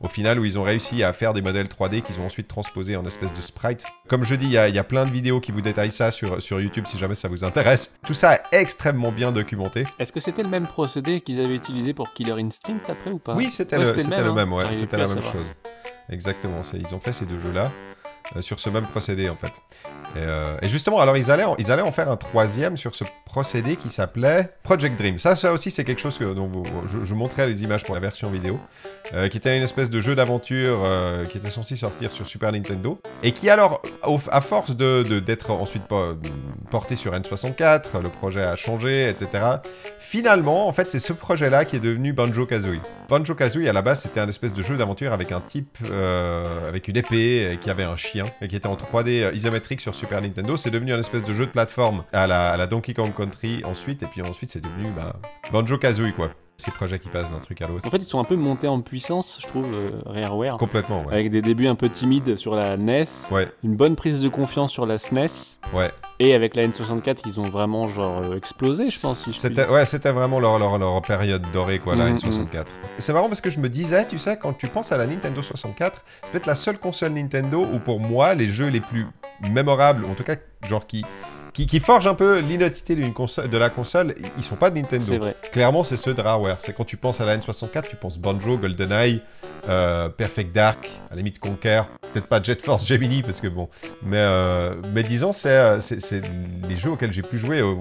au 0.00 0.08
final 0.08 0.38
où 0.38 0.44
ils 0.44 0.58
ont 0.58 0.62
réussi 0.62 1.02
à 1.02 1.12
faire 1.12 1.32
des 1.32 1.42
modèles 1.42 1.66
3D 1.66 2.02
qu'ils 2.02 2.20
ont 2.20 2.26
ensuite 2.26 2.48
transposés 2.48 2.96
en 2.96 3.04
espèce 3.06 3.34
de 3.34 3.40
sprite. 3.40 3.84
Comme 4.08 4.24
je 4.24 4.34
dis, 4.34 4.46
il 4.46 4.52
y, 4.52 4.58
a- 4.58 4.68
il 4.68 4.74
y 4.74 4.78
a 4.78 4.84
plein 4.84 5.04
de 5.04 5.10
vidéos 5.10 5.40
qui 5.40 5.52
vous 5.52 5.60
détaillent 5.60 5.92
ça 5.92 6.05
sur, 6.10 6.40
sur 6.42 6.60
YouTube 6.60 6.84
si 6.86 6.98
jamais 6.98 7.14
ça 7.14 7.28
vous 7.28 7.44
intéresse. 7.44 7.98
Tout 8.06 8.14
ça 8.14 8.34
est 8.34 8.42
extrêmement 8.52 9.12
bien 9.12 9.32
documenté. 9.32 9.84
Est-ce 9.98 10.12
que 10.12 10.20
c'était 10.20 10.42
le 10.42 10.48
même 10.48 10.66
procédé 10.66 11.20
qu'ils 11.20 11.40
avaient 11.40 11.54
utilisé 11.54 11.94
pour 11.94 12.12
Killer 12.12 12.40
Instinct 12.40 12.80
après 12.88 13.10
ou 13.10 13.18
pas 13.18 13.34
Oui, 13.34 13.50
c'était 13.50 13.76
Ouais, 13.76 13.84
le, 13.84 14.32
même, 14.32 14.52
hein. 14.52 14.56
ouais, 14.56 14.74
c'était 14.74 14.96
la 14.96 15.06
même 15.06 15.20
chose. 15.22 15.46
Exactement, 16.08 16.62
ils 16.74 16.94
ont 16.94 17.00
fait 17.00 17.12
ces 17.12 17.26
deux 17.26 17.40
jeux-là 17.40 17.72
euh, 18.36 18.42
sur 18.42 18.60
ce 18.60 18.70
même 18.70 18.86
procédé 18.86 19.28
en 19.28 19.36
fait. 19.36 19.52
Et, 20.14 20.18
euh, 20.18 20.56
et 20.62 20.68
justement, 20.68 21.00
alors 21.00 21.16
ils 21.16 21.30
allaient, 21.30 21.44
en, 21.44 21.56
ils 21.58 21.70
allaient 21.72 21.82
en 21.82 21.92
faire 21.92 22.10
un 22.10 22.16
troisième 22.16 22.76
sur 22.76 22.94
ce 22.94 23.04
procédé 23.40 23.76
qui 23.76 23.90
s'appelait 23.90 24.48
Project 24.62 24.96
Dream. 24.98 25.18
Ça, 25.18 25.36
ça 25.36 25.52
aussi, 25.52 25.70
c'est 25.70 25.84
quelque 25.84 26.00
chose 26.00 26.16
que, 26.16 26.24
dont 26.32 26.50
je, 27.04 27.12
montrerai 27.14 27.46
les 27.46 27.64
images 27.64 27.84
pour 27.84 27.94
la 27.94 28.00
version 28.00 28.30
vidéo, 28.30 28.58
euh, 29.12 29.28
qui 29.28 29.36
était 29.36 29.54
une 29.54 29.62
espèce 29.62 29.90
de 29.90 30.00
jeu 30.00 30.14
d'aventure 30.14 30.82
euh, 30.86 31.26
qui 31.26 31.36
était 31.36 31.50
censé 31.50 31.76
sortir 31.76 32.10
sur 32.12 32.26
Super 32.26 32.50
Nintendo 32.52 32.98
et 33.22 33.32
qui 33.32 33.50
alors, 33.50 33.82
à 34.30 34.40
force 34.40 34.74
de 34.74 35.02
de- 35.02 35.20
d'être 35.20 35.50
ensuite 35.50 35.82
po- 35.84 36.14
porté 36.70 36.96
sur 36.96 37.12
N64, 37.12 38.00
le 38.02 38.08
projet 38.08 38.42
a 38.42 38.56
changé, 38.56 39.06
etc. 39.10 39.28
Finalement, 39.98 40.66
en 40.66 40.72
fait, 40.72 40.90
c'est 40.90 40.98
ce 40.98 41.12
projet-là 41.12 41.66
qui 41.66 41.76
est 41.76 41.80
devenu 41.80 42.14
Banjo 42.14 42.46
Kazooie. 42.46 42.80
Banjo 43.10 43.34
Kazooie, 43.34 43.68
à 43.68 43.72
la 43.74 43.82
base, 43.82 44.00
c'était 44.00 44.20
un 44.20 44.28
espèce 44.28 44.54
de 44.54 44.62
jeu 44.62 44.78
d'aventure 44.78 45.12
avec 45.12 45.30
un 45.30 45.42
type 45.42 45.76
euh, 45.90 46.68
avec 46.70 46.88
une 46.88 46.96
épée 46.96 47.52
et 47.52 47.58
qui 47.58 47.68
avait 47.68 47.84
un 47.84 47.96
chien 47.96 48.24
et 48.40 48.48
qui 48.48 48.56
était 48.56 48.66
en 48.66 48.76
3D 48.76 49.34
isométrique 49.34 49.82
sur 49.82 49.94
Super 49.94 50.22
Nintendo. 50.22 50.56
C'est 50.56 50.70
devenu 50.70 50.94
un 50.94 50.98
espèce 50.98 51.24
de 51.24 51.34
jeu 51.34 51.44
de 51.44 51.50
plateforme 51.50 52.02
à 52.14 52.26
la, 52.26 52.50
à 52.52 52.56
la 52.56 52.66
Donkey 52.66 52.94
Kong 52.94 53.12
Country 53.30 53.62
ensuite, 53.64 54.02
et 54.02 54.06
puis 54.06 54.22
ensuite, 54.22 54.50
c'est 54.50 54.60
devenu 54.62 54.88
bah, 54.96 55.16
Banjo 55.52 55.78
Kazooie, 55.78 56.12
quoi. 56.12 56.30
Ces 56.58 56.70
projets 56.70 56.98
qui 56.98 57.10
passent 57.10 57.32
d'un 57.32 57.38
truc 57.38 57.60
à 57.60 57.66
l'autre. 57.68 57.86
En 57.86 57.90
fait, 57.90 57.98
ils 57.98 58.06
sont 58.06 58.18
un 58.18 58.24
peu 58.24 58.34
montés 58.34 58.66
en 58.66 58.80
puissance, 58.80 59.36
je 59.42 59.46
trouve, 59.46 59.66
euh, 59.74 59.90
Rareware. 60.06 60.56
Complètement, 60.56 61.04
ouais. 61.04 61.12
Avec 61.12 61.30
des 61.30 61.42
débuts 61.42 61.66
un 61.66 61.74
peu 61.74 61.90
timides 61.90 62.36
sur 62.36 62.54
la 62.54 62.78
NES, 62.78 63.04
Ouais, 63.30 63.46
une 63.62 63.76
bonne 63.76 63.94
prise 63.94 64.22
de 64.22 64.28
confiance 64.30 64.72
sur 64.72 64.86
la 64.86 64.98
SNES, 64.98 65.58
ouais. 65.74 65.90
et 66.18 66.32
avec 66.32 66.56
la 66.56 66.66
N64, 66.66 67.18
ils 67.26 67.38
ont 67.40 67.42
vraiment 67.44 67.88
genre 67.88 68.22
euh, 68.24 68.38
explosé, 68.38 68.86
je 68.86 68.98
pense. 68.98 69.24
si 69.24 69.34
C'était 69.34 69.68
ouais, 69.68 69.84
c'était 69.84 70.12
vraiment 70.12 70.40
leur, 70.40 70.58
leur, 70.58 70.78
leur 70.78 71.02
période 71.02 71.44
dorée, 71.52 71.78
quoi, 71.78 71.94
la 71.94 72.06
Mhm, 72.08 72.16
N64. 72.16 72.64
C'est 72.96 73.12
marrant 73.12 73.26
parce 73.28 73.42
que 73.42 73.50
je 73.50 73.60
me 73.60 73.68
disais, 73.68 74.06
tu 74.08 74.16
sais, 74.18 74.38
quand 74.38 74.54
tu 74.54 74.66
penses 74.68 74.92
à 74.92 74.96
la 74.96 75.06
Nintendo 75.06 75.42
64, 75.42 76.02
c'est 76.22 76.30
peut-être 76.30 76.46
la 76.46 76.54
seule 76.54 76.78
console 76.78 77.12
Nintendo 77.12 77.66
où 77.70 77.78
pour 77.80 78.00
moi, 78.00 78.32
les 78.32 78.48
jeux 78.48 78.68
les 78.68 78.80
plus 78.80 79.06
mémorables, 79.50 80.06
en 80.06 80.14
tout 80.14 80.24
cas, 80.24 80.36
genre 80.66 80.86
qui, 80.86 81.04
qui, 81.56 81.66
qui 81.66 81.80
forgent 81.80 82.06
un 82.06 82.14
peu 82.14 82.42
console, 83.14 83.48
de 83.48 83.56
la 83.56 83.70
console, 83.70 84.14
ils 84.36 84.44
sont 84.44 84.56
pas 84.56 84.68
de 84.68 84.76
Nintendo. 84.76 85.04
C'est 85.06 85.16
vrai. 85.16 85.36
Clairement, 85.52 85.84
c'est 85.84 85.96
ceux 85.96 86.12
de 86.12 86.20
Rareware. 86.20 86.60
C'est 86.60 86.74
quand 86.74 86.84
tu 86.84 86.98
penses 86.98 87.22
à 87.22 87.24
la 87.24 87.38
N64, 87.38 87.88
tu 87.88 87.96
penses 87.96 88.18
Banjo, 88.18 88.58
GoldenEye, 88.58 89.22
euh, 89.66 90.10
Perfect 90.10 90.54
Dark, 90.54 90.86
à 91.10 91.14
la 91.14 91.16
limite 91.16 91.38
Conquer, 91.38 91.82
peut-être 92.12 92.26
pas 92.26 92.42
Jet 92.42 92.62
Force 92.62 92.86
Gemini 92.86 93.22
parce 93.22 93.40
que 93.40 93.48
bon, 93.48 93.70
mais 94.02 94.18
euh, 94.18 94.74
mais 94.92 95.02
disons 95.02 95.32
c'est 95.32 95.48
euh, 95.48 95.80
c'est 95.80 95.98
c'est 96.00 96.20
les 96.68 96.76
jeux 96.76 96.90
auxquels 96.90 97.12
j'ai 97.12 97.22
pu 97.22 97.38
jouer. 97.38 97.60
euh, 97.60 97.76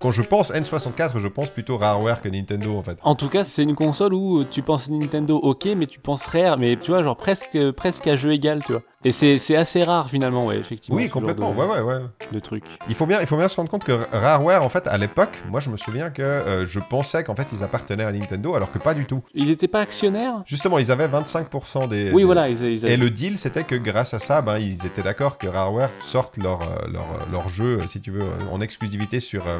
quand 0.00 0.10
je 0.10 0.20
pense 0.20 0.52
N64, 0.52 1.18
je 1.18 1.28
pense 1.28 1.48
plutôt 1.48 1.78
Rareware 1.78 2.20
que 2.20 2.28
Nintendo 2.28 2.76
en 2.76 2.82
fait. 2.82 2.98
En 3.04 3.14
tout 3.14 3.30
cas, 3.30 3.42
c'est 3.42 3.62
une 3.62 3.74
console 3.74 4.12
où 4.12 4.44
tu 4.44 4.60
penses 4.60 4.90
Nintendo, 4.90 5.36
ok, 5.38 5.66
mais 5.76 5.86
tu 5.86 5.98
penses 5.98 6.26
Rare, 6.26 6.58
mais 6.58 6.76
tu 6.76 6.90
vois, 6.90 7.02
genre 7.02 7.16
presque, 7.16 7.70
presque 7.70 8.06
à 8.06 8.14
jeu 8.16 8.32
égal, 8.32 8.62
tu 8.66 8.72
vois. 8.72 8.82
Et 9.04 9.10
c'est 9.10 9.56
assez 9.56 9.82
rare 9.84 10.08
finalement, 10.08 10.46
ouais, 10.46 10.56
effectivement. 10.58 10.96
Oui, 10.96 11.08
complètement. 11.10 11.52
de- 11.52 11.56
Ouais, 11.58 11.66
ouais, 11.66 11.80
ouais. 11.82 12.00
De 12.32 12.40
trucs. 12.40 12.64
Il 12.88 12.94
faut 12.94 13.06
bien, 13.06 13.20
il 13.20 13.26
faut 13.26 13.36
bien 13.36 13.48
se 13.48 13.56
rendre 13.56 13.70
compte 13.70 13.84
que 13.84 13.92
Rareware, 14.12 14.64
en 14.64 14.68
fait, 14.68 14.86
à 14.88 14.96
l'époque, 14.96 15.42
moi, 15.50 15.60
je 15.60 15.68
me 15.70 15.76
souviens 15.76 16.08
que 16.10 16.22
euh, 16.22 16.64
je 16.66 16.80
pensais 16.80 17.22
qu'en 17.22 17.34
fait, 17.34 17.46
ils 17.52 17.62
appartenaient 17.62 18.04
à 18.04 18.12
Nintendo, 18.12 18.54
alors 18.54 18.72
que 18.72 18.78
pas 18.78 18.94
du 18.94 19.04
tout. 19.04 19.22
Ils 19.34 19.50
étaient 19.50 19.68
pas 19.68 19.80
actionnaires? 19.80 20.42
Justement, 20.46 20.78
ils 20.78 20.90
avaient 20.90 21.06
25% 21.08 21.86
des. 21.86 22.10
Oui, 22.12 22.22
des- 22.22 22.24
voilà, 22.24 22.48
ils, 22.48 22.56
ils 22.62 22.84
avaient- 22.86 22.94
Et 22.94 22.96
le 22.96 23.10
deal, 23.10 23.36
c'était 23.36 23.64
que 23.64 23.74
grâce 23.74 24.14
à 24.14 24.18
ça, 24.18 24.40
ben, 24.40 24.58
ils 24.58 24.86
étaient 24.86 25.02
d'accord 25.02 25.36
que 25.38 25.48
Rareware 25.48 25.90
sorte 26.00 26.36
leur, 26.38 26.62
euh, 26.62 26.76
leur, 26.92 27.06
leur 27.30 27.48
jeu, 27.48 27.80
si 27.86 28.00
tu 28.00 28.10
veux, 28.10 28.24
en 28.50 28.60
exclusivité 28.62 29.20
sur, 29.20 29.46
euh, 29.46 29.58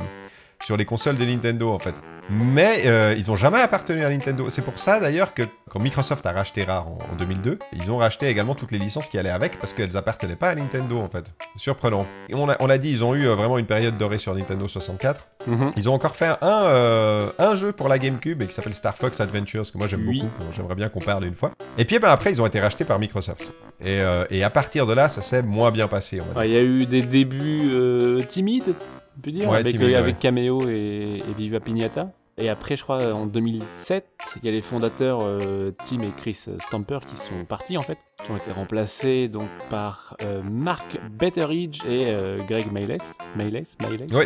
sur 0.64 0.76
les 0.76 0.84
consoles 0.84 1.16
de 1.16 1.24
Nintendo 1.24 1.70
en 1.72 1.78
fait. 1.78 1.94
Mais 2.30 2.84
euh, 2.86 3.14
ils 3.18 3.30
ont 3.30 3.36
jamais 3.36 3.60
appartenu 3.60 4.02
à 4.02 4.08
Nintendo. 4.08 4.48
C'est 4.48 4.62
pour 4.62 4.78
ça 4.78 4.98
d'ailleurs 4.98 5.34
que 5.34 5.42
quand 5.68 5.78
Microsoft 5.78 6.24
a 6.24 6.32
racheté 6.32 6.64
Rare 6.64 6.88
en, 6.88 6.98
en 7.12 7.16
2002, 7.18 7.58
ils 7.74 7.90
ont 7.90 7.98
racheté 7.98 8.28
également 8.28 8.54
toutes 8.54 8.72
les 8.72 8.78
licences 8.78 9.10
qui 9.10 9.18
allaient 9.18 9.28
avec 9.28 9.58
parce 9.58 9.74
qu'elles 9.74 9.94
appartenaient 9.98 10.36
pas 10.36 10.48
à 10.48 10.54
Nintendo 10.54 10.98
en 11.00 11.08
fait. 11.10 11.26
Surprenant. 11.56 12.06
Et 12.30 12.34
on 12.34 12.46
l'a 12.46 12.56
on 12.60 12.68
dit, 12.78 12.90
ils 12.90 13.04
ont 13.04 13.14
eu 13.14 13.26
euh, 13.28 13.34
vraiment 13.34 13.58
une 13.58 13.66
période 13.66 13.96
dorée 13.98 14.16
sur 14.16 14.34
Nintendo 14.34 14.66
64. 14.66 15.28
Mhm. 15.46 15.72
Ils 15.76 15.88
ont 15.90 15.92
encore 15.92 16.16
fait 16.16 16.32
un, 16.40 16.62
euh, 16.64 17.28
un 17.38 17.54
jeu 17.54 17.72
pour 17.72 17.88
la 17.88 17.98
GameCube 17.98 18.40
et 18.40 18.46
qui 18.46 18.54
s'appelle 18.54 18.72
Star 18.74 18.96
Fox 18.96 19.20
Adventures, 19.20 19.70
que 19.70 19.76
moi 19.76 19.86
j'aime 19.86 20.06
Oui. 20.08 20.22
beaucoup, 20.22 20.50
j'aimerais 20.56 20.76
bien 20.76 20.88
qu'on 20.88 21.00
parle 21.00 21.26
une 21.26 21.34
fois. 21.34 21.52
Et 21.76 21.84
puis 21.84 21.98
ben, 21.98 22.08
après, 22.08 22.30
ils 22.32 22.40
ont 22.40 22.46
été 22.46 22.58
rachetés 22.58 22.86
par 22.86 22.98
Microsoft. 22.98 23.52
Et, 23.84 24.00
et 24.30 24.42
à 24.44 24.48
partir 24.50 24.86
de 24.86 24.94
là, 24.94 25.10
ça 25.10 25.20
s'est 25.20 25.42
moins 25.42 25.70
bien 25.70 25.88
passé. 25.88 26.20
Ouais, 26.34 26.48
Il 26.48 26.52
y 26.54 26.56
a 26.56 26.62
eu 26.62 26.86
des 26.86 27.02
débuts 27.02 27.70
timides, 28.28 28.74
on 29.16 29.20
peut 29.20 29.32
dire, 29.32 29.48
Ouais, 29.48 29.58
avec, 29.58 29.72
timides, 29.72 29.94
euh, 29.94 29.98
avec 29.98 30.18
Cameo 30.18 30.68
et, 30.68 31.18
et 31.18 31.34
Viva 31.36 31.60
Pignata. 31.60 32.12
Et 32.36 32.48
après, 32.48 32.74
je 32.74 32.82
crois, 32.82 33.12
en 33.14 33.26
2007, 33.26 34.06
il 34.36 34.44
y 34.44 34.48
a 34.48 34.50
les 34.50 34.60
fondateurs 34.60 35.20
euh, 35.22 35.70
Tim 35.84 36.00
et 36.00 36.10
Chris 36.16 36.46
Stamper 36.58 36.98
qui 37.06 37.16
sont 37.16 37.44
partis 37.44 37.76
en 37.76 37.80
fait, 37.82 37.98
qui 38.24 38.30
ont 38.32 38.36
été 38.36 38.50
remplacés 38.50 39.28
donc 39.28 39.48
par 39.70 40.16
euh, 40.24 40.42
Mark 40.42 40.98
Betteridge 41.12 41.82
et 41.88 42.06
euh, 42.08 42.38
Greg 42.48 42.72
Mayles. 42.72 42.98
Mayles, 43.36 43.62
Mayles. 43.80 44.06
Oui, 44.12 44.24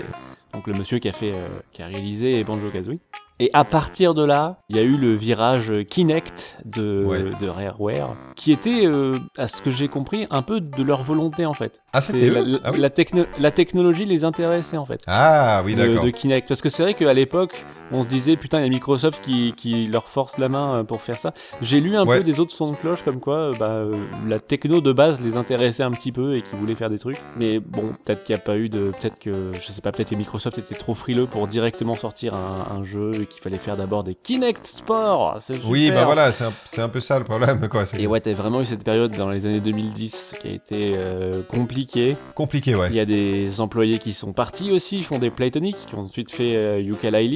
donc 0.59 0.66
le 0.66 0.74
monsieur 0.74 0.98
qui 0.98 1.09
a 1.09 1.12
fait, 1.12 1.30
euh, 1.36 1.48
qui 1.72 1.82
a 1.82 1.86
réalisé 1.86 2.42
Banjo 2.42 2.68
Kazooie. 2.72 2.98
Et 3.40 3.50
à 3.52 3.62
partir 3.62 4.14
de 4.14 4.24
là, 4.24 4.59
il 4.68 4.74
y 4.74 4.80
a 4.80 4.82
eu 4.82 4.96
le 4.96 5.14
virage 5.14 5.72
Kinect 5.88 6.56
de, 6.64 7.04
Ouais. 7.04 7.22
de 7.40 7.46
Rareware, 7.48 8.16
qui 8.34 8.50
était, 8.50 8.84
euh, 8.84 9.14
à 9.36 9.46
ce 9.46 9.62
que 9.62 9.70
j'ai 9.70 9.86
compris, 9.86 10.26
un 10.30 10.42
peu 10.42 10.61
de 10.61 10.82
leur 10.82 11.04
volonté 11.04 11.46
en 11.46 11.54
fait. 11.54 11.80
Ah, 11.92 12.00
c'était 12.00 12.30
la, 12.30 12.40
eux? 12.40 12.44
La- 12.46 12.59
Ah 12.64 12.70
oui. 12.72 12.80
la 12.80 12.90
techno- 12.90 13.26
la 13.38 13.52
technologie 13.52 14.06
les 14.06 14.24
intéressait 14.24 14.76
en 14.76 14.84
fait. 14.84 15.02
Ah 15.06 15.62
oui, 15.64 15.76
d'accord. 15.76 16.02
de 16.04 16.11
Kinect. 16.11 16.48
Parce 16.48 16.61
que 16.61 16.68
c'est 16.68 16.82
vrai 16.82 16.94
qu'à 16.94 17.14
l'époque, 17.14 17.64
on 17.92 18.02
se 18.02 18.09
disait, 18.09 18.36
putain, 18.36 18.59
il 18.59 18.64
y 18.64 18.66
a 18.66 18.70
Microsoft 18.70 19.22
qui, 19.24 19.54
qui 19.56 19.86
leur 19.86 20.09
force 20.09 20.36
la 20.38 20.48
main 20.48 20.78
euh, 20.80 20.82
pour 20.84 21.00
faire 21.00 21.14
ça. 21.16 21.32
J'ai 21.62 21.80
lu 21.80 21.96
un 21.96 22.04
Ouais. 22.04 22.18
peu 22.18 22.24
des 22.24 22.40
autres 22.40 22.52
sons 22.52 22.72
de 22.72 22.76
cloche 22.76 23.02
comme 23.04 23.20
quoi 23.20 23.52
bah, 23.56 23.66
euh, 23.70 23.92
la 24.26 24.40
techno 24.40 24.80
de 24.80 24.90
base 24.92 25.20
les 25.20 25.36
intéressait 25.36 25.84
un 25.84 25.92
petit 25.92 26.11
peu 26.11 26.34
et 26.36 26.42
qu'ils 26.42 26.59
voulaient 26.59 26.74
faire 26.74 26.90
des 26.90 26.98
trucs. 26.98 27.18
Mais 27.36 27.61
bon, 27.61 27.94
peut-être 28.04 28.24
qu'il 28.24 28.34
n'y 28.34 28.40
a 28.40 28.44
pas 28.44 28.56
eu 28.59 28.68
de. 28.68 28.90
Peut-être 29.00 29.20
que, 29.20 29.52
je 29.54 29.61
sais 29.61 29.80
pas, 29.80 29.92
peut-être 29.92 30.11
que 30.11 30.16
Microsoft 30.16 30.47
était 30.57 30.74
trop 30.74 30.94
frileux 30.94 31.26
pour 31.26 31.46
directement 31.49 31.94
sortir 31.94 32.34
un, 32.34 32.76
un 32.78 32.84
jeu 32.84 33.12
et 33.20 33.26
qu'il 33.26 33.42
fallait 33.42 33.59
faire 33.59 33.76
d'abord 33.76 34.05
des 34.05 34.14
Kinect 34.14 34.66
Sport. 34.66 35.38
Oui, 35.66 35.90
bah 35.90 36.05
voilà, 36.07 36.32
c'est 36.32 36.44
un, 36.44 36.84
un 36.84 36.88
peu 36.88 37.01
ça 37.01 37.18
le 37.18 37.24
problème, 37.24 37.68
quoi. 37.68 37.82
Et 37.99 38.07
ouais, 38.07 38.20
t'as 38.20 38.32
vraiment 38.32 38.61
eu 38.61 38.64
cette 38.64 38.84
période 38.84 39.12
dans 39.16 39.28
les 39.28 39.44
années 39.44 39.61
2010 39.61 40.34
qui 40.40 40.49
a 40.49 40.51
été 40.53 40.92
euh, 40.94 41.42
compliquée. 41.42 42.16
compliqué, 42.34 42.74
ouais. 42.74 42.86
Il 42.90 42.94
y 42.94 43.01
a 43.01 43.05
des 43.05 43.61
employés 43.61 43.99
qui 43.99 44.12
sont 44.14 44.32
partis 44.32 44.70
aussi, 44.70 44.99
ils 44.99 45.05
font 45.05 45.18
des 45.18 45.30
Playtonic, 45.30 45.76
qui 45.86 45.94
ont 45.94 46.01
ensuite 46.01 46.30
fait 46.30 46.55
euh. 46.57 46.82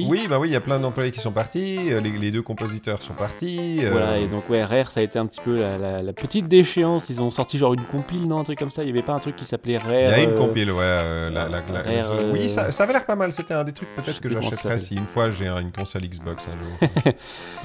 Oui, 0.07 0.27
bah 0.29 0.39
oui, 0.39 0.47
il 0.49 0.53
y 0.53 0.55
a 0.55 0.61
plein 0.61 0.79
d'employés 0.79 1.11
qui 1.11 1.19
sont 1.19 1.31
partis, 1.31 1.91
euh, 1.91 1.99
les, 1.99 2.11
les 2.11 2.31
deux 2.31 2.41
compositeurs 2.41 3.01
sont 3.01 3.13
partis. 3.13 3.79
euh, 3.83 3.89
Voilà, 3.91 4.17
et 4.17 4.27
donc 4.27 4.49
ouais, 4.49 4.63
Rare, 4.63 4.89
ça 4.91 4.99
a 4.99 5.03
été 5.03 5.19
un 5.19 5.25
petit 5.25 5.41
peu 5.41 5.55
la, 5.57 5.77
la- 5.77 6.01
la 6.01 6.13
petite 6.13 6.47
déchéance. 6.47 7.09
Ils 7.09 7.21
ont 7.21 7.31
sorti 7.31 7.57
genre 7.57 7.73
une 7.73 7.81
compile, 7.83 8.27
non, 8.27 8.39
un 8.39 8.43
truc 8.43 8.59
comme 8.59 8.71
ça. 8.71 8.83
Il 8.83 8.87
y 8.87 8.91
avait 8.91 9.01
pas 9.01 9.13
un 9.13 9.19
truc 9.19 9.35
qui 9.35 9.45
s'appelait 9.45 9.77
Rare. 9.77 9.91
Il 9.91 10.01
y 10.01 10.05
a 10.05 10.19
une 10.21 10.35
compile, 10.35 10.71
ouais. 10.71 11.29
la, 11.31 11.47
Rare, 11.47 12.13
Oui, 12.31 12.49
ça, 12.49 12.71
ça 12.71 12.83
avait 12.83 12.92
l'air 12.93 13.05
pas 13.05 13.15
mal. 13.15 13.33
C'était 13.33 13.53
un 13.53 13.63
des 13.63 13.73
trucs 13.73 13.93
peut-être 13.95 14.19
que 14.21 14.29
j'achèterais 14.29 14.77
si 14.77 14.95
une 14.95 15.07
fois 15.07 15.29
j'ai 15.31 15.47
un- 15.47 15.59
une 15.59 15.71
console 15.71 16.03
Xbox 16.03 16.47
un 16.47 16.57
jour. 16.57 16.89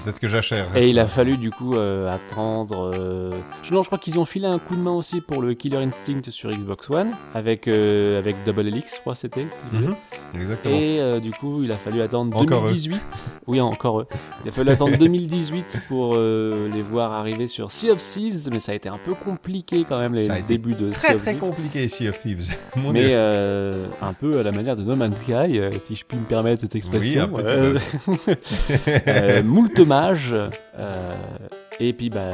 peut-être 0.03 0.21
que 0.21 0.29
j'achèterais. 0.29 0.83
Et 0.85 0.89
il 0.91 0.99
a 0.99 1.07
fallu 1.07 1.37
du 1.37 1.51
coup 1.51 1.75
euh, 1.77 2.13
attendre. 2.13 2.93
euh, 2.99 3.31
je- 3.63 3.73
Non, 3.73 3.83
je 3.83 3.87
crois 3.89 3.99
qu'ils 3.99 4.19
ont 4.19 4.25
filé 4.25 4.47
un 4.47 4.59
coup 4.59 4.75
de 4.77 4.81
main 4.83 4.93
aussi 4.93 5.21
pour 5.21 5.41
le 5.43 5.55
Killer 5.55 5.79
Instinct 5.79 6.31
sur 6.31 6.51
Xbox 6.51 6.91
One 6.91 7.11
avec 7.35 7.69
euh, 7.69 8.19
avec 8.19 8.37
Double 8.45 8.67
Helix, 8.67 8.97
je 8.97 9.01
crois 9.01 9.15
c'était. 9.15 9.47
Mhm, 9.73 9.95
Exactement. 10.35 10.75
Et 10.75 11.01
euh, 11.01 11.21
du 11.21 11.31
coup, 11.31 11.63
il 11.63 11.73
a 11.73 11.77
fallu 11.77 12.01
attendre 12.03 12.37
Encore 12.37 12.65
eux. 12.65 12.69
2018. 12.69 13.01
Oui, 13.47 13.61
encore 13.61 14.01
eux. 14.01 14.07
Il 14.45 14.49
a 14.49 14.53
fallu 14.53 14.71
attendre 14.71 14.97
2018 14.99 15.83
pour 15.89 16.15
euh, 16.17 16.69
les 16.73 16.83
voir 16.83 17.13
arriver 17.13 17.47
sur 17.47 17.71
Sea 17.71 17.91
of 17.91 17.99
Thieves, 17.99 18.49
mais 18.53 18.61
ça 18.61 18.73
a 18.73 18.75
été 18.75 18.89
un 18.89 18.99
peu 18.99 19.15
compliqué 19.15 19.85
quand 19.89 19.99
même 19.99 20.15
les 20.15 20.25
Ça 20.25 20.35
a 20.35 20.39
été 20.39 20.49
débuts 20.59 20.75
de 20.75 20.93
Sea 20.93 21.01
Très 21.07 21.15
of 21.15 21.23
très 21.23 21.31
Thieves. 21.33 21.41
compliqué 21.41 21.89
Sea 21.89 22.09
of 22.09 22.19
Thieves. 22.21 22.51
Mon 22.77 22.93
Mais 22.93 23.11
euh, 23.13 23.87
un 24.03 24.13
peu 24.13 24.39
à 24.39 24.43
la 24.43 24.53
manière 24.53 24.77
de 24.77 24.83
No 24.85 24.97
Man's 24.97 25.18
Euh, 25.31 25.73
si 25.83 25.97
je 25.97 26.05
puis 26.05 26.19
me 26.19 26.25
permettre 26.25 26.61
cette 26.61 26.75
expression. 26.75 27.29
petit 27.29 27.47
Euh, 27.47 27.79
euh, 29.09 29.43
moult 29.43 29.79
mages. 29.81 30.35
euh, 30.79 31.13
et 31.81 31.93
puis, 31.93 32.11
bah, 32.11 32.31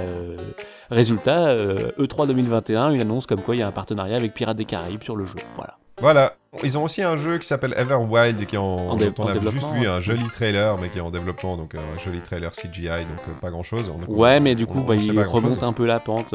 résultat, 0.90 1.48
euh, 1.48 1.90
E3 1.98 2.26
2021, 2.26 2.90
une 2.90 3.00
annonce 3.00 3.26
comme 3.26 3.40
quoi 3.40 3.54
il 3.56 3.58
y 3.58 3.62
a 3.62 3.66
un 3.66 3.72
partenariat 3.72 4.16
avec 4.16 4.34
Pirates 4.34 4.56
des 4.56 4.64
Caraïbes 4.64 5.02
sur 5.02 5.16
le 5.16 5.26
jeu. 5.26 5.36
Voilà. 5.56 5.76
Voilà. 6.00 6.34
Ils 6.62 6.76
ont 6.78 6.84
aussi 6.84 7.02
un 7.02 7.16
jeu 7.16 7.38
qui 7.38 7.46
s'appelle 7.46 7.74
Everwild 7.76 8.46
qui 8.46 8.54
est 8.54 8.58
en, 8.58 8.64
En 8.64 8.96
dont 8.96 9.14
on 9.18 9.24
en 9.24 9.28
a 9.28 9.38
juste 9.50 9.66
vu 9.72 9.80
ouais. 9.80 9.86
un 9.86 10.00
joli 10.00 10.24
trailer 10.24 10.76
mais 10.80 10.88
qui 10.88 10.98
est 10.98 11.00
en 11.00 11.10
développement 11.10 11.56
donc 11.56 11.74
un 11.74 12.02
joli 12.02 12.20
trailer 12.20 12.52
CGI 12.52 12.88
donc 12.88 13.40
pas 13.40 13.50
grand 13.50 13.62
chose. 13.62 13.92
Ouais, 14.08 14.38
mais 14.40 14.54
du 14.54 14.66
coup, 14.66 14.78
on 14.78 14.82
bah, 14.82 14.94
il 14.96 15.20
remonte 15.20 15.62
un 15.62 15.72
peu 15.72 15.86
la 15.86 15.98
pente. 15.98 16.34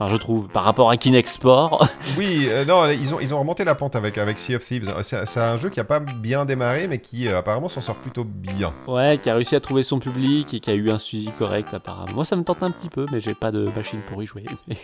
Euh, 0.00 0.04
Enfin, 0.04 0.12
je 0.12 0.18
trouve, 0.18 0.48
par 0.48 0.64
rapport 0.64 0.90
à 0.90 0.96
Kinect 0.96 1.28
Sport. 1.28 1.88
Oui, 2.18 2.46
euh, 2.48 2.64
non, 2.64 2.86
ils 2.90 3.14
ont, 3.14 3.18
ils 3.20 3.32
ont 3.34 3.38
remonté 3.38 3.64
la 3.64 3.74
pente 3.74 3.96
avec, 3.96 4.18
avec 4.18 4.38
Sea 4.38 4.56
of 4.56 4.64
Thieves. 4.64 4.92
C'est 5.02 5.24
c'est 5.26 5.40
un 5.40 5.56
jeu 5.56 5.68
qui 5.70 5.80
a 5.80 5.84
pas 5.84 5.98
bien 6.00 6.44
démarré, 6.44 6.86
mais 6.88 6.98
qui 6.98 7.28
euh, 7.28 7.38
apparemment 7.38 7.68
s'en 7.68 7.80
sort 7.80 7.96
plutôt 7.96 8.24
bien. 8.24 8.72
ouais, 8.86 9.18
qui 9.22 9.30
a 9.30 9.34
réussi 9.34 9.56
à 9.56 9.60
trouver 9.60 9.82
son 9.82 9.98
public 9.98 10.52
et 10.54 10.60
qui 10.60 10.70
a 10.70 10.74
eu 10.74 10.90
un 10.90 10.98
suivi 10.98 11.30
correct 11.38 11.72
apparemment. 11.72 12.12
Moi, 12.14 12.24
ça 12.24 12.36
me 12.36 12.42
tente 12.44 12.62
un 12.62 12.70
petit 12.70 12.88
peu, 12.88 13.06
mais 13.12 13.20
j'ai 13.20 13.34
pas 13.34 13.50
de 13.50 13.68
machine 13.74 14.00
pour 14.08 14.22
y 14.22 14.26
jouer. 14.26 14.44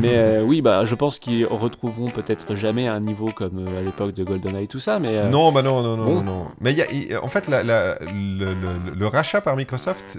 mais 0.00 0.16
euh, 0.16 0.42
oui, 0.42 0.60
bah, 0.62 0.84
je 0.84 0.94
pense 0.94 1.18
qu'ils 1.18 1.46
retrouveront 1.46 2.08
peut-être 2.10 2.54
jamais 2.56 2.88
un 2.88 3.00
niveau 3.00 3.26
comme 3.34 3.58
euh, 3.66 3.78
à 3.78 3.82
l'époque 3.82 4.14
de 4.14 4.24
GoldenEye, 4.24 4.68
tout 4.68 4.78
ça, 4.78 4.98
mais. 4.98 5.16
euh, 5.16 5.28
Non, 5.28 5.52
bah 5.52 5.62
non, 5.62 5.82
non, 5.82 5.96
non, 5.96 6.04
bon. 6.04 6.14
non, 6.16 6.22
non. 6.22 6.46
Mais 6.60 6.72
y 6.74 6.82
a, 7.14 7.22
en 7.24 7.28
fait, 7.28 7.48
la- 7.48 7.62
la- 7.62 7.98
le, 8.12 8.46
le- 8.54 8.94
le 8.94 9.06
rachat 9.06 9.40
par 9.40 9.56
Microsoft, 9.56 10.18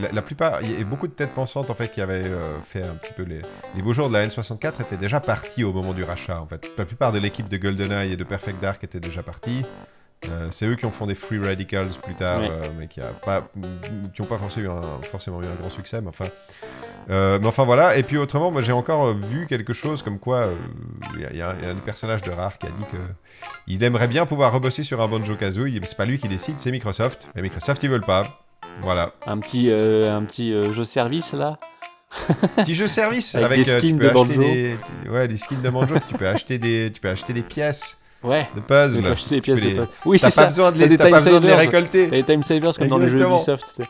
la, 0.00 0.12
la 0.12 0.22
plupart, 0.22 0.60
il 0.62 0.78
y 0.78 0.80
a 0.80 0.84
beaucoup 0.84 1.06
de 1.08 1.12
têtes 1.12 1.32
pensantes 1.34 1.70
en 1.70 1.74
fait 1.74 1.90
qui 1.90 2.00
avaient 2.00 2.22
euh, 2.24 2.40
un 2.82 2.94
petit 2.94 3.12
peu 3.12 3.22
les, 3.22 3.40
les 3.76 3.82
beaux 3.82 3.92
jours 3.92 4.08
de 4.08 4.14
la 4.14 4.26
N64 4.26 4.80
étaient 4.80 4.96
déjà 4.96 5.20
partis 5.20 5.64
au 5.64 5.72
moment 5.72 5.92
du 5.92 6.04
rachat 6.04 6.40
en 6.40 6.46
fait. 6.46 6.70
La 6.78 6.84
plupart 6.84 7.12
de 7.12 7.18
l'équipe 7.18 7.48
de 7.48 7.56
GoldenEye 7.56 8.12
et 8.12 8.16
de 8.16 8.24
Perfect 8.24 8.60
Dark 8.60 8.82
étaient 8.84 9.00
déjà 9.00 9.22
partis. 9.22 9.62
Euh, 10.28 10.48
c'est 10.50 10.66
eux 10.66 10.74
qui 10.76 10.84
ont 10.84 10.90
fondé 10.90 11.14
Free 11.14 11.38
Radicals 11.42 11.88
plus 12.02 12.14
tard, 12.14 12.40
Ouais. 12.40 12.50
euh, 12.50 12.66
mais 12.78 12.88
qui 12.88 13.00
a 13.00 13.06
pas, 13.06 13.48
qui 14.12 14.20
ont 14.20 14.26
pas 14.26 14.36
forcément 14.36 14.66
eu 14.66 14.84
un, 14.84 15.02
forcément 15.02 15.40
eu 15.42 15.46
un 15.46 15.54
grand 15.58 15.70
succès, 15.70 16.02
mais 16.02 16.08
enfin, 16.08 16.26
euh, 17.08 17.38
mais 17.40 17.46
enfin 17.46 17.64
voilà. 17.64 17.96
Et 17.96 18.02
puis 18.02 18.18
autrement, 18.18 18.50
moi 18.50 18.60
j'ai 18.60 18.72
encore 18.72 19.08
euh, 19.08 19.14
vu 19.14 19.46
quelque 19.46 19.72
chose 19.72 20.02
comme 20.02 20.18
quoi 20.18 20.40
euh, 20.40 20.54
il 21.14 21.22
y, 21.22 21.24
a- 21.24 21.32
y 21.32 21.40
un- 21.40 21.54
il 21.58 21.64
y 21.64 21.66
a 21.68 21.70
un 21.70 21.74
des 21.74 21.80
personnages 21.80 22.20
de 22.20 22.30
Rare 22.30 22.58
qui 22.58 22.66
a 22.66 22.70
dit 22.70 22.84
que 22.92 22.98
il 23.66 23.82
aimerait 23.82 24.08
bien 24.08 24.26
pouvoir 24.26 24.52
rebosser 24.52 24.82
sur 24.82 25.00
un 25.00 25.08
Banjo 25.08 25.36
Kazooie, 25.36 25.80
mais 25.80 25.86
c'est 25.86 25.96
pas 25.96 26.04
lui 26.04 26.18
qui 26.18 26.28
décide, 26.28 26.60
c'est 26.60 26.70
Microsoft. 26.70 27.30
Et 27.34 27.40
Microsoft 27.40 27.82
ils 27.82 27.88
veulent 27.88 28.02
pas. 28.04 28.24
Voilà. 28.82 29.12
Un 29.26 29.38
petit, 29.38 29.70
euh, 29.70 30.14
un 30.14 30.22
petit 30.24 30.52
euh, 30.52 30.70
jeu 30.70 30.84
service 30.84 31.32
là? 31.32 31.58
Petit 32.56 32.74
jeu 32.74 32.86
service 32.88 33.34
Avec 33.36 33.46
avec, 33.52 33.64
des 33.64 33.70
euh, 33.70 33.78
skins 33.78 33.98
tu 33.98 34.04
de 34.06 34.10
Banjo. 34.10 34.40
des, 34.40 34.76
ouais, 35.10 35.28
des 35.28 35.36
skins 35.36 35.60
de 35.62 35.70
Banjo. 35.70 35.94
tu 36.08 36.14
peux 36.14 36.26
acheter 36.26 36.58
des, 36.58 36.90
tu 36.92 37.00
peux 37.00 37.08
acheter 37.08 37.32
des 37.32 37.42
pièces 37.42 37.96
Ouais. 38.22 38.48
de 38.54 38.60
Tu 38.60 38.66
puzzle. 38.66 39.02
peux 39.02 39.10
acheter 39.12 39.30
des 39.36 39.36
Tu 39.36 39.42
pièces 39.52 39.60
de 39.60 39.70
puzzle. 39.70 39.88
Oui, 40.04 40.18
T'as 40.20 40.30
c'est 40.30 40.36
pas 40.36 40.42
ça. 40.42 40.46
besoin 40.48 40.72
de 40.72 40.78
les, 40.78 40.88
des 40.88 40.98
t'as 40.98 41.08
pas 41.08 41.20
besoin 41.20 41.40
de 41.40 41.46
les 41.46 41.54
récolter. 41.54 42.08
T'as 42.08 42.16
les 42.16 42.24
time 42.24 42.42
savers 42.42 42.76
comme 42.76 42.88
dans 42.88 42.98
les 42.98 43.08
jeux. 43.08 43.20
Ubisoft. 43.20 43.64
c'est- 43.66 43.84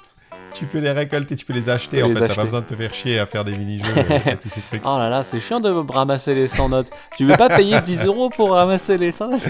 Tu 0.57 0.66
peux 0.66 0.79
les 0.79 0.91
récolter, 0.91 1.35
tu 1.37 1.45
peux 1.47 1.53
les 1.55 1.68
acheter. 1.71 1.97
Tu 1.99 2.03
peux 2.03 2.05
En 2.05 2.09
les 2.11 2.14
fait, 2.16 2.27
t'as 2.29 2.35
pas 2.35 2.45
besoin 2.45 2.61
de 2.61 2.66
te 2.66 2.77
faire 2.77 2.93
chier 2.95 3.18
à 3.18 3.27
faire 3.27 3.45
des 3.45 3.57
mini-jeux 3.57 3.85
et, 4.27 4.31
et 4.31 4.37
tous 4.37 4.49
ces 4.51 4.61
trucs. 4.61 4.83
Oh 4.85 4.99
là 4.99 5.09
là, 5.09 5.23
c'est 5.23 5.41
chiant 5.41 5.59
de 5.61 5.71
ramasser 5.93 6.35
les 6.35 6.47
100 6.49 6.68
notes. 6.68 6.91
Tu 7.16 7.25
veux 7.25 7.37
pas 7.37 7.49
payer 7.49 7.81
10 7.81 8.05
euros 8.05 8.29
pour 8.31 8.51
ramasser 8.53 8.99
les 8.99 9.11
100 9.12 9.29
notes? 9.31 9.41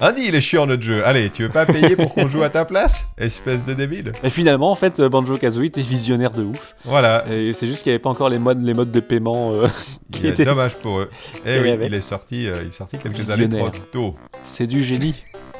Andy, 0.00 0.22
il 0.28 0.34
est 0.34 0.40
chiant 0.40 0.66
notre 0.66 0.82
jeu. 0.82 1.04
Allez, 1.06 1.30
tu 1.30 1.42
veux 1.44 1.48
pas 1.48 1.64
payer 1.64 1.94
pour 1.96 2.12
qu'on 2.12 2.26
joue 2.26 2.42
à 2.42 2.50
ta 2.50 2.64
place 2.64 3.06
Espèce 3.18 3.66
de 3.66 3.74
débile? 3.74 4.12
Et 4.24 4.30
finalement, 4.30 4.70
en 4.72 4.74
fait, 4.74 5.00
Banjo 5.00 5.36
Kazooie 5.38 5.66
était 5.66 5.82
visionnaire 5.82 6.30
de 6.32 6.42
ouf. 6.42 6.74
Voilà. 6.84 7.24
Et 7.30 7.52
c'est 7.54 7.66
juste 7.68 7.82
qu'il 7.84 7.90
n'y 7.90 7.94
avait 7.94 8.02
pas 8.02 8.10
encore 8.10 8.28
les 8.28 8.38
modes, 8.40 8.62
les 8.64 8.74
modes 8.74 8.90
de 8.90 9.00
paiement. 9.00 9.52
euh, 9.54 9.68
qui 10.12 10.26
étaient- 10.26 10.44
dommage 10.44 10.74
pour 10.76 10.98
eux. 11.00 11.10
Eh 11.46 11.54
Et 11.56 11.60
oui, 11.60 11.70
avec. 11.70 11.88
il 11.88 11.94
est 11.94 12.00
sorti, 12.00 12.48
euh, 12.48 12.56
il 12.62 12.68
est 12.68 12.72
sorti 12.72 12.98
quelques 12.98 13.30
années 13.30 13.48
trop 13.48 13.68
tôt. 13.92 14.16
C'est 14.44 14.66
du 14.66 14.82
génie. 14.82 15.14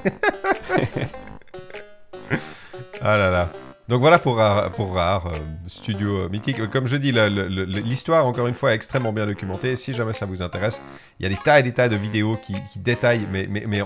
Ah 3.04 3.16
là 3.16 3.30
là. 3.32 3.50
Donc 3.88 4.00
voilà 4.00 4.20
pour 4.20 4.36
Rare, 4.36 4.70
pour 4.70 4.94
Rare, 4.94 5.26
euh, 5.26 5.38
studio 5.66 6.20
euh, 6.20 6.28
mythique. 6.28 6.70
Comme 6.70 6.86
je 6.86 6.96
dis, 6.96 7.12
l'histoire, 7.12 8.26
encore 8.26 8.46
une 8.46 8.54
fois, 8.54 8.70
est 8.72 8.76
extrêmement 8.76 9.12
bien 9.12 9.26
documentée. 9.26 9.74
Si 9.74 9.92
jamais 9.92 10.12
ça 10.12 10.24
vous 10.24 10.40
intéresse, 10.40 10.80
il 11.18 11.24
y 11.24 11.26
a 11.26 11.28
des 11.28 11.36
tas 11.36 11.58
et 11.58 11.64
des 11.64 11.72
tas 11.72 11.88
de 11.88 11.96
vidéos 11.96 12.36
qui, 12.36 12.54
détaillent, 12.78 13.26
mais, 13.32 13.48
mais, 13.50 13.64
mais 13.66 13.82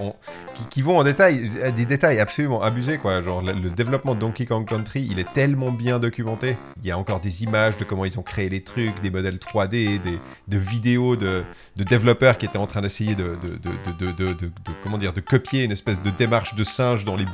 qui, 0.68 0.82
vont 0.82 0.98
en 0.98 1.02
détail, 1.02 1.50
euh, 1.62 1.70
des 1.70 1.86
détails 1.86 2.20
absolument 2.20 2.62
abusés, 2.62 2.98
quoi. 2.98 3.22
Genre, 3.22 3.40
le, 3.40 3.70
développement 3.70 4.14
de 4.14 4.20
Donkey 4.20 4.44
Kong 4.44 4.68
Country, 4.68 5.08
il 5.10 5.18
est 5.18 5.32
tellement 5.32 5.70
bien 5.70 5.98
documenté. 5.98 6.58
Il 6.82 6.88
y 6.88 6.90
a 6.90 6.98
encore 6.98 7.20
des 7.20 7.42
images 7.42 7.78
de 7.78 7.84
comment 7.84 8.04
ils 8.04 8.18
ont 8.18 8.22
créé 8.22 8.50
les 8.50 8.62
trucs, 8.62 9.00
des 9.00 9.10
modèles 9.10 9.36
3D, 9.36 9.98
des, 9.98 10.20
de 10.46 10.58
vidéos 10.58 11.16
de, 11.16 11.42
de 11.76 11.84
développeurs 11.84 12.36
qui 12.36 12.44
étaient 12.44 12.58
en 12.58 12.66
train 12.66 12.82
d'essayer 12.82 13.14
de, 13.14 13.38
de, 13.42 13.58
de, 13.58 15.10
de, 15.10 15.20
copier 15.20 15.64
une 15.64 15.72
espèce 15.72 16.02
de 16.02 16.10
démarche 16.10 16.54
de 16.54 16.64
singe 16.64 17.04
dans 17.06 17.16
les- 17.16 17.24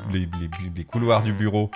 les 0.76 0.84
couloirs 0.84 1.22
du 1.22 1.32
bureau 1.32 1.70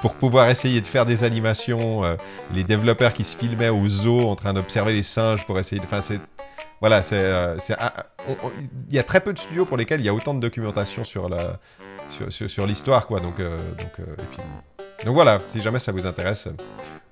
pour 0.00 0.14
pouvoir 0.14 0.48
essayer 0.48 0.80
de 0.80 0.86
faire 0.86 1.04
des 1.06 1.24
animations, 1.24 2.04
euh, 2.04 2.14
les 2.54 2.64
développeurs 2.64 3.12
qui 3.12 3.24
se 3.24 3.36
filmaient 3.36 3.68
au 3.68 3.86
zoo 3.88 4.28
en 4.28 4.36
train 4.36 4.52
d'observer 4.52 4.92
les 4.92 5.02
singes 5.02 5.44
pour 5.46 5.58
essayer 5.58 5.80
de... 5.80 5.86
Enfin, 5.86 6.00
c'est... 6.00 6.20
voilà, 6.80 7.02
c'est, 7.02 7.16
euh, 7.18 7.56
on- 8.28 8.50
il 8.88 8.94
y 8.94 8.98
a 8.98 9.02
très 9.02 9.20
peu 9.20 9.32
de 9.32 9.38
studios 9.38 9.64
pour 9.64 9.76
lesquels 9.76 10.00
il 10.00 10.06
y 10.06 10.08
a 10.08 10.14
autant 10.14 10.34
de 10.34 10.40
documentation 10.40 11.04
sur 11.04 11.28
la, 11.28 11.58
sur, 12.30 12.50
sur- 12.50 12.66
l'histoire, 12.66 13.06
quoi. 13.06 13.20
Donc, 13.20 13.40
euh, 13.40 13.56
donc, 13.78 13.92
et 13.98 14.22
puis, 14.30 14.38
donc 15.04 15.14
voilà, 15.14 15.38
si 15.48 15.60
jamais 15.60 15.78
ça 15.78 15.92
vous 15.92 16.06
intéresse, 16.06 16.48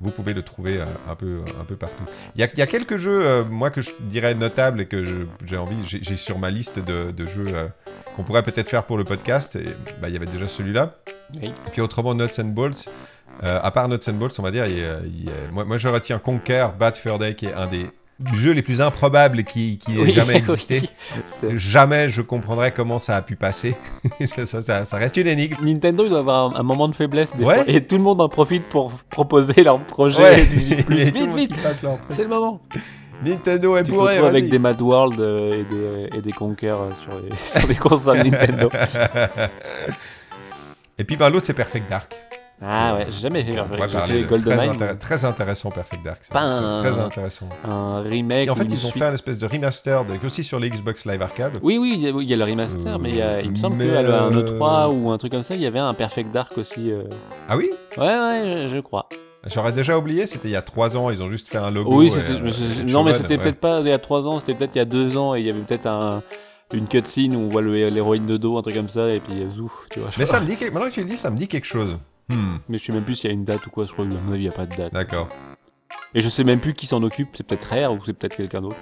vous 0.01 0.11
pouvez 0.11 0.35
le 0.35 0.43
trouver 0.43 0.81
un 1.09 1.15
peu, 1.15 1.41
un 1.61 1.65
peu 1.65 1.77
partout. 1.77 2.05
Il 2.35 2.41
y 2.41 2.45
a, 2.45 2.49
y 2.57 2.63
a 2.63 2.67
quelques 2.67 2.97
jeux, 2.99 3.45
moi, 3.45 3.71
que 3.71 3.81
je 3.81 3.91
dirais 4.01 4.35
notables 4.35 4.81
et 4.83 4.87
que 4.87 5.05
j'ai 5.45 5.57
envie, 5.57 5.77
j'ai, 5.85 6.17
sur 6.17 6.39
ma 6.39 6.51
liste 6.51 6.79
de, 6.79 7.27
jeux 7.27 7.47
qu'on 8.17 8.23
pourrait 8.23 8.43
peut-être 8.43 8.69
faire 8.71 8.85
pour 8.85 8.97
le 8.97 9.05
podcast. 9.05 9.57
Et, 9.57 9.65
bah, 10.01 10.09
il 10.09 10.15
y 10.15 10.17
avait 10.17 10.27
déjà 10.27 10.47
celui-là. 10.49 10.95
Oui. 11.35 11.49
Et 11.49 11.71
puis 11.73 11.81
autrement, 11.83 12.15
Nuts 12.15 12.25
and 12.41 12.45
Bolts. 12.47 12.89
Euh, 13.45 13.61
à 13.63 13.71
part 13.71 13.89
Nuts 13.89 13.99
and 14.09 14.15
Bolts, 14.15 14.33
on 14.39 14.43
va 14.43 14.51
dire, 14.51 14.67
il 14.67 14.79
il 14.79 15.31
moi, 15.53 15.65
moi 15.67 15.77
je 15.77 15.89
retiens 15.89 16.19
Conquer 16.19 16.67
Bad 16.79 16.97
Fur 16.97 17.19
Day, 17.19 17.35
qui 17.35 17.47
est 17.47 17.53
un 17.55 17.67
des 17.67 17.87
jeux 18.33 18.53
les 18.53 18.63
plus 18.63 18.81
improbables 18.81 19.45
qui, 19.45 19.77
qui 19.77 19.95
ait 19.99 20.01
Oui, 20.05 20.11
jamais 20.11 20.37
existé. 20.39 20.81
oui. 21.43 21.51
Jamais 21.59 22.09
je 22.09 22.23
comprendrais 22.23 22.73
comment 22.73 22.99
ça 22.99 23.15
a 23.17 23.21
pu 23.21 23.37
passer. 23.37 23.77
ça, 24.47 24.63
ça- 24.63 24.85
ça 24.87 24.97
reste 24.97 25.19
une 25.19 25.27
énigme. 25.27 25.57
Nintendo 25.63 26.05
il 26.05 26.09
doit 26.09 26.21
avoir 26.21 26.57
un, 26.57 26.61
un 26.61 26.63
moment 26.63 26.89
de 26.89 26.95
faiblesse 26.95 27.37
des 27.37 27.45
Ouais. 27.45 27.57
fois, 27.57 27.65
et 27.67 27.85
tout 27.85 27.97
le 27.97 28.03
monde 28.03 28.23
en 28.23 28.31
profite 28.31 28.65
pour 28.71 28.91
proposer 29.11 29.63
leur 29.63 29.79
projet 29.81 30.23
Ouais. 30.23 30.47
18 30.47 30.83
plus. 30.85 30.97
Vite, 31.05 31.35
vite, 31.37 31.55
c'est 32.09 32.23
le 32.23 32.29
moment. 32.29 32.63
Nintendo 33.25 33.77
est 33.77 33.83
Tu 33.85 33.91
bourré, 33.93 34.15
retrouves 34.15 34.29
avec 34.29 34.49
des 34.51 34.59
Mad 34.59 34.81
World 34.81 35.21
euh, 35.21 35.53
et 35.61 35.65
des, 35.65 36.19
et 36.19 36.21
des 36.23 36.33
Conquer 36.33 36.71
euh, 36.71 36.91
sur 36.95 37.11
les, 37.21 37.37
sur 37.61 37.67
les 37.69 37.75
consoles 37.75 38.19
Nintendo. 38.19 38.71
Et 40.99 41.05
puis 41.05 41.17
bah, 41.17 41.29
l'autre, 41.29 41.45
c'est 41.45 41.53
Perfect 41.55 41.91
Dark. 41.91 42.15
Ah 42.63 42.95
ouais, 42.97 43.07
j'ai 43.11 43.21
jamais. 43.21 43.45
On 43.51 43.65
va 43.77 43.87
J'ai 43.87 43.99
fait 43.99 44.21
de- 44.21 44.25
très, 44.25 44.25
GoldenEye, 44.25 44.69
intér- 44.71 44.97
très 44.99 45.25
intéressant, 45.27 45.71
Perfect 45.71 46.03
Dark. 46.03 46.23
Pas 46.33 46.41
très, 46.41 46.49
un- 46.49 46.79
très 46.79 46.99
intéressant. 46.99 47.49
un 47.69 48.01
remake. 48.01 48.47
Et 48.47 48.51
en 48.51 48.55
fait, 48.55 48.65
ils 48.65 48.73
ont 48.87 48.89
suite. 48.89 49.03
fait 49.03 49.09
un 49.09 49.13
espèce 49.13 49.39
de 49.39 49.47
remastered 49.47 50.07
aussi 50.25 50.43
sur 50.43 50.59
les 50.59 50.71
Xbox 50.71 51.05
Live 51.05 51.21
Arcade. 51.21 51.59
Oui, 51.63 51.77
oui, 51.77 51.93
il 51.97 52.01
y 52.03 52.09
a- 52.09 52.13
oui, 52.13 52.25
il 52.25 52.31
y 52.31 52.33
a 52.33 52.37
le 52.39 52.45
remaster, 52.51 52.95
Euh, 52.95 52.99
mais 52.99 53.11
il, 53.11 53.17
y 53.17 53.21
a- 53.21 53.43
il 53.43 53.51
me 53.51 53.57
semble 53.57 53.77
qu'à 53.77 54.01
un 54.01 54.35
euh, 54.35 54.43
E3 54.59 54.89
ou 54.91 55.11
un 55.11 55.19
truc 55.19 55.33
comme 55.33 55.43
ça, 55.43 55.55
il 55.55 55.61
y 55.61 55.67
avait 55.67 55.79
un 55.79 55.93
Perfect 55.93 56.31
Dark 56.33 56.57
aussi. 56.57 56.91
euh. 56.91 57.03
Ah 57.47 57.59
oui? 57.59 57.69
Ouais, 57.99 58.05
ouais, 58.07 58.51
je, 58.69 58.75
je 58.75 58.81
crois. 58.81 59.07
J'aurais 59.47 59.73
déjà 59.73 59.97
oublié, 59.97 60.27
c'était 60.27 60.49
il 60.49 60.53
y 60.53 60.57
a 60.57 60.63
3 60.63 60.97
ans, 60.97 61.11
ils 61.11 61.23
ont 61.23 61.29
juste 61.29 61.49
fait 61.49 61.59
un 61.59 61.71
logo. 61.71 61.97
oui, 61.99 62.09
et, 62.09 62.33
euh, 62.33 62.85
non, 62.89 63.05
mais 63.05 63.13
c'était 63.13 63.37
ouais. 63.37 63.39
peut-être 63.43 63.61
pas 63.61 63.81
il 63.81 63.87
y 63.89 63.93
a 63.93 63.99
3 63.99 64.27
ans, 64.27 64.41
c'était 64.41 64.55
peut-être 64.55 64.75
il 64.75 64.79
y 64.79 64.83
a 64.83 64.85
2 64.87 65.17
ans, 65.17 65.35
et 65.35 65.41
il 65.41 65.47
y 65.47 65.51
avait 65.51 65.61
peut-être 65.61 65.87
un, 65.87 66.23
une 66.73 66.89
cutscene 66.89 67.37
où 67.37 67.41
on 67.41 67.49
voit 67.49 67.63
le- 67.63 67.89
l'héroïne 67.89 68.27
de 68.27 68.37
dos, 68.37 68.59
un 68.59 68.63
truc 68.63 68.75
comme 68.75 68.89
ça, 68.89 69.09
et 69.11 69.21
puis 69.21 69.41
euh, 69.41 69.51
zou, 69.51 69.71
tu 69.91 70.01
vois. 70.01 70.11
Mais 70.19 70.27
ça 70.27 70.41
me 70.41 70.47
dit, 70.47 70.57
maintenant 70.65 70.89
que 70.89 70.95
tu 70.95 71.01
le 71.01 71.07
dis, 71.07 71.17
ça 71.17 71.31
me 71.31 71.37
dit 71.37 71.47
quelque 71.49 71.65
chose. 71.67 71.97
Hmm, 72.29 72.57
Mais 72.69 72.79
je 72.79 72.85
sais 72.85 72.93
même 72.93 73.05
plus 73.05 73.15
s'il 73.15 73.31
y 73.31 73.33
a 73.33 73.35
une 73.35 73.45
date 73.45 73.65
ou 73.67 73.71
quoi, 73.71 73.87
je 73.87 73.93
crois 73.93 74.05
que 74.05 74.11
à 74.13 74.15
mon 74.21 74.33
avis, 74.33 74.39
il 74.45 74.49
n'y 74.49 74.49
a 74.49 74.53
pas 74.53 74.67
de 74.67 74.75
date. 74.75 74.93
d'accord. 74.93 75.29
Et 76.15 76.21
je 76.21 76.29
sais 76.29 76.43
même 76.45 76.59
plus 76.61 76.75
qui 76.75 76.87
s'en 76.87 77.03
occupe, 77.05 77.29
c'est 77.35 77.47
peut-être 77.47 77.69
Rare 77.69 77.93
ou 77.93 77.99
c'est 78.05 78.15
peut-être 78.15 78.37
quelqu'un 78.37 78.63
d'autre. 78.63 78.77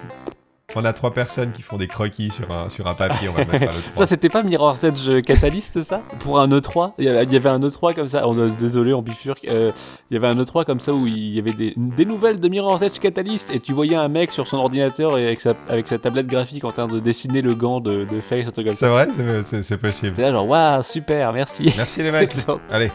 On 0.75 0.83
a 0.83 0.93
trois 0.93 1.13
personnes 1.13 1.51
qui 1.51 1.61
font 1.61 1.77
des 1.77 1.87
croquis 1.87 2.31
sur 2.31 2.51
un, 2.51 2.69
sur 2.69 2.87
un 2.87 2.95
papier, 2.95 3.29
on 3.29 3.33
va 3.33 3.43
le 3.43 3.51
mettre 3.51 3.69
à 3.69 3.73
l'autre. 3.73 3.89
Ça, 3.93 4.05
c'était 4.07 4.29
pas 4.29 4.41
Mirror's 4.41 4.83
Edge 4.83 5.21
Catalyst, 5.21 5.83
ça? 5.83 6.01
Pour 6.19 6.39
un 6.39 6.47
E3 6.49 6.93
Il 6.97 7.05
y 7.05 7.07
avait 7.09 7.23
il 7.23 7.31
y 7.31 7.35
avait 7.35 7.49
un 7.49 7.59
E3 7.59 7.93
comme 7.93 8.07
ça, 8.07 8.23
désolé, 8.59 8.91
on 8.93 9.03
bifurque. 9.03 9.45
Euh, 9.47 9.71
il 10.09 10.15
y 10.15 10.17
avait 10.17 10.27
un 10.27 10.35
E3 10.35 10.65
comme 10.65 10.79
ça 10.79 10.91
où 10.93 11.05
il 11.05 11.33
y 11.35 11.39
avait 11.39 11.53
des, 11.53 11.73
des 11.77 12.05
nouvelles 12.05 12.39
de 12.39 12.49
Mirror's 12.49 12.81
Edge 12.81 12.97
Catalyst 12.99 13.51
et 13.51 13.59
tu 13.59 13.73
voyais 13.73 13.95
un 13.95 14.07
mec 14.07 14.31
sur 14.31 14.47
son 14.47 14.57
ordinateur 14.57 15.17
et 15.19 15.27
avec 15.27 15.39
sa, 15.39 15.53
avec 15.69 15.87
sa 15.87 15.99
tablette 15.99 16.27
graphique 16.27 16.63
en 16.65 16.71
train 16.71 16.87
de 16.87 16.99
dessiner 16.99 17.43
le 17.43 17.53
gant 17.53 17.79
de, 17.79 18.03
de 18.03 18.19
Face, 18.19 18.47
un 18.47 18.51
truc 18.51 18.65
comme 18.65 18.75
ça. 18.75 18.87
C'est 18.87 18.91
vrai, 18.91 19.07
c'est- 19.15 19.43
c'est 19.43 19.61
c'est 19.61 19.77
possible. 19.77 20.19
Là 20.19 20.31
genre, 20.31 20.47
waouh, 20.47 20.81
super, 20.81 21.31
merci. 21.31 21.71
Merci 21.77 22.01
les 22.01 22.11
mecs. 22.11 22.33
Allez, 22.71 22.91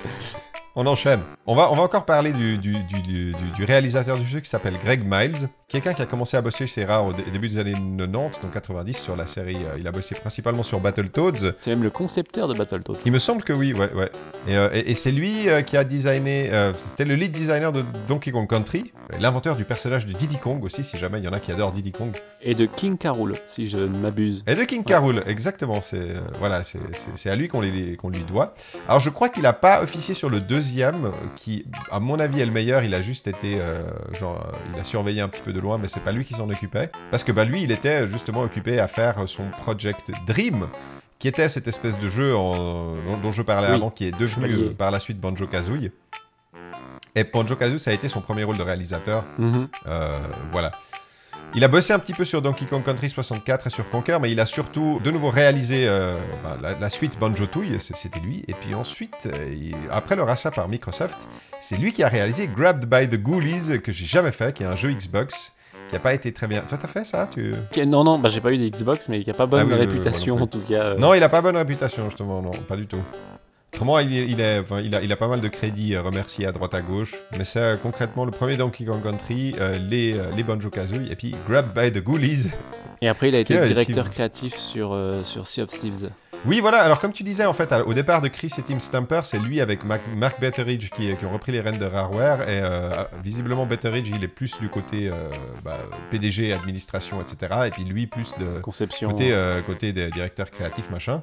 on 0.80 0.86
enchaîne. 0.86 1.20
On 1.46 1.54
va, 1.54 1.70
on 1.70 1.74
va 1.74 1.82
encore 1.82 2.04
parler 2.06 2.32
du, 2.32 2.56
du, 2.58 2.82
réalisateur 3.64 4.18
du 4.18 4.26
jeu 4.26 4.40
qui 4.40 4.48
s'appelle 4.48 4.74
Greg 4.82 5.02
Miles. 5.04 5.48
Quelqu'un 5.68 5.92
qui 5.94 6.02
a 6.02 6.06
commencé 6.06 6.36
à 6.36 6.40
bosser 6.42 6.66
chez 6.66 6.84
Rare 6.84 7.06
au 7.06 7.12
dé- 7.12 7.22
début 7.30 7.48
des 7.48 7.58
années 7.58 7.74
90, 7.74 8.40
donc 8.42 8.52
90, 8.52 8.94
sur 8.96 9.14
la 9.14 9.26
série. 9.26 9.56
euh, 9.56 9.76
il 9.78 9.86
a 9.86 9.92
bossé 9.92 10.14
principalement 10.14 10.62
sur 10.62 10.80
Battletoads. 10.80 11.52
C'est 11.58 11.70
même 11.70 11.82
le 11.82 11.90
concepteur 11.90 12.48
de 12.48 12.54
Battletoads. 12.54 12.98
Il 13.04 13.12
me 13.12 13.18
semble 13.18 13.42
que 13.42 13.52
oui, 13.52 13.72
ouais, 13.74 13.92
ouais. 13.92 14.10
Et, 14.48 14.56
euh, 14.56 14.68
et- 14.72 14.90
et 14.90 14.94
c'est 14.94 15.12
lui 15.12 15.48
euh, 15.48 15.62
qui 15.62 15.76
a 15.76 15.84
designé. 15.84 16.50
C'était 16.76 17.04
le 17.04 17.14
lead 17.14 17.30
designer 17.32 17.72
de 17.72 17.84
Donkey 18.08 18.32
Kong 18.32 18.48
Country, 18.48 18.92
l'inventeur 19.20 19.54
du 19.56 19.64
personnage 19.64 20.06
de 20.06 20.12
Diddy 20.12 20.38
Kong 20.38 20.64
aussi, 20.64 20.82
si 20.82 20.96
jamais 20.96 21.18
il 21.18 21.24
y 21.24 21.28
en 21.28 21.32
a 21.32 21.40
qui 21.40 21.52
adorent 21.52 21.72
Diddy 21.72 21.92
Kong. 21.92 22.16
Et 22.42 22.54
de 22.54 22.64
King 22.66 22.96
Carol, 22.96 23.34
si 23.48 23.68
je 23.68 23.76
ne 23.78 23.98
m'abuse. 23.98 24.42
Et 24.46 24.54
de 24.54 24.64
King 24.64 24.82
Carol, 24.82 25.22
exactement. 25.26 25.80
C'est 25.82 26.14
voilà, 26.38 26.64
c'est- 26.64 26.80
à 27.30 27.36
lui 27.36 27.48
qu'on 27.48 27.60
lui 27.60 27.96
doit. 28.26 28.54
Alors 28.88 28.98
je 29.00 29.10
crois 29.10 29.28
qu'il 29.28 29.44
a 29.46 29.52
pas 29.52 29.82
officié 29.82 30.14
sur 30.14 30.30
le 30.30 30.40
deuxième, 30.40 30.69
qui, 31.36 31.64
à 31.90 32.00
mon 32.00 32.18
avis, 32.20 32.40
est 32.40 32.46
le 32.46 32.52
meilleur. 32.52 32.82
Il 32.84 32.94
a 32.94 33.00
juste 33.00 33.26
été, 33.26 33.58
euh, 33.60 33.80
genre, 34.18 34.46
il 34.74 34.80
a 34.80 34.84
surveillé 34.84 35.20
un 35.20 35.28
petit 35.28 35.42
peu 35.42 35.52
de 35.52 35.60
loin, 35.60 35.78
mais 35.78 35.88
c'est 35.88 36.00
pas 36.00 36.12
lui 36.12 36.24
qui 36.24 36.34
s'en 36.34 36.48
occupait, 36.50 36.90
parce 37.10 37.24
que 37.24 37.32
bah 37.32 37.44
lui, 37.44 37.62
il 37.62 37.70
était 37.72 38.06
justement 38.06 38.42
occupé 38.42 38.78
à 38.80 38.86
faire 38.86 39.16
son 39.26 39.44
Project 39.62 40.10
Dream. 40.26 40.66
Qui 41.18 41.28
était 41.28 41.50
cette 41.50 41.68
espèce 41.68 41.98
de 41.98 42.08
jeu 42.08 42.34
en- 42.34 42.94
dont, 43.22 43.30
je 43.30 43.42
parlais 43.42 43.68
Oui, 43.68 43.74
avant, 43.74 43.90
qui 43.90 44.06
est 44.06 44.18
devenu 44.18 44.52
euh, 44.54 44.70
par 44.74 44.90
la 44.90 44.98
suite 44.98 45.20
Banjo 45.20 45.46
Kazooie. 45.46 45.90
Et 47.14 47.24
Banjo 47.24 47.56
Kazooie, 47.56 47.78
ça 47.78 47.90
a 47.90 47.94
été 47.94 48.08
son 48.08 48.22
premier 48.22 48.44
rôle 48.44 48.56
de 48.56 48.62
réalisateur. 48.62 49.24
Mhm. 49.38 49.68
Euh, 49.86 50.18
voilà. 50.50 50.72
Il 51.57 51.64
a 51.64 51.68
bossé 51.68 51.92
un 51.92 51.98
petit 51.98 52.12
peu 52.12 52.24
sur 52.24 52.40
Donkey 52.42 52.64
Kong 52.64 52.82
Country 52.84 53.09
64 53.11 53.66
et 53.66 53.70
sur 53.70 53.90
Conquer, 53.90 54.18
mais 54.22 54.30
il 54.30 54.38
a 54.38 54.46
surtout 54.46 55.01
de 55.03 55.11
nouveau 55.11 55.30
réalisé 55.30 55.86
euh, 55.88 56.14
bah, 56.44 56.57
la, 56.62 56.78
la 56.78 56.88
suite 56.90 57.18
Banjo 57.18 57.46
Tooie, 57.46 57.78
c'était 57.80 58.20
lui. 58.20 58.44
Et 58.46 58.55
puis 58.55 58.74
ensuite, 58.74 59.26
euh, 59.26 59.53
il- 59.53 59.74
après 59.90 60.14
le 60.14 60.22
rachat 60.22 60.53
par 60.53 60.68
Microsoft, 60.68 61.26
c'est 61.61 61.76
lui 61.76 61.92
qui 61.92 62.05
a 62.05 62.09
réalisé 62.09 62.46
Grabbed 62.48 62.88
by 62.88 63.09
the 63.09 63.20
Ghoulies, 63.20 63.80
que 63.82 63.90
j'ai 63.90 64.07
jamais 64.07 64.30
fait, 64.30 64.55
qui 64.55 64.62
est 64.62 64.66
un 64.66 64.76
jeu 64.76 64.92
Xbox, 64.92 65.55
qui 65.88 65.96
a 65.96 65.98
pas 65.98 66.14
été 66.14 66.32
très 66.32 66.46
bien. 66.46 66.61
Toi, 66.61 66.78
t'as 66.78 66.86
fait 66.86 67.05
ça 67.05 67.26
tu... 67.26 67.53
Non, 67.84 68.05
non, 68.05 68.20
bah 68.20 68.28
j'ai 68.28 68.40
pas 68.40 68.53
eu 68.53 68.57
des 68.57 68.70
Xbox, 68.70 69.09
mais 69.09 69.20
il 69.20 69.28
a 69.28 69.34
pas 69.34 69.46
bonne 69.46 69.61
Ah 69.61 69.64
oui, 69.64 69.72
oui, 69.72 69.80
oui, 69.80 69.86
réputation 69.86 70.36
en 70.40 70.46
tout 70.46 70.61
cas. 70.61 70.74
euh. 70.84 70.98
Non, 70.98 71.14
il 71.14 71.22
a 71.24 71.28
pas 71.28 71.40
bonne 71.40 71.57
réputation, 71.57 72.05
justement, 72.09 72.40
non, 72.42 72.53
pas 72.53 72.76
du 72.76 72.86
tout. 72.86 73.03
Autrement, 73.72 73.98
il, 74.00 74.16
est- 74.16 74.26
il, 74.26 74.40
est- 74.40 74.58
enfin, 74.60 74.80
il, 74.80 74.94
a, 74.94 75.02
il 75.02 75.12
a 75.12 75.16
pas 75.16 75.28
mal 75.28 75.40
de 75.40 75.48
crédits 75.48 75.94
euh, 75.94 76.02
remerciés 76.02 76.46
à 76.46 76.52
droite 76.52 76.74
à 76.74 76.80
gauche. 76.80 77.14
Mais 77.38 77.44
c'est 77.44 77.78
concrètement 77.82 78.24
le 78.24 78.30
premier 78.32 78.56
Donkey 78.56 78.84
Kong 78.84 79.02
Country, 79.02 79.54
euh, 79.60 79.78
les, 79.78 80.18
euh, 80.18 80.24
les 80.36 80.42
Banjo 80.42 80.70
Kazooie, 80.70 81.10
et 81.10 81.16
puis 81.16 81.34
Grabbed 81.48 81.72
by 81.74 81.92
the 81.92 82.02
Ghoulies. 82.02 82.48
Et 83.00 83.08
après, 83.08 83.28
il 83.28 83.34
a 83.34 83.38
été 83.38 83.54
directeur 83.66 84.06
si- 84.06 84.10
créatif 84.12 84.58
sur, 84.58 84.92
euh, 84.92 85.22
sur 85.24 85.46
Sea 85.46 85.62
of 85.62 85.70
Thieves. 85.70 86.10
Oui, 86.46 86.60
voilà. 86.60 86.80
Alors, 86.82 86.98
comme 86.98 87.12
tu 87.12 87.22
disais, 87.22 87.44
en 87.44 87.52
fait, 87.52 87.70
au 87.86 87.92
départ 87.94 88.22
de 88.22 88.28
Chris 88.28 88.50
et 88.58 88.62
Tim 88.62 88.80
Stamper, 88.80 89.20
c'est 89.24 89.38
lui 89.38 89.60
avec 89.60 89.84
Mac- 89.84 90.00
Mark 90.16 90.40
Betteridge 90.40 90.88
qui, 90.90 91.14
qui 91.14 91.24
ont 91.26 91.32
repris 91.32 91.52
les 91.52 91.60
rênes 91.60 91.76
de 91.78 91.84
Rareware. 91.84 92.42
Et 92.48 92.60
euh, 92.62 92.90
visiblement, 93.22 93.66
Betteridge, 93.66 94.10
il 94.14 94.24
est 94.24 94.28
plus 94.28 94.58
du 94.58 94.68
côté 94.70 95.08
euh, 95.10 95.12
bah, 95.62 95.76
PDG, 96.10 96.52
administration, 96.54 97.20
etc. 97.20 97.52
Et 97.66 97.70
puis 97.70 97.84
lui, 97.84 98.06
plus 98.06 98.32
de 98.38 98.60
Conception. 98.60 99.10
côté, 99.10 99.32
euh, 99.32 99.60
côté 99.62 99.92
des 99.92 100.08
directeurs 100.10 100.50
créatifs, 100.50 100.90
machin. 100.90 101.22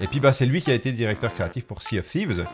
Et 0.00 0.06
puis, 0.06 0.20
bah, 0.20 0.32
c'est 0.32 0.46
lui 0.46 0.60
qui 0.62 0.70
a 0.70 0.74
été 0.74 0.92
directeur 0.92 1.32
créatif 1.32 1.66
pour 1.66 1.82
Sea 1.82 1.98
of 2.00 2.06
Thieves. 2.06 2.44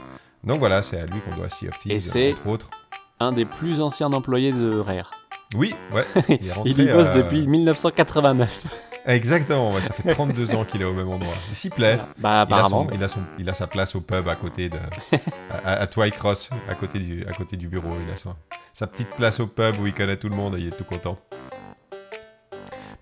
Donc 0.44 0.58
voilà, 0.58 0.82
c'est 0.82 1.00
à 1.00 1.06
lui 1.06 1.20
qu'on 1.20 1.34
doit 1.36 1.48
Sea 1.48 1.68
of 1.68 1.78
Thieves, 1.80 1.92
Et 1.92 2.00
c'est- 2.00 2.32
entre 2.32 2.46
autres. 2.48 2.70
Un 3.18 3.32
des 3.32 3.44
plus 3.44 3.80
anciens 3.80 4.12
employés 4.12 4.52
de 4.52 4.78
Rare. 4.78 5.10
Oui, 5.54 5.74
ouais. 5.92 6.04
Il, 6.40 6.46
est 6.48 6.52
rentré, 6.52 6.70
Il 6.76 6.80
y 6.80 6.86
bosse 6.92 7.08
euh, 7.08 7.22
depuis 7.22 7.46
1989. 7.46 8.62
Exactement, 9.06 9.72
ouais, 9.72 9.80
ça 9.80 9.92
fait 9.94 10.12
32 10.14 10.54
ans 10.54 10.64
qu'il 10.64 10.82
est 10.82 10.84
au 10.84 10.92
même 10.92 11.08
endroit. 11.08 11.32
Il 11.50 11.56
s'y 11.56 11.70
plaît. 11.70 11.98
Bah, 12.18 12.46
Il 12.48 12.54
a, 12.54 12.64
son- 12.66 12.86
il, 12.92 13.02
a 13.02 13.08
son- 13.08 13.20
il 13.38 13.48
a 13.48 13.54
sa 13.54 13.66
place 13.66 13.94
au 13.96 14.00
pub 14.02 14.28
à 14.28 14.36
côté 14.36 14.68
de. 14.68 14.78
à, 15.64 15.72
à 15.80 15.86
Twycross, 15.86 16.50
à 16.68 16.74
côté, 16.74 16.98
du, 16.98 17.26
à 17.26 17.32
côté 17.32 17.56
du 17.56 17.66
bureau. 17.68 17.88
Il 18.06 18.12
a 18.12 18.16
son- 18.16 18.34
sa 18.74 18.86
petite 18.86 19.10
place 19.10 19.40
au 19.40 19.46
pub 19.46 19.78
où 19.80 19.86
il 19.86 19.94
connaît 19.94 20.16
tout 20.18 20.28
le 20.28 20.36
monde 20.36 20.54
et 20.56 20.60
il 20.60 20.68
est 20.68 20.76
tout 20.76 20.84
content. 20.84 21.18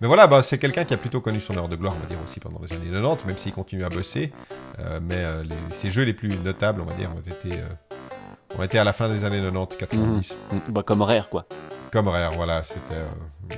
Mais 0.01 0.07
voilà, 0.07 0.27
bah, 0.27 0.41
c'est 0.41 0.57
quelqu'un 0.57 0.85
qui 0.85 0.93
a 0.93 0.97
plutôt 0.97 1.19
connu 1.21 1.39
son 1.41 1.55
heure 1.57 1.67
de 1.67 1.75
gloire, 1.75 1.93
on 1.97 1.99
va 1.99 2.05
dire, 2.05 2.17
aussi 2.23 2.39
pendant 2.39 2.59
les 2.61 2.71
années 2.73 2.89
90, 2.91 3.25
même 3.25 3.37
s'il 3.37 3.51
continue 3.51 3.83
à 3.83 3.89
bosser. 3.89 4.31
Euh, 4.79 4.99
mais 5.01 5.17
euh, 5.17 5.43
les- 5.43 5.55
ses 5.75 5.89
jeux 5.89 6.03
les 6.03 6.13
plus 6.13 6.29
notables, 6.39 6.81
on 6.81 6.85
va 6.85 6.93
dire, 6.93 7.09
ont 7.15 7.19
été, 7.19 7.59
euh, 7.59 8.57
ont 8.57 8.63
été 8.63 8.79
à 8.79 8.83
la 8.85 8.93
fin 8.93 9.09
des 9.09 9.23
années 9.25 9.41
90-90. 9.41 10.35
Mm, 10.51 10.71
Bah, 10.71 10.83
comme 10.83 11.01
Rare, 11.01 11.27
quoi. 11.29 11.45
Comme 11.91 12.07
Rare, 12.07 12.31
voilà, 12.33 12.63
c'était 12.63 12.95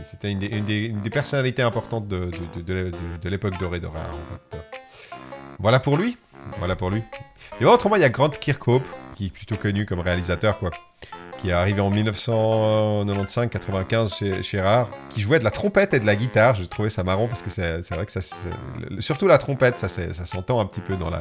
c'était 0.06 0.32
une, 0.32 0.40
des- 0.40 0.48
une 0.48 0.64
des, 0.66 0.86
une 0.86 1.02
des 1.02 1.10
personnalités 1.10 1.62
importantes 1.64 2.08
de, 2.08 2.18
de, 2.26 2.32
de- 2.56 2.62
de- 2.62 2.90
de- 2.92 3.18
de 3.22 3.30
l'époque 3.30 3.58
dorée 3.60 3.80
de 3.82 3.88
Rare. 3.88 4.10
en 4.12 4.56
fait. 4.56 4.82
Voilà 5.60 5.80
pour 5.80 5.98
lui. 5.98 6.18
Voilà 6.58 6.76
pour 6.76 6.90
lui. 6.90 7.04
Et 7.62 7.66
autrement, 7.66 7.96
il 7.96 8.02
y 8.02 8.06
a 8.06 8.10
Grant 8.10 8.30
Kirkhope, 8.30 8.84
qui 9.16 9.28
est 9.28 9.30
plutôt 9.30 9.56
connu 9.56 9.86
comme 9.86 10.00
réalisateur, 10.00 10.58
quoi. 10.58 10.72
Qui 11.38 11.50
est 11.50 11.54
arrivé 11.54 11.80
en 11.80 11.92
1995-95 11.92 14.18
chez, 14.18 14.42
chez 14.42 14.60
Rare, 14.60 14.90
qui 15.12 15.22
jouait 15.22 15.38
de 15.38 15.44
la 15.44 15.52
trompette 15.52 15.94
et 15.94 16.00
de 16.00 16.08
la 16.08 16.16
guitare. 16.16 16.56
Je 16.56 16.66
trouvais 16.66 16.90
ça 16.90 17.04
marrant 17.04 17.28
parce 17.28 17.44
que 17.44 17.52
c'est 17.52 17.88
vrai 17.92 18.08
que 18.08 18.12
ça, 18.12 18.22
surtout 18.98 19.28
la 19.28 19.38
trompette, 19.38 19.78
ça, 19.78 19.90
s'entend 19.90 20.60
un 20.60 20.66
petit 20.66 20.82
peu 20.82 20.96
dans, 20.96 21.12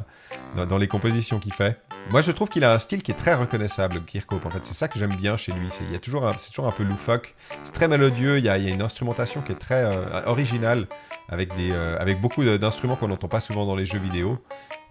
dans 0.67 0.79
les 0.79 0.89
compositions 0.89 1.41
qu'il 1.41 1.53
fait. 1.53 1.79
Moi, 2.09 2.23
je 2.23 2.33
trouve 2.33 2.49
qu'il 2.49 2.65
a 2.65 2.73
un 2.73 2.79
style 2.79 3.03
qui 3.03 3.13
est 3.13 3.15
très 3.15 3.35
reconnaissable, 3.35 4.03
Kirkhope. 4.05 4.45
En 4.45 4.51
fait, 4.51 4.65
c'est 4.65 4.75
ça 4.75 4.89
que 4.89 4.99
j'aime 4.99 5.15
bien 5.15 5.37
chez 5.37 5.53
lui. 5.53 5.67
C'est 5.71 5.85
il 5.85 5.93
y 5.93 5.95
a 5.95 6.01
toujours 6.01 6.27
un- 6.27 6.33
c'est 6.39 6.51
toujours 6.51 6.67
un 6.67 6.73
peu 6.73 6.83
loufoque. 6.83 7.37
C'est 7.63 7.73
très 7.73 7.87
mélodieux. 7.87 8.39
Il 8.39 8.45
y, 8.45 8.49
a, 8.49 8.59
il 8.59 8.65
y 8.65 8.71
a 8.71 8.75
une 8.75 8.83
instrumentation 8.83 9.43
qui 9.43 9.53
est 9.53 9.57
très 9.59 9.85
euh, 9.85 10.23
originale, 10.27 10.89
avec 11.29 11.55
des, 11.57 11.71
euh, 11.71 11.97
avec 12.01 12.21
beaucoup 12.21 12.43
d'instruments 12.43 12.97
qu'on 12.97 13.07
n'entend 13.09 13.29
pas 13.29 13.39
souvent 13.39 13.65
dans 13.65 13.77
les 13.77 13.87
jeux 13.87 14.01
vidéo. 14.01 14.39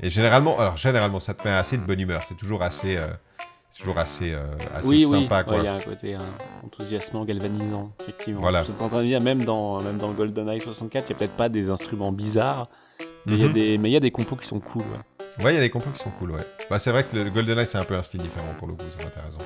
Et 0.01 0.10
généralement, 0.10 0.57
alors 0.60 0.78
généralement, 0.78 1.20
ça 1.20 1.34
te 1.34 1.45
met 1.45 1.53
assez 1.53 1.78
de 1.78 1.84
bonne 1.84 1.99
humeur. 1.99 2.22
C'est 2.24 2.38
toujours 2.38 2.64
assez, 2.64 2.95
euh, 2.95 3.07
toujours 3.78 3.97
assez, 3.97 4.34
assez 4.74 4.88
oui, 4.88 5.05
oui, 5.05 5.22
sympa, 5.24 5.39
Ouais, 5.39 5.43
quoi. 5.43 5.57
il 5.57 5.64
y 5.66 5.68
a 5.68 5.74
un 5.74 5.80
côté 5.82 6.16
euh, 6.16 6.20
enthousiasmant, 6.66 7.26
galvanisant, 7.26 7.91
effectivement. 7.99 8.39
Voilà. 8.39 8.64
Je 8.64 8.72
suis 8.72 8.82
en 8.82 8.88
train 8.88 9.01
de 9.01 9.07
dire, 9.07 9.20
même 9.20 9.43
dans, 9.43 9.82
même 9.82 9.97
dans 9.97 10.14
GoldenEye 10.14 10.62
64, 10.62 11.03
il 11.03 11.12
n'y 11.12 11.16
a 11.16 11.20
peut-être 11.20 11.36
pas 11.36 11.49
des 11.49 11.70
instruments 11.70 12.14
bizarres, 12.14 12.68
mais 13.26 13.34
il 13.34 13.39
y 13.41 13.43
a 13.43 13.47
Mhm. 13.47 13.53
des, 13.53 13.78
mais 13.78 13.89
il 13.89 13.93
y 13.93 13.97
a 13.97 13.99
des 13.99 14.12
compos 14.12 14.38
qui 14.38 14.47
sont 14.47 14.62
cool. 14.62 14.84
ouais. 14.84 14.99
Ouais, 15.38 15.54
il 15.54 15.56
y 15.56 15.58
a 15.58 15.62
des 15.62 15.70
compos 15.70 15.92
qui 15.92 16.00
sont 16.00 16.12
cool, 16.12 16.32
ouais. 16.32 16.46
Bah, 16.70 16.80
c'est 16.80 16.92
vrai 16.92 17.04
que 17.04 17.16
le 17.16 17.30
GoldenEye, 17.30 17.66
c'est 17.66 17.78
un 17.78 17.84
peu 17.84 17.96
un 17.96 18.04
style 18.04 18.22
différent 18.22 18.54
pour 18.58 18.68
le 18.68 18.74
coup, 18.74 18.86
c'est 18.90 19.02
vrai, 19.02 19.12
t'as 19.14 19.22
raison. 19.22 19.38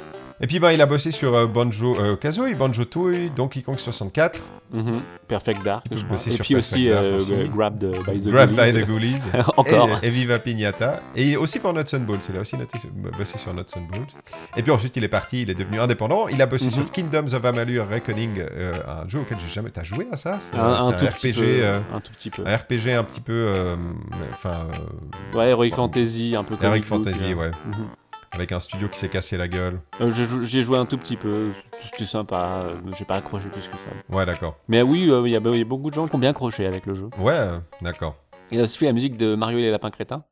Et 0.42 0.48
puis, 0.48 0.60
bah, 0.60 0.74
il 0.74 0.82
a 0.82 0.86
bossé 0.86 1.12
sur 1.12 1.36
euh, 1.36 1.46
Banjo 1.46 1.96
euh, 2.00 2.16
Kazooie, 2.16 2.56
Banjo 2.56 2.86
Tooie, 2.86 3.30
Donkey 3.36 3.62
Kong 3.62 3.78
64, 3.78 4.42
Mhm. 4.74 5.02
Perfect 5.28 5.64
Dark, 5.64 5.88
peut 5.88 5.96
bosser 6.10 6.32
Et 6.32 6.34
sur 6.34 6.44
puis 6.44 6.56
Perfect 6.56 6.74
aussi, 6.74 6.90
euh, 6.90 7.18
aussi. 7.18 7.50
Grabbed 7.56 7.80
by 8.08 8.20
the 8.20 8.28
Grab 8.30 8.50
by 8.50 8.56
Ghoulies. 8.56 8.74
the 8.74 8.86
Ghoulies. 8.88 9.22
Encore. 9.58 10.00
Et, 10.02 10.08
et 10.08 10.10
Viva 10.10 10.40
Pignata. 10.40 11.00
Et 11.16 11.38
aussi 11.38 11.60
pour 11.60 11.74
Nuts 11.74 11.94
and 11.94 12.00
Bolts. 12.00 12.28
Il 12.30 12.38
a 12.38 12.42
aussi 12.42 12.58
noté, 12.58 12.80
bossé 13.16 13.38
sur 13.38 13.54
Nuts 13.54 13.62
and 13.78 13.82
Bolts. 13.92 14.16
Et 14.58 14.64
puis 14.64 14.72
ensuite, 14.72 14.98
il 14.98 15.04
est 15.04 15.08
parti, 15.10 15.44
il 15.44 15.52
est 15.52 15.54
devenu 15.54 15.80
indépendant. 15.80 16.28
Il 16.28 16.42
a 16.42 16.48
bossé 16.48 16.66
Mhm. 16.66 16.72
sur 16.72 16.92
Kingdoms 16.92 17.34
of 17.36 17.46
Amalur 17.46 17.88
Reckoning, 17.88 18.40
euh, 18.40 18.74
un 18.88 19.08
jeu 19.08 19.20
auquel 19.20 19.38
j'ai 19.40 19.54
jamais. 19.54 19.70
T'as 19.70 19.84
joué 19.84 20.08
à 20.12 20.18
ça? 20.18 20.40
Un, 20.54 20.88
un 20.88 20.92
tout 20.94 21.06
RPG. 21.06 21.34
peu, 21.36 21.42
euh, 21.46 21.80
un 21.94 22.00
tout 22.00 22.12
petit 22.12 22.32
peu. 22.32 22.42
un 22.44 22.56
RPG 22.58 22.94
un 22.98 23.04
petit 23.04 23.22
peu. 23.22 23.46
euh, 23.48 23.76
Enfin. 24.34 24.68
euh, 25.34 25.38
Ouais, 25.38 25.50
Heroic 25.52 25.76
Fantasy, 25.76 26.36
un 26.36 26.44
peu 26.44 26.56
comme 26.56 26.66
Heroic 26.66 26.84
Fantasy, 26.86 27.34
euh. 27.34 27.36
ouais. 27.36 27.52
Mhm. 27.68 27.88
Avec 28.34 28.52
un 28.52 28.60
studio 28.60 28.88
qui 28.90 28.98
s'est 28.98 29.10
cassé 29.10 29.38
la 29.38 29.48
gueule. 29.48 29.80
Euh, 30.02 30.10
j'ai 30.10 30.24
jou- 30.28 30.44
J'ai 30.44 30.64
joué 30.64 30.78
un 30.78 30.86
tout 30.86 30.98
petit 30.98 31.18
peu, 31.18 31.52
c'était 31.80 32.06
sympa, 32.06 32.52
euh, 32.56 32.76
j'ai 32.98 33.06
pas 33.06 33.16
accroché 33.16 33.48
plus 33.50 33.68
que 33.68 33.78
ça. 33.78 33.88
Ouais, 34.12 34.26
d'accord. 34.26 34.58
Mais 34.68 34.82
oui, 34.82 35.08
euh, 35.10 35.22
il 35.28 35.32
y, 35.32 35.36
a 35.36 35.40
il 35.40 35.58
y 35.58 35.62
a 35.62 35.66
beaucoup 35.66 35.90
de 35.90 35.96
gens 35.96 36.08
qui 36.08 36.16
ont 36.16 36.20
bien 36.20 36.32
accroché 36.32 36.66
avec 36.66 36.86
le 36.88 36.96
jeu. 36.96 37.10
Ouais, 37.20 37.48
d'accord. 37.82 38.16
Il 38.50 38.60
a 38.60 38.64
aussi 38.64 38.78
fait 38.78 38.86
la 38.88 38.94
musique 38.94 39.18
de 39.18 39.36
Mario 39.36 39.60
et 39.60 39.62
les 39.62 39.72
lapins 39.72 39.92
crétins. 39.92 40.24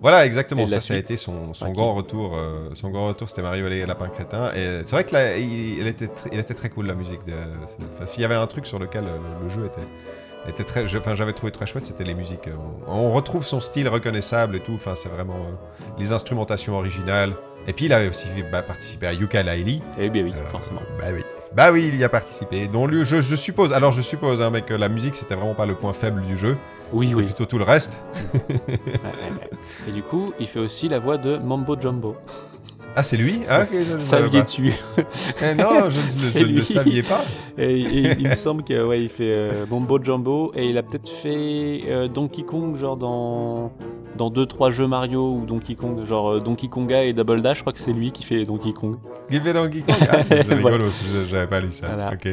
Voilà, 0.00 0.24
exactement. 0.26 0.66
Ça, 0.66 0.80
ça 0.80 0.94
a 0.94 0.96
été 0.96 1.16
son, 1.16 1.52
grand 1.72 1.94
retour. 1.94 2.36
euh, 2.36 2.70
son 2.74 2.90
grand 2.90 3.08
retour, 3.08 3.28
c'était 3.28 3.42
Mario 3.42 3.66
et 3.66 3.70
les 3.70 3.86
lapins 3.86 4.08
crétins. 4.08 4.52
Et 4.54 4.82
c'est 4.84 4.92
vrai 4.92 5.04
que 5.04 5.12
là, 5.12 5.36
il, 5.36 5.78
il 5.80 5.86
était, 5.86 6.06
tr- 6.06 6.28
il 6.32 6.38
était 6.38 6.54
très 6.54 6.70
cool 6.70 6.86
la 6.86 6.94
musique. 6.94 7.24
De, 7.24 7.32
enfin, 7.94 8.06
s'il 8.06 8.22
y 8.22 8.24
avait 8.24 8.34
un 8.36 8.46
truc 8.46 8.66
sur 8.66 8.78
lequel 8.78 9.04
euh, 9.04 9.16
le, 9.16 9.42
le 9.44 9.48
jeu 9.48 9.64
était, 9.66 9.80
était 10.48 10.64
très, 10.64 10.84
enfin, 10.96 11.14
j'avais 11.14 11.32
trouvé 11.32 11.52
très 11.52 11.66
chouette, 11.66 11.86
c'était 11.86 12.04
les 12.04 12.14
musiques. 12.14 12.48
euh, 12.48 12.56
On, 12.86 13.12
retrouve 13.12 13.44
son 13.44 13.60
style 13.60 13.88
reconnaissable 13.88 14.56
et 14.56 14.60
tout. 14.60 14.74
Enfin, 14.74 14.94
c'est 14.94 15.08
vraiment 15.08 15.34
euh, 15.36 15.52
les 15.98 16.12
instrumentations 16.12 16.76
originales. 16.76 17.32
Et 17.66 17.72
puis, 17.72 17.86
il 17.86 17.92
avait 17.92 18.08
aussi 18.08 18.26
bah, 18.52 18.62
participé 18.62 19.06
à 19.06 19.12
Yuka 19.14 19.42
Laili. 19.42 19.82
Eh 19.98 20.10
bien 20.10 20.22
oui, 20.24 20.32
Euh, 20.36 20.46
forcément. 20.50 20.82
Bah 20.98 21.06
oui. 21.14 21.22
Bah 21.54 21.70
oui, 21.72 21.88
il 21.88 21.96
y 21.96 22.04
a 22.04 22.08
participé. 22.08 22.66
Donc, 22.68 22.90
lui, 22.90 23.04
je, 23.04 23.20
je 23.22 23.34
suppose. 23.36 23.72
Alors, 23.72 23.92
je 23.92 24.02
suppose, 24.02 24.42
hein, 24.42 24.50
mec, 24.50 24.66
que 24.66 24.74
la 24.74 24.88
musique, 24.88 25.14
c'était 25.16 25.34
vraiment 25.36 25.54
pas 25.54 25.66
le 25.66 25.74
point 25.76 25.92
faible 25.92 26.20
du 26.22 26.36
jeu. 26.36 26.56
Oui, 26.92 27.14
oui. 27.14 27.24
plutôt 27.24 27.46
tout 27.46 27.58
le 27.58 27.64
reste. 27.64 28.02
Ouais, 28.34 28.40
ouais, 28.42 28.60
ouais. 29.40 29.50
Et 29.88 29.92
du 29.92 30.02
coup, 30.02 30.32
il 30.40 30.46
fait 30.48 30.58
aussi 30.58 30.88
la 30.88 30.98
voix 30.98 31.16
de 31.16 31.38
Mambo 31.38 31.80
Jumbo. 31.80 32.16
Ah, 32.96 33.02
c'est 33.02 33.16
lui 33.16 33.40
Ah, 33.48 33.62
ok. 33.62 33.68
je. 33.72 33.98
Saviez-tu 33.98 34.72
Eh 35.42 35.54
non, 35.54 35.90
je, 35.90 36.38
ne- 36.44 36.52
le 36.56 36.62
saviez 36.62 37.02
pas. 37.02 37.24
et, 37.58 37.80
et 37.80 38.14
il 38.18 38.28
me 38.28 38.34
semble 38.34 38.62
que 38.62 38.86
ouais, 38.86 39.02
il 39.02 39.08
fait 39.08 39.24
euh, 39.32 39.66
Mambo 39.68 40.02
Jumbo 40.02 40.52
et 40.54 40.68
il 40.68 40.78
a 40.78 40.82
peut-être 40.82 41.08
fait 41.08 41.82
euh, 41.88 42.08
Donkey 42.08 42.42
Kong 42.44 42.76
genre 42.76 42.96
dans 42.96 43.72
dans 44.16 44.30
deux 44.30 44.46
trois 44.46 44.70
jeux 44.70 44.86
Mario 44.86 45.32
ou 45.34 45.44
Donkey 45.44 45.74
Kong 45.74 46.04
genre 46.04 46.34
euh, 46.34 46.40
Donkey 46.40 46.68
Konga 46.68 47.02
et 47.04 47.12
Double 47.12 47.42
Dash. 47.42 47.58
Je 47.58 47.62
crois 47.62 47.72
que 47.72 47.80
c'est 47.80 47.92
lui 47.92 48.12
qui 48.12 48.22
fait 48.22 48.44
Donkey 48.44 48.72
Kong. 48.72 48.96
Give 49.30 49.46
it 49.46 49.54
Donkey 49.54 49.80
Kong. 49.82 49.96
Ah, 50.10 50.18
c'est 50.28 50.54
rigolo, 50.54 50.84
j'avais 51.28 51.46
pas 51.48 51.60
lu 51.60 51.72
ça. 51.72 51.88
Voilà. 51.88 52.12
Ok. 52.12 52.28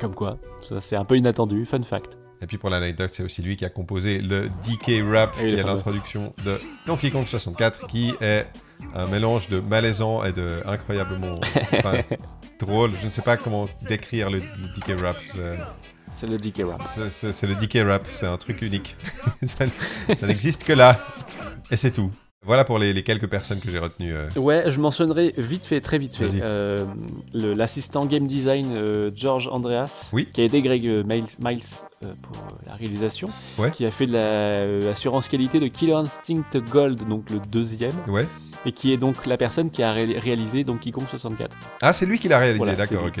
Comme 0.00 0.14
quoi, 0.14 0.38
ça 0.66 0.76
c'est 0.80 0.96
un 0.96 1.04
peu 1.04 1.16
inattendu. 1.16 1.66
Fun 1.66 1.82
fact. 1.82 2.16
Et 2.40 2.46
puis 2.46 2.56
pour 2.58 2.70
l'anecdote, 2.70 3.10
c'est 3.12 3.22
aussi 3.22 3.42
lui 3.42 3.56
qui 3.56 3.64
a 3.64 3.68
composé 3.68 4.20
le 4.20 4.48
DK 4.64 5.02
Rap, 5.10 5.32
qui 5.36 5.44
est 5.46 5.62
l'introduction 5.62 6.34
de 6.44 6.60
Donkey 6.86 7.10
Kong 7.10 7.26
64, 7.26 7.86
qui 7.88 8.14
est 8.20 8.46
un 8.94 9.06
mélange 9.08 9.48
de 9.48 9.58
malaisant 9.60 10.22
et 10.24 10.32
de 10.32 10.62
incroyablement 10.64 11.40
enfin, 11.72 11.94
drôle. 12.60 12.92
Je 13.00 13.06
ne 13.06 13.10
sais 13.10 13.22
pas 13.22 13.36
comment 13.36 13.68
décrire 13.88 14.30
le, 14.30 14.38
le 14.38 14.68
DK 14.94 15.00
Rap. 15.00 15.16
C'est- 16.12 16.26
le 16.26 16.38
DK 16.38 16.62
Rap. 16.64 16.82
c'est- 17.10 17.46
le 17.46 17.54
DK 17.56 17.78
Rap, 17.86 18.06
c'est 18.10 18.26
un 18.26 18.36
truc 18.36 18.62
unique. 18.62 18.96
ça 19.42 19.64
ça 20.14 20.26
n'existe 20.26 20.64
que 20.64 20.72
là. 20.72 21.04
Et 21.70 21.76
c'est 21.76 21.90
tout. 21.90 22.10
Voilà 22.48 22.64
pour 22.64 22.78
les, 22.80 22.92
les 22.92 23.02
quelques 23.04 23.28
personnes 23.28 23.60
que 23.60 23.70
j'ai 23.70 23.78
retenues. 23.78 24.12
euh. 24.14 24.28
Ouais, 24.36 24.64
je 24.66 24.80
mentionnerai 24.80 25.34
vite 25.38 25.66
fait, 25.66 25.80
très 25.80 25.98
vite 25.98 26.16
fait, 26.16 26.40
euh, 26.42 26.84
le- 27.32 27.52
l'assistant 27.54 28.06
game 28.06 28.26
design 28.26 28.72
euh, 28.74 29.10
George 29.14 29.48
Andreas, 29.52 30.08
Oui. 30.12 30.26
qui 30.32 30.40
a 30.40 30.44
aidé 30.44 30.62
Greg 30.62 30.82
Miles, 31.06 31.26
Miles, 31.38 31.60
pour 32.22 32.36
la 32.66 32.74
réalisation, 32.74 33.28
Ouais. 33.58 33.70
qui 33.70 33.84
a 33.84 33.90
fait 33.90 34.06
de 34.06 34.12
la- 34.12 34.66
l'assurance 34.80 35.28
qualité 35.28 35.60
de 35.60 35.66
Killer 35.68 35.92
Instinct 35.92 36.58
Gold, 36.70 37.06
donc 37.06 37.28
le 37.30 37.38
deuxième, 37.52 37.92
Ouais. 38.08 38.26
Et 38.66 38.72
qui 38.72 38.92
est 38.92 38.96
donc 38.96 39.26
la 39.26 39.36
personne 39.36 39.70
qui 39.70 39.82
a 39.82 39.92
ré- 39.92 40.18
réalisé 40.18 40.64
Donkey 40.64 40.90
Kong 40.90 41.04
64. 41.08 41.56
Ah, 41.82 41.92
c'est 41.92 42.06
lui 42.06 42.18
qui 42.18 42.28
l'a 42.28 42.38
réalisé, 42.38 42.58
Voilà, 42.64 42.74
d'accord, 42.76 43.04
ok. 43.06 43.20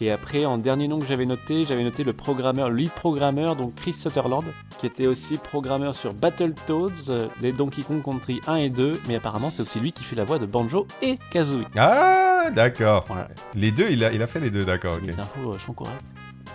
Et 0.00 0.12
après, 0.12 0.44
en 0.44 0.58
dernier 0.58 0.86
nom 0.86 1.00
que 1.00 1.06
j'avais 1.06 1.26
noté, 1.26 1.64
j'avais 1.64 1.82
noté 1.82 2.04
le 2.04 2.12
programmeur, 2.12 2.70
le 2.70 2.76
lead 2.76 2.90
programmeur, 2.90 3.56
donc 3.56 3.74
Chris 3.74 3.92
Sutherland, 3.92 4.44
qui 4.78 4.86
était 4.86 5.08
aussi 5.08 5.38
programmeur 5.38 5.94
sur 5.96 6.14
Battletoads, 6.14 7.10
euh, 7.10 7.26
les 7.40 7.50
Donkey 7.50 7.82
Kong 7.82 8.00
Country 8.04 8.40
1 8.46 8.54
et 8.56 8.70
2, 8.70 9.00
mais 9.08 9.16
apparemment 9.16 9.50
c'est 9.50 9.62
aussi 9.62 9.80
lui 9.80 9.90
qui 9.92 10.04
fait 10.04 10.14
la 10.14 10.24
voix 10.24 10.38
de 10.38 10.46
Banjo 10.46 10.86
et 11.02 11.18
Kazooie. 11.32 11.64
Ah, 11.76 12.50
d'accord. 12.54 13.06
Voilà. 13.08 13.28
Les 13.56 13.72
deux, 13.72 13.88
il 13.90 14.04
a, 14.04 14.12
il 14.12 14.22
a 14.22 14.28
fait 14.28 14.38
les 14.40 14.50
deux, 14.50 14.64
d'accord, 14.64 14.94
ok. 14.94 15.06
Les 15.06 15.18
infos 15.18 15.52
euh, 15.54 15.58
sont 15.58 15.72
correctes. 15.72 16.04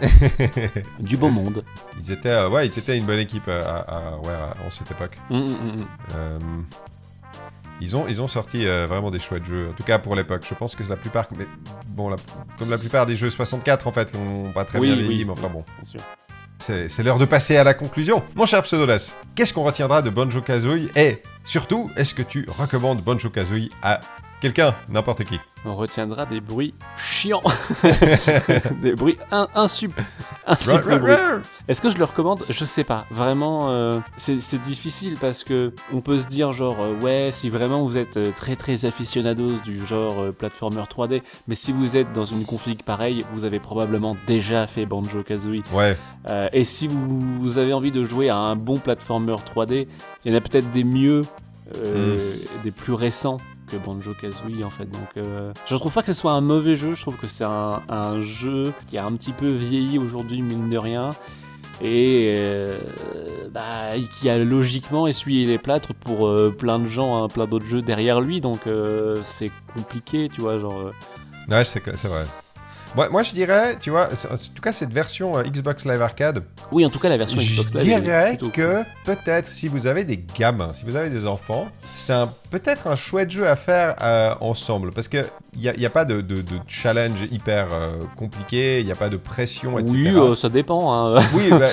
Du 0.99 1.17
beau 1.17 1.29
monde. 1.29 1.63
Ils 1.99 2.11
étaient, 2.11 2.29
euh, 2.29 2.49
ouais, 2.49 2.65
ils 2.67 2.79
étaient 2.79 2.97
une 2.97 3.05
bonne 3.05 3.19
équipe 3.19 3.43
euh, 3.47 3.63
à, 3.65 3.77
à- 4.13 4.17
ouais, 4.17 4.33
à- 4.33 4.55
en 4.65 4.71
cette 4.71 4.89
époque. 4.91 5.17
Hum, 5.29 5.37
hum, 5.41 5.51
hum. 5.51 5.85
Euh, 6.15 6.39
ils, 7.83 7.95
ont, 7.95 8.05
ils 8.07 8.21
ont 8.21 8.27
sorti 8.27 8.65
euh, 8.67 8.87
vraiment 8.87 9.11
des 9.11 9.19
chouettes 9.19 9.45
jeux, 9.45 9.69
en 9.71 9.73
tout 9.73 9.83
cas 9.83 9.99
pour 9.99 10.15
l'époque. 10.15 10.43
Je 10.49 10.53
pense 10.55 10.75
que 10.75 10.83
c'est 10.83 10.89
la 10.89 10.95
plupart, 10.95 11.25
mais 11.37 11.45
bon, 11.89 12.09
la- 12.09 12.15
comme 12.57 12.69
la 12.69 12.77
plupart 12.77 13.05
des 13.05 13.15
jeux 13.15 13.29
64 13.29 13.87
en 13.87 13.91
fait, 13.91 14.11
qui 14.11 14.17
n'ont 14.17 14.51
pas 14.51 14.63
très 14.65 14.79
Oui, 14.79 14.87
bien 14.87 14.97
oui, 14.97 15.03
vieilli, 15.03 15.25
mais 15.25 15.31
enfin 15.31 15.49
bon. 15.49 15.63
C'est 16.59 17.03
l'heure 17.03 17.17
de 17.17 17.25
passer 17.25 17.57
à 17.57 17.63
la 17.65 17.73
conclusion. 17.73 18.23
Mon 18.35 18.45
cher 18.45 18.63
Pseudoles, 18.63 18.97
qu'est-ce 19.35 19.53
qu'on 19.53 19.63
retiendra 19.63 20.01
de 20.01 20.09
Banjo 20.09 20.41
Kazooie 20.41 20.89
Et 20.95 21.21
surtout, 21.43 21.91
est-ce 21.97 22.13
que 22.13 22.21
tu 22.21 22.47
recommandes 22.57 23.01
Banjo 23.03 23.29
Kazooie 23.29 23.69
à 23.81 23.99
quelqu'un, 24.43 24.75
n'importe 24.89 25.23
qui 25.23 25.39
On 25.63 25.73
retiendra 25.77 26.25
des 26.25 26.41
bruits 26.41 26.73
chiants. 26.97 27.41
des 28.81 28.93
bruits 28.93 29.17
in, 29.31 29.47
insup, 29.55 29.93
bruits. 30.45 31.13
Est-ce 31.69 31.81
que 31.81 31.89
je 31.89 31.97
le 31.97 32.03
recommande? 32.03 32.43
Je 32.49 32.65
sais 32.65 32.83
pas. 32.83 33.05
Vraiment, 33.09 33.69
euh, 33.69 34.01
c'est 34.17 34.61
difficile 34.61 35.15
parce 35.21 35.45
que 35.45 35.73
on 35.93 36.01
peut 36.01 36.19
se 36.19 36.27
dire 36.27 36.51
genre 36.51 36.81
euh, 36.81 36.93
ouais, 36.99 37.29
si 37.31 37.49
vraiment 37.49 37.83
vous 37.83 37.97
êtes 37.97 38.17
euh, 38.17 38.33
très 38.35 38.57
très 38.57 38.83
aficionados 38.83 39.59
du 39.63 39.85
genre 39.85 40.33
platformer 40.37 40.81
3D, 40.81 41.21
mais 41.47 41.55
si 41.55 41.71
vous 41.71 41.95
êtes 41.95 42.11
dans 42.11 42.25
une 42.25 42.43
config 42.43 42.83
pareille, 42.83 43.25
vous 43.31 43.45
avez 43.45 43.59
probablement 43.59 44.17
déjà 44.27 44.67
fait 44.67 44.85
Banjo 44.85 45.23
Kazooie. 45.23 45.63
Ouais, 45.71 45.97
et 46.51 46.65
si 46.65 46.87
vous, 46.87 47.39
vous 47.39 47.57
avez 47.57 47.71
envie 47.71 47.91
de 47.91 48.03
jouer 48.03 48.27
à 48.27 48.35
un 48.35 48.57
bon 48.57 48.77
platformer 48.77 49.35
3D, 49.35 49.87
il 50.25 50.31
y 50.31 50.35
en 50.35 50.37
a 50.37 50.41
peut-être 50.41 50.69
des 50.71 50.83
mieux, 50.83 51.23
euh, 51.75 52.35
des 52.63 52.71
plus 52.71 52.93
récents 52.93 53.39
que 53.73 53.85
Banjo 53.85 54.13
Kazooie 54.13 54.63
en 54.63 54.69
fait. 54.69 54.85
Donc, 54.85 55.17
euh, 55.17 55.53
je 55.65 55.75
trouve 55.75 55.93
pas 55.93 56.01
que 56.01 56.07
ce 56.07 56.13
soit 56.13 56.31
un 56.31 56.41
mauvais 56.41 56.75
jeu. 56.75 56.93
Je 56.93 57.01
trouve 57.01 57.17
que 57.17 57.27
c'est 57.27 57.43
un, 57.43 58.19
jeu 58.19 58.73
qui 58.87 58.97
a 58.97 59.05
un 59.05 59.13
petit 59.13 59.33
peu 59.33 59.49
vieilli 59.49 59.97
aujourd'hui, 59.97 60.41
mine 60.41 60.69
de 60.69 60.77
rien. 60.77 61.11
Et 61.81 62.27
euh, 62.37 62.77
bah, 63.51 63.97
qui 64.19 64.29
a 64.29 64.37
logiquement 64.37 65.07
essuyé 65.07 65.45
les 65.45 65.57
plâtres 65.57 65.93
pour 65.93 66.27
euh, 66.27 66.55
plein 66.55 66.79
de 66.79 66.85
gens, 66.85 67.23
hein, 67.23 67.27
plein 67.27 67.47
d'autres 67.47 67.65
jeux 67.65 67.81
derrière 67.81 68.21
lui. 68.21 68.41
Donc 68.41 68.67
euh, 68.67 69.17
c'est 69.25 69.51
compliqué, 69.73 70.29
tu 70.33 70.41
vois. 70.41 70.59
Genre, 70.59 70.91
ouais 71.49 71.65
c'est 71.65 72.05
vrai. 72.05 72.25
Moi, 72.95 73.09
moi, 73.09 73.23
je 73.23 73.31
dirais, 73.33 73.75
tu 73.79 73.89
vois, 73.89 74.07
en 74.07 74.35
tout 74.37 74.61
cas, 74.61 74.71
cette 74.71 74.91
version 74.91 75.35
euh, 75.37 75.43
Xbox 75.43 75.83
Live 75.85 76.01
Arcade, 76.01 76.43
Oui, 76.71 76.85
en 76.85 76.89
tout 76.89 76.99
cas, 76.99 77.09
la 77.09 77.17
version 77.17 77.39
je 77.41 77.53
Xbox 77.53 77.73
Live. 77.73 77.91
est 77.97 78.01
dirais 78.01 78.29
plutôt 78.29 78.49
que 78.49 78.83
peut-être 79.03 79.47
si 79.47 79.67
vous 79.67 79.87
avez 79.87 80.03
des 80.03 80.23
gamins, 80.37 80.73
si 80.73 80.85
vous 80.85 80.95
avez 80.95 81.09
des 81.09 81.25
enfants, 81.25 81.67
c'est 81.95 82.13
peut-être 82.51 82.85
un 82.87 82.95
chouette 82.95 83.31
jeu 83.31 83.47
à 83.47 83.55
faire 83.55 83.95
euh, 84.01 84.35
ensemble. 84.41 84.91
Parce 84.91 85.07
qu'il 85.07 85.25
n'y 85.57 85.67
a, 85.69 85.75
y 85.75 85.85
a 85.87 85.89
pas 85.89 86.05
de, 86.05 86.21
de- 86.21 86.41
de 86.41 86.55
challenge 86.67 87.21
hyper 87.31 87.67
euh, 87.73 87.93
compliqué, 88.15 88.79
il 88.81 88.85
n'y 88.85 88.91
a 88.91 88.95
pas 88.95 89.09
de 89.09 89.17
pression, 89.17 89.79
etc. 89.79 89.95
Oui, 90.15 90.37
ça 90.37 90.49
dépend. 90.49 90.93
hein. 91.15 91.19
Oui, 91.33 91.49
bah, 91.51 91.67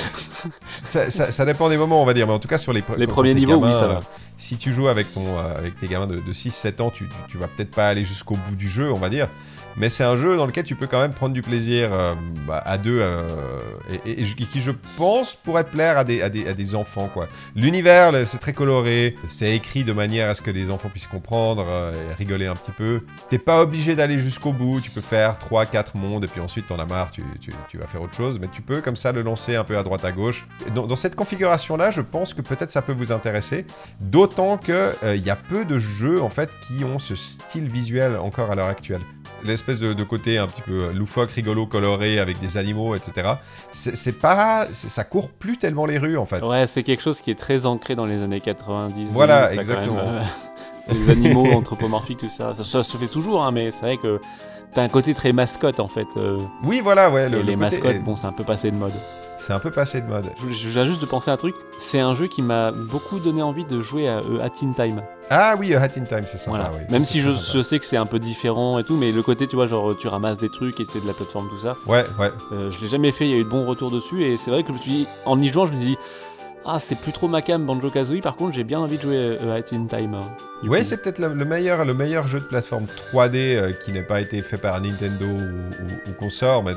ça, 0.85 1.11
ça- 1.11 1.31
ça 1.31 1.45
dépend 1.45 1.69
des 1.69 1.77
moments, 1.77 2.01
on 2.03 2.07
va 2.07 2.15
dire. 2.15 2.27
Mais 2.27 2.33
en 2.33 2.39
tout 2.39 2.49
cas, 2.49 2.59
sur 2.59 2.73
les, 2.73 2.83
Les 2.97 3.07
premiers 3.07 3.35
niveaux, 3.35 3.57
oui, 3.57 3.73
ça 3.75 3.87
va. 3.89 4.01
Si 4.39 4.57
tu 4.57 4.73
joues 4.73 4.89
avec, 4.89 5.13
ton, 5.13 5.39
euh, 5.39 5.59
avec 5.59 5.79
tes 5.79 5.87
gamins 5.87 6.07
de, 6.07 6.17
de 6.17 6.33
6-7 6.33 6.81
ans, 6.81 6.91
tu, 6.91 7.07
tu, 7.09 7.15
tu 7.33 7.37
vas 7.39 7.47
peut-être 7.47 7.73
pas 7.73 7.89
aller 7.89 8.07
jusqu'au 8.07 8.37
bout 8.37 8.57
du 8.57 8.71
jeu, 8.71 8.91
on 8.91 8.97
va 8.99 9.11
dire. 9.11 9.29
Mais 9.77 9.91
c'est 9.91 10.05
un 10.05 10.17
jeu 10.17 10.37
dans 10.37 10.47
lequel 10.47 10.65
tu 10.65 10.75
peux 10.75 10.87
quand 10.87 11.01
même 11.01 11.13
prendre 11.13 11.35
du 11.35 11.43
plaisir 11.43 11.93
euh, 11.93 12.15
bah, 12.47 12.63
à 12.65 12.79
deux, 12.79 12.99
euh, 13.01 13.23
et, 14.05 14.25
qui, 14.25 14.61
je 14.61 14.73
pense, 14.97 15.35
pourrait 15.35 15.65
plaire 15.65 15.99
à 15.99 16.05
des, 16.05 16.23
à 16.23 16.29
des, 16.29 16.49
à 16.49 16.55
des 16.55 16.75
enfants, 16.75 17.09
quoi. 17.13 17.29
L'univers, 17.55 18.13
c'est 18.27 18.39
très 18.39 18.53
coloré, 18.53 19.17
c'est 19.27 19.55
écrit 19.55 19.85
de 19.85 19.93
manière 19.93 20.29
à 20.29 20.35
ce 20.35 20.43
que 20.43 20.51
les 20.51 20.71
enfants 20.71 20.89
puissent 20.89 21.07
comprendre 21.07 21.65
euh, 21.69 21.93
et 22.11 22.15
rigoler 22.15 22.47
un 22.47 22.57
petit 22.57 22.73
peu. 22.73 23.01
T'es 23.29 23.39
pas 23.39 23.63
obligé 23.63 23.95
d'aller 23.95 24.19
jusqu'au 24.19 24.53
bout, 24.53 24.81
tu 24.81 24.91
peux 24.91 25.01
faire 25.01 25.37
3-4 25.39 25.97
mondes, 25.97 26.25
et 26.25 26.29
puis 26.29 26.41
ensuite 26.41 26.67
t'en 26.67 26.79
as 26.79 26.87
marre, 26.87 27.11
tu, 27.11 27.23
tu, 27.41 27.53
tu 27.69 27.79
vas 27.79 27.87
faire 27.87 28.03
autre 28.03 28.15
chose, 28.15 28.39
mais 28.39 28.49
tu 28.53 28.63
peux 28.63 28.81
comme 28.81 28.97
ça 28.97 29.13
le 29.13 29.23
lancer 29.23 29.57
un 29.57 29.65
peu 29.65 29.79
à 29.79 29.83
droite 29.83 30.05
à 30.05 30.13
gauche. 30.13 30.47
Dans, 30.75 30.87
dans 30.87 30.97
cette 30.97 31.17
configuration-là, 31.17 31.91
je 31.91 32.01
pense 32.01 32.35
que 32.35 32.43
peut-être 32.43 32.71
ça 32.71 32.83
peut 32.83 32.93
vous 32.93 33.13
intéresser, 33.13 33.67
d'autant 34.01 34.59
que 34.59 34.95
il 35.03 35.25
y 35.25 35.31
a 35.31 35.37
peu 35.37 35.65
de 35.65 35.79
jeux, 35.79 36.23
en 36.23 36.31
fait, 36.31 36.51
qui 36.67 36.85
ont 36.85 36.99
ce 36.99 37.15
style 37.15 37.69
visuel 37.69 38.17
encore 38.17 38.51
à 38.51 38.55
l'heure 38.55 38.67
actuelle 38.67 39.01
l'espèce 39.45 39.79
de, 39.79 39.93
de 39.93 40.05
côté 40.05 40.39
un 40.39 40.47
petit 40.47 40.63
peu 40.63 40.93
loufoque, 40.93 41.31
rigolo, 41.33 41.67
coloré, 41.67 42.19
avec 42.19 42.39
des 42.39 42.57
animaux, 42.57 42.95
etc. 42.95 43.35
C'est 43.73 44.19
pas... 44.21 44.67
Ça 44.73 45.05
court 45.05 45.31
plus 45.31 45.57
tellement 45.59 45.87
les 45.87 45.99
rues, 45.99 46.17
en 46.19 46.27
fait. 46.27 46.45
Ouais, 46.45 46.67
c'est 46.67 46.83
quelque 46.83 47.03
chose 47.03 47.21
qui 47.21 47.31
est 47.31 47.39
très 47.39 47.67
ancré 47.67 47.95
dans 47.95 48.07
les 48.07 48.23
années 48.23 48.41
90. 48.41 49.09
Voilà, 49.13 49.47
ça, 49.49 49.55
exactement. 49.55 49.97
même, 49.97 50.07
euh, 50.91 50.93
les 50.95 51.11
animaux 51.11 51.47
anthropomorphiques, 51.55 52.19
tout 52.19 52.29
ça. 52.31 52.55
ça. 52.55 52.65
ça 52.65 52.83
se 52.83 52.97
fait 52.97 53.07
toujours, 53.09 53.45
hein, 53.45 53.51
mais 53.53 53.71
c'est 53.71 53.83
vrai 53.83 53.97
que 53.97 54.21
t'as 54.75 54.83
un 54.83 54.89
côté 54.89 55.15
très 55.15 55.33
mascotte 55.33 55.81
en 55.81 55.89
fait. 55.89 56.07
euh, 56.17 56.39
Oui, 56.65 56.81
voilà, 56.83 57.11
ouais. 57.11 57.29
le- 57.29 57.39
et 57.39 57.43
le 57.43 57.47
les 57.47 57.55
côté 57.55 57.57
mascottes, 57.57 58.03
bon, 58.05 58.17
c'est 58.17 58.27
un 58.27 58.33
peu 58.33 58.45
passé 58.45 58.71
de 58.71 58.77
mode. 58.77 58.93
C'est 59.41 59.55
un 59.55 59.59
peu 59.59 59.71
passé 59.71 60.03
de 60.03 60.07
mode. 60.07 60.27
Je, 60.51 60.69
viens 60.69 60.85
juste 60.85 61.01
de 61.01 61.07
penser 61.07 61.31
à 61.31 61.35
un 61.35 61.39
truc. 61.39 61.55
C'est 61.79 61.99
un 61.99 62.13
jeu 62.13 62.27
qui 62.27 62.43
m'a 62.43 62.73
beaucoup 62.73 63.19
donné 63.19 63.41
envie 63.43 63.65
de 63.65 63.81
jouer 63.81 64.07
à, 64.07 64.19
euh, 64.19 64.49
Time. 64.51 65.03
Ah 65.31 65.55
oui, 65.59 65.75
A 65.75 65.81
Hat 65.81 65.97
in 65.97 66.05
Time, 66.05 66.25
c'est 66.27 66.37
sympa, 66.37 66.59
Voilà. 66.59 66.73
oui. 66.75 66.83
Même 66.91 67.01
Ça, 67.01 67.09
si 67.09 67.21
je 67.21 67.63
sais 67.63 67.79
que 67.79 67.87
c'est 67.87 67.97
un 67.97 68.05
peu 68.05 68.19
différent 68.19 68.79
et 68.79 68.85
tout, 68.85 68.97
mais 68.97 69.13
le 69.13 69.23
côté, 69.23 69.47
tu 69.47 69.57
vois, 69.57 69.65
genre 69.65 69.97
tu 69.97 70.09
ramasses 70.09 70.39
des 70.39 70.51
trucs 70.51 70.79
et 70.79 70.85
c'est 70.85 71.01
de 71.01 71.07
la 71.07 71.15
plateforme, 71.15 71.49
tout 71.49 71.59
ça. 71.59 71.77
Ouais, 71.87 72.05
ouais. 72.19 72.31
Euh, 72.53 72.71
je 72.71 72.81
l'ai 72.81 72.89
jamais 72.89 73.13
fait, 73.13 73.25
il 73.25 73.31
y 73.31 73.35
a 73.35 73.39
eu 73.39 73.45
de 73.45 73.49
bons 73.49 73.65
retours 73.65 73.91
dessus 73.91 74.25
et 74.25 74.37
c'est 74.37 74.51
vrai 74.51 74.63
que 74.63 74.69
je 74.69 74.73
me 74.75 74.79
suis 74.79 74.91
dit, 74.91 75.07
en 75.25 75.41
y 75.41 75.49
jouant, 75.49 75.65
je 75.65 75.73
me 75.73 75.79
dis, 75.79 75.97
ah, 76.67 76.79
c'est 76.79 76.95
plus 76.95 77.13
trop 77.13 77.27
ma 77.29 77.41
cam 77.43 77.65
Banjo 77.65 77.91
Kazooie, 77.91 78.21
par 78.21 78.37
contre, 78.37 78.53
j'ai 78.55 78.65
bien 78.65 78.79
envie 78.81 78.97
de 78.99 79.03
jouer 79.03 79.39
euh, 79.41 79.57
à 79.57 79.63
Teen 79.63 79.87
Time. 79.89 80.15
hein, 80.15 80.31
Ouais, 80.63 80.85
c'est 80.85 81.03
peut-être 81.03 81.19
le, 81.19 81.33
le 81.33 81.45
meilleur, 81.47 81.85
le 81.87 81.95
meilleur 81.95 82.29
jeu 82.29 82.39
de 82.41 82.45
plateforme 82.45 82.85
3D 83.15 83.35
euh, 83.57 83.73
qui 83.73 83.93
n'ait 83.93 84.03
pas 84.03 84.21
été 84.21 84.43
fait 84.43 84.59
par 84.59 84.79
Nintendo 84.81 85.25
ou, 85.25 85.31
ou, 85.39 86.11
ou 86.11 86.13
consort, 86.19 86.63
mais 86.63 86.73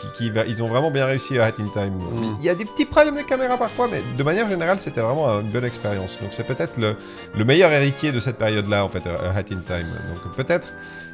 qui, 0.00 0.08
qui 0.24 0.30
va- 0.30 0.44
ils 0.44 0.60
ont 0.62 0.66
vraiment 0.68 0.90
bien 0.90 1.06
réussi 1.06 1.38
à 1.38 1.44
Hat 1.44 1.52
in 1.60 1.68
Time. 1.72 1.94
Mm. 1.94 2.34
Il 2.40 2.44
y 2.44 2.48
a 2.48 2.54
des 2.56 2.64
petits 2.64 2.84
problèmes 2.84 3.16
de 3.16 3.22
caméra 3.22 3.56
parfois, 3.56 3.86
mais 3.90 4.02
de 4.16 4.22
manière 4.24 4.48
générale, 4.48 4.80
c'était 4.80 5.00
vraiment 5.00 5.28
une 5.40 5.50
bonne 5.50 5.64
expérience. 5.64 6.18
Donc 6.20 6.30
c'est 6.32 6.46
peut-être 6.46 6.76
le, 6.78 6.96
le 7.36 7.44
meilleur 7.44 7.70
héritier 7.70 8.10
de 8.10 8.18
cette 8.20 8.38
période-là, 8.38 8.84
en 8.84 8.88
fait, 8.88 9.06
Hat 9.06 9.38
in 9.52 9.60
Time. 9.64 9.86
Donc 10.12 10.34
peut-être, 10.36 10.68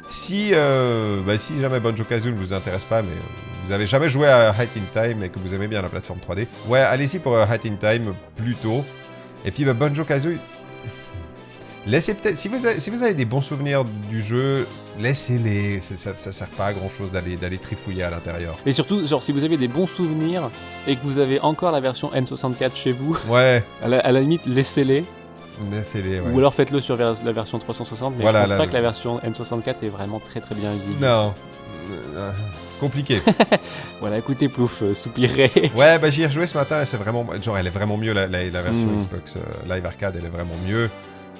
si, 0.07 0.51
euh, 0.53 1.21
bah, 1.25 1.37
si 1.37 1.59
jamais 1.59 1.79
Banjo 1.79 2.03
Kazooie 2.03 2.31
ne 2.31 2.37
vous 2.37 2.53
intéresse 2.53 2.85
pas, 2.85 3.01
mais 3.01 3.09
euh, 3.09 3.63
vous 3.63 3.71
avez 3.71 3.87
jamais 3.87 4.09
joué 4.09 4.27
à 4.27 4.49
Hat 4.49 4.63
in 4.77 4.85
Time 4.91 5.23
et 5.23 5.29
que 5.29 5.39
vous 5.39 5.53
aimez 5.55 5.67
bien 5.67 5.81
la 5.81 5.89
plateforme 5.89 6.19
3D, 6.19 6.47
ouais, 6.67 6.79
allez-y 6.79 7.19
pour 7.19 7.35
euh, 7.35 7.43
Hat 7.43 7.65
in 7.65 7.75
Time 7.75 8.13
plutôt. 8.35 8.83
Et 9.43 9.51
puis 9.51 9.65
bah, 9.65 9.73
Banjo 9.73 10.03
Kazooie, 10.03 10.37
Laissez 11.87 12.15
peut-être, 12.15 12.35
si 12.35 12.47
vous, 12.47 12.65
avez, 12.65 12.79
si 12.79 12.89
vous 12.89 13.03
avez 13.03 13.13
des 13.13 13.25
bons 13.25 13.43
souvenirs 13.43 13.85
du 14.09 14.19
jeu, 14.19 14.67
laissez-les. 14.99 15.81
Ça, 15.81 16.13
ça, 16.17 16.31
sert 16.31 16.47
pas 16.49 16.67
à 16.67 16.73
grand 16.73 16.89
chose 16.89 17.11
d'aller, 17.11 17.35
d'aller 17.35 17.59
trifouiller 17.59 18.01
à 18.01 18.09
l'intérieur. 18.09 18.57
Et 18.65 18.73
surtout, 18.73 19.05
genre, 19.05 19.21
si 19.21 19.31
vous 19.31 19.43
avez 19.43 19.57
des 19.57 19.67
bons 19.67 19.85
souvenirs 19.85 20.49
et 20.87 20.95
que 20.95 21.03
vous 21.03 21.19
avez 21.19 21.39
encore 21.41 21.71
la 21.71 21.81
version 21.81 22.09
N64 22.11 22.75
chez 22.75 22.91
vous, 22.91 23.15
Ouais, 23.27 23.63
à 23.83 23.87
la, 23.87 23.99
à 23.99 24.11
la 24.11 24.19
limite, 24.19 24.41
laissez-les. 24.47 25.05
Ouais. 25.61 26.31
Ou 26.33 26.37
alors 26.39 26.53
faites-le 26.53 26.81
sur 26.81 26.95
vers- 26.95 27.13
la 27.23 27.31
version 27.31 27.59
360, 27.59 28.15
mais 28.17 28.23
Voilà, 28.23 28.39
je 28.39 28.43
pense 28.43 28.51
là, 28.51 28.57
pas 28.57 28.67
que 28.67 28.73
la 28.73 28.81
version 28.81 29.19
N64 29.19 29.75
est 29.83 29.89
vraiment 29.89 30.19
très 30.19 30.41
très 30.41 30.55
bien 30.55 30.73
vue. 30.73 30.95
Non. 31.01 31.33
Euh, 32.15 32.31
compliqué. 32.79 33.21
Voilà, 34.01 34.17
écoutez, 34.17 34.49
Plouf, 34.49 34.81
euh, 34.81 34.93
soupirer. 34.93 35.51
ouais, 35.75 35.97
bah 35.99 36.09
j'y 36.09 36.23
ai 36.23 36.25
rejoué 36.27 36.47
ce 36.47 36.57
matin 36.57 36.81
et 36.81 36.85
c'est 36.85 36.97
vraiment. 36.97 37.25
Genre, 37.41 37.57
elle 37.57 37.67
est 37.67 37.71
vraiment 37.71 37.97
mieux, 37.97 38.13
la, 38.13 38.27
la- 38.27 38.43
la 38.49 38.61
version 38.61 38.87
Mm. 38.87 38.97
Xbox 38.97 39.37
euh, 39.37 39.73
Live 39.73 39.85
Arcade, 39.85 40.15
elle 40.17 40.25
est 40.25 40.29
vraiment 40.29 40.55
mieux. 40.67 40.89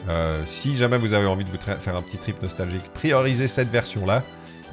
Euh, 0.07 0.41
si 0.45 0.76
jamais 0.76 0.97
vous 0.99 1.13
avez 1.13 1.26
envie 1.26 1.43
de 1.45 1.49
vous 1.49 1.57
faire 1.57 1.95
un 1.95 2.01
petit 2.01 2.18
trip 2.18 2.41
nostalgique, 2.41 2.84
priorisez 2.93 3.47
cette 3.47 3.70
version-là. 3.70 4.24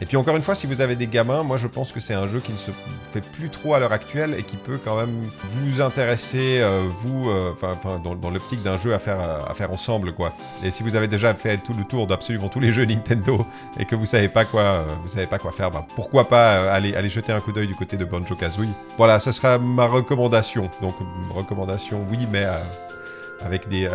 Et 0.03 0.05
puis 0.05 0.17
encore 0.17 0.35
une 0.35 0.43
fois, 0.43 0.57
si 0.57 0.67
vous 0.67 0.81
avez 0.81 0.97
des 0.97 1.07
gamins, 1.07 1.45
moi 1.45 1.59
je 1.59 1.69
pense 1.69 1.93
que 1.93 2.01
c'est 2.01 2.13
un 2.13 2.27
jeu 2.27 2.41
qui 2.41 2.51
ne 2.51 2.57
se 2.57 2.73
fait 3.13 3.21
plus 3.21 3.51
trop 3.51 3.75
à 3.75 3.79
l'heure 3.79 3.93
actuelle 3.93 4.35
et 4.37 4.43
qui 4.43 4.57
peut 4.57 4.81
quand 4.85 4.97
même 4.97 5.31
vous 5.45 5.81
intéresser, 5.81 6.59
euh, 6.61 6.89
vous, 6.97 7.31
euh, 7.31 7.53
enfin 7.53 8.01
dans, 8.03 8.17
dans 8.17 8.31
l'optique 8.31 8.65
d'un 8.65 8.77
jeu 8.77 8.95
à 8.95 8.99
faire, 8.99 9.21
euh, 9.21 9.45
à 9.47 9.55
faire 9.55 9.73
ensemble, 9.73 10.13
quoi. 10.13 10.33
Et 10.65 10.73
si 10.73 10.83
vous 10.83 10.97
avez 10.97 11.07
déjà 11.07 11.33
fait 11.35 11.57
tout 11.59 11.73
le 11.73 11.85
tour 11.85 12.09
d'absolument 12.09 12.49
tous 12.49 12.59
les 12.59 12.73
jeux 12.73 12.85
Nintendo 12.85 13.47
et 13.79 13.85
que 13.85 13.95
vous 13.95 14.05
savez 14.05 14.29
pas 14.29 14.45
quoi, 14.45 14.85
vous 15.03 15.09
savez 15.09 15.29
pas 15.29 15.39
quoi 15.39 15.53
faire, 15.53 15.71
bah, 15.71 15.87
pourquoi 15.95 16.29
pas 16.29 16.73
aller, 16.73 16.97
aller 16.97 17.09
jeter 17.09 17.31
un 17.31 17.41
coup 17.41 17.53
d'œil 17.53 17.69
du 17.69 17.77
côté 17.77 17.97
de 17.97 18.05
Banjo 18.05 18.35
Kazooie. 18.35 18.71
Voilà, 18.99 19.21
ce 19.21 19.31
sera 19.31 19.59
ma 19.59 19.87
recommandation. 19.87 20.69
Donc 20.81 20.97
recommandation, 21.33 22.05
oui, 22.11 22.27
mais 22.29 22.45
avec 23.41 23.69
des, 23.69 23.89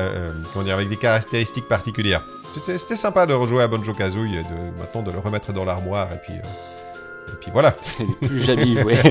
comment 0.53 0.63
dire, 0.63 0.75
avec 0.75 0.87
des 0.87 0.95
caractéristiques 0.95 1.67
particulières. 1.67 2.23
C'était 2.65 2.95
sympa 2.95 3.25
de 3.25 3.33
rejouer 3.33 3.63
à 3.63 3.67
Banjo 3.67 3.93
Kazooie 3.93 4.35
et 4.35 4.43
de 4.43 4.77
maintenant 4.79 5.01
de 5.01 5.11
le 5.11 5.19
remettre 5.19 5.51
dans 5.53 5.65
l'armoire 5.65 6.07
et 6.13 6.17
puis 6.17 6.33
euh, 6.33 7.33
et 7.33 7.37
puis 7.41 7.51
voilà. 7.51 7.71
Plus 8.21 8.41
jamais 8.43 8.63
y 8.63 8.77
jouer. 8.77 8.95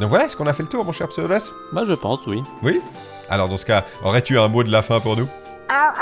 Donc 0.00 0.10
voilà, 0.10 0.26
est-ce 0.26 0.36
qu'on 0.36 0.46
a 0.46 0.52
fait 0.52 0.62
le 0.62 0.68
tour, 0.68 0.84
mon 0.84 0.92
cher 0.92 1.08
Pseudolas 1.08 1.50
Moi, 1.72 1.84
je 1.84 1.92
pense, 1.94 2.24
oui. 2.26 2.42
Oui? 2.62 2.80
Alors 3.28 3.48
dans 3.48 3.56
ce 3.56 3.66
cas, 3.66 3.84
aurais-tu 4.04 4.38
un 4.38 4.48
mot 4.48 4.62
de 4.62 4.70
la 4.70 4.82
fin 4.82 5.00
pour 5.00 5.16
nous? 5.16 5.28
Ah 5.70 5.92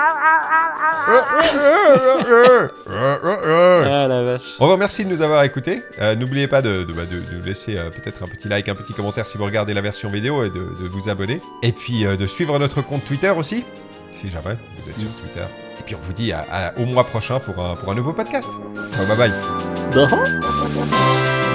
la 4.09 4.22
vache. 4.22 4.42
On 4.61 4.66
vous 4.66 4.72
remercie 4.72 5.04
de 5.04 5.11
nous 5.11 5.22
avoir 5.22 5.42
écoutés. 5.44 5.82
Euh, 6.00 6.14
N'oubliez 6.14 6.46
pas 6.48 6.62
de, 6.62 6.84
de, 6.84 6.92
bah, 6.92 7.02
de- 7.04 7.36
de 7.36 7.44
laisser 7.44 7.76
euh, 7.76 7.90
peut-être 7.90 8.22
un 8.22 8.28
petit 8.28 8.48
like, 8.48 8.68
un 8.68 8.74
petit 8.74 8.92
commentaire 8.92 9.26
si 9.26 9.38
vous 9.38 9.44
regardez 9.44 9.74
la 9.74 9.80
version 9.80 10.11
vidéo 10.11 10.44
et 10.44 10.50
de, 10.50 10.68
de 10.80 10.88
vous 10.88 11.09
abonner. 11.09 11.40
Et 11.62 11.72
puis 11.72 12.07
euh, 12.07 12.16
de 12.16 12.26
suivre 12.26 12.59
notre 12.59 12.82
compte 12.82 13.04
Twitter 13.04 13.30
aussi, 13.36 13.64
si 14.20 14.30
jamais 14.30 14.56
vous 14.80 14.88
êtes 14.88 14.98
sur 15.00 15.10
Twitter. 15.16 15.44
Et 15.78 15.82
puis 15.84 15.94
on 15.94 16.00
vous 16.02 16.12
dit 16.12 16.32
à- 16.32 16.44
à- 16.50 16.78
au 16.78 16.84
mois 16.86 17.04
prochain 17.04 17.38
pour 17.40 17.58
un, 17.64 17.76
pour 17.76 17.90
un 17.92 17.94
nouveau 17.94 18.12
podcast. 18.12 18.50
Ciao, 18.94 19.06
bye 19.06 19.16
bye. 19.16 19.32
Non 19.94 21.45